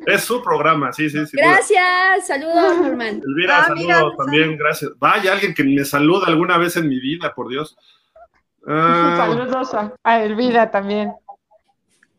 es 0.05 0.21
su 0.21 0.41
programa, 0.43 0.93
sí, 0.93 1.09
sí, 1.09 1.25
sí. 1.25 1.37
Gracias, 1.37 2.27
saludos, 2.27 2.77
Norman. 2.81 3.21
Elvira, 3.25 3.59
ah, 3.59 3.67
saludos 3.67 4.17
también, 4.17 4.57
gracias. 4.57 4.91
Vaya, 4.99 5.33
alguien 5.33 5.53
que 5.53 5.63
me 5.63 5.83
saluda 5.85 6.27
alguna 6.27 6.57
vez 6.57 6.77
en 6.77 6.87
mi 6.87 6.99
vida, 6.99 7.33
por 7.33 7.49
Dios. 7.49 7.75
Uh, 8.61 8.67
saludos 9.17 9.73
a, 9.73 9.93
a 10.03 10.23
Elvira 10.23 10.69
también. 10.69 11.13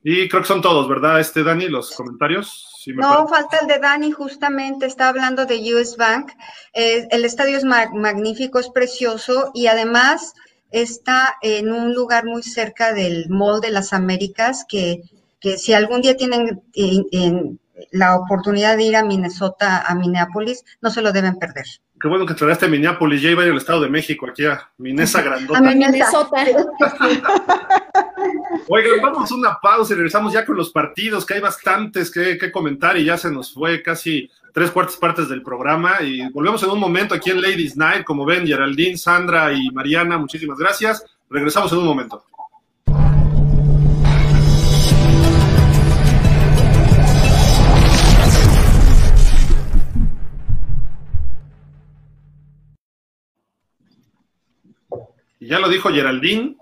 Y 0.02 0.28
creo 0.28 0.42
que 0.42 0.48
son 0.48 0.62
todos, 0.62 0.88
¿verdad, 0.88 1.20
este 1.20 1.42
Dani, 1.42 1.68
los 1.68 1.90
comentarios? 1.92 2.68
Sí 2.78 2.92
no, 2.94 3.28
falta 3.28 3.58
el 3.58 3.66
de 3.66 3.78
Dani, 3.78 4.10
justamente 4.10 4.86
está 4.86 5.08
hablando 5.08 5.44
de 5.44 5.74
US 5.74 5.96
Bank. 5.98 6.32
Eh, 6.72 7.06
el 7.10 7.24
estadio 7.26 7.58
es 7.58 7.64
mag 7.64 7.92
magnífico, 7.92 8.58
es 8.58 8.70
precioso 8.70 9.50
y 9.52 9.66
además 9.66 10.32
está 10.70 11.36
en 11.42 11.70
un 11.72 11.94
lugar 11.94 12.24
muy 12.24 12.42
cerca 12.42 12.94
del 12.94 13.28
Mall 13.28 13.60
de 13.60 13.70
las 13.70 13.92
Américas, 13.92 14.64
que, 14.66 15.02
que 15.38 15.58
si 15.58 15.74
algún 15.74 16.00
día 16.00 16.16
tienen 16.16 16.62
en, 16.72 17.06
en 17.12 17.60
la 17.90 18.16
oportunidad 18.16 18.78
de 18.78 18.84
ir 18.84 18.96
a 18.96 19.04
Minnesota, 19.04 19.82
a 19.86 19.94
Minneapolis, 19.94 20.64
no 20.80 20.90
se 20.90 21.02
lo 21.02 21.12
deben 21.12 21.38
perder. 21.38 21.66
Qué 22.00 22.08
bueno 22.08 22.24
que 22.24 22.32
traerás 22.34 22.62
a 22.62 22.68
Minneapolis, 22.68 23.20
ya 23.20 23.30
iba 23.30 23.42
al 23.42 23.56
Estado 23.56 23.82
de 23.82 23.90
México, 23.90 24.26
aquí 24.26 24.46
a 24.46 24.70
Minesa 24.78 25.20
Grandota. 25.24 25.58
A 25.58 25.62
Minnesota. 25.62 26.36
Oigan, 28.68 29.00
vamos 29.02 29.30
a 29.30 29.34
una 29.34 29.58
pausa 29.60 29.92
y 29.92 29.96
regresamos 29.96 30.32
ya 30.32 30.46
con 30.46 30.56
los 30.56 30.70
partidos, 30.70 31.26
que 31.26 31.34
hay 31.34 31.40
bastantes 31.40 32.10
que, 32.10 32.38
que, 32.38 32.50
comentar 32.50 32.96
y 32.96 33.04
ya 33.04 33.18
se 33.18 33.30
nos 33.30 33.52
fue 33.52 33.82
casi 33.82 34.30
tres 34.54 34.70
cuartas 34.70 34.96
partes 34.96 35.28
del 35.28 35.42
programa 35.42 36.00
y 36.02 36.26
volvemos 36.30 36.62
en 36.62 36.70
un 36.70 36.80
momento 36.80 37.14
aquí 37.14 37.30
en 37.30 37.42
Ladies 37.42 37.76
Night, 37.76 38.04
como 38.04 38.24
ven, 38.24 38.46
Geraldine, 38.46 38.96
Sandra 38.96 39.52
y 39.52 39.70
Mariana, 39.70 40.16
muchísimas 40.16 40.58
gracias. 40.58 41.04
Regresamos 41.28 41.70
en 41.72 41.78
un 41.78 41.84
momento. 41.84 42.24
Y 55.40 55.48
ya 55.48 55.58
lo 55.58 55.68
dijo 55.68 55.88
Geraldine, 55.88 56.56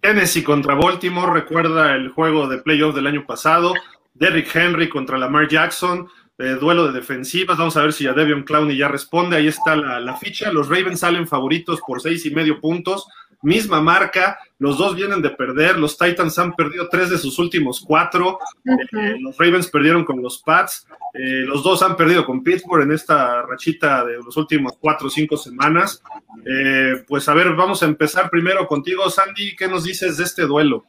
Tennessee 0.00 0.42
contra 0.42 0.74
Baltimore, 0.74 1.32
recuerda 1.32 1.94
el 1.94 2.10
juego 2.10 2.48
de 2.48 2.58
playoff 2.58 2.94
del 2.94 3.06
año 3.06 3.24
pasado, 3.24 3.72
Derrick 4.12 4.54
Henry 4.54 4.88
contra 4.88 5.16
Lamar 5.16 5.48
Jackson, 5.48 6.08
eh, 6.38 6.56
duelo 6.60 6.88
de 6.88 6.92
defensivas, 6.92 7.56
vamos 7.56 7.76
a 7.76 7.82
ver 7.82 7.92
si 7.92 8.08
a 8.08 8.12
Devion 8.12 8.42
Clowney 8.42 8.76
ya 8.76 8.88
responde, 8.88 9.36
ahí 9.36 9.46
está 9.46 9.76
la, 9.76 10.00
la, 10.00 10.16
ficha, 10.16 10.52
los 10.52 10.68
Ravens 10.68 10.98
salen 10.98 11.28
favoritos 11.28 11.80
por 11.86 12.02
seis 12.02 12.26
y 12.26 12.32
medio 12.32 12.60
puntos, 12.60 13.06
misma 13.44 13.80
marca, 13.80 14.38
los 14.58 14.78
dos 14.78 14.96
vienen 14.96 15.22
de 15.22 15.30
perder, 15.30 15.78
los 15.78 15.96
Titans 15.96 16.38
han 16.38 16.54
perdido 16.54 16.88
tres 16.88 17.10
de 17.10 17.18
sus 17.18 17.38
últimos 17.38 17.84
cuatro, 17.86 18.38
uh 18.64 18.70
-huh. 18.70 19.14
eh, 19.14 19.16
los 19.20 19.36
Ravens 19.38 19.68
perdieron 19.68 20.04
con 20.04 20.20
los 20.22 20.42
Pats, 20.42 20.86
eh, 21.12 21.44
los 21.46 21.62
dos 21.62 21.82
han 21.82 21.96
perdido 21.96 22.24
con 22.24 22.42
Pittsburgh 22.42 22.82
en 22.82 22.92
esta 22.92 23.42
rachita 23.42 24.04
de 24.04 24.16
los 24.16 24.36
últimos 24.36 24.72
cuatro 24.80 25.06
o 25.06 25.10
cinco 25.10 25.36
semanas. 25.36 26.02
Eh, 26.44 27.04
pues 27.06 27.28
a 27.28 27.34
ver, 27.34 27.54
vamos 27.54 27.82
a 27.82 27.86
empezar 27.86 28.30
primero 28.30 28.66
contigo, 28.66 29.08
Sandy, 29.08 29.54
¿qué 29.56 29.68
nos 29.68 29.84
dices 29.84 30.16
de 30.16 30.24
este 30.24 30.42
duelo? 30.42 30.84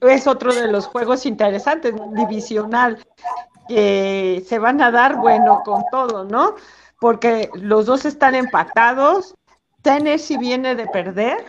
Es 0.00 0.26
otro 0.26 0.54
de 0.54 0.70
los 0.72 0.86
juegos 0.86 1.26
interesantes, 1.26 1.94
divisional, 2.14 3.04
que 3.68 4.42
se 4.46 4.58
van 4.58 4.80
a 4.80 4.90
dar, 4.90 5.16
bueno, 5.16 5.60
con 5.64 5.82
todo, 5.92 6.24
¿no? 6.24 6.54
Porque 6.98 7.50
los 7.54 7.86
dos 7.86 8.04
están 8.04 8.34
empatados, 8.34 9.34
Tennessee 9.82 10.36
viene 10.36 10.74
de 10.74 10.86
perder 10.86 11.44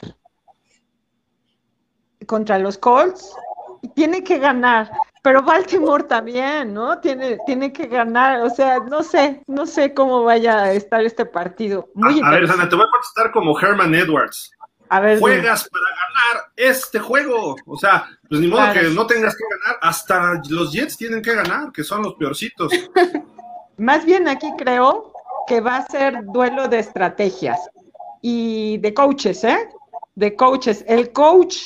contra 2.26 2.58
los 2.60 2.78
Colts 2.78 3.36
y 3.82 3.90
tiene 3.90 4.24
que 4.24 4.38
ganar, 4.38 4.92
pero 5.24 5.42
Baltimore 5.42 6.04
también, 6.04 6.74
¿no? 6.74 7.00
Tiene, 7.00 7.38
tiene 7.46 7.74
que 7.74 7.88
ganar, 7.88 8.42
o 8.42 8.50
sea, 8.50 8.80
no 8.80 9.04
sé, 9.04 9.42
no 9.48 9.66
sé 9.66 9.94
cómo 9.94 10.24
vaya 10.24 10.64
a 10.64 10.72
estar 10.74 11.04
este 11.04 11.26
partido. 11.26 11.90
Muy 11.94 12.22
a, 12.22 12.28
a 12.28 12.32
ver, 12.32 12.48
Sana, 12.48 12.70
te 12.70 12.76
voy 12.76 12.86
a 12.86 12.92
contestar 12.92 13.32
como 13.32 13.60
Herman 13.60 13.96
Edwards. 13.96 14.52
A 14.90 15.00
ver, 15.00 15.20
Juegas 15.20 15.70
para 15.70 15.86
ganar 15.86 16.52
este 16.58 17.00
juego. 17.00 17.56
O 17.66 17.78
sea, 17.78 18.10
pues 18.28 18.42
ni 18.42 18.48
modo 18.48 18.62
claro. 18.62 18.82
que 18.82 18.90
no 18.90 19.08
tengas 19.08 19.36
que 19.36 19.44
ganar. 19.50 19.80
Hasta 19.82 20.42
los 20.50 20.74
Jets 20.74 20.98
tienen 20.98 21.22
que 21.22 21.34
ganar, 21.34 21.72
que 21.72 21.84
son 21.84 22.04
los 22.04 22.16
peorcitos. 22.16 22.74
Más 23.78 24.06
bien 24.06 24.28
aquí 24.28 24.52
creo 24.58 25.14
que 25.48 25.62
va 25.62 25.78
a 25.78 25.86
ser 25.86 26.26
duelo 26.26 26.68
de 26.68 26.80
estrategias 26.80 27.60
y 28.22 28.78
de 28.78 28.94
coaches, 28.94 29.44
¿eh? 29.44 29.70
De 30.16 30.36
coaches. 30.36 30.84
El 30.88 31.12
coach 31.12 31.58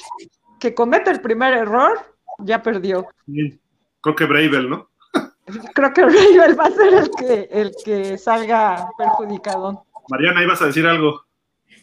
que 0.60 0.74
comete 0.74 1.12
el 1.12 1.22
primer 1.22 1.54
error 1.54 2.00
ya 2.40 2.62
perdió. 2.62 3.08
Creo 4.02 4.16
que 4.16 4.26
Bravel, 4.26 4.70
¿no? 4.70 4.90
Creo 5.74 5.94
que 5.94 6.06
Bravel 6.06 6.60
va 6.60 6.66
a 6.66 6.72
ser 6.72 6.94
el 6.94 7.10
que, 7.12 7.50
el 7.52 7.72
que 7.84 8.18
salga 8.18 8.90
perjudicado. 8.98 9.86
Mariana, 10.10 10.44
ibas 10.44 10.62
a 10.62 10.68
decir 10.68 10.86
algo. 10.86 11.24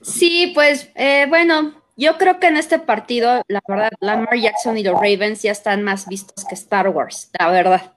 Sí, 0.02 0.52
pues 0.54 0.90
eh, 0.94 1.26
bueno, 1.28 1.74
yo 1.96 2.16
creo 2.18 2.40
que 2.40 2.48
en 2.48 2.56
este 2.56 2.78
partido, 2.78 3.42
la 3.48 3.60
verdad, 3.68 3.90
Lamar 4.00 4.36
Jackson 4.36 4.78
y 4.78 4.82
los 4.82 4.94
Ravens 4.94 5.42
ya 5.42 5.52
están 5.52 5.82
más 5.82 6.08
vistos 6.08 6.44
que 6.44 6.54
Star 6.54 6.88
Wars, 6.88 7.30
la 7.38 7.50
verdad. 7.50 7.94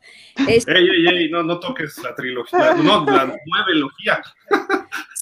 Es... 0.47 0.67
Ey, 0.67 0.88
ey, 0.88 1.07
ey, 1.07 1.30
no, 1.32 1.43
no 1.43 1.59
toques 1.59 1.97
la 2.03 2.13
trilogía, 2.13 2.73
no, 2.76 3.05
la 3.05 3.34
nuevelogía. 3.45 4.21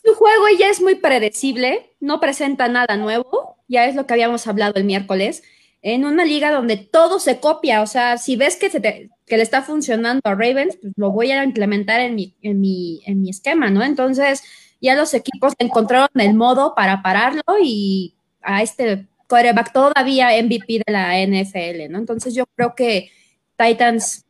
Su 0.04 0.16
juego 0.16 0.46
ya 0.60 0.70
es 0.70 0.82
muy 0.82 0.96
predecible, 0.96 1.96
no 2.00 2.20
presenta 2.20 2.68
nada 2.68 2.98
nuevo, 2.98 3.58
ya 3.68 3.86
es 3.86 3.96
lo 3.96 4.06
que 4.06 4.14
habíamos 4.14 4.48
hablado 4.48 4.74
el 4.76 4.84
miércoles, 4.84 5.44
en 5.82 6.06
una 6.06 6.26
liga 6.26 6.52
donde 6.52 6.78
todo 6.78 7.20
se 7.20 7.40
copia, 7.40 7.82
o 7.82 7.88
sea, 7.88 8.18
si 8.18 8.36
ves 8.36 8.56
que, 8.56 8.70
se 8.70 8.80
te, 8.80 9.10
que 9.26 9.38
le 9.38 9.44
está 9.44 9.62
funcionando 9.62 10.22
a 10.24 10.36
Ravens, 10.36 10.78
pues 10.82 10.94
lo 10.96 11.12
voy 11.12 11.32
a 11.32 11.44
implementar 11.44 12.00
en 12.00 12.16
mi, 12.16 12.36
en 12.42 12.60
mi, 12.62 13.02
en 13.06 13.22
mi 13.22 13.30
esquema, 13.30 13.70
¿no? 13.70 13.84
Entonces, 13.84 14.44
ya 14.82 14.96
los 14.96 15.14
equipos 15.14 15.54
encontraron 15.60 16.10
el 16.16 16.34
modo 16.34 16.76
para 16.76 17.02
pararlo 17.02 17.42
y 17.62 18.16
a 18.42 18.62
este 18.62 19.08
quarterback 19.28 19.72
todavía 19.72 20.30
MVP 20.44 20.82
de 20.86 20.92
la 20.92 21.18
NFL, 21.26 21.92
¿no? 21.92 22.00
Entonces 22.00 22.36
yo 22.36 22.46
creo 22.56 22.76
que 22.76 23.10
Titans 23.58 24.26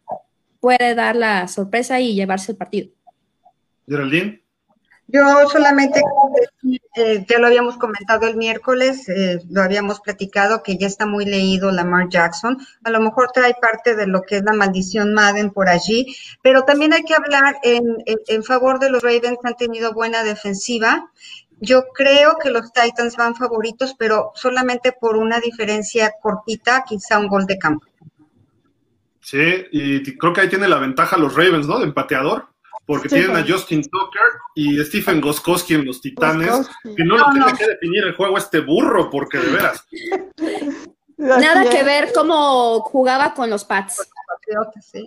puede 0.60 0.96
dar 0.96 1.16
la 1.16 1.48
sorpresa 1.48 2.00
y 2.00 2.14
llevarse 2.14 2.52
el 2.52 2.58
partido. 2.58 2.90
Geraldine. 3.88 4.43
Yo 5.14 5.48
solamente, 5.48 6.02
eh, 6.96 7.24
ya 7.30 7.38
lo 7.38 7.46
habíamos 7.46 7.78
comentado 7.78 8.26
el 8.26 8.36
miércoles, 8.36 9.08
eh, 9.10 9.40
lo 9.48 9.62
habíamos 9.62 10.00
platicado, 10.00 10.64
que 10.64 10.76
ya 10.76 10.88
está 10.88 11.06
muy 11.06 11.26
leído 11.26 11.72
Lamar 11.72 12.10
Jackson. 12.10 12.58
A 12.84 12.90
lo 12.90 13.00
mejor 13.00 13.30
trae 13.32 13.54
parte 13.62 13.96
de 13.96 14.08
lo 14.08 14.24
que 14.24 14.38
es 14.38 14.44
la 14.44 14.54
maldición 14.54 15.14
Madden 15.14 15.52
por 15.52 15.70
allí, 15.70 16.16
pero 16.42 16.64
también 16.64 16.94
hay 16.94 17.04
que 17.04 17.14
hablar 17.14 17.58
en, 17.62 17.84
en, 18.08 18.18
en 18.26 18.44
favor 18.44 18.80
de 18.80 18.90
los 18.90 19.04
Ravens, 19.04 19.38
han 19.44 19.56
tenido 19.56 19.94
buena 19.94 20.24
defensiva. 20.24 21.12
Yo 21.60 21.84
creo 21.94 22.38
que 22.42 22.50
los 22.50 22.74
Titans 22.74 23.16
van 23.16 23.36
favoritos, 23.36 23.94
pero 23.96 24.32
solamente 24.34 24.94
por 24.94 25.16
una 25.16 25.40
diferencia 25.40 26.12
cortita, 26.24 26.86
quizá 26.88 27.20
un 27.20 27.28
gol 27.28 27.46
de 27.46 27.60
campo. 27.60 27.86
Sí, 29.22 29.68
y 29.72 30.18
creo 30.18 30.34
que 30.34 30.42
ahí 30.42 30.50
tiene 30.50 30.68
la 30.68 30.80
ventaja 30.80 31.18
los 31.18 31.36
Ravens, 31.36 31.68
¿no? 31.68 31.78
De 31.78 31.86
empateador 31.86 32.53
porque 32.86 33.10
sí, 33.10 33.16
tienen 33.16 33.36
a 33.36 33.46
Justin 33.48 33.82
Tucker 33.82 34.22
y 34.56 34.84
Stephen 34.84 35.22
Goskowski 35.22 35.76
en 35.76 35.86
los 35.86 36.02
Titanes, 36.02 36.50
Goskowski. 36.50 36.96
que 36.96 37.04
no, 37.04 37.18
no 37.18 37.26
lo 37.26 37.32
tiene 37.32 37.52
no. 37.52 37.58
que 37.58 37.68
definir 37.68 38.04
el 38.04 38.16
juego 38.16 38.38
este 38.38 38.60
burro, 38.60 39.10
porque 39.10 39.38
de 39.38 39.52
veras. 39.52 39.86
Nada 41.18 41.70
que 41.70 41.84
ver 41.84 42.12
cómo 42.14 42.82
jugaba 42.82 43.34
con 43.34 43.50
los 43.50 43.64
Pats. 43.64 44.08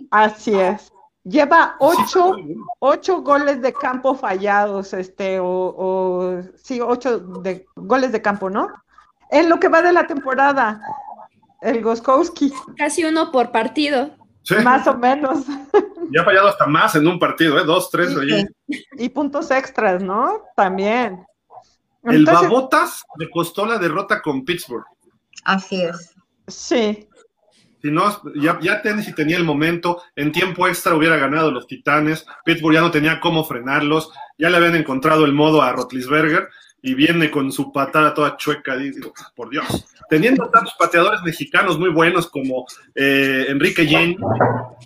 Así 0.09 0.55
es. 0.55 0.91
Lleva 1.23 1.75
ocho, 1.79 2.35
ocho 2.79 3.21
goles 3.21 3.61
de 3.61 3.73
campo 3.73 4.15
fallados, 4.15 4.93
este, 4.93 5.39
o, 5.41 6.41
sí, 6.55 6.79
ocho 6.79 7.19
de, 7.19 7.65
goles 7.75 8.13
de 8.13 8.21
campo, 8.21 8.49
¿no? 8.49 8.69
En 9.29 9.49
lo 9.49 9.59
que 9.59 9.67
va 9.67 9.81
de 9.81 9.91
la 9.91 10.07
temporada, 10.07 10.81
el 11.61 11.83
Goskowski. 11.83 12.53
Casi 12.77 13.03
uno 13.03 13.31
por 13.31 13.51
partido. 13.51 14.11
Más 14.63 14.87
o 14.87 14.97
menos. 14.97 15.45
Ya 16.11 16.21
ha 16.21 16.25
fallado 16.25 16.47
hasta 16.47 16.65
más 16.65 16.95
en 16.95 17.07
un 17.07 17.19
partido, 17.19 17.59
¿eh? 17.59 17.65
Dos, 17.65 17.89
tres. 17.89 18.15
Y, 18.97 19.09
puntos 19.09 19.51
extras, 19.51 20.01
¿no? 20.01 20.43
También. 20.55 21.25
el 22.03 22.25
Babotas 22.25 23.03
le 23.17 23.29
costó 23.29 23.65
la 23.65 23.77
derrota 23.77 24.21
con 24.21 24.45
Pittsburgh. 24.45 24.85
Así 25.43 25.83
es. 25.83 26.15
Sí. 26.47 27.07
Si 27.81 27.91
no, 27.91 28.21
ya, 28.35 28.59
ya 28.59 28.81
Tennessee 28.81 29.13
tenía 29.13 29.37
el 29.37 29.43
momento, 29.43 30.01
en 30.15 30.31
tiempo 30.31 30.67
extra 30.67 30.95
hubiera 30.95 31.17
ganado 31.17 31.51
los 31.51 31.67
Titanes, 31.67 32.25
Pittsburgh 32.43 32.73
ya 32.73 32.81
no 32.81 32.91
tenía 32.91 33.19
cómo 33.19 33.43
frenarlos, 33.43 34.11
ya 34.37 34.49
le 34.49 34.57
habían 34.57 34.75
encontrado 34.75 35.25
el 35.25 35.33
modo 35.33 35.61
a 35.61 35.73
Rotlisberger 35.73 36.49
y 36.87 36.93
viene 36.93 37.29
con 37.29 37.51
su 37.51 37.73
patada 37.73 38.13
toda 38.13 38.37
chueca, 38.37 38.77
digo, 38.77 39.11
por 39.35 39.49
Dios. 39.49 39.85
Teniendo 40.09 40.49
tantos 40.49 40.73
pateadores 40.79 41.21
mexicanos 41.21 41.77
muy 41.77 41.89
buenos 41.89 42.29
como 42.29 42.65
eh, 42.95 43.45
Enrique 43.49 43.85
Jenny, 43.85 44.15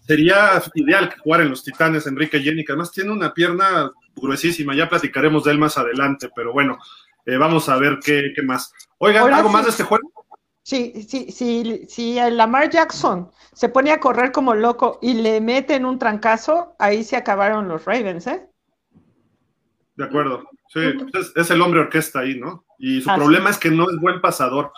sería 0.08 0.60
ideal 0.74 1.10
que 1.10 1.20
jugara 1.20 1.43
en 1.43 1.52
los 1.52 1.64
Titanes 1.64 2.08
Enrique 2.08 2.39
Jenny, 2.39 2.66
que 2.66 2.72
además 2.72 2.91
tiene 2.91 3.12
una 3.12 3.32
pierna 3.36 3.91
gruesísima, 4.16 4.76
ya 4.76 4.89
platicaremos 4.89 5.43
de 5.43 5.52
él 5.52 5.60
más 5.60 5.78
adelante, 5.78 6.30
pero 6.36 6.52
bueno, 6.54 6.80
eh, 7.28 7.38
vamos 7.38 7.70
a 7.70 7.78
ver 7.78 7.99
qué, 8.04 8.34
qué 8.36 8.41
más. 8.41 8.74
Oigan, 8.97 9.32
¿algo 9.32 9.49
más 9.49 9.66
de 9.66 9.70
este 9.70 9.84
juego? 9.84 10.12
Sí, 10.64 11.06
sí, 11.08 11.32
sí, 11.32 11.86
si 11.88 12.18
el 12.18 12.36
Lamar 12.36 12.72
Jackson 12.72 13.30
se 13.54 13.70
pone 13.70 13.91
a 13.91 13.99
correr 13.99 14.32
como 14.32 14.56
loco 14.56 14.97
y 15.04 15.14
le 15.14 15.39
meten 15.39 15.86
un 15.86 15.99
trancazo, 15.99 16.76
ahí 16.80 17.04
se 17.04 17.16
acabaron 17.16 17.68
los 17.68 17.86
Ravens, 17.86 18.26
¿eh? 18.26 18.51
De 20.02 20.08
acuerdo, 20.08 20.49
sí, 20.68 20.80
es, 21.36 21.52
el 21.52 21.62
hombre 21.62 21.82
orquesta 21.82 22.22
ahí, 22.22 22.34
¿no? 22.39 22.66
Y 22.80 23.02
su 23.02 23.14
problema 23.14 23.52
es 23.52 23.60
que 23.60 23.70
no 23.70 23.88
es 23.88 23.97
buen 23.97 24.20
pasador. 24.20 24.72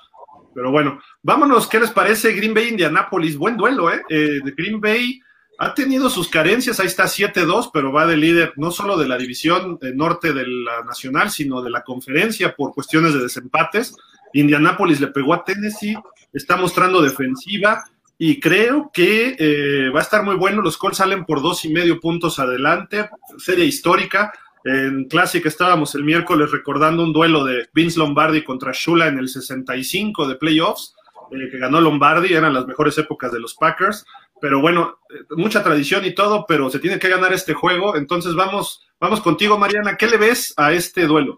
Pero 0.54 0.70
bueno, 0.70 1.00
vámonos, 1.22 1.66
¿qué 1.66 1.80
les 1.80 1.92
parece 1.92 2.34
Green 2.34 2.54
Bay 2.54 2.68
Indianapolis? 2.68 3.38
Buen 3.38 3.56
duelo, 3.56 3.90
¿eh? 3.90 4.02
eh 4.10 4.42
de 4.44 4.52
Green 4.52 4.82
Bay 4.82 5.22
ha 5.60 5.74
tenido 5.74 6.10
sus 6.10 6.28
carencias, 6.28 6.82
ahí 6.82 6.88
está 6.88 7.06
7-2, 7.06 7.70
pero 7.72 7.94
va 7.94 8.06
de 8.06 8.18
líder 8.18 8.52
no 8.58 8.70
solo 8.70 8.98
de 8.98 9.08
la 9.08 9.18
división 9.18 9.80
norte 9.96 10.34
de 10.34 10.46
la 10.46 10.84
nacional, 10.84 11.32
sino 11.32 11.62
de 11.62 11.70
la 11.70 11.84
conferencia 11.84 12.54
por 12.54 12.74
cuestiones 12.74 13.14
de 13.14 13.22
desempates. 13.22 13.96
Indianapolis 14.34 15.00
le 15.00 15.08
pegó 15.08 15.34
a 15.34 15.46
Tennessee, 15.46 15.96
está 16.34 16.58
mostrando 16.58 17.02
defensiva 17.02 17.86
y 18.18 18.42
creo 18.42 18.92
que 18.94 19.38
eh, 19.40 19.90
va 19.90 20.00
a 20.00 20.04
estar 20.04 20.22
muy 20.22 20.36
bueno. 20.36 20.62
Los 20.62 20.78
Colts 20.78 20.98
salen 20.98 21.24
por 21.24 21.42
dos 21.42 21.64
y 21.64 21.70
medio 21.70 22.02
puntos 22.02 22.40
adelante, 22.40 23.10
serie 23.38 23.64
histórica. 23.64 24.34
En 24.66 25.06
Classic 25.10 25.46
estábamos 25.46 25.94
el 25.96 26.04
miércoles 26.04 26.52
recordando 26.52 27.04
un 27.04 27.12
duelo 27.12 27.44
de 27.44 27.68
Vince 27.74 28.00
Lombardi 28.00 28.44
contra 28.44 28.72
Shula 28.74 29.08
en 29.08 29.18
el 29.18 29.28
65 29.28 30.28
de 30.28 30.36
playoffs, 30.36 30.96
eh, 31.32 31.50
que 31.52 31.58
ganó 31.58 31.82
Lombardi, 31.82 32.34
eran 32.34 32.54
las 32.54 32.66
mejores 32.66 32.98
épocas 32.98 33.32
de 33.32 33.42
los 33.42 33.56
Packers. 33.56 34.06
Pero 34.40 34.62
bueno, 34.62 35.00
eh, 35.10 35.24
mucha 35.36 35.64
tradición 35.64 36.06
y 36.06 36.16
todo, 36.16 36.46
pero 36.48 36.70
se 36.70 36.80
tiene 36.80 36.98
que 36.98 37.10
ganar 37.10 37.34
este 37.34 37.54
juego. 37.54 37.98
Entonces 37.98 38.36
vamos, 38.36 38.88
vamos 39.00 39.20
contigo, 39.20 39.58
Mariana. 39.58 39.98
¿Qué 39.98 40.08
le 40.08 40.18
ves 40.18 40.54
a 40.56 40.72
este 40.72 41.08
duelo? 41.08 41.38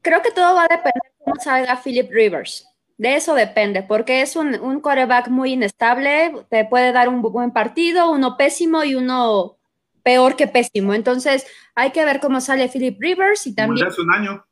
Creo 0.00 0.22
que 0.22 0.30
todo 0.30 0.54
va 0.54 0.64
a 0.64 0.68
depender 0.68 1.12
cómo 1.22 1.36
salga 1.36 1.80
Philip 1.82 2.10
Rivers. 2.10 2.66
De 2.96 3.16
eso 3.16 3.34
depende, 3.34 3.82
porque 3.82 4.22
es 4.22 4.36
un, 4.36 4.58
un 4.60 4.80
quarterback 4.80 5.28
muy 5.28 5.52
inestable, 5.52 6.32
te 6.50 6.66
puede 6.66 6.92
dar 6.92 7.08
un 7.08 7.22
buen 7.22 7.50
partido, 7.50 8.10
uno 8.10 8.36
pésimo 8.36 8.84
y 8.84 8.94
uno 8.94 9.59
peor 10.02 10.36
que 10.36 10.46
pésimo. 10.46 10.94
Entonces, 10.94 11.46
hay 11.74 11.92
que 11.92 12.04
ver 12.04 12.20
cómo 12.20 12.40
sale 12.40 12.68
Philip 12.68 12.96
Rivers 13.00 13.46
y 13.46 13.54
también. 13.54 13.86
Como 13.86 13.88
el 13.88 13.88
de 13.88 13.92
hace 13.92 14.02
un 14.02 14.12
año. 14.12 14.46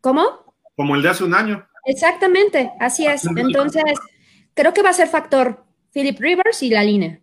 ¿Cómo? 0.00 0.54
Como 0.74 0.96
el 0.96 1.02
de 1.02 1.08
hace 1.08 1.24
un 1.24 1.34
año. 1.34 1.66
Exactamente, 1.84 2.72
así 2.80 3.06
es. 3.06 3.24
Entonces, 3.26 3.84
creo 4.54 4.72
que 4.72 4.82
va 4.82 4.90
a 4.90 4.94
ser 4.94 5.08
factor 5.08 5.64
Philip 5.92 6.18
Rivers 6.18 6.62
y 6.62 6.70
la 6.70 6.82
línea 6.82 7.20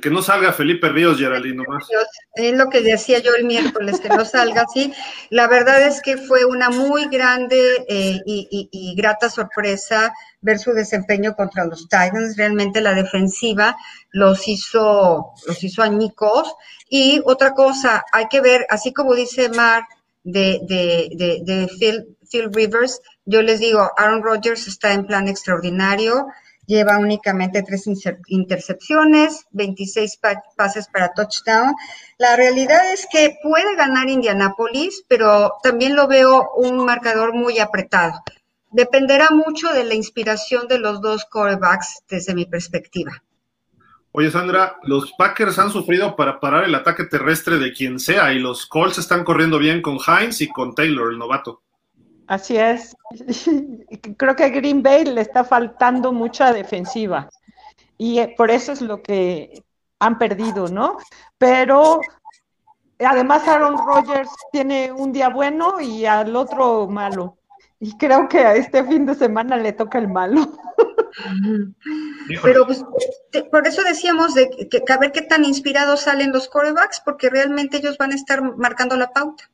que 0.00 0.10
no 0.10 0.22
salga 0.22 0.52
Felipe 0.52 0.88
Ríos, 0.88 1.18
Geraldine, 1.18 1.56
nomás. 1.56 1.86
Es 2.34 2.56
lo 2.56 2.68
que 2.68 2.80
decía 2.80 3.18
yo 3.18 3.34
el 3.34 3.44
miércoles, 3.44 4.00
que 4.00 4.08
no 4.08 4.24
salga 4.24 4.62
así. 4.62 4.92
La 5.30 5.48
verdad 5.48 5.82
es 5.82 6.00
que 6.02 6.16
fue 6.16 6.44
una 6.44 6.70
muy 6.70 7.08
grande 7.08 7.84
eh, 7.88 8.20
y, 8.26 8.94
grata 8.96 9.30
sorpresa 9.30 10.12
ver 10.40 10.58
su 10.58 10.72
desempeño 10.72 11.34
contra 11.34 11.64
los 11.64 11.88
Titans. 11.88 12.36
Realmente 12.36 12.80
la 12.80 12.94
defensiva 12.94 13.76
los 14.10 14.46
hizo, 14.48 15.32
los 15.46 15.64
hizo 15.64 15.82
añicos. 15.82 16.54
Y 16.88 17.20
otra 17.24 17.54
cosa, 17.54 18.04
hay 18.12 18.28
que 18.28 18.40
ver, 18.40 18.66
así 18.70 18.92
como 18.92 19.14
dice 19.14 19.48
Mar 19.48 19.84
de, 20.22 20.60
de, 20.62 21.42
de 21.44 21.68
Phil, 21.78 22.16
Phil 22.30 22.52
Rivers, 22.52 23.00
yo 23.24 23.42
les 23.42 23.60
digo, 23.60 23.90
Aaron 23.96 24.22
Rodgers 24.22 24.66
está 24.66 24.92
en 24.92 25.06
plan 25.06 25.28
extraordinario 25.28 26.26
lleva 26.68 26.98
únicamente 26.98 27.62
tres 27.62 27.88
intercepciones, 28.28 29.46
26 29.50 30.20
pases 30.54 30.86
para 30.92 31.12
touchdown. 31.14 31.74
La 32.18 32.36
realidad 32.36 32.92
es 32.92 33.06
que 33.10 33.38
puede 33.42 33.74
ganar 33.74 34.08
Indianapolis, 34.08 35.02
pero 35.08 35.54
también 35.62 35.96
lo 35.96 36.06
veo 36.06 36.50
un 36.56 36.84
marcador 36.84 37.34
muy 37.34 37.58
apretado. 37.58 38.22
Dependerá 38.70 39.28
mucho 39.30 39.72
de 39.72 39.84
la 39.84 39.94
inspiración 39.94 40.68
de 40.68 40.78
los 40.78 41.00
dos 41.00 41.24
quarterbacks 41.24 42.02
desde 42.08 42.34
mi 42.34 42.44
perspectiva. 42.44 43.22
Oye, 44.12 44.30
Sandra, 44.30 44.78
los 44.82 45.12
Packers 45.12 45.58
han 45.58 45.70
sufrido 45.70 46.16
para 46.16 46.40
parar 46.40 46.64
el 46.64 46.74
ataque 46.74 47.04
terrestre 47.04 47.58
de 47.58 47.72
quien 47.72 47.98
sea 47.98 48.32
y 48.32 48.38
los 48.38 48.66
Colts 48.66 48.98
están 48.98 49.22
corriendo 49.22 49.58
bien 49.58 49.82
con 49.82 49.98
Hines 49.98 50.40
y 50.40 50.48
con 50.48 50.74
Taylor, 50.74 51.12
el 51.12 51.18
novato. 51.18 51.62
Así 52.26 52.56
es. 52.56 52.96
Creo 54.16 54.36
que 54.36 54.44
a 54.44 54.48
Green 54.48 54.82
Bay 54.82 55.04
le 55.04 55.20
está 55.20 55.44
faltando 55.44 56.12
mucha 56.12 56.52
defensiva 56.52 57.28
y 57.96 58.20
eh, 58.20 58.34
por 58.36 58.50
eso 58.50 58.72
es 58.72 58.80
lo 58.80 59.02
que 59.02 59.62
han 59.98 60.18
perdido, 60.18 60.68
¿no? 60.68 60.98
Pero 61.36 62.00
además 62.98 63.46
Aaron 63.48 63.76
Rodgers 63.76 64.30
tiene 64.52 64.92
un 64.92 65.12
día 65.12 65.28
bueno 65.28 65.80
y 65.80 66.06
al 66.06 66.34
otro 66.36 66.86
malo. 66.86 67.38
Y 67.80 67.96
creo 67.96 68.28
que 68.28 68.38
a 68.38 68.56
este 68.56 68.84
fin 68.84 69.06
de 69.06 69.14
semana 69.14 69.56
le 69.56 69.72
toca 69.72 69.98
el 69.98 70.08
malo. 70.08 70.52
Pero 72.42 72.66
pues, 72.66 72.84
por 73.50 73.66
eso 73.66 73.82
decíamos 73.82 74.34
de 74.34 74.50
que, 74.50 74.68
que, 74.68 74.92
a 74.92 74.98
ver 74.98 75.12
qué 75.12 75.22
tan 75.22 75.44
inspirados 75.44 76.02
salen 76.02 76.32
los 76.32 76.48
corebacks, 76.48 77.00
porque 77.04 77.30
realmente 77.30 77.78
ellos 77.78 77.96
van 77.98 78.12
a 78.12 78.16
estar 78.16 78.56
marcando 78.56 78.96
la 78.96 79.10
pauta. 79.12 79.50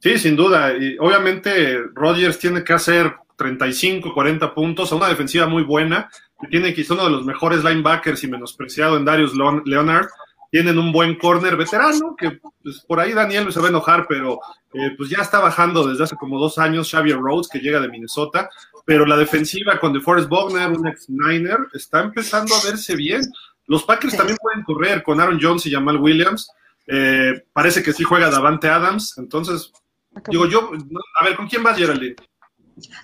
Sí, 0.00 0.18
sin 0.18 0.36
duda. 0.36 0.76
Y 0.76 0.98
obviamente 0.98 1.78
Rodgers 1.94 2.38
tiene 2.38 2.62
que 2.62 2.74
hacer 2.74 3.14
35, 3.36 4.12
40 4.12 4.54
puntos 4.54 4.92
a 4.92 4.96
una 4.96 5.08
defensiva 5.08 5.46
muy 5.46 5.62
buena. 5.62 6.10
Que 6.40 6.48
tiene 6.48 6.74
quizá 6.74 6.94
uno 6.94 7.04
de 7.04 7.10
los 7.10 7.24
mejores 7.24 7.64
linebackers 7.64 8.22
y 8.22 8.28
menospreciado 8.28 8.96
en 8.96 9.04
Darius 9.04 9.32
Leonard. 9.64 10.08
Tienen 10.54 10.78
un 10.78 10.92
buen 10.92 11.16
corner 11.16 11.56
veterano, 11.56 12.14
que 12.16 12.38
pues, 12.62 12.80
por 12.86 13.00
ahí 13.00 13.12
Daniel 13.12 13.52
se 13.52 13.58
va 13.58 13.66
a 13.66 13.70
enojar, 13.70 14.06
pero 14.08 14.38
eh, 14.72 14.94
pues 14.96 15.10
ya 15.10 15.18
está 15.18 15.40
bajando 15.40 15.84
desde 15.84 16.04
hace 16.04 16.14
como 16.14 16.38
dos 16.38 16.58
años 16.58 16.88
Xavier 16.88 17.18
Rhodes, 17.18 17.48
que 17.48 17.58
llega 17.58 17.80
de 17.80 17.88
Minnesota. 17.88 18.48
Pero 18.84 19.04
la 19.04 19.16
defensiva 19.16 19.80
con 19.80 19.92
DeForest 19.92 20.28
Bogner, 20.28 20.70
un 20.70 20.86
ex-Niner, 20.86 21.58
está 21.72 22.02
empezando 22.02 22.54
a 22.54 22.62
verse 22.62 22.94
bien. 22.94 23.22
Los 23.66 23.82
Packers 23.82 24.16
también 24.16 24.38
pueden 24.40 24.62
correr 24.62 25.02
con 25.02 25.20
Aaron 25.20 25.40
Jones 25.42 25.66
y 25.66 25.72
Jamal 25.72 25.96
Williams. 25.96 26.48
Eh, 26.86 27.44
parece 27.52 27.82
que 27.82 27.92
sí 27.92 28.04
juega 28.04 28.30
Davante 28.30 28.68
Adams, 28.68 29.18
entonces 29.18 29.72
Digo, 30.28 30.46
yo, 30.46 30.70
a 31.20 31.24
ver, 31.24 31.36
¿con 31.36 31.48
quién 31.48 31.62
vas, 31.62 31.76
Geraldine? 31.76 32.14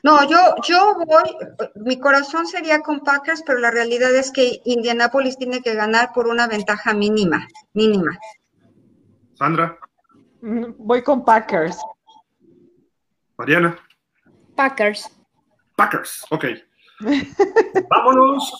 No, 0.02 0.28
yo, 0.28 0.38
yo 0.66 0.96
voy, 1.06 1.36
mi 1.76 1.98
corazón 1.98 2.46
sería 2.46 2.80
con 2.80 3.00
Packers, 3.00 3.42
pero 3.46 3.58
la 3.58 3.70
realidad 3.70 4.14
es 4.14 4.32
que 4.32 4.60
Indianapolis 4.64 5.38
tiene 5.38 5.60
que 5.60 5.74
ganar 5.74 6.12
por 6.12 6.26
una 6.26 6.48
ventaja 6.48 6.92
mínima, 6.92 7.46
mínima. 7.72 8.18
Sandra. 9.34 9.78
Mm, 10.42 10.72
voy 10.78 11.02
con 11.02 11.24
Packers. 11.24 11.78
Mariana. 13.36 13.78
Packers. 14.56 15.08
Packers, 15.76 16.24
ok. 16.30 16.44
Vámonos. 17.88 18.52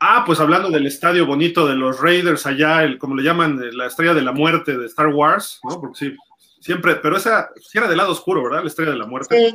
Ah, 0.00 0.22
pues 0.24 0.40
hablando 0.40 0.70
del 0.70 0.86
estadio 0.86 1.26
bonito 1.26 1.66
de 1.66 1.74
los 1.74 2.00
Raiders, 2.00 2.46
allá, 2.46 2.84
el, 2.84 2.98
como 2.98 3.16
le 3.16 3.22
llaman, 3.24 3.60
la 3.76 3.86
estrella 3.86 4.14
de 4.14 4.22
la 4.22 4.32
muerte 4.32 4.78
de 4.78 4.86
Star 4.86 5.08
Wars, 5.08 5.60
¿no? 5.64 5.80
Porque 5.80 5.98
sí, 5.98 6.16
Siempre, 6.60 6.96
pero 6.96 7.16
esa 7.16 7.50
sí 7.56 7.78
era 7.78 7.88
del 7.88 7.98
lado 7.98 8.12
oscuro, 8.12 8.42
¿verdad? 8.42 8.62
La 8.62 8.68
estrella 8.68 8.92
de 8.92 8.98
la 8.98 9.06
muerte. 9.06 9.54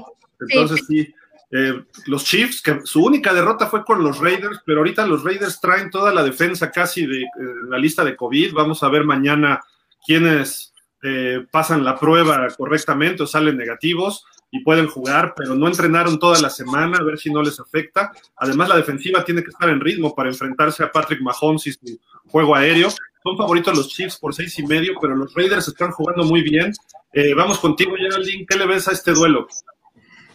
Entonces 0.49 0.85
sí. 0.87 1.13
Eh, 1.55 1.83
los 2.07 2.25
Chiefs, 2.25 2.63
que 2.63 2.79
su 2.83 3.03
única 3.03 3.31
derrota 3.31 3.67
fue 3.67 3.85
con 3.85 4.03
los 4.03 4.19
Raiders, 4.19 4.61
pero 4.65 4.79
ahorita 4.79 5.05
los 5.05 5.23
Raiders 5.23 5.59
traen 5.61 5.91
toda 5.91 6.11
la 6.11 6.23
defensa 6.23 6.71
casi 6.71 7.05
de 7.05 7.21
eh, 7.21 7.27
la 7.69 7.77
lista 7.77 8.03
de 8.03 8.15
COVID. 8.15 8.53
Vamos 8.53 8.81
a 8.81 8.89
ver 8.89 9.03
mañana 9.03 9.61
quiénes 10.03 10.73
eh, 11.03 11.45
pasan 11.51 11.83
la 11.83 11.99
prueba 11.99 12.47
correctamente 12.57 13.23
o 13.23 13.27
salen 13.27 13.57
negativos. 13.57 14.25
y 14.55 14.63
pueden 14.63 14.85
jugar, 14.85 15.33
pero 15.35 15.55
no 15.55 15.67
entrenaron 15.67 16.19
toda 16.19 16.39
la 16.39 16.47
semana, 16.47 16.99
a 16.99 17.03
ver 17.03 17.17
si 17.17 17.31
no 17.31 17.41
les 17.41 17.59
afecta. 17.59 18.11
Además, 18.35 18.69
la 18.69 18.75
defensiva 18.75 19.25
tiene 19.25 19.41
que 19.41 19.49
estar 19.49 19.67
en 19.67 19.79
ritmo 19.79 20.13
para 20.13 20.29
enfrentarse 20.29 20.83
a 20.83 20.91
Patrick 20.91 21.21
Mahomes 21.21 21.65
y 21.65 21.71
su 21.71 21.99
juego 22.27 22.55
aéreo. 22.55 22.89
Son 23.23 23.35
favoritos 23.35 23.75
los 23.75 23.87
Chiefs 23.89 24.17
por 24.19 24.35
seis 24.35 24.59
y 24.59 24.63
medio, 24.67 24.93
pero 25.01 25.15
los 25.15 25.33
Raiders 25.33 25.67
están 25.67 25.91
jugando 25.91 26.23
muy 26.23 26.43
bien. 26.43 26.71
Eh, 27.13 27.33
vamos 27.33 27.57
contigo, 27.57 27.95
Geraldine. 27.95 28.45
¿Qué 28.47 28.57
le 28.57 28.67
ves 28.67 28.87
a 28.87 28.91
este 28.91 29.13
duelo? 29.13 29.47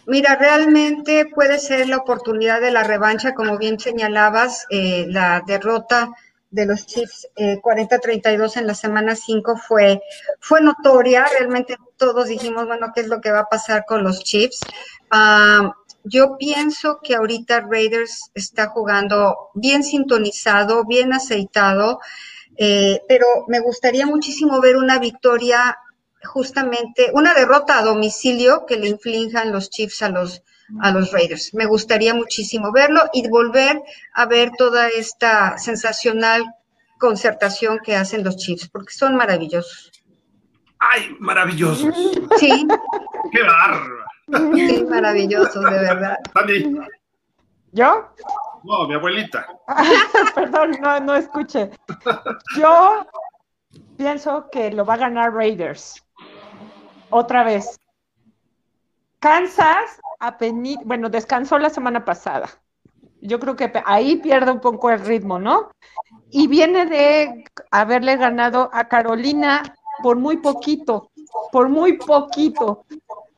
Mira, 0.09 0.35
realmente 0.37 1.27
puede 1.27 1.59
ser 1.59 1.87
la 1.87 1.97
oportunidad 1.97 2.61
de 2.61 2.71
la 2.71 2.81
revancha, 2.81 3.35
como 3.35 3.59
bien 3.59 3.79
señalabas, 3.79 4.65
eh, 4.71 5.05
la 5.07 5.43
derrota 5.45 6.09
de 6.49 6.65
los 6.65 6.87
Chiefs 6.87 7.27
eh, 7.35 7.61
40-32 7.61 8.57
en 8.57 8.65
la 8.65 8.73
semana 8.73 9.15
5 9.15 9.55
fue, 9.57 10.01
fue 10.39 10.61
notoria. 10.61 11.27
Realmente 11.37 11.77
todos 11.95 12.27
dijimos, 12.27 12.65
bueno, 12.65 12.87
¿qué 12.95 13.01
es 13.01 13.07
lo 13.07 13.21
que 13.21 13.29
va 13.31 13.41
a 13.41 13.49
pasar 13.49 13.85
con 13.85 14.03
los 14.03 14.23
Chiefs? 14.23 14.61
Ah, 15.11 15.73
yo 16.03 16.37
pienso 16.39 17.01
que 17.03 17.13
ahorita 17.13 17.67
Raiders 17.69 18.31
está 18.33 18.69
jugando 18.69 19.51
bien 19.53 19.83
sintonizado, 19.83 20.85
bien 20.85 21.13
aceitado, 21.13 21.99
eh, 22.57 22.99
pero 23.07 23.27
me 23.47 23.59
gustaría 23.59 24.07
muchísimo 24.07 24.59
ver 24.59 24.75
una 24.75 24.97
victoria, 24.97 25.77
justamente, 26.23 27.09
una 27.13 27.33
derrota 27.33 27.77
a 27.77 27.83
domicilio 27.83 28.65
que 28.65 28.77
le 28.77 28.89
inflijan 28.89 29.51
los 29.51 29.69
Chiefs 29.69 30.01
a 30.01 30.09
los, 30.09 30.43
a 30.81 30.91
los 30.91 31.11
Raiders. 31.11 31.53
Me 31.53 31.65
gustaría 31.65 32.13
muchísimo 32.13 32.71
verlo 32.71 33.01
y 33.13 33.27
volver 33.27 33.81
a 34.13 34.25
ver 34.25 34.51
toda 34.57 34.89
esta 34.89 35.57
sensacional 35.57 36.43
concertación 36.97 37.79
que 37.83 37.95
hacen 37.95 38.23
los 38.23 38.35
Chiefs, 38.37 38.69
porque 38.69 38.93
son 38.93 39.15
maravillosos. 39.15 39.91
¡Ay, 40.79 41.15
maravillosos! 41.19 41.93
Sí. 42.37 42.67
¡Qué 43.31 43.43
bárbaro! 43.43 43.99
Sí, 44.55 44.85
maravillosos, 44.87 45.63
de 45.63 45.71
verdad. 45.71 46.17
Sandy. 46.33 46.77
¿Yo? 47.71 48.13
No, 48.63 48.87
mi 48.87 48.95
abuelita. 48.95 49.47
Perdón, 50.35 50.77
no, 50.81 50.99
no 50.99 51.15
escuché. 51.15 51.71
Yo 52.57 53.05
pienso 53.97 54.49
que 54.51 54.71
lo 54.71 54.85
va 54.85 54.95
a 54.95 54.97
ganar 54.97 55.33
Raiders. 55.33 56.03
Otra 57.09 57.43
vez. 57.43 57.79
Kansas, 59.19 59.99
bueno, 60.85 61.09
descansó 61.09 61.57
la 61.57 61.69
semana 61.69 62.05
pasada. 62.05 62.49
Yo 63.21 63.39
creo 63.39 63.55
que 63.55 63.71
ahí 63.85 64.15
pierde 64.17 64.51
un 64.51 64.61
poco 64.61 64.89
el 64.89 65.01
ritmo, 65.01 65.39
¿no? 65.39 65.71
Y 66.29 66.47
viene 66.47 66.85
de 66.85 67.43
haberle 67.71 68.15
ganado 68.15 68.69
a 68.71 68.87
Carolina 68.87 69.75
por 70.01 70.17
muy 70.17 70.37
poquito, 70.37 71.09
por 71.51 71.67
muy 71.67 71.97
poquito. 71.97 72.85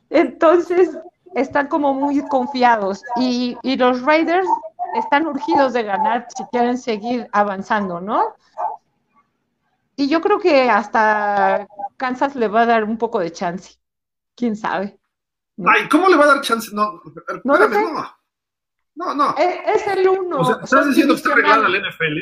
Entonces, 0.09 0.97
están 1.33 1.67
como 1.67 1.93
muy 1.93 2.21
confiados. 2.27 3.03
Y, 3.15 3.57
y 3.63 3.75
los 3.77 4.03
Raiders 4.03 4.47
están 4.95 5.25
urgidos 5.25 5.73
de 5.73 5.83
ganar 5.83 6.27
si 6.35 6.43
quieren 6.45 6.77
seguir 6.77 7.27
avanzando, 7.31 8.01
¿no? 8.01 8.35
Y 10.01 10.07
yo 10.07 10.19
creo 10.19 10.39
que 10.39 10.67
hasta 10.67 11.67
Kansas 11.95 12.35
le 12.35 12.47
va 12.47 12.61
a 12.61 12.65
dar 12.65 12.83
un 12.85 12.97
poco 12.97 13.19
de 13.19 13.31
chance. 13.31 13.75
¿Quién 14.35 14.55
sabe? 14.55 14.99
Ay, 15.63 15.87
¿cómo 15.89 16.09
le 16.09 16.15
va 16.15 16.23
a 16.23 16.27
dar 16.27 16.41
chance? 16.41 16.71
No, 16.73 16.99
no, 17.43 17.53
espérame, 17.53 17.93
no. 17.93 18.17
No, 18.95 19.13
no. 19.13 19.35
Es, 19.37 19.83
es 19.83 19.87
el 19.95 20.09
uno. 20.09 20.39
O 20.39 20.45
sea, 20.45 20.57
¿Estás 20.63 20.87
diciendo 20.87 21.13
que 21.13 21.17
está 21.17 21.33
arreglada 21.33 21.69
la 21.69 21.87
NFL? 21.87 22.17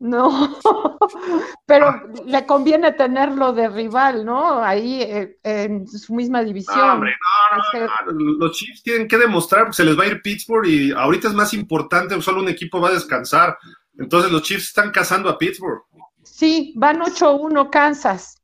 No, 0.00 0.58
pero 1.64 1.86
ah. 1.86 2.02
le 2.26 2.44
conviene 2.44 2.90
tenerlo 2.90 3.52
de 3.52 3.68
rival, 3.68 4.24
¿no? 4.24 4.60
Ahí 4.60 5.02
eh, 5.02 5.38
en 5.44 5.86
su 5.86 6.12
misma 6.16 6.42
división. 6.42 6.76
No, 6.76 6.94
hombre, 6.94 7.14
no, 7.52 8.02
no, 8.02 8.12
no, 8.12 8.46
Los 8.46 8.56
Chiefs 8.56 8.82
tienen 8.82 9.06
que 9.06 9.16
demostrar, 9.16 9.72
se 9.72 9.84
les 9.84 9.96
va 9.96 10.02
a 10.02 10.08
ir 10.08 10.22
Pittsburgh 10.22 10.66
y 10.66 10.90
ahorita 10.90 11.28
es 11.28 11.34
más 11.34 11.54
importante, 11.54 12.20
solo 12.20 12.40
un 12.40 12.48
equipo 12.48 12.80
va 12.80 12.88
a 12.88 12.94
descansar. 12.94 13.56
Entonces 13.96 14.32
los 14.32 14.42
Chiefs 14.42 14.68
están 14.68 14.90
cazando 14.90 15.28
a 15.28 15.38
Pittsburgh. 15.38 15.84
Sí, 16.32 16.72
van 16.76 17.00
8-1 17.00 17.68
Kansas, 17.68 18.42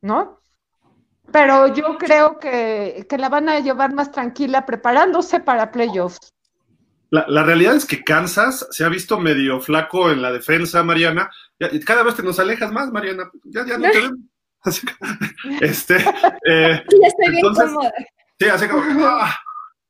¿no? 0.00 0.40
Pero 1.32 1.74
yo 1.74 1.98
creo 1.98 2.38
que, 2.38 3.04
que 3.10 3.18
la 3.18 3.28
van 3.28 3.48
a 3.48 3.58
llevar 3.58 3.92
más 3.92 4.12
tranquila 4.12 4.64
preparándose 4.64 5.40
para 5.40 5.72
playoffs. 5.72 6.32
La, 7.10 7.42
realidad 7.42 7.74
es 7.74 7.84
que 7.84 8.04
Kansas 8.04 8.68
se 8.70 8.84
ha 8.84 8.88
visto 8.88 9.18
medio 9.18 9.60
flaco 9.60 10.12
en 10.12 10.22
la 10.22 10.30
defensa, 10.30 10.84
Mariana. 10.84 11.28
cada 11.84 12.04
vez 12.04 12.14
te 12.14 12.22
nos 12.22 12.38
alejas 12.38 12.70
más, 12.70 12.92
Mariana. 12.92 13.28
Ya, 13.42 13.66
ya 13.66 13.76
no 13.76 13.90
te 13.90 14.00
vemos. 14.00 14.18
este, 15.62 15.96
eh, 15.96 16.84
ya 17.02 17.08
estoy 17.08 17.30
bien 17.30 17.42
cómoda. 17.42 17.92
Sí, 18.38 18.46
así 18.46 18.68
como. 18.68 19.04
Ah. 19.04 19.36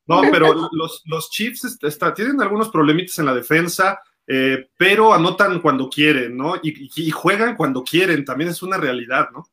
No, 0.07 0.23
pero 0.31 0.71
los, 0.73 1.03
los 1.05 1.31
Chiefs 1.31 1.79
está, 1.83 2.15
tienen 2.15 2.41
algunos 2.41 2.71
problemitas 2.71 3.19
en 3.19 3.27
la 3.27 3.35
defensa, 3.35 3.99
eh, 4.27 4.69
pero 4.79 5.13
anotan 5.13 5.61
cuando 5.61 5.89
quieren, 5.89 6.37
¿no? 6.37 6.55
Y, 6.63 7.11
juegan 7.11 7.57
cuando 7.57 7.83
quieren, 7.85 8.25
también 8.25 8.51
es 8.51 8.63
una 8.63 8.77
realidad, 8.77 9.29
¿no? 9.33 9.45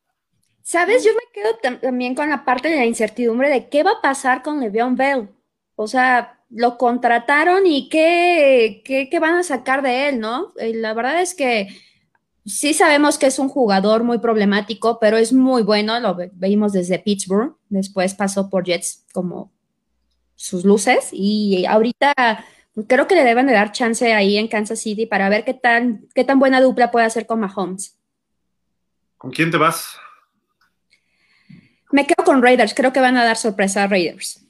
Sabes, 0.64 1.04
yo 1.04 1.12
me 1.14 1.32
quedo 1.34 1.80
también 1.80 2.16
con 2.16 2.30
la 2.30 2.46
parte 2.46 2.70
de 2.70 2.78
la 2.78 2.86
incertidumbre 2.86 3.50
de 3.50 3.68
qué 3.68 3.84
va 3.84 3.92
a 3.92 4.02
pasar 4.02 4.44
con 4.44 4.60
Le'Veon 4.60 4.96
Bell. 4.96 5.30
O 5.76 5.88
sea, 5.88 6.40
lo 6.50 6.78
contrataron 6.78 7.66
y 7.66 7.90
qué, 7.90 8.82
qué, 8.86 9.20
van 9.20 9.36
a 9.36 9.44
sacar 9.44 9.82
de 9.82 10.10
él, 10.10 10.20
¿no? 10.20 10.54
Eh, 10.58 10.74
la 10.76 10.94
verdad 10.94 11.22
es 11.22 11.34
que 11.34 11.68
sí 12.46 12.74
sabemos 12.74 13.18
que 13.18 13.28
es 13.28 13.40
un 13.40 13.50
jugador 13.50 14.04
muy 14.04 14.20
problemático, 14.20 15.00
pero 15.00 15.18
es 15.18 15.34
muy 15.34 15.64
bueno, 15.64 16.00
lo 16.00 16.18
vimos 16.34 16.74
desde 16.74 17.00
Pittsburgh, 17.00 17.56
después 17.70 18.14
pasó 18.14 18.50
por 18.50 18.66
Jets 18.66 19.06
como 19.14 19.52
sus 20.36 20.66
luces 20.66 21.10
y 21.12 21.66
ahorita 21.66 22.14
creo 22.88 23.08
que 23.08 23.16
le 23.16 23.24
deben 23.24 23.48
de 23.48 23.54
dar 23.54 23.72
chance 23.72 24.14
ahí 24.14 24.38
en 24.38 24.48
Kansas 24.48 24.80
City 24.80 25.06
para 25.06 25.30
ver 25.30 25.44
qué 25.44 25.54
tan, 25.54 26.08
qué 26.16 26.24
tan 26.24 26.40
buena 26.40 26.62
dupla 26.62 26.92
puede 26.92 27.06
hacer 27.06 27.26
con 27.26 27.40
Mahomes. 27.40 27.98
¿Con 29.18 29.32
quién 29.32 29.52
te 29.52 29.58
vas? 29.58 29.98
Me 31.92 32.08
quedo 32.08 32.24
con 32.24 32.42
Raiders, 32.42 32.74
creo 32.74 32.94
que 32.94 33.02
van 33.02 33.18
a 33.18 33.26
dar 33.26 33.38
sorpresa 33.38 33.84
a 33.84 33.88
Raiders. 33.88 34.46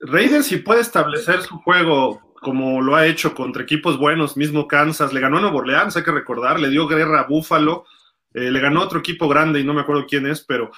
Raiders 0.00 0.46
si 0.46 0.58
puede 0.58 0.80
establecer 0.80 1.42
su 1.42 1.58
juego 1.58 2.28
como 2.40 2.80
lo 2.80 2.94
ha 2.94 3.06
hecho 3.06 3.34
contra 3.34 3.62
equipos 3.62 3.98
buenos, 3.98 4.36
mismo 4.36 4.68
Kansas, 4.68 5.12
le 5.12 5.20
ganó 5.20 5.38
a 5.38 5.40
Nuevo 5.40 5.58
Orleans, 5.58 5.96
hay 5.96 6.04
que 6.04 6.12
recordar, 6.12 6.60
le 6.60 6.70
dio 6.70 6.86
guerra 6.86 7.20
a 7.20 7.26
Buffalo, 7.26 7.84
eh, 8.32 8.50
le 8.50 8.60
ganó 8.60 8.82
otro 8.82 9.00
equipo 9.00 9.28
grande 9.28 9.60
y 9.60 9.64
no 9.64 9.74
me 9.74 9.80
acuerdo 9.80 10.06
quién 10.08 10.26
es, 10.26 10.44
pero 10.44 10.70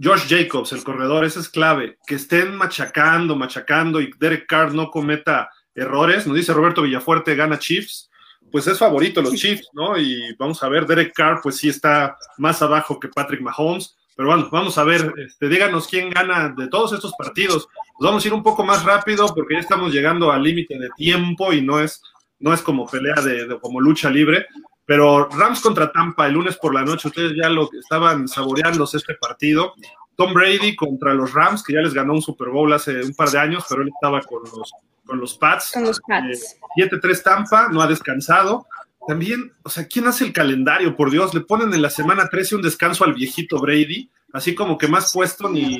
Josh 0.00 0.28
Jacobs, 0.28 0.72
el 0.72 0.84
corredor, 0.84 1.24
ese 1.24 1.40
es 1.40 1.48
clave, 1.48 1.98
que 2.06 2.14
estén 2.14 2.54
machacando, 2.56 3.36
machacando 3.36 4.00
y 4.00 4.10
Derek 4.18 4.46
Carr 4.46 4.74
no 4.74 4.90
cometa 4.90 5.50
errores, 5.74 6.26
nos 6.26 6.36
dice 6.36 6.52
Roberto 6.52 6.82
Villafuerte, 6.82 7.34
gana 7.34 7.58
Chiefs, 7.58 8.10
pues 8.50 8.66
es 8.66 8.78
favorito 8.78 9.22
los 9.22 9.34
Chiefs, 9.34 9.68
¿no? 9.72 9.96
Y 9.96 10.34
vamos 10.38 10.62
a 10.62 10.68
ver, 10.68 10.86
Derek 10.86 11.12
Carr 11.14 11.40
pues 11.42 11.56
sí 11.56 11.68
está 11.68 12.16
más 12.38 12.60
abajo 12.62 13.00
que 13.00 13.08
Patrick 13.08 13.40
Mahomes, 13.40 13.96
pero 14.14 14.28
bueno, 14.28 14.48
vamos 14.52 14.76
a 14.76 14.84
ver, 14.84 15.12
este, 15.16 15.48
díganos 15.48 15.88
quién 15.88 16.10
gana 16.10 16.50
de 16.56 16.68
todos 16.68 16.92
estos 16.92 17.12
partidos. 17.16 17.66
Nos 17.98 18.10
vamos 18.10 18.24
a 18.24 18.28
ir 18.28 18.34
un 18.34 18.42
poco 18.42 18.62
más 18.62 18.84
rápido 18.84 19.26
porque 19.34 19.54
ya 19.54 19.60
estamos 19.60 19.92
llegando 19.92 20.30
al 20.30 20.42
límite 20.42 20.78
de 20.78 20.90
tiempo 20.96 21.52
y 21.52 21.62
no 21.62 21.80
es, 21.80 22.02
no 22.38 22.52
es 22.52 22.60
como 22.60 22.86
pelea 22.86 23.14
de, 23.14 23.58
como 23.60 23.80
lucha 23.80 24.10
libre. 24.10 24.46
Pero 24.92 25.26
Rams 25.26 25.62
contra 25.62 25.90
Tampa 25.90 26.26
el 26.26 26.34
lunes 26.34 26.58
por 26.58 26.74
la 26.74 26.84
noche, 26.84 27.08
ustedes 27.08 27.32
ya 27.34 27.48
lo 27.48 27.70
estaban 27.72 28.28
saboreándose 28.28 28.98
este 28.98 29.14
partido. 29.14 29.72
Tom 30.16 30.34
Brady 30.34 30.76
contra 30.76 31.14
los 31.14 31.32
Rams, 31.32 31.62
que 31.62 31.72
ya 31.72 31.80
les 31.80 31.94
ganó 31.94 32.12
un 32.12 32.20
Super 32.20 32.50
Bowl 32.50 32.70
hace 32.74 33.02
un 33.02 33.14
par 33.14 33.30
de 33.30 33.38
años, 33.38 33.64
pero 33.66 33.80
él 33.80 33.88
estaba 33.88 34.20
con 34.20 34.42
los, 34.42 34.70
con 35.06 35.18
los 35.18 35.38
Pats. 35.38 35.70
Con 35.72 35.84
los 35.84 35.98
Pats. 35.98 36.58
7-3 36.76 37.10
eh, 37.10 37.22
Tampa, 37.24 37.68
no 37.68 37.80
ha 37.80 37.86
descansado. 37.86 38.66
También, 39.08 39.50
o 39.62 39.70
sea, 39.70 39.86
¿quién 39.86 40.06
hace 40.08 40.26
el 40.26 40.34
calendario? 40.34 40.94
Por 40.94 41.10
Dios, 41.10 41.32
le 41.32 41.40
ponen 41.40 41.72
en 41.72 41.80
la 41.80 41.88
semana 41.88 42.28
13 42.28 42.56
un 42.56 42.62
descanso 42.62 43.04
al 43.04 43.14
viejito 43.14 43.62
Brady, 43.62 44.10
así 44.34 44.54
como 44.54 44.76
que 44.76 44.88
más 44.88 45.10
puesto 45.10 45.48
ni. 45.48 45.78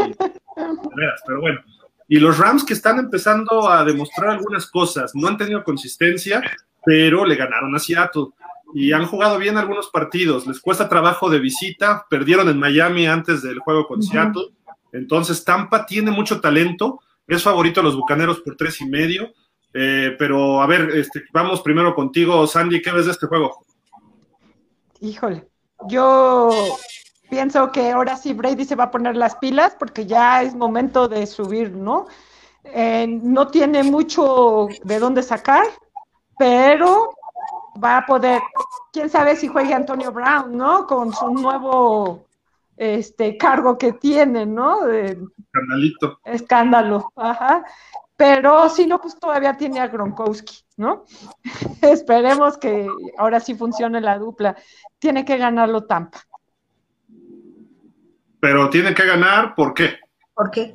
pero 1.27 1.39
bueno. 1.43 1.61
Y 2.09 2.19
los 2.19 2.39
Rams 2.39 2.65
que 2.65 2.73
están 2.73 2.99
empezando 2.99 3.69
a 3.69 3.85
demostrar 3.85 4.31
algunas 4.31 4.67
cosas, 4.71 5.15
no 5.15 5.29
han 5.29 5.37
tenido 5.37 5.63
consistencia, 5.63 6.43
pero 6.83 7.27
le 7.27 7.37
ganaron 7.37 7.77
a 7.77 7.79
Seattle 7.79 8.29
y 8.75 8.93
han 8.93 9.07
jugado 9.07 9.39
bien 9.39 9.57
algunos 9.57 9.91
partidos. 9.91 10.47
Les 10.47 10.61
cuesta 10.61 10.89
trabajo 10.89 11.31
de 11.31 11.41
visita, 11.41 12.07
perdieron 12.09 12.49
en 12.49 12.59
Miami 12.59 13.07
antes 13.07 13.43
del 13.43 13.59
juego 13.59 13.87
con 13.87 14.03
Seattle. 14.03 14.49
Entonces, 14.93 15.45
Tampa 15.45 15.87
tiene 15.87 16.11
mucho 16.11 16.41
talento, 16.41 17.01
es 17.27 17.43
favorito 17.43 17.81
a 17.81 17.85
los 17.85 17.97
bucaneros 17.97 18.41
por 18.41 18.57
tres 18.57 18.81
y 18.81 18.87
medio. 18.87 19.33
Eh, 19.75 20.15
pero 20.19 20.61
a 20.61 20.67
ver, 20.67 20.91
este, 20.91 21.25
vamos 21.33 21.63
primero 21.63 21.95
contigo, 21.95 22.47
Sandy, 22.47 22.83
¿qué 22.83 22.93
ves 22.93 23.07
de 23.07 23.13
este 23.13 23.27
juego? 23.27 23.65
Híjole, 25.01 25.49
yo 25.89 26.51
pienso 27.31 27.73
que 27.73 27.91
ahora 27.91 28.17
sí 28.17 28.35
Brady 28.35 28.67
se 28.67 28.77
va 28.77 28.85
a 28.85 28.91
poner 28.91 29.17
las 29.17 29.37
pilas 29.37 29.75
porque 29.79 30.05
ya 30.05 30.43
es 30.43 30.55
momento 30.55 31.09
de 31.09 31.27
subir, 31.27 31.73
¿no? 31.73 32.07
Eh, 32.65 33.07
no 33.07 33.49
tiene 33.49 33.83
mucho 33.83 34.69
de 34.85 34.99
dónde 34.99 35.23
sacar, 35.23 35.65
pero 36.39 37.15
va 37.83 37.99
a 37.99 38.07
poder, 38.07 38.43
quién 38.93 39.09
sabe 39.09 39.37
si 39.37 39.49
juegue 39.49 39.75
Antonio 39.75 40.13
Brown, 40.13 40.57
¿no? 40.57 40.87
Con 40.87 41.13
su 41.13 41.31
nuevo 41.33 42.27
este 42.77 43.37
cargo 43.37 43.79
que 43.79 43.93
tiene, 43.93 44.47
¿no? 44.47 44.85
De, 44.87 45.19
Escandalito. 45.47 46.19
escándalo, 46.25 47.13
ajá. 47.17 47.65
Pero 48.17 48.69
si 48.69 48.87
no, 48.87 49.01
pues 49.01 49.19
todavía 49.19 49.57
tiene 49.57 49.81
a 49.81 49.89
Gronkowski, 49.89 50.65
¿no? 50.77 51.05
Esperemos 51.83 52.59
que 52.59 52.89
ahora 53.19 53.41
sí 53.41 53.55
funcione 53.55 54.01
la 54.01 54.19
dupla. 54.19 54.57
Tiene 54.99 55.25
que 55.25 55.39
ganarlo 55.39 55.85
Tampa. 55.85 56.21
Pero 58.41 58.71
tiene 58.71 58.95
que 58.95 59.07
ganar, 59.07 59.55
¿por 59.55 59.75
qué? 59.75 59.99
¿Por 60.35 60.51
qué? 60.51 60.75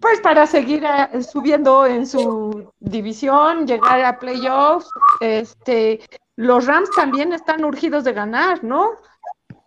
Pues 0.00 0.20
para 0.20 0.46
seguir 0.46 0.84
eh, 0.84 1.22
subiendo 1.22 1.86
en 1.86 2.06
su 2.06 2.72
división, 2.78 3.66
llegar 3.66 4.00
a 4.04 4.18
playoffs, 4.18 4.88
este, 5.20 6.00
los 6.36 6.66
Rams 6.66 6.90
también 6.92 7.32
están 7.32 7.64
urgidos 7.64 8.04
de 8.04 8.12
ganar, 8.12 8.62
¿no? 8.62 8.92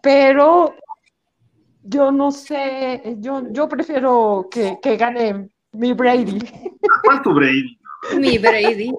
Pero 0.01 0.73
yo 1.83 2.11
no 2.11 2.31
sé, 2.31 3.17
yo, 3.19 3.43
yo 3.51 3.67
prefiero 3.67 4.47
que, 4.49 4.77
que 4.81 4.95
gane 4.95 5.49
mi 5.73 5.93
Brady. 5.93 6.39
¿Cuál 7.03 7.21
tu 7.21 7.33
Brady? 7.33 7.77
Mi 8.17 8.37
Brady. 8.37 8.93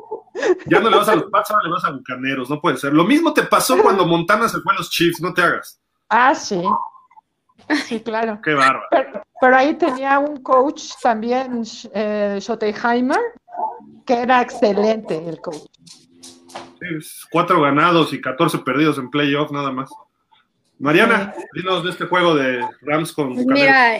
Ya 0.66 0.80
no 0.80 0.90
le 0.90 0.96
vas 0.96 1.08
a 1.08 1.16
los 1.16 1.30
Pats, 1.30 1.50
ahora 1.50 1.64
le 1.64 1.72
vas 1.72 1.84
a 1.84 1.90
Bucaneros, 1.90 2.50
no 2.50 2.60
puede 2.60 2.76
ser. 2.76 2.92
Lo 2.92 3.04
mismo 3.04 3.32
te 3.32 3.42
pasó 3.42 3.76
cuando 3.82 4.06
Montana 4.06 4.48
se 4.48 4.60
fue 4.60 4.72
a 4.72 4.76
los 4.76 4.90
Chiefs, 4.90 5.20
no 5.20 5.32
te 5.32 5.42
hagas. 5.42 5.80
Ah, 6.08 6.34
sí. 6.34 6.62
Sí, 7.86 8.00
claro. 8.00 8.40
Qué 8.42 8.54
bárbaro. 8.54 8.86
Pero, 8.90 9.22
pero 9.40 9.56
ahí 9.56 9.74
tenía 9.74 10.18
un 10.18 10.42
coach 10.42 10.82
también, 11.02 11.62
eh, 11.94 12.38
Schottenheimer, 12.40 13.20
que 14.06 14.14
era 14.14 14.40
excelente 14.42 15.16
el 15.28 15.40
coach. 15.40 15.66
Sí, 16.80 17.26
cuatro 17.30 17.60
ganados 17.60 18.12
y 18.12 18.20
14 18.20 18.58
perdidos 18.58 18.98
en 18.98 19.10
playoff, 19.10 19.50
nada 19.50 19.70
más. 19.70 19.90
Mariana, 20.78 21.34
dinos 21.54 21.84
de 21.84 21.90
este 21.90 22.06
juego 22.06 22.34
de 22.34 22.60
Rams 22.80 23.12
con 23.12 23.34
Pues 23.34 23.46
mira, 23.46 23.98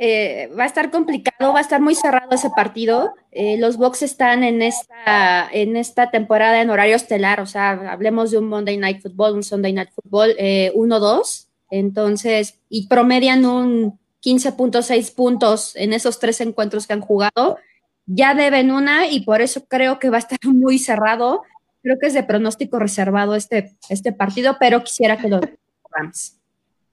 eh, 0.00 0.48
va 0.56 0.62
a 0.62 0.66
estar 0.66 0.92
complicado, 0.92 1.52
va 1.52 1.58
a 1.58 1.62
estar 1.62 1.80
muy 1.80 1.96
cerrado 1.96 2.30
ese 2.30 2.50
partido. 2.50 3.14
Eh, 3.32 3.56
los 3.58 3.76
Bucks 3.76 4.02
están 4.02 4.44
en 4.44 4.62
esta, 4.62 5.48
en 5.50 5.76
esta 5.76 6.12
temporada 6.12 6.60
en 6.60 6.70
horario 6.70 6.94
estelar, 6.94 7.40
o 7.40 7.46
sea, 7.46 7.70
hablemos 7.90 8.30
de 8.30 8.38
un 8.38 8.48
Monday 8.48 8.76
Night 8.76 9.02
Football, 9.02 9.34
un 9.34 9.42
Sunday 9.42 9.72
Night 9.72 9.90
Football, 9.90 10.36
eh, 10.38 10.70
1-2, 10.76 11.47
entonces, 11.70 12.60
y 12.68 12.86
promedian 12.86 13.44
un 13.44 13.98
15.6 14.22 15.14
puntos 15.14 15.76
en 15.76 15.92
esos 15.92 16.18
tres 16.18 16.40
encuentros 16.40 16.86
que 16.86 16.92
han 16.92 17.00
jugado. 17.00 17.58
Ya 18.06 18.34
deben 18.34 18.70
una 18.70 19.08
y 19.08 19.20
por 19.20 19.40
eso 19.40 19.64
creo 19.66 19.98
que 19.98 20.10
va 20.10 20.16
a 20.16 20.20
estar 20.20 20.38
muy 20.44 20.78
cerrado. 20.78 21.42
Creo 21.82 21.98
que 22.00 22.08
es 22.08 22.14
de 22.14 22.22
pronóstico 22.22 22.78
reservado 22.78 23.34
este, 23.34 23.76
este 23.88 24.12
partido, 24.12 24.56
pero 24.58 24.82
quisiera 24.82 25.16
que 25.16 25.28
los 25.28 25.40
Rams 25.90 26.38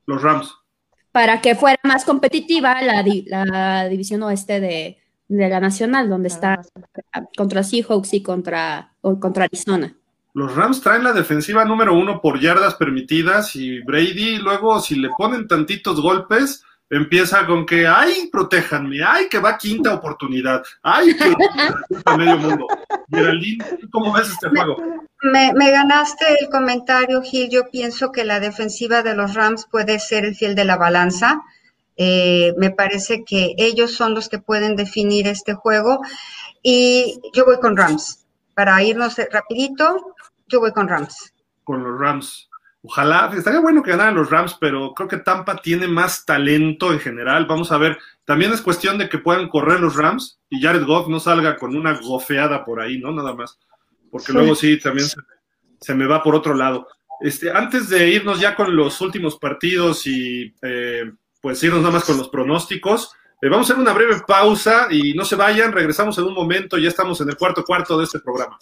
Los 0.05 0.21
Rams. 0.21 0.53
para 1.11 1.41
que 1.41 1.55
fuera 1.55 1.80
más 1.84 2.05
competitiva 2.05 2.82
la, 2.82 3.03
la 3.26 3.89
división 3.89 4.23
oeste 4.23 4.59
de, 4.59 4.97
de 5.28 5.49
la 5.49 5.59
nacional, 5.59 6.09
donde 6.09 6.28
está 6.28 6.61
contra 7.36 7.63
Seahawks 7.63 8.13
y 8.13 8.21
contra, 8.21 8.93
o 9.01 9.19
contra 9.19 9.45
Arizona. 9.45 9.95
Los 10.36 10.54
Rams 10.54 10.82
traen 10.82 11.06
la 11.06 11.14
defensiva 11.14 11.64
número 11.64 11.94
uno 11.94 12.20
por 12.22 12.42
yardas 12.42 12.76
permitidas 12.76 13.56
y 13.56 13.80
Brady 13.80 14.38
luego 14.38 14.82
si 14.82 14.96
le 14.96 15.10
ponen 15.18 15.48
tantitos 15.48 16.02
golpes 16.02 16.62
empieza 16.90 17.46
con 17.46 17.66
que 17.66 17.88
ay, 17.88 18.28
protéjanme, 18.30 19.02
ay, 19.02 19.30
que 19.30 19.40
va 19.40 19.58
quinta 19.58 19.94
oportunidad, 19.94 20.62
ay, 20.84 21.16
que 21.16 22.18
medio 22.18 22.38
mundo. 22.38 22.68
Geraldine, 23.10 23.64
¿tú 23.80 23.90
¿cómo 23.90 24.12
ves 24.12 24.28
este 24.28 24.50
juego? 24.50 24.76
Me, 25.24 25.54
me 25.54 25.72
ganaste 25.72 26.26
el 26.42 26.50
comentario, 26.50 27.22
Gil. 27.22 27.50
Yo 27.50 27.70
pienso 27.72 28.12
que 28.12 28.26
la 28.26 28.42
defensiva 28.42 29.04
de 29.04 29.16
los 29.16 29.36
Rams 29.36 29.66
puede 29.72 30.00
ser 30.00 30.26
el 30.26 30.36
fiel 30.36 30.54
de 30.54 30.66
la 30.66 30.76
balanza. 30.76 31.44
Eh, 31.96 32.54
me 32.58 32.72
parece 32.72 33.24
que 33.24 33.56
ellos 33.58 33.94
son 33.94 34.14
los 34.14 34.28
que 34.28 34.40
pueden 34.40 34.76
definir 34.76 35.30
este 35.30 35.54
juego. 35.54 36.02
Y 36.62 37.22
yo 37.34 37.46
voy 37.46 37.58
con 37.62 37.78
Rams. 37.78 38.26
Para 38.54 38.84
irnos 38.84 39.16
rapidito, 39.32 40.14
yo 40.48 40.60
voy 40.60 40.72
con 40.72 40.88
Rams. 40.88 41.34
con 41.64 41.84
los 41.84 42.00
Rams. 42.00 42.50
Ojalá, 42.84 43.32
estaría 43.36 43.60
bueno 43.60 43.82
que 43.82 43.89
ganaran 43.89 44.14
los 44.14 44.30
Rams, 44.30 44.58
pero 44.60 44.93
creo 44.93 45.10
que 45.10 45.18
Tampa 45.18 45.56
tiene 45.56 45.88
más 45.88 46.24
talento 46.24 46.93
en 46.93 47.00
general. 47.00 47.48
Vamos 47.48 47.72
a 47.72 47.80
ver, 47.80 47.98
también 48.26 48.54
es 48.54 48.62
cuestión 48.62 49.00
de 49.00 49.10
que 49.10 49.18
puedan 49.18 49.50
correr 49.50 49.80
los 49.80 49.96
Rams 49.96 50.39
y 50.50 50.62
Jared 50.62 50.86
Goff 50.86 51.08
no 51.08 51.20
salga 51.20 51.58
con 51.58 51.76
una 51.76 52.00
gofeada 52.00 52.64
por 52.64 52.80
ahí, 52.80 53.00
¿no? 53.00 53.12
Nada 53.12 53.34
más. 53.34 53.60
Porque 54.12 54.34
luego 54.34 54.54
sí, 54.54 54.80
también 54.80 55.08
se, 55.08 55.20
se 55.82 55.96
me 55.96 56.06
va 56.06 56.22
por 56.22 56.36
otro 56.36 56.54
lado. 56.54 56.88
Este, 57.22 57.50
antes 57.50 57.89
de 57.89 58.10
irnos 58.10 58.39
ya 58.39 58.56
con 58.56 58.76
los 58.76 59.02
últimos 59.02 59.38
partidos 59.38 60.06
y 60.06 60.54
eh, 60.62 61.12
pues 61.41 61.64
irnos 61.64 61.82
nada 61.82 61.93
más 61.93 62.04
con 62.04 62.18
los 62.18 62.30
pronósticos, 62.30 63.14
eh, 63.41 63.50
vamos 63.50 63.70
a 63.70 63.74
hacer 63.74 63.82
una 63.82 63.93
breve 63.93 64.22
pausa 64.28 64.88
y 64.91 65.14
no 65.14 65.26
se 65.26 65.36
vayan, 65.36 65.72
regresamos 65.72 66.18
en 66.18 66.26
un 66.26 66.34
momento, 66.34 66.78
ya 66.78 66.89
estamos 66.89 67.20
en 67.22 67.30
el 67.30 67.38
cuarto 67.38 67.64
cuarto 67.64 67.98
de 67.98 68.04
este 68.04 68.20
programa. 68.20 68.58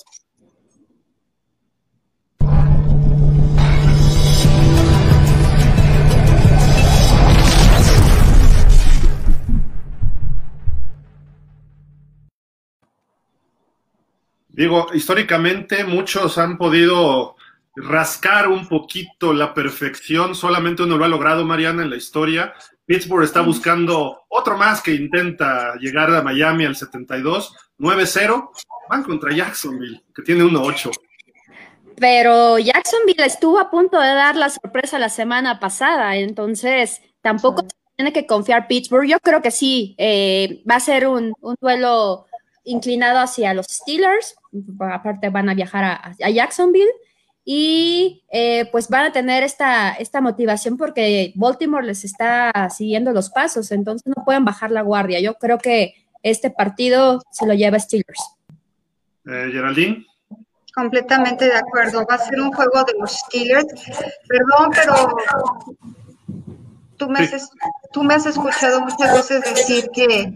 Digo, 14.54 14.88
históricamente 14.94 15.84
muchos 15.84 16.38
han 16.38 16.58
podido 16.60 17.36
rascar 17.76 18.48
un 18.48 18.68
poquito 18.68 19.34
la 19.34 19.52
perfección, 19.54 20.36
solamente 20.36 20.84
uno 20.84 20.96
lo 20.96 21.06
ha 21.06 21.08
logrado, 21.08 21.44
Mariana, 21.44 21.82
en 21.82 21.90
la 21.90 21.96
historia. 21.96 22.54
Pittsburgh 22.86 23.24
está 23.24 23.42
buscando 23.42 24.26
otro 24.30 24.56
más 24.58 24.82
que 24.82 24.94
intenta 24.94 25.74
llegar 25.80 26.14
a 26.14 26.22
Miami 26.22 26.66
al 26.66 26.76
72, 26.76 27.56
9-0, 27.80 28.52
van 28.90 29.04
contra 29.04 29.34
Jacksonville, 29.34 30.04
que 30.14 30.22
tiene 30.22 30.44
1-8. 30.44 30.92
Pero 31.96 32.60
Jacksonville 32.60 33.26
estuvo 33.26 33.60
a 33.60 33.72
punto 33.72 34.00
de 34.00 34.08
dar 34.14 34.36
la 34.36 34.50
sorpresa 34.50 35.00
la 35.00 35.10
semana 35.10 35.60
pasada, 35.60 36.16
entonces 36.16 37.02
tampoco 37.22 37.62
Sí. 37.64 37.68
tiene 37.96 38.14
que 38.14 38.28
confiar 38.28 38.68
Pittsburgh. 38.68 39.08
Yo 39.08 39.20
creo 39.20 39.42
que 39.42 39.52
sí, 39.52 39.96
eh, 39.98 40.62
va 40.70 40.76
a 40.76 40.80
ser 40.80 41.08
un, 41.08 41.34
un 41.42 41.56
duelo 41.60 42.28
inclinado 42.66 43.20
hacia 43.20 43.54
los 43.54 43.66
Steelers, 43.68 44.36
aparte 44.80 45.30
van 45.30 45.50
a 45.50 45.54
viajar 45.54 45.84
a, 45.84 46.16
a 46.22 46.30
Jacksonville 46.30 46.92
y 47.46 48.24
eh, 48.32 48.70
pues 48.72 48.88
van 48.88 49.06
a 49.06 49.12
tener 49.12 49.44
esta, 49.44 49.92
esta 49.94 50.22
motivación 50.22 50.78
porque 50.78 51.34
Baltimore 51.36 51.86
les 51.86 52.06
está 52.06 52.70
siguiendo 52.70 53.12
los 53.12 53.30
pasos, 53.30 53.72
entonces 53.72 54.06
no 54.16 54.24
pueden 54.24 54.46
bajar 54.46 54.72
la 54.72 54.82
guardia. 54.82 55.20
Yo 55.20 55.36
creo 55.36 55.58
que 55.58 55.94
este 56.22 56.50
partido 56.50 57.22
se 57.32 57.46
lo 57.46 57.54
lleva 57.54 57.80
Steelers. 57.80 58.22
Eh, 59.26 59.50
Geraldine. 59.52 60.06
Completamente 60.74 61.46
de 61.46 61.56
acuerdo. 61.56 62.06
Va 62.10 62.16
a 62.16 62.18
ser 62.20 62.40
un 62.40 62.52
juego 62.52 62.84
de 62.86 62.94
los 63.00 63.12
Steelers. 63.12 63.68
Perdón, 64.28 64.72
pero 64.74 65.18
tú 66.98 67.10
me, 67.10 67.28
Sí. 67.28 67.36
has, 67.36 67.50
tú 67.92 68.04
me 68.04 68.14
has 68.16 68.26
escuchado 68.26 68.82
muchas 68.82 69.14
veces 69.14 69.44
decir 69.44 69.90
que 69.94 70.34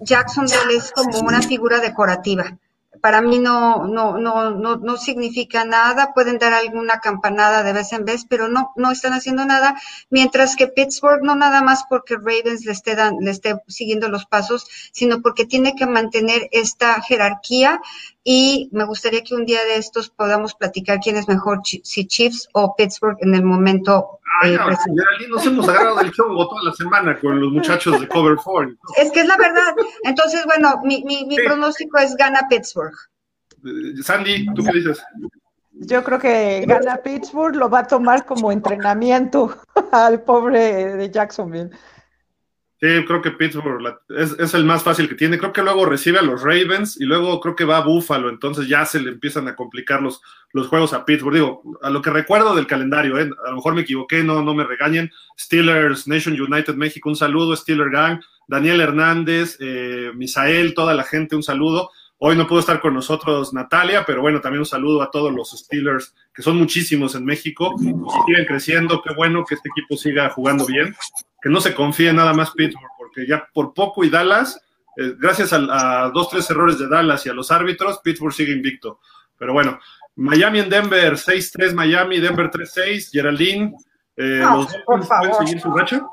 Jacksonville 0.00 0.76
es 0.76 0.90
como 0.92 1.20
una 1.20 1.40
figura 1.40 1.78
decorativa. 1.80 2.58
Para 3.02 3.20
mí 3.20 3.38
no, 3.38 3.86
no, 3.86 4.16
no, 4.16 4.52
no, 4.52 4.76
no 4.76 4.96
significa 4.96 5.64
nada. 5.66 6.12
Pueden 6.14 6.38
dar 6.38 6.54
alguna 6.54 7.00
campanada 7.00 7.62
de 7.64 7.74
vez 7.74 7.92
en 7.92 8.06
vez, 8.06 8.24
pero 8.26 8.48
no, 8.48 8.72
no 8.76 8.90
están 8.92 9.12
haciendo 9.12 9.44
nada. 9.44 9.78
Mientras 10.08 10.56
que 10.56 10.68
Pittsburgh, 10.68 11.22
no 11.22 11.34
nada 11.34 11.62
más 11.62 11.84
porque 11.90 12.14
Ravens 12.16 12.64
le 12.64 12.72
esté, 12.72 12.94
dan- 12.94 13.18
le 13.20 13.30
esté 13.32 13.56
siguiendo 13.68 14.08
los 14.08 14.24
pasos, 14.26 14.66
sino 14.92 15.20
porque 15.20 15.44
tiene 15.44 15.74
que 15.74 15.86
mantener 15.86 16.48
esta 16.52 17.02
jerarquía 17.02 17.80
y 18.24 18.68
me 18.72 18.84
gustaría 18.84 19.22
que 19.22 19.34
un 19.34 19.44
día 19.46 19.64
de 19.64 19.76
estos 19.76 20.10
podamos 20.10 20.54
platicar 20.54 20.98
quién 21.02 21.16
es 21.16 21.28
mejor, 21.28 21.60
si 21.64 22.06
Chiefs 22.06 22.48
o 22.52 22.74
Pittsburgh 22.76 23.16
en 23.20 23.34
el 23.34 23.42
momento 23.42 24.20
Ay, 24.42 24.54
eh, 24.54 24.58
no, 24.58 24.66
presente. 24.66 25.02
Geraldine, 25.02 25.30
nos 25.30 25.46
hemos 25.46 25.68
agarrado 25.68 25.96
del 25.96 26.12
chongo 26.12 26.48
toda 26.48 26.62
la 26.64 26.72
semana 26.72 27.18
con 27.20 27.38
los 27.40 27.52
muchachos 27.52 28.00
de 28.00 28.08
Cover 28.08 28.36
4. 28.42 28.74
Es 28.96 29.10
que 29.12 29.20
es 29.20 29.26
la 29.26 29.36
verdad. 29.36 29.74
Entonces, 30.04 30.44
bueno, 30.46 30.80
mi, 30.84 31.04
mi, 31.04 31.26
mi 31.26 31.36
Sí. 31.36 31.42
pronóstico 31.44 31.98
es 31.98 32.16
gana 32.16 32.40
Pittsburgh. 32.48 32.94
Eh, 33.64 34.02
Sandy, 34.02 34.46
¿tú 34.54 34.64
qué 34.64 34.72
dices? 34.78 35.02
Yo 35.72 36.02
creo 36.04 36.18
que 36.18 36.64
gana 36.66 36.96
Pittsburgh, 36.98 37.56
lo 37.56 37.68
va 37.68 37.80
a 37.80 37.86
tomar 37.86 38.24
como 38.24 38.52
entrenamiento 38.52 39.56
al 39.92 40.22
pobre 40.22 40.96
de 40.96 41.10
Jacksonville. 41.10 41.70
Sí, 42.82 42.88
creo 43.06 43.22
que 43.22 43.30
Pittsburgh 43.30 43.96
es, 44.08 44.54
el 44.54 44.64
más 44.64 44.82
fácil 44.82 45.08
que 45.08 45.14
tiene. 45.14 45.38
Creo 45.38 45.52
que 45.52 45.62
luego 45.62 45.86
recibe 45.86 46.18
a 46.18 46.22
los 46.22 46.42
Ravens 46.42 47.00
y 47.00 47.04
luego 47.04 47.38
creo 47.38 47.54
que 47.54 47.64
va 47.64 47.76
a 47.76 47.84
Buffalo. 47.84 48.28
Entonces 48.28 48.66
ya 48.66 48.84
se 48.84 48.98
le 48.98 49.10
empiezan 49.10 49.46
a 49.46 49.54
complicar 49.54 50.02
los, 50.02 50.20
los 50.52 50.66
juegos 50.66 50.92
a 50.92 51.04
Pittsburgh. 51.04 51.34
Digo, 51.34 51.62
a 51.80 51.90
lo 51.90 52.02
que 52.02 52.10
recuerdo 52.10 52.56
del 52.56 52.66
calendario, 52.66 53.20
¿eh? 53.20 53.30
a 53.46 53.50
lo 53.50 53.54
mejor 53.54 53.76
me 53.76 53.82
equivoqué, 53.82 54.24
no, 54.24 54.42
no 54.42 54.52
me 54.52 54.64
regañen. 54.64 55.12
Steelers, 55.38 56.08
Nation 56.08 56.34
United 56.34 56.74
México, 56.74 57.08
un 57.08 57.14
saludo. 57.14 57.54
Steeler 57.54 57.88
Gang, 57.88 58.20
Daniel 58.48 58.80
Hernández, 58.80 59.58
eh, 59.60 60.10
Misael, 60.16 60.74
toda 60.74 60.92
la 60.94 61.04
gente, 61.04 61.36
un 61.36 61.44
saludo. 61.44 61.88
Hoy 62.18 62.34
no 62.34 62.48
pudo 62.48 62.58
estar 62.58 62.80
con 62.80 62.94
nosotros 62.94 63.54
Natalia, 63.54 64.04
pero 64.04 64.22
bueno, 64.22 64.40
también 64.40 64.60
un 64.60 64.66
saludo 64.66 65.02
a 65.02 65.10
todos 65.12 65.32
los 65.32 65.52
Steelers, 65.52 66.16
que 66.34 66.42
son 66.42 66.56
muchísimos 66.56 67.14
en 67.14 67.24
México, 67.24 67.76
siguen 67.78 68.44
creciendo, 68.46 69.02
qué 69.02 69.14
bueno 69.14 69.44
que 69.44 69.56
este 69.56 69.68
equipo 69.68 69.96
siga 69.96 70.30
jugando 70.30 70.64
bien, 70.66 70.94
que 71.42 71.50
no 71.50 71.60
se 71.60 71.74
confíe 71.74 72.12
nada 72.12 72.32
más 72.32 72.52
Pittsburgh, 72.52 72.92
porque 72.96 73.26
ya 73.26 73.48
por 73.52 73.74
poco 73.74 74.04
y 74.04 74.10
Dallas, 74.10 74.60
eh, 74.96 75.14
gracias 75.18 75.52
a, 75.52 76.04
a, 76.04 76.10
dos, 76.10 76.30
tres 76.30 76.48
errores 76.50 76.78
de 76.78 76.88
Dallas 76.88 77.26
y 77.26 77.30
a 77.30 77.34
los 77.34 77.50
árbitros, 77.50 78.00
Pittsburgh 78.02 78.32
sigue 78.32 78.52
invicto. 78.52 79.00
Pero 79.36 79.52
bueno, 79.52 79.78
Miami 80.14 80.60
en 80.60 80.70
Denver, 80.70 81.14
6-3 81.14 81.74
Miami, 81.74 82.20
Denver 82.20 82.50
3-6, 82.50 83.10
Geraldine, 83.10 83.74
eh, 84.16 84.40
No, 84.40 84.58
¿los 84.58 84.76
por 84.84 85.06
pueden 85.06 85.34
seguir 85.34 85.60
su 85.60 85.70
racha? 85.72 86.06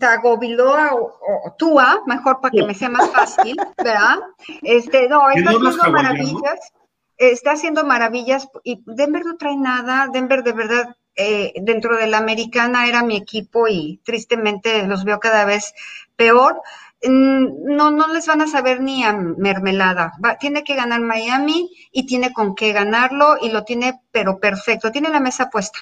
Tagoviloa 0.00 0.94
o, 0.94 1.12
o 1.44 1.54
Tua, 1.58 2.02
mejor 2.06 2.40
para 2.40 2.52
que 2.52 2.64
me 2.64 2.74
sea 2.74 2.88
más 2.88 3.10
fácil, 3.10 3.56
¿verdad? 3.76 4.18
Este, 4.62 5.08
no, 5.08 5.22
¿Que 5.32 5.40
está 5.40 5.52
no 5.52 5.68
haciendo 5.68 5.92
maravillas, 5.92 6.72
está 7.16 7.52
haciendo 7.52 7.84
maravillas 7.84 8.48
y 8.64 8.82
Denver 8.86 9.24
no 9.24 9.36
trae 9.36 9.56
nada, 9.56 10.08
Denver 10.12 10.42
de 10.42 10.52
verdad 10.52 10.96
eh, 11.16 11.52
dentro 11.62 11.96
de 11.96 12.06
la 12.06 12.18
americana 12.18 12.86
era 12.88 13.02
mi 13.02 13.16
equipo 13.16 13.68
y 13.68 14.00
tristemente 14.04 14.86
los 14.86 15.04
veo 15.04 15.18
cada 15.20 15.44
vez 15.44 15.74
peor. 16.16 16.60
Mm, 17.02 17.74
No, 17.76 17.90
no 17.90 18.12
les 18.12 18.26
van 18.26 18.40
a 18.42 18.46
saber 18.46 18.80
ni 18.80 19.04
a 19.04 19.12
mermelada. 19.12 20.12
Va- 20.24 20.36
tiene 20.38 20.64
que 20.64 20.74
ganar 20.74 21.00
Miami 21.00 21.70
y 21.92 22.06
tiene 22.06 22.32
con 22.32 22.54
qué 22.54 22.72
ganarlo 22.72 23.36
y 23.40 23.50
lo 23.50 23.64
tiene, 23.64 24.00
pero 24.12 24.38
perfecto. 24.40 24.90
Tiene 24.92 25.10
la 25.10 25.20
mesa 25.20 25.50
puesta. 25.50 25.80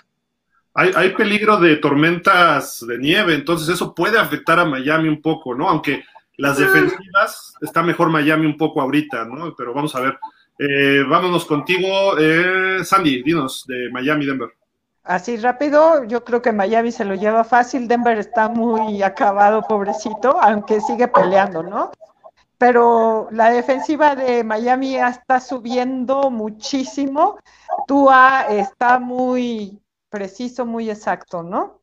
Hay, 0.75 0.91
hay 0.97 1.11
peligro 1.11 1.59
de 1.59 1.77
tormentas 1.77 2.85
de 2.87 2.99
nieve, 2.99 3.35
entonces 3.35 3.69
eso 3.69 3.95
puede 3.95 4.19
afectar 4.19 4.59
a 4.59 4.65
Miami 4.65 5.09
un 5.09 5.23
poco, 5.23 5.55
¿no? 5.55 5.69
Aunque 5.69 6.05
las 6.37 6.59
defensivas 6.59 7.55
está 7.61 7.83
mejor 7.85 8.11
Miami 8.11 8.47
un 8.47 8.57
poco 8.57 8.81
ahorita, 8.81 9.25
¿no? 9.25 9.55
Pero 9.57 9.73
vamos 9.73 9.95
a 9.95 10.01
ver. 10.01 10.19
Eh, 10.59 11.05
vámonos 11.09 11.45
contigo, 11.45 12.19
eh, 12.19 12.85
Sandy, 12.85 13.23
dinos 13.23 13.65
de 13.69 13.89
Miami, 13.93 14.27
Denver. 14.27 14.49
Así 15.05 15.37
rápido, 15.37 16.05
yo 16.05 16.25
creo 16.25 16.41
que 16.41 16.51
Miami 16.51 16.91
se 16.91 17.05
lo 17.05 17.15
lleva 17.15 17.45
fácil, 17.45 17.87
Denver 17.87 18.17
está 18.17 18.49
muy 18.49 19.03
acabado, 19.03 19.61
pobrecito, 19.61 20.41
aunque 20.41 20.81
sigue 20.81 21.09
peleando, 21.09 21.63
¿no? 21.63 21.93
Pero 22.57 23.29
la 23.31 23.51
defensiva 23.51 24.17
de 24.17 24.43
Miami 24.43 24.97
está 24.97 25.41
subiendo 25.41 26.31
muchísimo, 26.31 27.39
Tua 27.87 28.47
está 28.49 28.99
muy 28.99 29.79
preciso, 30.09 30.65
muy 30.65 30.89
exacto, 30.89 31.43
¿no? 31.43 31.83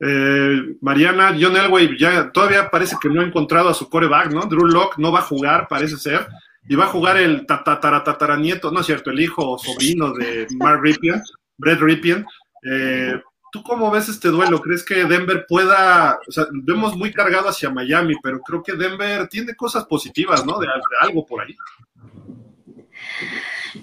Eh, 0.00 0.76
Mariana, 0.80 1.36
John 1.40 1.56
Elway 1.56 1.96
ya 1.96 2.32
todavía 2.32 2.70
parece 2.70 2.96
que 3.00 3.08
no 3.08 3.20
ha 3.20 3.24
encontrado 3.24 3.68
a 3.68 3.74
su 3.74 3.88
coreback, 3.88 4.32
¿no? 4.32 4.46
Drew 4.46 4.66
Locke 4.66 4.98
no 4.98 5.12
va 5.12 5.20
a 5.20 5.22
jugar, 5.22 5.68
parece 5.68 5.96
ser, 5.96 6.26
y 6.68 6.74
va 6.74 6.86
a 6.86 6.88
jugar 6.88 7.18
el 7.18 7.46
tataranieto, 7.46 8.72
no 8.72 8.80
es 8.80 8.86
cierto, 8.86 9.10
el 9.10 9.20
hijo 9.20 9.48
o 9.48 9.58
sobrino 9.58 10.12
de 10.12 10.48
Mark 10.58 10.80
Ripien, 10.82 11.22
Brett 11.56 11.80
Ripien. 11.80 12.26
Eh, 12.62 13.20
¿Tú 13.54 13.62
cómo 13.62 13.88
ves 13.90 14.08
este 14.08 14.28
duelo? 14.28 14.60
¿Crees 14.60 14.84
que 14.84 15.04
Denver 15.04 15.46
pueda, 15.48 16.18
o 16.26 16.32
sea, 16.32 16.46
vemos 16.50 16.96
muy 16.96 17.12
cargado 17.12 17.48
hacia 17.48 17.70
Miami, 17.70 18.16
pero 18.20 18.40
creo 18.40 18.64
que 18.64 18.72
Denver 18.72 19.28
tiene 19.28 19.54
cosas 19.54 19.84
positivas, 19.84 20.44
¿no? 20.44 20.58
De, 20.58 20.66
algo 21.00 21.24
por 21.24 21.40
ahí. 21.40 21.54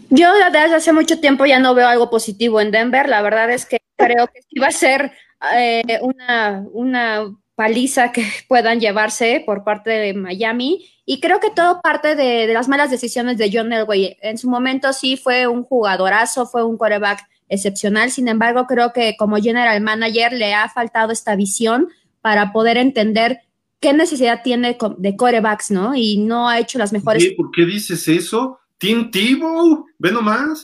Yo 0.09 0.34
desde 0.34 0.76
hace 0.76 0.91
mucho 0.91 1.22
tiempo 1.22 1.45
ya 1.45 1.59
no 1.59 1.74
veo 1.74 1.88
algo 1.88 2.09
positivo 2.09 2.59
en 2.59 2.72
Denver. 2.72 3.07
La 3.07 3.22
verdad 3.22 3.49
es 3.49 3.65
que 3.65 3.80
creo 3.95 4.28
que 4.28 4.41
sí 4.41 4.59
va 4.59 4.67
a 4.67 4.72
ser 4.72 5.13
eh, 5.55 5.99
una, 6.01 6.65
una 6.74 7.34
paliza 7.55 8.11
que 8.11 8.26
puedan 8.49 8.82
llevarse 8.82 9.41
por 9.45 9.63
parte 9.63 9.91
de 9.91 10.13
Miami. 10.13 10.86
Y 11.05 11.22
creo 11.22 11.39
que 11.39 11.49
todo 11.49 11.82
parte 11.82 12.15
de, 12.15 12.45
de, 12.45 12.53
las 12.53 12.67
malas 12.67 12.91
decisiones 12.91 13.38
de 13.38 13.49
John 13.53 13.72
Elway. 13.72 14.17
En 14.22 14.38
su 14.38 14.49
momento 14.49 14.91
sí 14.91 15.15
fue 15.15 15.47
un 15.47 15.63
jugadorazo, 15.63 16.45
fue 16.45 16.65
un 16.65 16.78
quarterback 16.78 17.22
excepcional. 17.52 18.10
Sin 18.10 18.28
embargo, 18.28 18.66
creo 18.66 18.93
que 18.93 19.16
como 19.18 19.38
general 19.38 19.80
manager 19.82 20.34
le 20.34 20.54
ha 20.54 20.70
faltado 20.70 21.12
esta 21.12 21.36
visión 21.36 21.89
para 22.22 22.52
poder 22.54 22.78
entender 22.78 23.41
qué 23.80 23.93
necesidad 23.93 24.41
tiene 24.43 24.78
de 24.97 25.18
quarterbacks, 25.18 25.70
¿no? 25.70 25.93
Y 25.93 26.18
no 26.18 26.47
ha 26.47 26.60
hecho 26.60 26.80
las 26.80 26.93
mejores. 26.93 27.24
¿Qué? 27.24 27.36
¿Por 27.36 27.52
qué 27.52 27.66
dices 27.66 28.08
eso? 28.08 28.60
Tim 28.78 29.12
Tebow, 29.12 29.86
ve 29.99 30.12
nomás. 30.12 30.64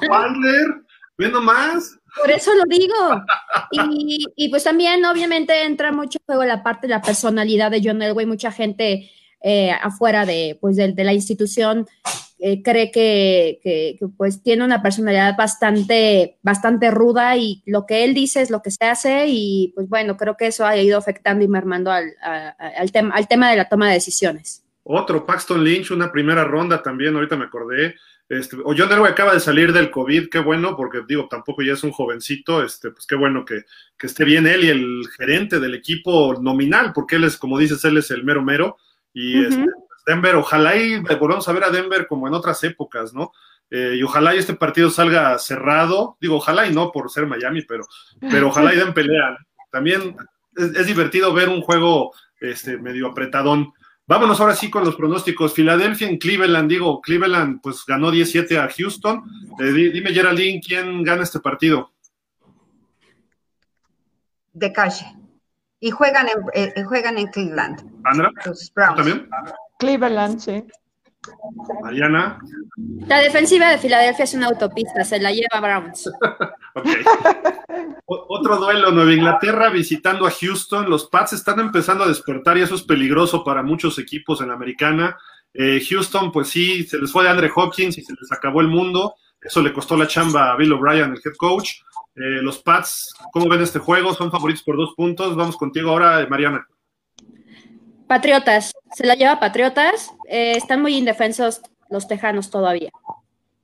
Wilder, 0.00 0.66
ve 1.18 1.28
nomás. 1.28 1.98
Por 2.20 2.30
eso 2.30 2.52
lo 2.54 2.62
digo. 2.68 2.94
Y, 3.72 4.24
y, 4.36 4.48
pues 4.48 4.62
también, 4.62 5.04
obviamente, 5.04 5.64
entra 5.64 5.90
mucho 5.90 6.18
en 6.20 6.26
juego 6.26 6.44
la 6.44 6.62
parte 6.62 6.86
de 6.86 6.92
la 6.92 7.02
personalidad 7.02 7.72
de 7.72 7.82
John 7.84 8.00
Elway. 8.00 8.24
Mucha 8.24 8.52
gente 8.52 9.10
eh, 9.42 9.72
afuera 9.72 10.24
de, 10.24 10.56
pues, 10.60 10.76
de, 10.76 10.92
de, 10.92 11.04
la 11.04 11.12
institución 11.12 11.88
eh, 12.46 12.62
cree 12.62 12.90
que, 12.90 13.58
que, 13.62 13.96
que, 13.98 14.06
pues, 14.18 14.42
tiene 14.42 14.66
una 14.66 14.82
personalidad 14.82 15.34
bastante, 15.34 16.36
bastante 16.42 16.90
ruda 16.90 17.38
y 17.38 17.62
lo 17.64 17.86
que 17.86 18.04
él 18.04 18.12
dice 18.12 18.42
es 18.42 18.50
lo 18.50 18.60
que 18.60 18.70
se 18.70 18.84
hace. 18.84 19.28
Y 19.28 19.72
pues 19.74 19.88
bueno, 19.88 20.18
creo 20.18 20.36
que 20.36 20.48
eso 20.48 20.66
ha 20.66 20.76
ido 20.76 20.98
afectando 20.98 21.42
y 21.42 21.48
mermando 21.48 21.90
al, 21.90 22.12
a, 22.22 22.50
al, 22.50 22.92
tema, 22.92 23.14
al 23.14 23.28
tema 23.28 23.50
de 23.50 23.56
la 23.56 23.70
toma 23.70 23.88
de 23.88 23.94
decisiones. 23.94 24.62
Otro, 24.82 25.24
Paxton 25.24 25.64
Lynch, 25.64 25.90
una 25.90 26.12
primera 26.12 26.44
ronda 26.44 26.82
también, 26.82 27.14
ahorita 27.14 27.34
me 27.38 27.46
acordé. 27.46 27.94
Este, 28.28 28.56
o 28.62 28.74
John 28.76 28.92
Elway 28.92 29.12
acaba 29.12 29.32
de 29.32 29.40
salir 29.40 29.72
del 29.72 29.90
COVID, 29.90 30.28
qué 30.28 30.40
bueno, 30.40 30.76
porque 30.76 31.00
digo, 31.08 31.26
tampoco 31.30 31.62
ya 31.62 31.72
es 31.72 31.82
un 31.82 31.92
jovencito, 31.92 32.62
este, 32.62 32.90
pues 32.90 33.06
qué 33.06 33.14
bueno 33.16 33.46
que, 33.46 33.62
que, 33.96 34.06
esté 34.06 34.24
bien 34.24 34.46
él 34.46 34.64
y 34.64 34.68
el 34.68 35.02
gerente 35.16 35.60
del 35.60 35.74
equipo 35.74 36.34
nominal, 36.42 36.92
porque 36.94 37.16
él 37.16 37.24
es, 37.24 37.38
como 37.38 37.58
dices, 37.58 37.82
él 37.86 37.96
es 37.96 38.10
el 38.10 38.22
mero 38.22 38.42
mero. 38.42 38.76
Y 39.14 39.38
uh 39.38 39.42
-huh. 39.44 39.48
este, 39.48 39.66
Denver, 40.06 40.36
ojalá 40.36 40.76
y 40.76 40.98
volvamos 41.00 41.48
a 41.48 41.52
ver 41.52 41.64
a 41.64 41.70
Denver 41.70 42.06
como 42.06 42.28
en 42.28 42.34
otras 42.34 42.62
épocas, 42.64 43.14
¿no? 43.14 43.32
Eh, 43.70 43.96
y 43.96 44.02
ojalá 44.02 44.34
y 44.34 44.38
este 44.38 44.54
partido 44.54 44.90
salga 44.90 45.38
cerrado, 45.38 46.16
digo, 46.20 46.36
ojalá 46.36 46.66
y 46.66 46.74
no 46.74 46.92
por 46.92 47.10
ser 47.10 47.26
Miami, 47.26 47.62
pero, 47.62 47.84
pero 48.20 48.48
ojalá 48.48 48.74
y 48.74 48.76
den 48.76 48.94
pelea. 48.94 49.36
También 49.70 50.16
es, 50.56 50.76
es 50.76 50.86
divertido 50.86 51.32
ver 51.32 51.48
un 51.48 51.62
juego 51.62 52.12
este, 52.40 52.78
medio 52.78 53.08
apretadón. 53.08 53.72
Vámonos 54.06 54.38
ahora 54.38 54.54
sí 54.54 54.70
con 54.70 54.84
los 54.84 54.96
pronósticos. 54.96 55.54
Filadelfia 55.54 56.08
en 56.08 56.18
Cleveland, 56.18 56.68
digo, 56.68 57.00
Cleveland 57.00 57.60
pues 57.62 57.84
ganó 57.86 58.10
17 58.10 58.58
a 58.58 58.68
Houston. 58.68 59.24
Eh, 59.58 59.72
dime, 59.72 60.12
Geraldine, 60.12 60.60
¿quién 60.60 61.02
gana 61.02 61.22
este 61.22 61.40
partido? 61.40 61.90
De 64.52 64.72
calle. 64.72 65.06
Y 65.80 65.90
juegan 65.90 66.28
en, 66.28 66.44
eh, 66.52 66.84
juegan 66.84 67.18
en 67.18 67.28
Cleveland. 67.28 67.80
¿Andra? 68.04 68.30
Los 68.44 68.70
Browns. 68.74 68.96
también? 68.96 69.28
Cleveland, 69.84 70.40
sí. 70.40 70.64
Mariana. 71.82 72.38
La 73.06 73.18
defensiva 73.18 73.68
de 73.70 73.78
Filadelfia 73.78 74.24
es 74.24 74.32
una 74.34 74.46
autopista, 74.46 75.04
se 75.04 75.20
la 75.20 75.30
lleva 75.30 75.60
Browns. 75.60 76.10
Otro 78.06 78.56
duelo, 78.56 78.90
Nueva 78.92 79.12
Inglaterra 79.12 79.68
visitando 79.68 80.26
a 80.26 80.30
Houston. 80.30 80.88
Los 80.88 81.06
Pats 81.08 81.34
están 81.34 81.60
empezando 81.60 82.04
a 82.04 82.08
despertar 82.08 82.56
y 82.56 82.62
eso 82.62 82.74
es 82.74 82.82
peligroso 82.82 83.44
para 83.44 83.62
muchos 83.62 83.98
equipos 83.98 84.40
en 84.40 84.48
la 84.48 84.54
americana. 84.54 85.18
Eh, 85.52 85.82
Houston, 85.86 86.32
pues 86.32 86.48
sí, 86.48 86.84
se 86.84 86.98
les 86.98 87.12
fue 87.12 87.24
de 87.24 87.30
Andre 87.30 87.50
Hopkins 87.54 87.98
y 87.98 88.02
se 88.02 88.12
les 88.12 88.32
acabó 88.32 88.62
el 88.62 88.68
mundo. 88.68 89.14
Eso 89.40 89.60
le 89.62 89.72
costó 89.72 89.96
la 89.96 90.06
chamba 90.06 90.52
a 90.52 90.56
Bill 90.56 90.72
O'Brien, 90.72 91.12
el 91.12 91.20
head 91.22 91.36
coach. 91.36 91.72
Eh, 92.16 92.40
los 92.42 92.58
Pats, 92.58 93.14
¿cómo 93.32 93.48
ven 93.48 93.60
este 93.60 93.78
juego? 93.78 94.14
Son 94.14 94.30
favoritos 94.30 94.62
por 94.62 94.78
dos 94.78 94.94
puntos. 94.96 95.36
Vamos 95.36 95.56
contigo 95.58 95.90
ahora, 95.90 96.26
Mariana. 96.28 96.66
Patriotas, 98.06 98.72
se 98.94 99.06
la 99.06 99.14
lleva 99.14 99.40
Patriotas. 99.40 100.12
Eh, 100.28 100.56
están 100.56 100.82
muy 100.82 100.96
indefensos 100.96 101.62
los 101.90 102.06
tejanos 102.06 102.50
todavía. 102.50 102.90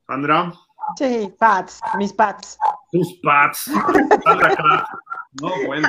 Andra. 0.06 0.52
Sí, 0.96 1.32
Pats, 1.38 1.80
mis 1.98 2.12
Pats. 2.12 2.58
Tus 2.90 3.20
Pats. 3.22 3.70
Sandra. 4.24 4.86
No, 5.40 5.50
bueno. 5.66 5.88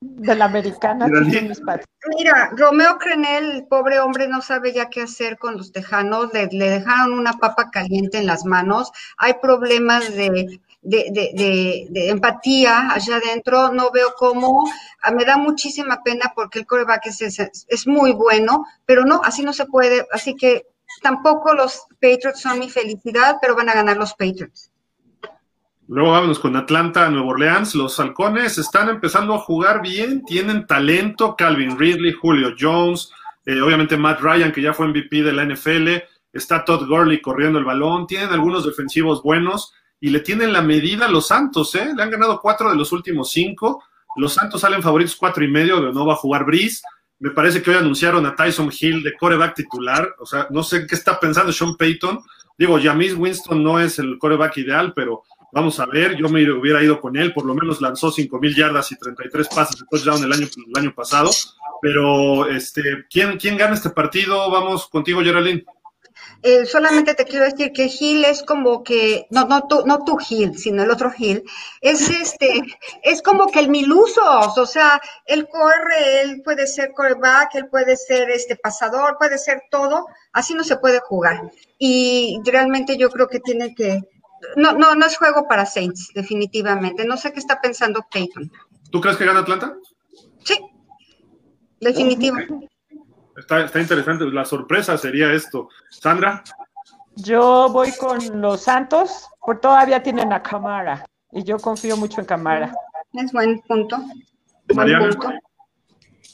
De 0.00 0.34
la 0.34 0.44
americana, 0.44 1.06
sí, 1.06 1.40
mis 1.42 1.60
Pats. 1.60 1.84
Mira, 2.16 2.50
Romeo 2.56 2.98
Crenel, 2.98 3.50
el 3.50 3.66
pobre 3.66 3.98
hombre, 3.98 4.28
no 4.28 4.40
sabe 4.40 4.72
ya 4.72 4.88
qué 4.88 5.02
hacer 5.02 5.38
con 5.38 5.56
los 5.56 5.72
tejanos. 5.72 6.32
Le, 6.32 6.46
le 6.52 6.70
dejaron 6.70 7.12
una 7.12 7.32
papa 7.32 7.70
caliente 7.70 8.18
en 8.18 8.26
las 8.26 8.44
manos. 8.44 8.92
Hay 9.18 9.34
problemas 9.42 10.14
de 10.14 10.60
de, 10.80 11.06
de, 11.10 11.30
de, 11.34 11.86
de, 11.90 12.08
empatía 12.10 12.92
allá 12.92 13.16
adentro, 13.16 13.72
no 13.72 13.90
veo 13.90 14.14
cómo, 14.16 14.64
me 15.14 15.24
da 15.24 15.36
muchísima 15.36 16.02
pena 16.02 16.32
porque 16.34 16.60
el 16.60 16.66
coreback 16.66 17.06
es, 17.06 17.20
es, 17.22 17.66
es, 17.68 17.86
muy 17.86 18.12
bueno, 18.12 18.64
pero 18.86 19.04
no, 19.04 19.20
así 19.24 19.42
no 19.42 19.52
se 19.52 19.66
puede, 19.66 20.06
así 20.12 20.36
que 20.36 20.66
tampoco 21.02 21.54
los 21.54 21.86
Patriots 22.00 22.40
son 22.40 22.58
mi 22.58 22.70
felicidad, 22.70 23.36
pero 23.40 23.56
van 23.56 23.68
a 23.68 23.74
ganar 23.74 23.96
los 23.96 24.14
Patriots. 24.14 24.70
Luego 25.88 26.12
vámonos 26.12 26.38
con 26.38 26.54
Atlanta, 26.54 27.08
Nueva 27.08 27.28
Orleans. 27.28 27.74
Los 27.74 27.98
halcones 27.98 28.58
están 28.58 28.90
empezando 28.90 29.34
a 29.34 29.38
jugar 29.38 29.80
bien, 29.80 30.22
tienen 30.26 30.66
talento. 30.66 31.34
Calvin 31.34 31.78
Ridley, 31.78 32.12
Julio 32.12 32.54
Jones, 32.58 33.10
eh, 33.46 33.58
obviamente 33.58 33.96
Matt 33.96 34.20
Ryan, 34.20 34.52
que 34.52 34.60
ya 34.60 34.74
fue 34.74 34.88
MVP 34.88 35.22
de 35.22 35.32
la 35.32 35.44
NFL. 35.44 36.04
Está 36.30 36.62
Todd 36.62 36.86
Gurley 36.86 37.22
corriendo 37.22 37.58
el 37.58 37.64
balón. 37.64 38.06
Tienen 38.06 38.28
algunos 38.28 38.66
defensivos 38.66 39.22
buenos 39.22 39.72
y 40.00 40.10
le 40.10 40.20
tienen 40.20 40.52
la 40.52 40.62
medida 40.62 41.06
a 41.06 41.10
los 41.10 41.26
Santos, 41.26 41.74
¿eh? 41.74 41.92
Le 41.96 42.02
han 42.02 42.10
ganado 42.10 42.40
cuatro 42.40 42.70
de 42.70 42.76
los 42.76 42.92
últimos 42.92 43.30
cinco. 43.30 43.82
Los 44.16 44.34
Santos 44.34 44.60
salen 44.60 44.82
favoritos 44.82 45.16
cuatro 45.16 45.44
y 45.44 45.48
medio, 45.48 45.80
de 45.80 45.92
no 45.92 46.06
va 46.06 46.14
a 46.14 46.16
jugar 46.16 46.44
Brice. 46.44 46.82
Me 47.20 47.30
parece 47.30 47.62
que 47.62 47.70
hoy 47.70 47.76
anunciaron 47.76 48.24
a 48.26 48.36
Tyson 48.36 48.70
Hill 48.78 49.02
de 49.02 49.16
coreback 49.16 49.56
titular. 49.56 50.14
O 50.20 50.26
sea, 50.26 50.46
no 50.50 50.62
sé 50.62 50.86
qué 50.86 50.94
está 50.94 51.18
pensando 51.18 51.52
Sean 51.52 51.76
Payton. 51.76 52.20
Digo, 52.56 52.78
Jamis 52.80 53.14
Winston 53.14 53.62
no 53.62 53.80
es 53.80 53.98
el 53.98 54.18
coreback 54.18 54.56
ideal, 54.58 54.92
pero 54.94 55.24
vamos 55.52 55.80
a 55.80 55.86
ver. 55.86 56.16
Yo 56.16 56.28
me 56.28 56.48
hubiera 56.50 56.82
ido 56.82 57.00
con 57.00 57.16
él. 57.16 57.32
Por 57.32 57.44
lo 57.44 57.54
menos 57.54 57.80
lanzó 57.80 58.12
5 58.12 58.38
mil 58.38 58.54
yardas 58.54 58.92
y 58.92 58.98
33 58.98 59.48
pases 59.48 59.80
de 59.80 59.86
touchdown 59.90 60.22
el 60.22 60.32
año, 60.32 60.46
el 60.46 60.80
año 60.80 60.94
pasado. 60.94 61.30
Pero, 61.82 62.48
este, 62.48 62.82
¿quién, 63.10 63.36
¿quién 63.36 63.56
gana 63.56 63.74
este 63.74 63.90
partido? 63.90 64.50
Vamos 64.50 64.88
contigo, 64.88 65.20
Geraldine. 65.20 65.64
Eh, 66.42 66.66
solamente 66.66 67.14
te 67.14 67.24
quiero 67.24 67.44
decir 67.44 67.72
que 67.72 67.88
Gil 67.88 68.24
es 68.24 68.44
como 68.44 68.84
que, 68.84 69.26
no, 69.30 69.46
no 69.46 69.66
tú, 69.66 69.82
no 69.86 70.04
tú 70.04 70.16
Gil, 70.18 70.56
sino 70.56 70.84
el 70.84 70.90
otro 70.90 71.10
Gil, 71.10 71.42
es 71.80 72.08
este, 72.08 72.62
es 73.02 73.22
como 73.22 73.48
que 73.48 73.58
el 73.58 73.68
milusos, 73.68 74.56
o 74.56 74.66
sea, 74.66 75.00
él 75.26 75.48
corre, 75.48 76.22
él 76.22 76.42
puede 76.44 76.68
ser 76.68 76.92
coreback, 76.92 77.56
él 77.56 77.68
puede 77.68 77.96
ser 77.96 78.30
este 78.30 78.54
pasador, 78.54 79.16
puede 79.18 79.36
ser 79.36 79.62
todo, 79.68 80.06
así 80.32 80.54
no 80.54 80.62
se 80.62 80.76
puede 80.76 81.00
jugar. 81.00 81.50
Y 81.76 82.40
realmente 82.44 82.96
yo 82.96 83.10
creo 83.10 83.26
que 83.26 83.40
tiene 83.40 83.74
que, 83.74 84.00
no, 84.56 84.74
no, 84.74 84.94
no 84.94 85.06
es 85.06 85.16
juego 85.16 85.48
para 85.48 85.66
Saints, 85.66 86.10
definitivamente. 86.14 87.04
No 87.04 87.16
sé 87.16 87.32
qué 87.32 87.40
está 87.40 87.60
pensando 87.60 88.06
Peyton. 88.12 88.50
¿Tú 88.92 89.00
crees 89.00 89.16
que 89.16 89.26
gana 89.26 89.40
Atlanta? 89.40 89.76
Sí, 90.44 90.58
definitivamente. 91.80 92.68
Está, 93.38 93.64
está 93.64 93.80
interesante, 93.80 94.24
la 94.26 94.44
sorpresa 94.44 94.98
sería 94.98 95.32
esto. 95.32 95.68
Sandra. 95.90 96.42
Yo 97.16 97.68
voy 97.70 97.92
con 97.92 98.40
los 98.40 98.62
Santos, 98.62 99.26
porque 99.40 99.62
todavía 99.62 100.02
tienen 100.02 100.32
a 100.32 100.42
Camara 100.42 101.04
y 101.32 101.42
yo 101.42 101.58
confío 101.58 101.96
mucho 101.96 102.20
en 102.20 102.26
Camara. 102.26 102.72
Es 103.12 103.32
buen 103.32 103.60
punto. 103.62 103.98
Mariana. 104.74 105.06
Buen 105.06 105.18
punto. 105.18 105.38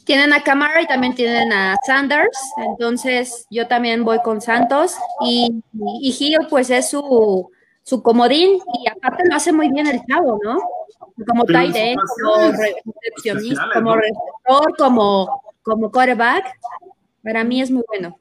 Tienen 0.05 0.35
a 0.35 0.43
Camara 0.43 0.83
y 0.83 0.87
también 0.87 1.15
tienen 1.15 1.51
a 1.51 1.77
Sanders, 1.87 2.39
entonces 2.59 3.47
yo 3.51 3.67
también 3.67 4.05
voy 4.05 4.21
con 4.21 4.43
Santos 4.43 4.97
y, 5.25 5.63
y 6.03 6.13
Gil 6.13 6.37
pues 6.51 6.69
es 6.69 6.91
su, 6.91 7.51
su 7.83 8.03
comodín 8.03 8.59
y 8.83 8.89
aparte 8.91 9.23
lo 9.27 9.37
hace 9.37 9.51
muy 9.51 9.71
bien 9.71 9.87
el 9.87 10.05
chavo, 10.05 10.39
¿no? 10.43 10.59
Como 11.27 11.45
tight 11.45 11.75
end, 11.75 12.01
como 12.23 12.53
recepcionista, 12.53 13.69
como 13.73 13.97
receptor, 13.97 14.77
como, 14.77 15.43
como 15.63 15.91
quarterback, 15.91 16.55
para 17.25 17.43
mí 17.43 17.61
es 17.61 17.71
muy 17.71 17.83
bueno. 17.89 18.17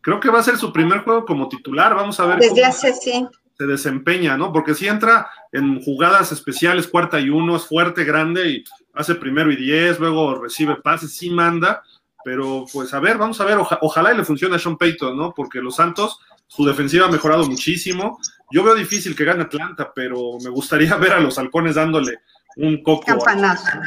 Creo 0.00 0.18
que 0.20 0.30
va 0.30 0.40
a 0.40 0.42
ser 0.42 0.56
su 0.56 0.72
primer 0.72 1.00
juego 1.00 1.24
como 1.24 1.48
titular. 1.48 1.94
Vamos 1.94 2.18
a 2.18 2.26
ver 2.26 2.38
Desde 2.38 2.64
hace, 2.64 2.92
sí. 2.94 3.26
se 3.56 3.66
desempeña, 3.66 4.36
¿no? 4.36 4.52
Porque 4.52 4.74
si 4.74 4.88
entra 4.88 5.28
en 5.52 5.82
jugadas 5.82 6.32
especiales, 6.32 6.88
cuarta 6.88 7.20
y 7.20 7.28
uno, 7.28 7.56
es 7.56 7.66
fuerte, 7.66 8.04
grande 8.04 8.48
y 8.48 8.64
hace 8.94 9.14
primero 9.14 9.52
y 9.52 9.56
diez, 9.56 10.00
luego 10.00 10.40
recibe 10.42 10.76
pases, 10.76 11.14
sí 11.14 11.30
manda, 11.30 11.82
pero 12.24 12.64
pues 12.72 12.92
a 12.94 13.00
ver, 13.00 13.18
vamos 13.18 13.40
a 13.40 13.44
ver, 13.44 13.58
oja- 13.58 13.78
ojalá 13.82 14.12
y 14.12 14.16
le 14.16 14.24
funcione 14.24 14.56
a 14.56 14.58
Sean 14.58 14.76
Payton, 14.76 15.16
¿no? 15.16 15.32
Porque 15.34 15.60
los 15.60 15.76
Santos, 15.76 16.18
su 16.46 16.64
defensiva 16.64 17.06
ha 17.06 17.10
mejorado 17.10 17.44
muchísimo. 17.46 18.18
Yo 18.50 18.62
veo 18.64 18.74
difícil 18.74 19.14
que 19.14 19.24
gane 19.24 19.42
Atlanta, 19.42 19.92
pero 19.94 20.38
me 20.42 20.48
gustaría 20.50 20.94
ver 20.96 21.12
a 21.12 21.20
los 21.20 21.38
halcones 21.38 21.74
dándole 21.74 22.18
un 22.56 22.82
coco 22.82 23.04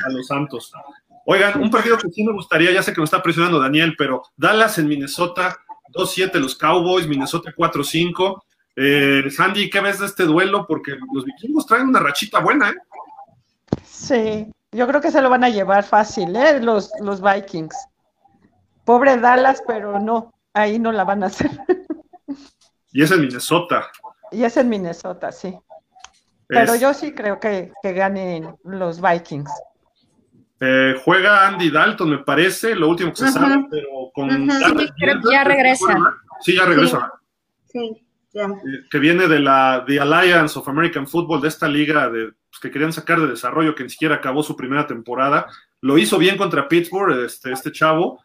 a 0.06 0.10
los 0.10 0.28
Santos. 0.28 0.72
Oigan, 1.32 1.62
un 1.62 1.70
partido 1.72 1.98
que 1.98 2.10
sí 2.10 2.24
me 2.24 2.34
gustaría, 2.34 2.72
ya 2.72 2.84
sé 2.84 2.94
que 2.94 3.00
me 3.02 3.06
está 3.06 3.22
presionando 3.24 3.60
Daniel, 3.60 3.96
pero 3.98 4.24
Dallas 4.36 4.78
en 4.80 4.88
Minnesota, 4.88 5.58
2-7 5.94 6.34
los 6.40 6.56
Cowboys, 6.56 7.08
Minnesota 7.08 7.54
4-5. 7.56 8.42
Eh, 8.76 9.24
Sandy, 9.30 9.70
¿qué 9.70 9.80
ves 9.82 10.00
de 10.00 10.06
este 10.08 10.24
duelo? 10.24 10.66
Porque 10.68 10.98
los 11.14 11.24
vikingos 11.26 11.66
traen 11.66 11.88
una 11.88 12.00
rachita 12.00 12.40
buena, 12.40 12.70
¿eh? 12.70 12.76
Sí, 13.84 14.52
yo 14.72 14.88
creo 14.88 15.02
que 15.02 15.12
se 15.12 15.22
lo 15.22 15.30
van 15.30 15.44
a 15.44 15.50
llevar 15.50 15.84
fácil, 15.84 16.36
¿eh? 16.36 16.60
Los, 16.62 16.92
los 17.02 17.22
Vikings. 17.22 17.76
Pobre 18.86 19.18
Dallas, 19.18 19.62
pero 19.68 20.00
no, 20.00 20.34
ahí 20.54 20.80
no 20.80 20.92
la 20.92 21.04
van 21.04 21.24
a 21.24 21.28
hacer. 21.28 21.52
Y 22.92 23.04
es 23.04 23.12
en 23.12 23.22
Minnesota. 23.22 23.88
y 24.32 24.44
es 24.44 24.58
en 24.58 24.68
Minnesota, 24.70 25.32
sí. 25.32 25.58
Pero 26.48 26.74
Es- 26.74 26.82
yo 26.82 26.94
sí 26.94 27.14
creo 27.14 27.40
que, 27.40 27.72
que 27.82 27.94
ganen 27.94 28.56
los 28.64 29.00
Vikings. 29.02 29.50
Eh, 30.64 30.96
juega 31.04 31.48
Andy 31.48 31.72
Dalton, 31.72 32.08
me 32.08 32.18
parece, 32.20 32.76
lo 32.76 32.88
último 32.88 33.10
que 33.10 33.18
se 33.18 33.32
sabe, 33.32 33.66
pero 33.72 34.12
con 34.14 34.30
Sí, 34.30 34.90
creo 34.96 35.20
que 35.20 35.32
ya 35.32 35.44
regresa. 35.44 36.20
Sí, 36.40 36.56
ya 36.56 36.66
regresa. 36.66 37.12
Sí, 37.66 38.06
ya. 38.32 38.46
Eh, 38.46 38.86
que 38.92 39.00
viene 39.00 39.28
de 39.28 39.40
la 39.40 39.84
The 39.88 40.00
Alliance 40.00 40.60
of 40.60 40.70
American 40.70 41.08
Football, 41.08 41.42
de 41.42 41.48
esta 41.48 41.68
liga 41.68 42.12
de, 42.12 42.26
pues, 42.26 42.60
que 42.62 42.70
querían 42.70 42.94
sacar 42.94 43.20
de 43.20 43.30
desarrollo, 43.30 43.74
que 43.74 43.86
ni 43.86 43.90
siquiera 43.90 44.16
acabó 44.18 44.44
su 44.44 44.56
primera 44.56 44.86
temporada. 44.86 45.48
Lo 45.82 45.98
hizo 45.98 46.20
bien 46.20 46.38
contra 46.38 46.68
Pittsburgh, 46.68 47.26
este, 47.26 47.52
este 47.52 47.72
chavo. 47.72 48.24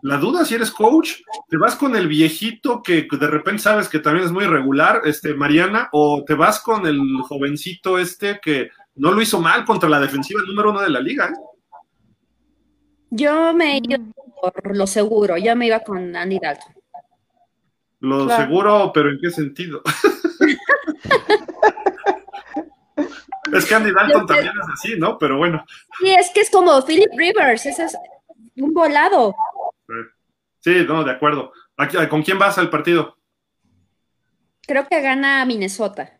La 0.00 0.16
duda 0.16 0.46
si 0.46 0.54
eres 0.54 0.70
coach, 0.70 1.16
te 1.50 1.58
vas 1.58 1.76
con 1.76 1.94
el 1.94 2.08
viejito 2.08 2.82
que 2.82 3.06
de 3.10 3.26
repente 3.26 3.62
sabes 3.62 3.86
que 3.90 3.98
también 3.98 4.24
es 4.24 4.32
muy 4.32 4.44
irregular, 4.44 5.02
este, 5.04 5.34
Mariana, 5.34 5.90
o 5.92 6.24
te 6.26 6.32
vas 6.32 6.58
con 6.58 6.86
el 6.86 6.98
jovencito 7.28 7.98
este 7.98 8.40
que 8.40 8.70
no 8.94 9.12
lo 9.12 9.20
hizo 9.20 9.42
mal 9.42 9.66
contra 9.66 9.90
la 9.90 10.00
defensiva 10.00 10.40
número 10.46 10.70
uno 10.70 10.80
de 10.80 10.88
la 10.88 11.00
liga. 11.00 11.26
¿eh? 11.26 11.55
Yo 13.16 13.54
me 13.54 13.74
he 13.74 13.78
ido 13.78 13.98
por 14.40 14.76
lo 14.76 14.86
seguro, 14.86 15.36
yo 15.38 15.56
me 15.56 15.66
iba 15.66 15.80
con 15.80 16.14
Andy 16.14 16.38
Dalton. 16.38 16.74
Lo 18.00 18.26
Claro. 18.26 18.44
seguro, 18.44 18.90
pero 18.92 19.10
¿en 19.10 19.18
qué 19.20 19.30
sentido? 19.30 19.82
es 23.52 23.64
que 23.64 23.74
Andy 23.74 23.90
Dalton 23.90 24.26
también 24.26 24.52
es 24.62 24.68
así, 24.72 24.98
¿no? 24.98 25.18
Pero 25.18 25.38
bueno. 25.38 25.64
Sí, 25.98 26.10
es 26.10 26.30
que 26.34 26.40
es 26.40 26.50
como 26.50 26.84
Philip 26.84 27.10
Rivers, 27.16 27.64
ese 27.64 27.86
es 27.86 27.96
un 28.56 28.74
volado. 28.74 29.34
Sí, 30.60 30.84
no, 30.86 31.02
de 31.02 31.12
acuerdo. 31.12 31.52
¿Con 32.10 32.22
quién 32.22 32.38
vas 32.38 32.58
al 32.58 32.68
partido? 32.68 33.16
Creo 34.66 34.86
que 34.88 35.00
gana 35.00 35.44
Minnesota. 35.46 36.12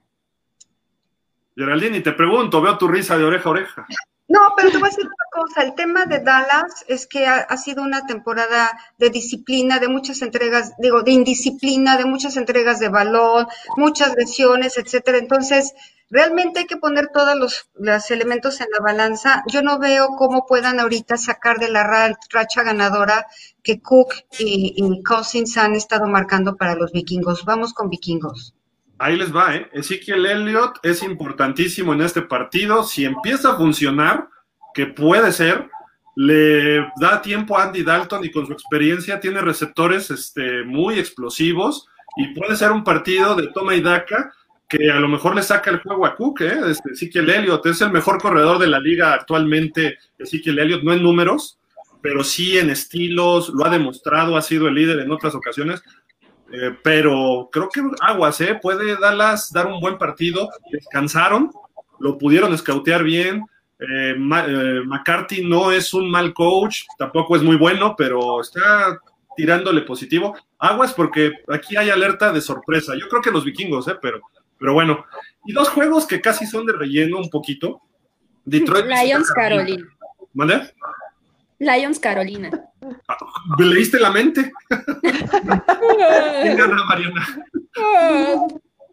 Geraldine, 1.55 1.99
y 1.99 2.03
te 2.03 2.13
pregunto, 2.13 2.63
veo 2.63 2.79
tu 2.79 2.89
risa 2.89 3.19
de 3.19 3.25
oreja 3.25 3.49
a 3.49 3.53
oreja. 3.53 3.87
No, 4.29 4.41
pero 4.57 4.71
te 4.71 4.79
voy 4.79 4.89
a 4.89 4.91
decir 4.91 5.05
una 5.07 5.31
cosa, 5.45 5.63
el 5.63 5.75
tema 5.75 6.05
de 6.05 6.19
Dallas 6.21 6.85
es 6.89 7.07
que 7.07 7.27
ha, 7.27 7.57
sido 7.57 7.83
una 7.83 8.07
temporada 8.07 8.71
de 8.99 9.11
disciplina, 9.11 9.79
de 9.79 9.89
muchas 9.89 10.21
entregas, 10.23 10.73
digo, 10.79 11.03
de 11.03 11.13
indisciplina, 11.13 11.97
de 11.97 12.07
muchas 12.07 12.37
entregas 12.37 12.81
de 12.81 12.89
balón, 12.89 13.47
muchas 13.77 14.15
lesiones, 14.17 14.79
etcétera. 14.79 15.19
Entonces, 15.19 15.75
realmente 16.11 16.61
hay 16.61 16.67
que 16.67 16.77
poner 16.77 17.09
todos 17.13 17.37
los, 17.37 18.11
elementos 18.11 18.61
en 18.61 18.67
la 18.73 18.81
balanza. 18.85 19.45
Yo 19.47 19.63
no 19.63 19.79
veo 19.79 20.09
cómo 20.19 20.45
puedan 20.47 20.81
ahorita 20.81 21.17
sacar 21.17 21.59
de 21.59 21.69
la 21.71 21.85
ra- 21.85 22.19
racha 22.31 22.65
ganadora 22.65 23.27
que 23.63 23.81
Cook 23.81 24.13
y, 24.41 24.75
y 24.77 25.03
Cousins 25.05 25.57
han 25.57 25.75
estado 25.75 26.07
marcando 26.09 26.57
para 26.57 26.75
los 26.75 26.91
vikingos. 26.91 27.45
Vamos 27.45 27.73
con 27.75 27.91
vikingos. 27.91 28.56
Ahí 28.99 29.17
les 29.17 29.35
va, 29.35 29.55
¿eh? 29.55 29.69
Ezekiel 29.73 30.25
Elliott 30.25 30.79
es 30.83 31.03
importantísimo 31.03 31.93
en 31.93 32.01
este 32.01 32.23
partido. 32.23 32.83
Si 32.83 33.05
empieza 33.05 33.53
a 33.53 33.57
funcionar, 33.57 34.29
que 34.73 34.87
puede 34.87 35.33
ser, 35.33 35.69
le 36.15 36.79
da 36.99 37.21
tiempo 37.21 37.59
a 37.59 37.65
Andy 37.65 37.83
Dalton 37.83 38.25
y 38.25 38.31
con 38.31 38.47
su 38.47 38.53
experiencia 38.53 39.21
tiene 39.21 39.43
receptores 39.43 40.11
este, 40.11 40.65
muy 40.65 40.99
explosivos 40.99 41.87
y 42.17 42.35
puede 42.35 42.57
ser 42.57 42.73
un 42.73 42.85
partido 42.85 43.35
de 43.35 43.49
toma 43.49 43.75
y 43.75 43.83
daca 43.83 44.33
que 44.69 44.91
a 44.91 44.99
lo 44.99 45.09
mejor 45.09 45.35
le 45.35 45.43
saca 45.43 45.71
el 45.71 45.81
juego 45.81 46.07
a 46.07 46.17
Cook, 46.17 46.41
¿eh? 46.41 46.59
Este, 46.69 46.93
Ezekiel 46.93 47.31
Elliott 47.31 47.67
es 47.67 47.81
el 47.83 47.93
mejor 47.93 48.21
corredor 48.21 48.59
de 48.59 48.67
la 48.67 48.81
liga 48.81 49.13
actualmente, 49.13 49.99
Ezekiel 50.19 50.59
Elliott, 50.59 50.83
no 50.83 50.93
en 50.93 51.03
números, 51.03 51.59
pero 52.03 52.25
sí 52.25 52.59
en 52.59 52.71
estilos, 52.71 53.51
lo 53.51 53.65
ha 53.65 53.71
demostrado, 53.71 54.37
ha 54.37 54.43
sido 54.43 54.69
el 54.69 54.75
líder 54.75 55.01
en 55.01 55.13
otras 55.13 55.35
ocasiones. 55.35 55.83
Eh, 56.53 56.77
pero 56.83 57.49
creo 57.51 57.69
que 57.69 57.83
aguas, 58.01 58.41
¿eh? 58.41 58.59
Puede 58.61 58.97
Dallas 58.97 59.53
dar 59.53 59.67
un 59.67 59.81
buen 59.81 59.99
partido. 59.99 60.49
Descansaron, 60.71 61.51
lo 61.99 62.17
pudieron 62.19 62.53
escautear 62.55 63.03
bien. 63.03 63.45
Eh, 63.79 64.15
Ma- 64.17 64.47
eh, 64.47 64.81
McCarthy 64.87 65.45
no 65.45 65.71
es 65.73 65.93
un 65.93 66.11
mal 66.11 66.33
coach, 66.33 66.85
tampoco 66.97 67.37
es 67.37 67.43
muy 67.43 67.57
bueno, 67.57 67.95
pero 67.99 68.41
está 68.41 68.99
tirándole 69.37 69.83
positivo. 69.83 70.35
Aguas 70.59 70.95
porque 70.95 71.33
aquí 71.49 71.77
hay 71.77 71.91
alerta 71.91 72.33
de 72.33 72.41
sorpresa. 72.41 72.95
Yo 72.99 73.09
creo 73.09 73.21
que 73.21 73.31
los 73.31 73.45
vikingos, 73.45 73.87
¿eh? 73.89 73.97
Pero, 74.01 74.21
pero 74.59 74.73
bueno. 74.73 75.05
Y 75.45 75.53
dos 75.53 75.69
juegos 75.69 76.07
que 76.07 76.21
casi 76.21 76.47
son 76.47 76.65
de 76.65 76.73
relleno 76.73 77.19
un 77.19 77.29
poquito. 77.29 77.83
Detroit. 78.45 78.87
Lions 78.87 79.31
Carolina. 79.33 79.85
¿Mande? 80.33 80.73
Lions 81.59 81.99
Carolina. 81.99 82.51
¿Me 83.59 83.65
leíste 83.67 83.99
la 83.99 84.11
mente? 84.11 84.53
¿Quién 84.69 86.57
gana, 86.57 86.85
Mariana? 86.85 87.27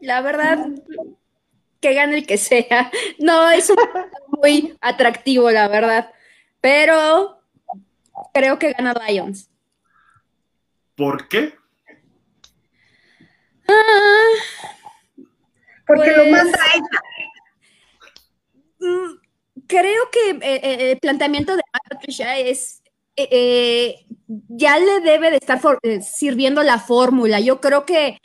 La 0.01 0.21
verdad, 0.21 0.65
que 1.81 1.93
gane 1.93 2.17
el 2.17 2.25
que 2.27 2.37
sea. 2.37 2.91
No, 3.19 3.49
es 3.49 3.69
un 3.69 3.77
muy 4.41 4.77
atractivo, 4.81 5.51
la 5.51 5.67
verdad. 5.67 6.11
Pero 6.61 7.39
creo 8.33 8.57
que 8.59 8.71
gana 8.73 8.93
Lions. 9.07 9.49
¿Por 10.95 11.27
qué? 11.27 11.55
Ah, 13.67 14.29
Porque 15.87 16.11
lo 16.11 16.23
Pues- 16.23 16.31
manda 16.31 16.59
ella. 16.75 16.99
Creo 19.67 20.03
que 20.11 20.29
eh, 20.31 20.61
eh, 20.63 20.91
el 20.91 20.97
planteamiento 20.99 21.55
de 21.55 21.63
Patricia 21.89 22.37
es 22.37 22.81
eh, 23.15 23.27
eh, 23.31 24.05
ya 24.49 24.79
le 24.79 24.99
debe 25.01 25.29
de 25.31 25.37
estar 25.37 25.59
eh, 25.83 26.01
sirviendo 26.01 26.63
la 26.63 26.79
fórmula. 26.79 27.39
Yo 27.39 27.61
creo 27.61 27.85
que 27.85 28.17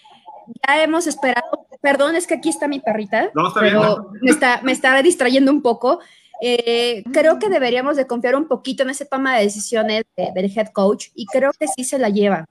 ya 0.66 0.82
hemos 0.82 1.06
esperado, 1.06 1.66
perdón, 1.82 2.16
es 2.16 2.27
que 2.27 2.35
aquí 2.35 2.48
está 2.48 2.69
mi 2.69 2.81
perrita, 2.81 3.31
No, 3.35 3.48
está 3.48 3.60
pero 3.60 3.81
bien. 4.10 4.23
me 4.23 4.31
está, 4.31 4.60
me 4.62 4.73
está 4.73 5.02
distrayendo 5.02 5.51
un 5.52 5.60
poco. 5.62 6.01
Eh, 6.40 7.02
creo 7.12 7.39
que 7.39 7.48
deberíamos 7.48 7.97
de 7.97 8.06
confiar 8.06 8.36
un 8.36 8.47
poquito 8.48 8.82
en 8.85 8.90
esa 8.90 9.05
toma 9.05 9.36
de 9.36 9.43
decisiones 9.44 10.05
de- 10.16 10.31
del 10.35 10.52
head 10.56 10.69
coach 10.69 11.09
y 11.15 11.27
creo 11.27 11.51
que 11.59 11.66
sí 11.69 11.85
se 11.85 11.98
la 11.98 12.09
lleva. 12.09 12.47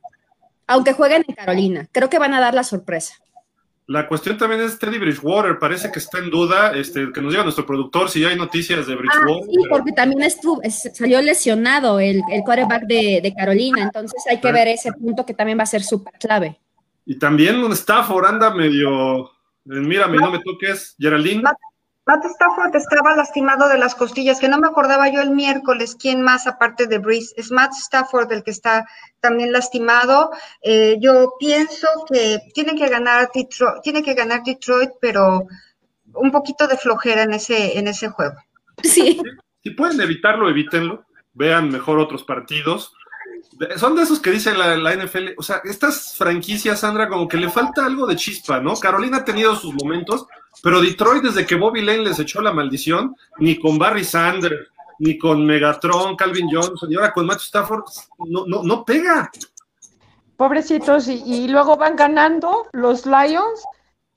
Aunque 0.68 0.92
jueguen 0.94 1.24
en 1.28 1.34
Carolina, 1.36 1.88
creo 1.94 2.10
que 2.10 2.20
van 2.20 2.34
a 2.34 2.42
dar 2.42 2.54
la 2.54 2.64
sorpresa. 2.64 3.14
La 3.90 4.06
cuestión 4.08 4.38
también 4.38 4.60
es 4.62 4.78
Teddy 4.78 4.98
Bridgewater, 5.00 5.60
parece 5.60 5.90
que 5.92 6.00
está 6.00 6.20
en 6.20 6.30
duda, 6.30 6.76
este, 6.76 7.10
que 7.14 7.22
nos 7.22 7.32
diga 7.32 7.44
nuestro 7.44 7.66
productor 7.66 8.10
si 8.10 8.20
ya 8.20 8.28
hay 8.28 8.36
noticias 8.36 8.86
de 8.86 8.94
Ah, 8.94 8.98
Bridgewater. 8.98 9.46
sí, 9.50 9.58
porque 9.70 9.92
también 9.94 10.24
estuvo, 10.24 10.62
es- 10.62 10.92
salió 10.94 11.22
lesionado 11.22 12.00
el, 12.02 12.22
el 12.32 12.42
quarterback 12.44 12.84
de, 12.84 13.22
de 13.24 13.34
Carolina, 13.34 13.84
entonces 13.84 14.22
hay 14.30 14.42
que 14.42 14.52
ver 14.52 14.68
ese 14.68 14.92
punto 14.92 15.26
que 15.26 15.34
también 15.34 15.58
va 15.58 15.64
a 15.64 15.68
ser 15.68 15.84
súper 15.84 16.14
clave. 16.20 16.60
Y 17.06 17.18
también 17.18 17.64
un 17.64 17.72
Stafford 17.72 18.26
anda 18.26 18.54
medio, 18.54 19.32
mírame, 19.64 20.18
no 20.18 20.32
me 20.32 20.40
toques, 20.40 20.94
Geraldine. 21.00 21.42
Matt 22.08 22.24
Stafford 22.24 22.74
estaba 22.74 23.16
lastimado 23.18 23.68
de 23.68 23.78
las 23.78 23.94
costillas, 23.94 24.40
que 24.40 24.48
no 24.48 24.58
me 24.60 24.68
acordaba 24.70 25.10
yo 25.10 25.22
el 25.22 25.32
miércoles 25.32 25.98
quién 26.00 26.22
más 26.22 26.48
aparte 26.48 26.88
de 26.88 27.00
Breeze. 27.00 27.34
Es 27.36 27.52
Matt 27.52 27.74
Stafford 27.74 28.32
el 28.32 28.44
que 28.44 28.52
está 28.52 28.88
también 29.20 29.52
lastimado. 29.52 30.32
Eh, 30.62 30.96
yo 31.02 31.34
pienso 31.38 31.88
que 32.10 32.40
tiene 32.54 32.76
que 32.76 32.88
ganar 32.88 33.30
Detroit, 33.34 33.82
tiene 33.84 34.02
que 34.02 34.14
ganar 34.14 34.42
Detroit, 34.46 34.92
pero 35.02 35.48
un 36.14 36.32
poquito 36.32 36.66
de 36.66 36.78
flojera 36.78 37.24
en 37.24 37.34
ese, 37.34 37.78
en 37.78 37.90
ese 37.90 38.08
juego. 38.08 38.38
Sí, 38.82 39.20
Si 39.62 39.72
pueden 39.72 40.00
evitarlo, 40.00 40.50
evítenlo. 40.50 41.04
Vean 41.34 41.70
mejor 41.70 42.00
otros 42.00 42.24
partidos. 42.24 42.94
Son 43.76 43.98
de 43.98 44.04
esos 44.04 44.22
que 44.22 44.32
dice 44.32 44.56
la, 44.56 44.78
la 44.78 44.96
NFL. 44.96 45.32
O 45.38 45.44
sea, 45.44 45.62
estas 45.66 46.16
franquicias, 46.16 46.80
Sandra, 46.80 47.10
como 47.10 47.28
que 47.28 47.36
le 47.36 47.50
falta 47.50 47.86
algo 47.86 48.08
de 48.08 48.16
chispa, 48.16 48.62
¿no? 48.62 48.76
Carolina 48.76 49.18
ha 49.18 49.26
tenido 49.26 49.56
sus 49.56 49.74
momentos, 49.74 50.26
pero 50.62 50.82
Detroit, 50.82 51.24
desde 51.24 51.46
que 51.46 51.56
Bobby 51.56 51.82
Lane 51.82 52.04
les 52.04 52.20
echó 52.20 52.42
la 52.42 52.54
maldición, 52.54 53.16
ni 53.40 53.60
con 53.60 53.78
Barry 53.78 54.04
Sanders, 54.04 54.70
ni 55.00 55.18
con 55.18 55.46
Megatron, 55.46 56.16
Calvin 56.16 56.50
Johnson, 56.52 56.92
y 56.92 56.96
ahora 56.96 57.14
con 57.14 57.26
Matthew 57.26 57.44
Stafford, 57.44 57.84
no, 58.28 58.46
no, 58.48 58.64
no 58.64 58.84
pega. 58.84 59.30
Pobrecitos, 60.36 61.08
y, 61.08 61.24
y 61.26 61.48
luego 61.48 61.78
van 61.78 61.96
ganando 61.96 62.68
los 62.74 63.06
Lions 63.06 63.64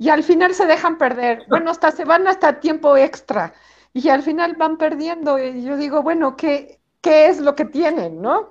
y 0.01 0.09
al 0.09 0.23
final 0.23 0.55
se 0.55 0.67
dejan 0.67 0.97
perder. 0.97 1.45
Bueno, 1.49 1.71
hasta 1.71 1.93
se 1.93 2.07
van 2.07 2.27
hasta 2.27 2.59
tiempo 2.59 2.97
extra 2.97 3.53
y 3.93 4.09
al 4.09 4.23
final 4.23 4.57
van 4.57 4.79
perdiendo. 4.79 5.39
Y 5.39 5.62
yo 5.62 5.77
digo, 5.77 6.03
bueno, 6.03 6.37
¿qué, 6.37 6.81
qué 7.03 7.27
es 7.27 7.39
lo 7.39 7.55
que 7.55 7.67
tienen, 7.67 8.21
no? 8.21 8.49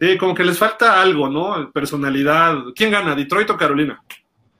Sí, 0.00 0.16
como 0.16 0.34
que 0.34 0.44
les 0.44 0.56
falta 0.56 1.00
algo, 1.00 1.28
¿no? 1.28 1.70
Personalidad. 1.72 2.56
¿Quién 2.76 2.92
gana, 2.92 3.14
Detroit 3.16 3.50
o 3.50 3.56
Carolina? 3.56 4.02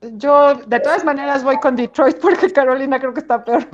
Yo 0.02 0.54
de 0.54 0.80
todas 0.80 1.04
maneras 1.04 1.44
voy 1.44 1.58
con 1.58 1.76
Detroit 1.76 2.18
porque 2.18 2.52
Carolina 2.52 2.98
creo 2.98 3.12
que 3.12 3.20
está 3.20 3.44
peor. 3.44 3.68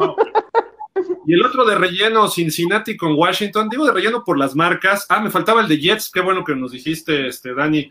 Y 1.27 1.35
el 1.35 1.45
otro 1.45 1.65
de 1.65 1.75
relleno, 1.75 2.29
Cincinnati 2.29 2.97
con 2.97 3.15
Washington. 3.15 3.69
Digo 3.69 3.85
de 3.85 3.93
relleno 3.93 4.25
por 4.25 4.39
las 4.39 4.55
marcas. 4.55 5.07
Ah, 5.09 5.21
me 5.21 5.31
faltaba 5.31 5.61
el 5.61 5.69
de 5.69 5.79
Jets. 5.79 6.11
Qué 6.11 6.21
bueno 6.21 6.45
que 6.45 6.55
nos 6.55 6.73
dijiste, 6.73 7.29
este, 7.29 7.55
Dani. 7.55 7.91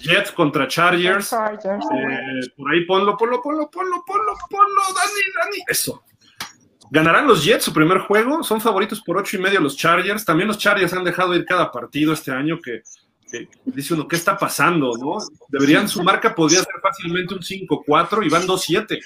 Jets 0.00 0.32
contra 0.32 0.66
Chargers. 0.66 1.30
Chargers. 1.30 1.84
Eh, 1.84 2.50
por 2.56 2.72
ahí 2.72 2.84
ponlo, 2.86 3.16
ponlo, 3.16 3.40
ponlo, 3.42 3.70
ponlo, 3.70 4.04
ponlo, 4.06 4.32
ponlo, 4.50 4.82
Dani, 4.94 5.22
Dani. 5.34 5.64
Eso. 5.68 6.02
Ganarán 6.90 7.26
los 7.26 7.44
Jets 7.44 7.64
su 7.64 7.72
primer 7.72 7.98
juego. 7.98 8.42
Son 8.42 8.60
favoritos 8.60 9.02
por 9.02 9.18
ocho 9.18 9.36
y 9.36 9.40
medio 9.40 9.60
los 9.60 9.76
Chargers. 9.76 10.24
También 10.24 10.48
los 10.48 10.58
Chargers 10.58 10.92
han 10.92 11.04
dejado 11.04 11.34
ir 11.34 11.44
cada 11.44 11.70
partido 11.70 12.12
este 12.12 12.32
año 12.32 12.58
que, 12.62 12.82
que 13.30 13.48
dice 13.64 13.94
uno, 13.94 14.06
¿qué 14.06 14.16
está 14.16 14.36
pasando? 14.36 14.92
¿no? 14.98 15.18
Deberían, 15.48 15.88
su 15.88 16.02
marca 16.02 16.34
podría 16.34 16.60
ser 16.60 16.74
fácilmente 16.82 17.34
un 17.34 17.40
5-4 17.40 18.24
y 18.24 18.28
van 18.28 18.46
2-7. 18.46 18.98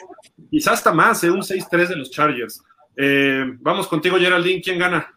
Quizás 0.51 0.74
hasta 0.74 0.92
más, 0.92 1.22
¿eh? 1.24 1.30
un 1.30 1.42
6-3 1.42 1.88
de 1.88 1.97
los 1.97 2.10
Chargers. 2.10 2.62
Eh, 2.97 3.44
vamos 3.60 3.88
contigo, 3.88 4.18
Geraldine. 4.18 4.60
¿Quién 4.60 4.78
gana? 4.78 5.14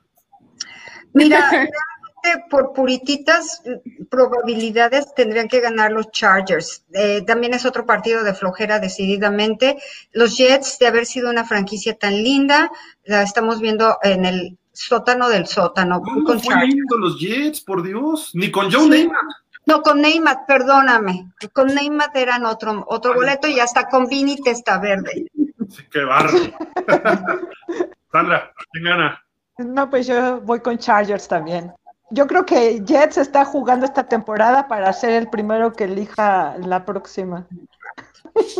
Mira, 1.13 1.49
realmente 1.51 2.47
por 2.49 2.73
purititas 2.73 3.61
probabilidades 4.09 5.13
tendrían 5.13 5.47
que 5.47 5.59
ganar 5.59 5.91
los 5.91 6.11
Chargers. 6.11 6.85
Eh, 6.93 7.23
también 7.25 7.53
es 7.53 7.65
otro 7.65 7.85
partido 7.85 8.23
de 8.23 8.33
flojera 8.33 8.79
decididamente. 8.79 9.77
Los 10.11 10.37
Jets, 10.37 10.79
de 10.79 10.87
haber 10.87 11.05
sido 11.05 11.29
una 11.29 11.45
franquicia 11.45 11.95
tan 11.95 12.23
linda, 12.23 12.71
la 13.03 13.23
estamos 13.23 13.59
viendo 13.59 13.97
en 14.01 14.25
el 14.25 14.57
sótano 14.73 15.29
del 15.29 15.47
sótano. 15.47 16.01
¿Cómo 16.01 16.23
con 16.23 16.39
fue 16.39 16.55
lindo 16.67 16.97
los 16.97 17.19
Jets, 17.19 17.61
por 17.61 17.83
Dios? 17.83 18.31
Ni 18.33 18.51
con 18.51 18.71
Joe 18.71 18.81
Sí. 18.83 18.89
Neymar. 18.89 19.21
No, 19.65 19.81
con 19.81 20.01
Neymar, 20.01 20.39
perdóname. 20.45 21.31
Con 21.53 21.67
Neymar 21.67 22.09
eran 22.15 22.45
otro, 22.45 22.83
otro 22.87 23.11
Ay. 23.11 23.17
boleto 23.17 23.47
y 23.47 23.59
hasta 23.61 23.87
con 23.87 24.07
Vini 24.07 24.35
Testa 24.41 24.77
Verde. 24.79 25.27
Sí, 25.69 25.83
qué 25.89 26.03
barro. 26.03 26.29
Sandra, 28.11 28.51
¿quién 28.71 28.83
gana? 28.85 29.23
No, 29.59 29.89
pues 29.89 30.07
yo 30.07 30.41
voy 30.41 30.59
con 30.59 30.77
Chargers 30.77 31.27
también. 31.27 31.71
Yo 32.09 32.27
creo 32.27 32.45
que 32.45 32.81
Jets 32.85 33.17
está 33.17 33.45
jugando 33.45 33.85
esta 33.85 34.07
temporada 34.07 34.67
para 34.67 34.91
ser 34.93 35.11
el 35.11 35.29
primero 35.29 35.73
que 35.73 35.85
elija 35.85 36.55
la 36.59 36.85
próxima. 36.85 37.47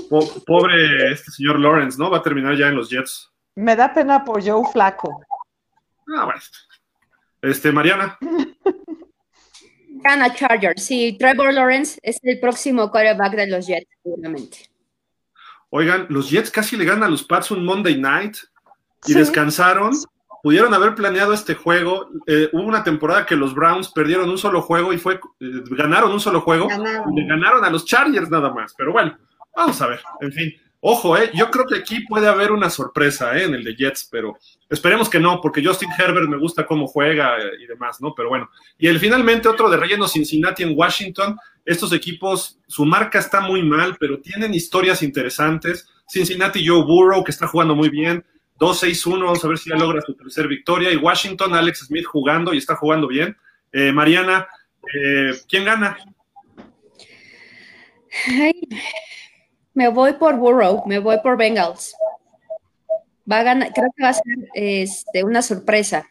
Po- 0.10 0.28
pobre 0.46 1.12
este 1.12 1.32
señor 1.32 1.60
Lawrence, 1.60 1.98
¿no? 2.00 2.10
Va 2.10 2.18
a 2.20 2.22
terminar 2.24 2.56
ya 2.56 2.68
en 2.68 2.76
los 2.76 2.90
Jets. 2.90 3.30
Me 3.56 3.76
da 3.76 3.94
pena 3.94 4.24
por 4.24 4.44
Joe 4.44 4.64
Flaco. 4.72 5.22
Ah, 6.16 6.26
bueno. 6.26 6.40
Este, 7.42 7.72
Mariana. 7.72 8.18
gana 10.04 10.34
Chargers. 10.34 10.84
Sí, 10.84 11.16
Trevor 11.20 11.54
Lawrence 11.54 12.00
es 12.04 12.18
el 12.24 12.40
próximo 12.40 12.90
quarterback 12.92 13.36
de 13.36 13.48
los 13.48 13.68
Jets, 13.68 13.88
seguramente. 14.04 14.70
Oigan, 15.70 16.06
los 16.10 16.30
Jets 16.30 16.52
casi 16.52 16.78
le 16.78 16.86
ganan 16.86 17.04
a 17.04 17.10
los 17.10 17.24
Pats 17.24 17.52
un 17.52 17.66
Monday 17.66 17.98
night 18.00 18.38
y 19.06 19.14
Sí. 19.14 19.18
descansaron. 19.20 19.92
Pudieron 20.44 20.74
haber 20.74 20.94
planeado 20.94 21.34
este 21.34 21.56
juego. 21.56 22.10
Eh, 22.28 22.50
hubo 22.52 22.64
una 22.64 22.84
temporada 22.84 23.26
que 23.26 23.36
los 23.36 23.56
Browns 23.56 23.90
perdieron 23.90 24.30
un 24.30 24.38
solo 24.38 24.62
juego 24.62 24.92
y 24.94 24.98
fue 24.98 25.16
eh, 25.16 25.20
ganaron 25.72 26.12
un 26.12 26.20
solo 26.20 26.42
juego. 26.42 26.68
Ganaron. 26.68 27.18
Y 27.18 27.22
le 27.22 27.28
ganaron 27.28 27.64
a 27.64 27.70
los 27.70 27.86
Chargers 27.86 28.30
nada 28.30 28.54
más. 28.54 28.74
Pero 28.78 28.92
bueno, 28.92 29.18
vamos 29.56 29.82
a 29.82 29.88
ver. 29.88 30.02
En 30.20 30.34
fin, 30.34 30.54
ojo, 30.82 31.18
eh, 31.18 31.32
yo 31.34 31.50
creo 31.50 31.66
que 31.66 31.78
aquí 31.78 32.06
puede 32.06 32.28
haber 32.28 32.52
una 32.52 32.70
sorpresa 32.70 33.38
eh, 33.38 33.46
en 33.46 33.54
el 33.56 33.64
de 33.64 33.74
Jets, 33.76 34.08
pero 34.12 34.38
esperemos 34.74 35.10
que 35.10 35.20
no, 35.20 35.40
porque 35.40 35.64
Justin 35.64 35.90
Herbert 35.98 36.28
me 36.28 36.38
gusta 36.38 36.66
cómo 36.66 36.88
juega 36.88 37.38
y 37.60 37.66
demás, 37.68 38.02
¿no? 38.02 38.14
Pero 38.16 38.30
bueno. 38.30 38.50
Y 38.78 38.88
el 38.88 39.00
finalmente 39.00 39.48
otro 39.48 39.70
de 39.70 39.78
relleno 39.78 40.08
Cincinnati 40.08 40.64
en 40.64 40.78
Washington. 40.78 41.38
Estos 41.64 41.94
equipos, 41.94 42.60
su 42.68 42.84
marca 42.84 43.20
está 43.20 43.40
muy 43.40 43.62
mal, 43.64 43.96
pero 44.00 44.20
tienen 44.20 44.54
historias 44.54 45.04
interesantes. 45.04 45.88
Cincinnati 46.10 46.68
Joe 46.68 46.84
Burrow, 46.84 47.24
que 47.24 47.32
está 47.32 47.48
jugando 47.48 47.76
muy 47.76 47.90
bien. 47.90 48.26
2-6-1, 48.60 49.20
vamos 49.24 49.46
a 49.46 49.48
ver 49.48 49.58
si 49.58 49.70
ya 49.70 49.76
logra 49.76 50.02
su 50.02 50.14
tercer 50.16 50.48
victoria. 50.48 50.92
Y 50.92 50.98
Washington, 50.98 51.54
Alex 51.54 51.86
Smith 51.88 52.06
jugando 52.06 52.54
y 52.54 52.58
está 52.58 52.76
jugando 52.76 53.08
bien. 53.08 53.38
Eh, 53.72 53.92
Mariana, 53.92 54.48
eh, 54.94 55.34
¿quién 55.48 55.66
gana? 55.66 55.98
Me 59.74 59.88
voy 59.90 60.14
por 60.14 60.36
Burrow, 60.36 60.84
me 60.86 61.00
voy 61.00 61.18
por 61.24 61.38
Bengals. 61.38 61.96
Va 63.32 63.40
a 63.40 63.44
ganar, 63.44 63.72
creo 63.74 63.90
que 63.96 64.04
va 64.04 64.10
a 64.10 64.14
ser 64.14 64.24
este, 64.54 65.24
una 65.24 65.42
sorpresa. 65.42 66.06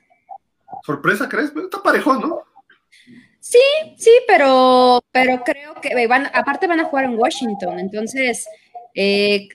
¿Sorpresa, 0.85 1.29
crees? 1.29 1.53
Está 1.55 1.83
parejo, 1.83 2.15
¿no? 2.15 2.43
Sí, 3.41 3.59
sí, 3.99 4.11
pero, 4.27 5.03
pero 5.11 5.43
creo 5.45 5.75
que 5.75 5.89
eh, 5.89 6.07
van, 6.07 6.27
aparte 6.33 6.67
van 6.67 6.81
a 6.81 6.85
jugar 6.85 7.07
en 7.07 7.19
Washington, 7.19 7.79
entonces 7.81 8.47
eh, 8.95 9.49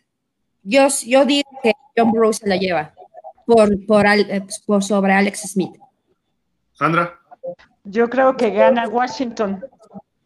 yo, 0.61 0.88
yo 1.05 1.23
digo 1.25 1.49
que 1.63 1.71
John 1.95 2.11
Burrow 2.11 2.34
se 2.34 2.47
la 2.47 2.57
lleva 2.57 2.93
por, 3.45 3.85
por, 3.85 4.05
eh, 4.05 4.45
por 4.65 4.84
sobre 4.84 5.13
Alex 5.13 5.51
Smith. 5.53 5.73
Sandra. 6.73 7.17
Yo 7.85 8.09
creo 8.09 8.35
que 8.35 8.51
gana 8.51 8.88
Washington. 8.89 9.65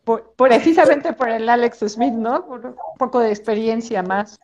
Por- 0.04 0.34
precisamente 0.36 1.14
por 1.14 1.30
el 1.30 1.48
Alex 1.48 1.78
Smith, 1.88 2.14
¿no? 2.14 2.46
Por 2.48 2.66
un 2.66 2.76
poco 2.98 3.20
de 3.20 3.30
experiencia 3.30 4.02
más. 4.02 4.40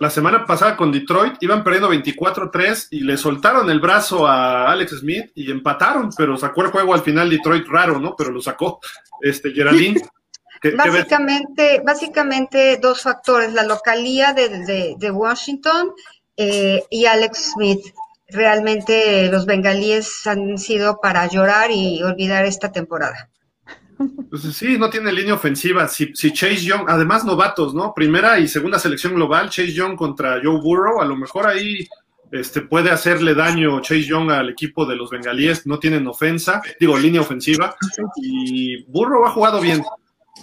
La, 0.00 0.10
semana 0.10 0.44
pasada 0.44 0.76
con 0.76 0.90
Detroit 0.90 1.34
iban 1.40 1.62
perdiendo 1.62 1.90
24-3 1.92 2.88
y 2.90 3.00
le 3.00 3.16
soltaron 3.16 3.70
el 3.70 3.78
brazo 3.80 4.26
a 4.26 4.70
Alex 4.72 4.98
Smith 5.00 5.30
y 5.34 5.50
empataron, 5.50 6.10
pero 6.16 6.36
sacó 6.36 6.62
el 6.62 6.68
juego 6.72 6.92
al 6.92 7.02
final 7.02 7.30
Detroit 7.30 7.66
raro, 7.68 8.00
¿no? 8.00 8.16
Pero 8.16 8.30
lo 8.32 8.40
sacó 8.40 8.80
este 9.20 9.52
Geraldine. 9.52 10.00
¿Qué- 10.60 10.70
qué 10.70 10.76
ves? 10.76 10.92
Básicamente, 11.02 11.82
básicamente 11.84 12.78
dos 12.78 13.02
factores, 13.02 13.52
la 13.52 13.62
localía 13.62 14.32
de, 14.32 14.48
de- 14.64 14.94
de 14.98 15.10
Washington 15.10 15.92
eh, 16.36 16.82
y 16.90 17.04
Alex 17.06 17.52
Smith. 17.54 17.80
Realmente 18.28 19.28
los 19.30 19.46
bengalíes 19.46 20.26
han 20.26 20.58
sido 20.58 20.98
para 21.00 21.26
llorar 21.28 21.70
y 21.70 22.02
olvidar 22.02 22.44
esta 22.44 22.72
temporada. 22.72 23.30
Pues 24.30 24.42
sí, 24.42 24.78
no 24.78 24.90
tiene 24.90 25.12
línea 25.12 25.34
ofensiva. 25.34 25.88
Si, 25.88 26.12
si 26.14 26.32
Chase 26.32 26.56
Young, 26.56 26.84
además 26.88 27.24
novatos, 27.24 27.74
¿no? 27.74 27.94
Primera 27.94 28.38
y 28.38 28.48
segunda 28.48 28.78
selección 28.78 29.14
global, 29.14 29.48
Chase 29.48 29.72
Young 29.72 29.96
contra 29.96 30.40
Joe 30.42 30.60
Burrow, 30.60 31.00
a 31.00 31.04
lo 31.04 31.16
mejor 31.16 31.46
ahí 31.46 31.86
este, 32.32 32.62
puede 32.62 32.90
hacerle 32.90 33.34
daño 33.34 33.80
Chase 33.80 34.04
Young 34.04 34.30
al 34.30 34.50
equipo 34.50 34.84
de 34.84 34.96
los 34.96 35.10
bengalíes, 35.10 35.66
no 35.66 35.78
tienen 35.78 36.06
ofensa, 36.06 36.60
digo, 36.80 36.98
línea 36.98 37.20
ofensiva, 37.20 37.76
y 38.16 38.82
Burrow 38.84 39.24
ha 39.24 39.30
jugado 39.30 39.60
bien, 39.60 39.82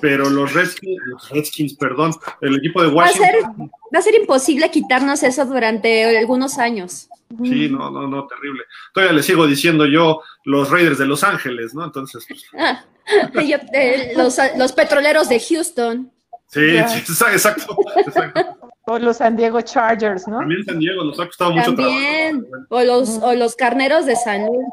pero 0.02 0.30
los 0.30 0.54
Redskins, 0.54 0.98
los 1.06 1.30
Redskins, 1.30 1.76
perdón, 1.76 2.14
el 2.42 2.56
equipo 2.56 2.82
de 2.82 2.90
Va 2.90 3.06
a, 3.06 3.10
ser, 3.10 3.36
Washington, 3.36 3.72
va 3.94 4.00
a 4.00 4.02
ser 4.02 4.16
imposible 4.16 4.72
quitarnos 4.72 5.24
eso 5.24 5.46
durante 5.46 6.18
algunos 6.18 6.58
años. 6.58 7.10
Sí, 7.44 7.70
no, 7.70 7.90
no, 7.92 8.08
no, 8.08 8.28
terrible. 8.28 8.64
Todavía 8.94 9.16
le 9.16 9.24
sigo 9.24 9.48
diciendo 9.48 9.86
yo 9.86 10.22
los 10.46 10.70
Raiders 10.70 10.98
de 10.98 11.06
Los 11.06 11.24
Ángeles, 11.24 11.74
¿no? 11.74 11.86
Entonces, 11.86 12.26
pues, 12.28 12.44
Ah, 12.58 12.84
yo- 13.42 13.58
eh, 13.74 14.14
los, 14.16 14.38
los 14.58 14.72
petroleros 14.74 15.30
de 15.30 15.40
Houston. 15.40 16.12
sí, 16.48 16.78
sí, 16.88 17.00
exacto, 17.32 17.76
exacto. 18.06 18.58
O 18.86 19.00
los 19.00 19.18
San 19.18 19.36
Diego 19.38 19.62
Chargers, 19.62 20.28
¿no? 20.28 20.40
También 20.40 20.64
San 20.66 20.78
Diego 20.80 21.04
nos 21.06 21.18
ha 21.20 21.26
costado 21.26 21.52
mucho 21.52 21.74
También. 21.74 22.46
trabajo. 22.50 22.66
O 22.70 22.84
los, 22.84 23.10
o 23.22 23.34
los 23.34 23.56
carneros 23.56 24.06
de 24.06 24.16
San 24.18 24.46
Luis. 24.46 24.68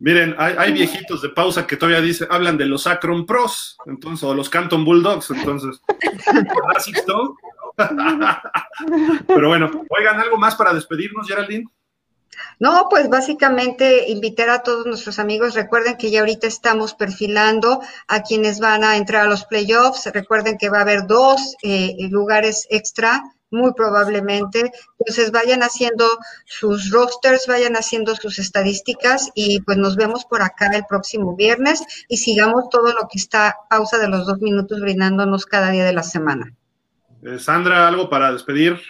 Miren, 0.00 0.36
hay, 0.38 0.54
hay 0.56 0.72
viejitos 0.72 1.22
de 1.22 1.28
pausa 1.30 1.66
que 1.66 1.76
todavía 1.76 2.00
dicen, 2.00 2.28
hablan 2.30 2.56
de 2.56 2.66
los 2.66 2.86
Akron 2.86 3.26
Pros, 3.26 3.76
entonces, 3.86 4.22
o 4.22 4.32
los 4.32 4.48
Canton 4.48 4.84
Bulldogs, 4.84 5.28
entonces. 5.30 5.80
Pero 9.26 9.48
bueno, 9.48 9.70
oigan, 9.88 10.20
¿algo 10.20 10.36
más 10.36 10.56
para 10.56 10.74
despedirnos, 10.74 11.28
Geraldine? 11.28 11.64
No, 12.58 12.88
pues 12.90 13.08
básicamente 13.08 14.10
invitar 14.10 14.50
a 14.50 14.62
todos 14.62 14.86
nuestros 14.86 15.18
amigos. 15.18 15.54
Recuerden 15.54 15.96
que 15.96 16.10
ya 16.10 16.20
ahorita 16.20 16.46
estamos 16.46 16.94
perfilando 16.94 17.80
a 18.06 18.22
quienes 18.22 18.60
van 18.60 18.84
a 18.84 18.96
entrar 18.96 19.26
a 19.26 19.28
los 19.28 19.44
playoffs. 19.44 20.06
Recuerden 20.12 20.58
que 20.58 20.68
va 20.68 20.78
a 20.78 20.82
haber 20.82 21.06
dos 21.06 21.56
eh, 21.62 21.96
lugares 22.10 22.66
extra, 22.70 23.22
muy 23.50 23.72
probablemente. 23.74 24.72
Entonces 24.98 25.30
vayan 25.30 25.62
haciendo 25.62 26.06
sus 26.44 26.90
rosters, 26.90 27.46
vayan 27.46 27.74
haciendo 27.74 28.14
sus 28.16 28.38
estadísticas 28.38 29.30
y 29.34 29.60
pues 29.62 29.78
nos 29.78 29.96
vemos 29.96 30.24
por 30.24 30.42
acá 30.42 30.66
el 30.74 30.84
próximo 30.84 31.36
viernes 31.36 31.82
y 32.08 32.18
sigamos 32.18 32.68
todo 32.70 32.92
lo 32.92 33.08
que 33.10 33.18
está 33.18 33.56
pausa 33.70 33.98
de 33.98 34.08
los 34.08 34.26
dos 34.26 34.40
minutos 34.40 34.80
brindándonos 34.80 35.46
cada 35.46 35.70
día 35.70 35.84
de 35.84 35.92
la 35.92 36.02
semana. 36.02 36.57
Eh, 37.22 37.38
Sandra, 37.38 37.88
¿algo 37.88 38.08
para 38.08 38.32
despedir? 38.32 38.80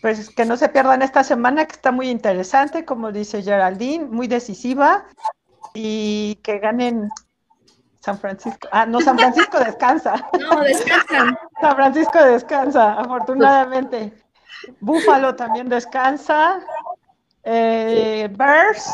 Pues 0.00 0.30
que 0.30 0.44
no 0.44 0.56
se 0.56 0.68
pierdan 0.68 1.02
esta 1.02 1.24
semana, 1.24 1.64
que 1.66 1.72
está 1.72 1.90
muy 1.90 2.08
interesante, 2.10 2.84
como 2.84 3.10
dice 3.12 3.42
Geraldine, 3.42 4.04
muy 4.04 4.28
decisiva, 4.28 5.06
y 5.74 6.36
que 6.42 6.58
ganen 6.58 7.08
San 8.00 8.18
Francisco. 8.18 8.68
Ah, 8.70 8.86
no, 8.86 9.00
San 9.00 9.18
Francisco 9.18 9.58
descansa. 9.58 10.28
No, 10.38 10.60
descansan. 10.60 11.36
San 11.60 11.74
Francisco 11.76 12.22
descansa, 12.22 12.92
afortunadamente. 13.00 14.12
Búfalo 14.80 15.34
también 15.34 15.68
descansa. 15.68 16.60
Eh, 17.42 18.28
Bears 18.36 18.92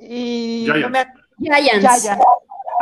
y 0.00 0.66
no 0.80 0.88
me 0.90 1.00
ac- 1.00 1.12
Giants. 1.38 2.08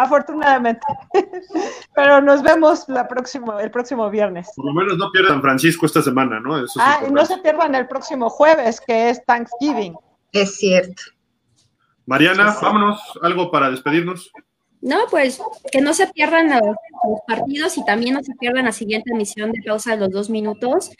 Afortunadamente. 0.00 0.86
Pero 1.94 2.20
nos 2.20 2.42
vemos 2.42 2.88
la 2.88 3.06
próximo, 3.06 3.58
el 3.58 3.70
próximo 3.70 4.08
viernes. 4.10 4.48
Por 4.56 4.66
lo 4.66 4.72
menos 4.72 4.96
no 4.96 5.10
pierdan 5.12 5.34
San 5.34 5.42
Francisco 5.42 5.86
esta 5.86 6.02
semana, 6.02 6.40
¿no? 6.40 6.56
Eso 6.56 6.64
es 6.64 6.76
Ah, 6.78 7.00
y 7.06 7.12
no 7.12 7.24
se 7.24 7.38
pierdan 7.38 7.74
el 7.74 7.86
próximo 7.86 8.30
jueves, 8.30 8.80
que 8.80 9.10
es 9.10 9.24
Thanksgiving. 9.24 9.94
Es 10.32 10.56
cierto. 10.56 11.02
Mariana, 12.06 12.56
vámonos, 12.60 13.00
algo 13.22 13.50
para 13.50 13.70
despedirnos. 13.70 14.32
No, 14.80 14.98
pues 15.10 15.40
que 15.70 15.82
no 15.82 15.92
se 15.92 16.06
pierdan 16.08 16.48
los, 16.48 16.62
los 16.62 17.20
partidos 17.26 17.76
y 17.76 17.84
también 17.84 18.14
no 18.14 18.22
se 18.22 18.34
pierdan 18.34 18.64
la 18.64 18.72
siguiente 18.72 19.12
emisión 19.12 19.52
de 19.52 19.62
pausa 19.62 19.92
de 19.92 19.98
los 19.98 20.10
dos 20.10 20.30
minutos. 20.30 20.90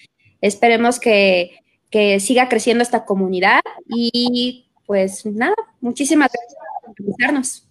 Esperemos 0.42 1.00
que, 1.00 1.58
que 1.90 2.20
siga 2.20 2.48
creciendo 2.48 2.82
esta 2.82 3.04
comunidad 3.06 3.60
y 3.86 4.70
pues 4.86 5.24
nada, 5.24 5.54
muchísimas 5.80 6.30
gracias 6.32 6.54
por 6.84 6.94
escucharnos. 6.98 7.69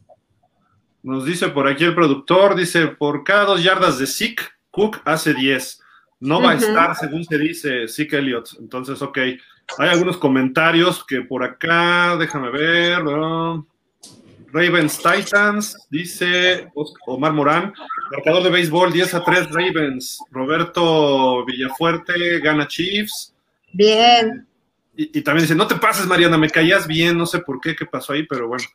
Nos 1.02 1.26
dice 1.26 1.50
por 1.50 1.68
aquí 1.68 1.86
el 1.86 1.96
productor, 1.96 2.56
dice, 2.56 2.88
por 2.88 3.24
cada 3.24 3.46
dos 3.46 3.64
yardas 3.64 4.00
de 4.00 4.08
Zeke, 4.08 4.44
Cook 4.72 5.02
hace 5.06 5.34
10. 5.34 5.82
No 6.22 6.42
va 6.42 6.52
a 6.52 6.56
estar, 6.56 6.96
según 6.96 7.24
se 7.24 7.38
dice, 7.38 7.88
Zeke 7.88 8.18
Elliott. 8.18 8.50
Entonces, 8.60 9.02
ok. 9.02 9.18
Hay 9.78 9.90
algunos 9.90 10.18
comentarios 10.18 11.06
que 11.06 11.22
por 11.22 11.44
acá, 11.44 12.18
déjame 12.18 12.50
ver. 12.50 13.04
Ravens 14.52 14.98
Titans, 14.98 15.78
dice 15.92 16.70
Omar 17.06 17.34
Morán, 17.34 17.72
marcador 18.12 18.44
de 18.44 18.50
béisbol 18.50 18.92
10 18.92 19.14
a 19.14 19.24
3 19.24 19.48
Ravens. 19.52 20.20
Roberto 20.32 21.46
Villafuerte 21.46 22.40
gana 22.40 22.68
Chiefs. 22.68 23.34
Bien. 23.74 24.49
Y, 25.00 25.18
y 25.18 25.22
también 25.22 25.44
dice, 25.44 25.56
no 25.56 25.66
te 25.66 25.76
pases, 25.76 26.06
Mariana, 26.08 26.38
me 26.38 26.50
caías 26.50 26.86
bien, 26.86 27.18
no 27.18 27.26
sé 27.26 27.40
por 27.40 27.62
qué, 27.62 27.74
qué 27.74 27.86
pasó 27.86 28.12
ahí, 28.12 28.24
pero 28.24 28.50
bueno. 28.50 28.66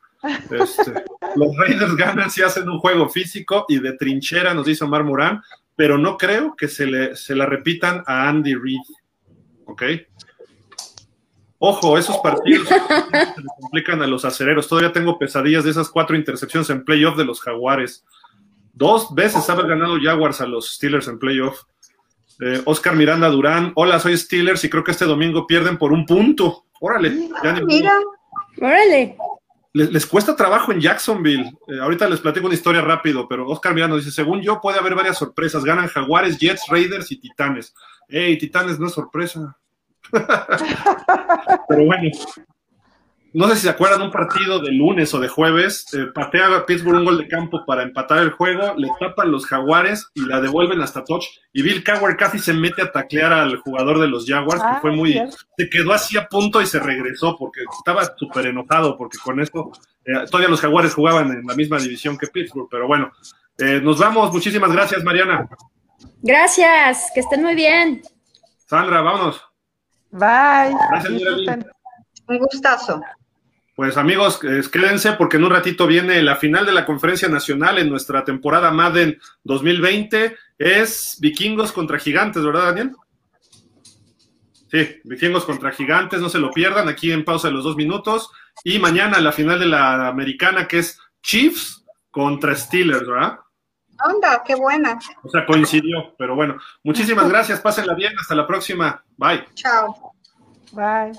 Este, 0.51 1.05
los 1.37 1.55
Raiders 1.55 1.95
ganan 1.97 2.31
si 2.31 2.41
hacen 2.41 2.67
un 2.67 2.79
juego 2.79 3.11
físico 3.11 3.67
y 3.69 3.79
de 3.79 3.93
trinchera, 3.93 4.55
nos 4.55 4.65
dice 4.65 4.85
Omar 4.85 5.05
Morán, 5.05 5.43
pero 5.77 5.99
no 5.99 6.17
creo 6.17 6.57
que 6.57 6.67
se, 6.67 6.87
le, 6.87 7.15
se 7.15 7.35
la 7.35 7.45
repitan 7.45 8.03
a 8.07 8.27
Andy 8.27 8.55
Reid. 8.55 8.81
¿Ok? 9.67 9.83
Ojo, 11.59 11.99
esos 11.99 12.17
partidos 12.17 12.69
se 13.35 13.43
le 13.43 13.49
complican 13.61 14.01
a 14.01 14.07
los 14.07 14.25
acereros. 14.25 14.67
Todavía 14.67 14.93
tengo 14.93 15.19
pesadillas 15.19 15.65
de 15.65 15.73
esas 15.73 15.91
cuatro 15.91 16.17
intercepciones 16.17 16.71
en 16.71 16.87
playoff 16.87 17.19
de 17.19 17.27
los 17.27 17.43
Jaguares. 17.43 18.03
Dos 18.73 19.15
veces 19.15 19.51
haber 19.51 19.67
ganado 19.67 19.99
Jaguars 20.03 20.41
a 20.41 20.47
los 20.47 20.73
Steelers 20.73 21.07
en 21.07 21.19
playoff. 21.19 21.65
Eh, 22.41 22.63
Oscar 22.65 22.97
Miranda 22.97 23.29
Durán, 23.29 23.73
hola, 23.77 24.01
soy 24.01 24.17
Steelers 24.17 24.65
y 24.65 24.71
creo 24.71 24.83
que 24.83 24.91
este 24.91 25.05
domingo 25.05 25.47
pierden 25.47 25.79
por 25.79 25.93
un 25.93 26.05
punto. 26.05 26.65
Órale, 26.81 27.29
ya 27.43 27.53
ni. 27.53 27.65
Mira, 27.65 27.93
Órale. 28.61 29.17
les, 29.73 29.93
les 29.93 30.07
cuesta 30.07 30.35
trabajo 30.35 30.73
en 30.73 30.81
Jacksonville. 30.81 31.53
Eh, 31.69 31.81
ahorita 31.81 32.09
les 32.09 32.21
platico 32.21 32.47
una 32.47 32.55
historia 32.55 32.81
rápido, 32.83 33.29
pero 33.29 33.49
Oscar 33.49 33.75
Miranda 33.75 33.97
dice, 33.97 34.11
según 34.11 34.41
yo 34.43 34.61
puede 34.61 34.79
haber 34.79 34.95
varias 34.95 35.19
sorpresas. 35.19 35.65
Ganan 35.65 35.89
Jaguares, 35.89 36.39
Jets, 36.39 36.65
Raiders 36.69 37.11
y 37.13 37.21
Titanes. 37.21 37.75
Ey, 38.09 38.37
Titanes 38.39 38.79
no 38.79 38.87
es 38.87 38.93
sorpresa. 38.93 39.57
pero 41.69 41.85
bueno. 41.85 42.11
No 43.35 43.49
sé 43.49 43.57
si 43.57 43.63
se 43.63 43.69
acuerdan 43.71 44.01
un 44.01 44.13
partido 44.13 44.61
de 44.61 44.71
lunes 44.71 45.13
o 45.13 45.19
de 45.19 45.27
jueves, 45.27 45.93
eh, 45.93 46.07
patea 46.15 46.57
a 46.57 46.65
Pittsburgh 46.65 46.99
un 46.99 47.05
gol 47.05 47.19
de 47.19 47.27
campo 47.27 47.65
para 47.67 47.83
empatar 47.83 48.19
el 48.19 48.31
juego, 48.31 48.75
le 48.77 48.89
tapan 49.01 49.33
los 49.33 49.45
jaguares 49.45 50.07
y 50.15 50.25
la 50.25 50.41
devuelven 50.41 50.81
hasta 50.81 51.03
touch. 51.03 51.25
Y 51.53 51.63
Bill 51.63 51.83
Cowher 51.83 52.17
casi 52.17 52.39
se 52.39 52.53
mete 52.53 52.83
a 52.83 52.93
taclear 52.93 53.33
al 53.33 53.57
jugador 53.57 54.01
de 54.01 54.07
los 54.07 54.25
Jaguars, 54.25 54.63
que 54.63 54.69
Ah, 54.69 54.79
fue 54.81 54.93
muy, 54.93 55.21
se 55.59 55.69
quedó 55.69 55.93
así 55.93 56.17
a 56.17 56.29
punto 56.29 56.63
y 56.63 56.67
se 56.67 56.79
regresó 56.79 57.37
porque 57.37 57.63
estaba 57.77 58.05
súper 58.17 58.47
enojado 58.47 58.97
porque 58.97 59.19
con 59.19 59.41
esto 59.41 59.73
eh, 60.05 60.13
todavía 60.31 60.49
los 60.49 60.61
jaguares 60.61 60.95
jugaban 60.95 61.33
en 61.33 61.45
la 61.45 61.57
misma 61.57 61.79
división 61.79 62.17
que 62.17 62.29
Pittsburgh, 62.29 62.69
pero 62.71 62.87
bueno, 62.87 63.11
eh, 63.59 63.81
nos 63.83 63.99
vamos, 63.99 64.33
muchísimas 64.33 64.71
gracias 64.71 65.03
Mariana. 65.03 65.49
Gracias, 66.23 67.11
que 67.13 67.19
estén 67.19 67.43
muy 67.43 67.57
bien. 67.57 68.01
Sandra, 68.67 69.01
vámonos. 69.01 69.43
Bye. 70.13 70.77
Gracias, 70.91 71.65
un 72.29 72.39
gustazo. 72.39 73.01
Pues 73.75 73.97
amigos, 73.97 74.39
quédense 74.39 75.15
porque 75.15 75.37
en 75.37 75.45
un 75.45 75.51
ratito 75.51 75.87
viene 75.89 76.23
la 76.23 76.37
final 76.37 76.65
de 76.65 76.73
la 76.73 76.87
conferencia 76.87 77.29
nacional 77.29 77.79
en 77.79 77.91
nuestra 77.91 78.25
temporada 78.25 78.71
Madden 78.71 79.19
2020. 79.43 80.37
Es 80.59 81.17
vikingos 81.21 81.73
contra 81.73 81.99
gigantes, 81.99 82.45
¿verdad, 82.45 82.67
Daniel? 82.67 82.93
Sí, 84.71 85.01
vikingos 85.03 85.45
contra 85.45 85.73
gigantes, 85.73 86.21
no 86.21 86.29
se 86.29 86.39
lo 86.39 86.53
pierdan 86.53 86.89
aquí 86.89 87.11
en 87.11 87.25
pausa 87.25 87.49
de 87.49 87.55
los 87.55 87.65
dos 87.65 87.75
minutos. 87.75 88.31
Y 88.63 88.79
mañana 88.79 89.19
la 89.21 89.33
final 89.33 89.59
de 89.59 89.67
la 89.67 90.07
americana 90.07 90.69
que 90.69 90.79
es 90.79 91.01
Chiefs 91.21 91.85
contra 92.13 92.55
Steelers, 92.55 93.09
¿verdad? 93.09 93.41
Onda, 94.05 94.43
qué 94.47 94.55
buena. 94.55 94.99
O 95.23 95.29
sea, 95.29 95.45
coincidió, 95.47 96.15
pero 96.17 96.37
bueno, 96.37 96.59
muchísimas 96.85 97.29
gracias, 97.29 97.61
pásenla 97.61 97.95
bien, 97.95 98.13
hasta 98.21 98.37
la 98.37 98.47
próxima, 98.47 99.03
bye. 99.17 99.45
Chao. 99.55 100.13
Bye. 100.73 101.13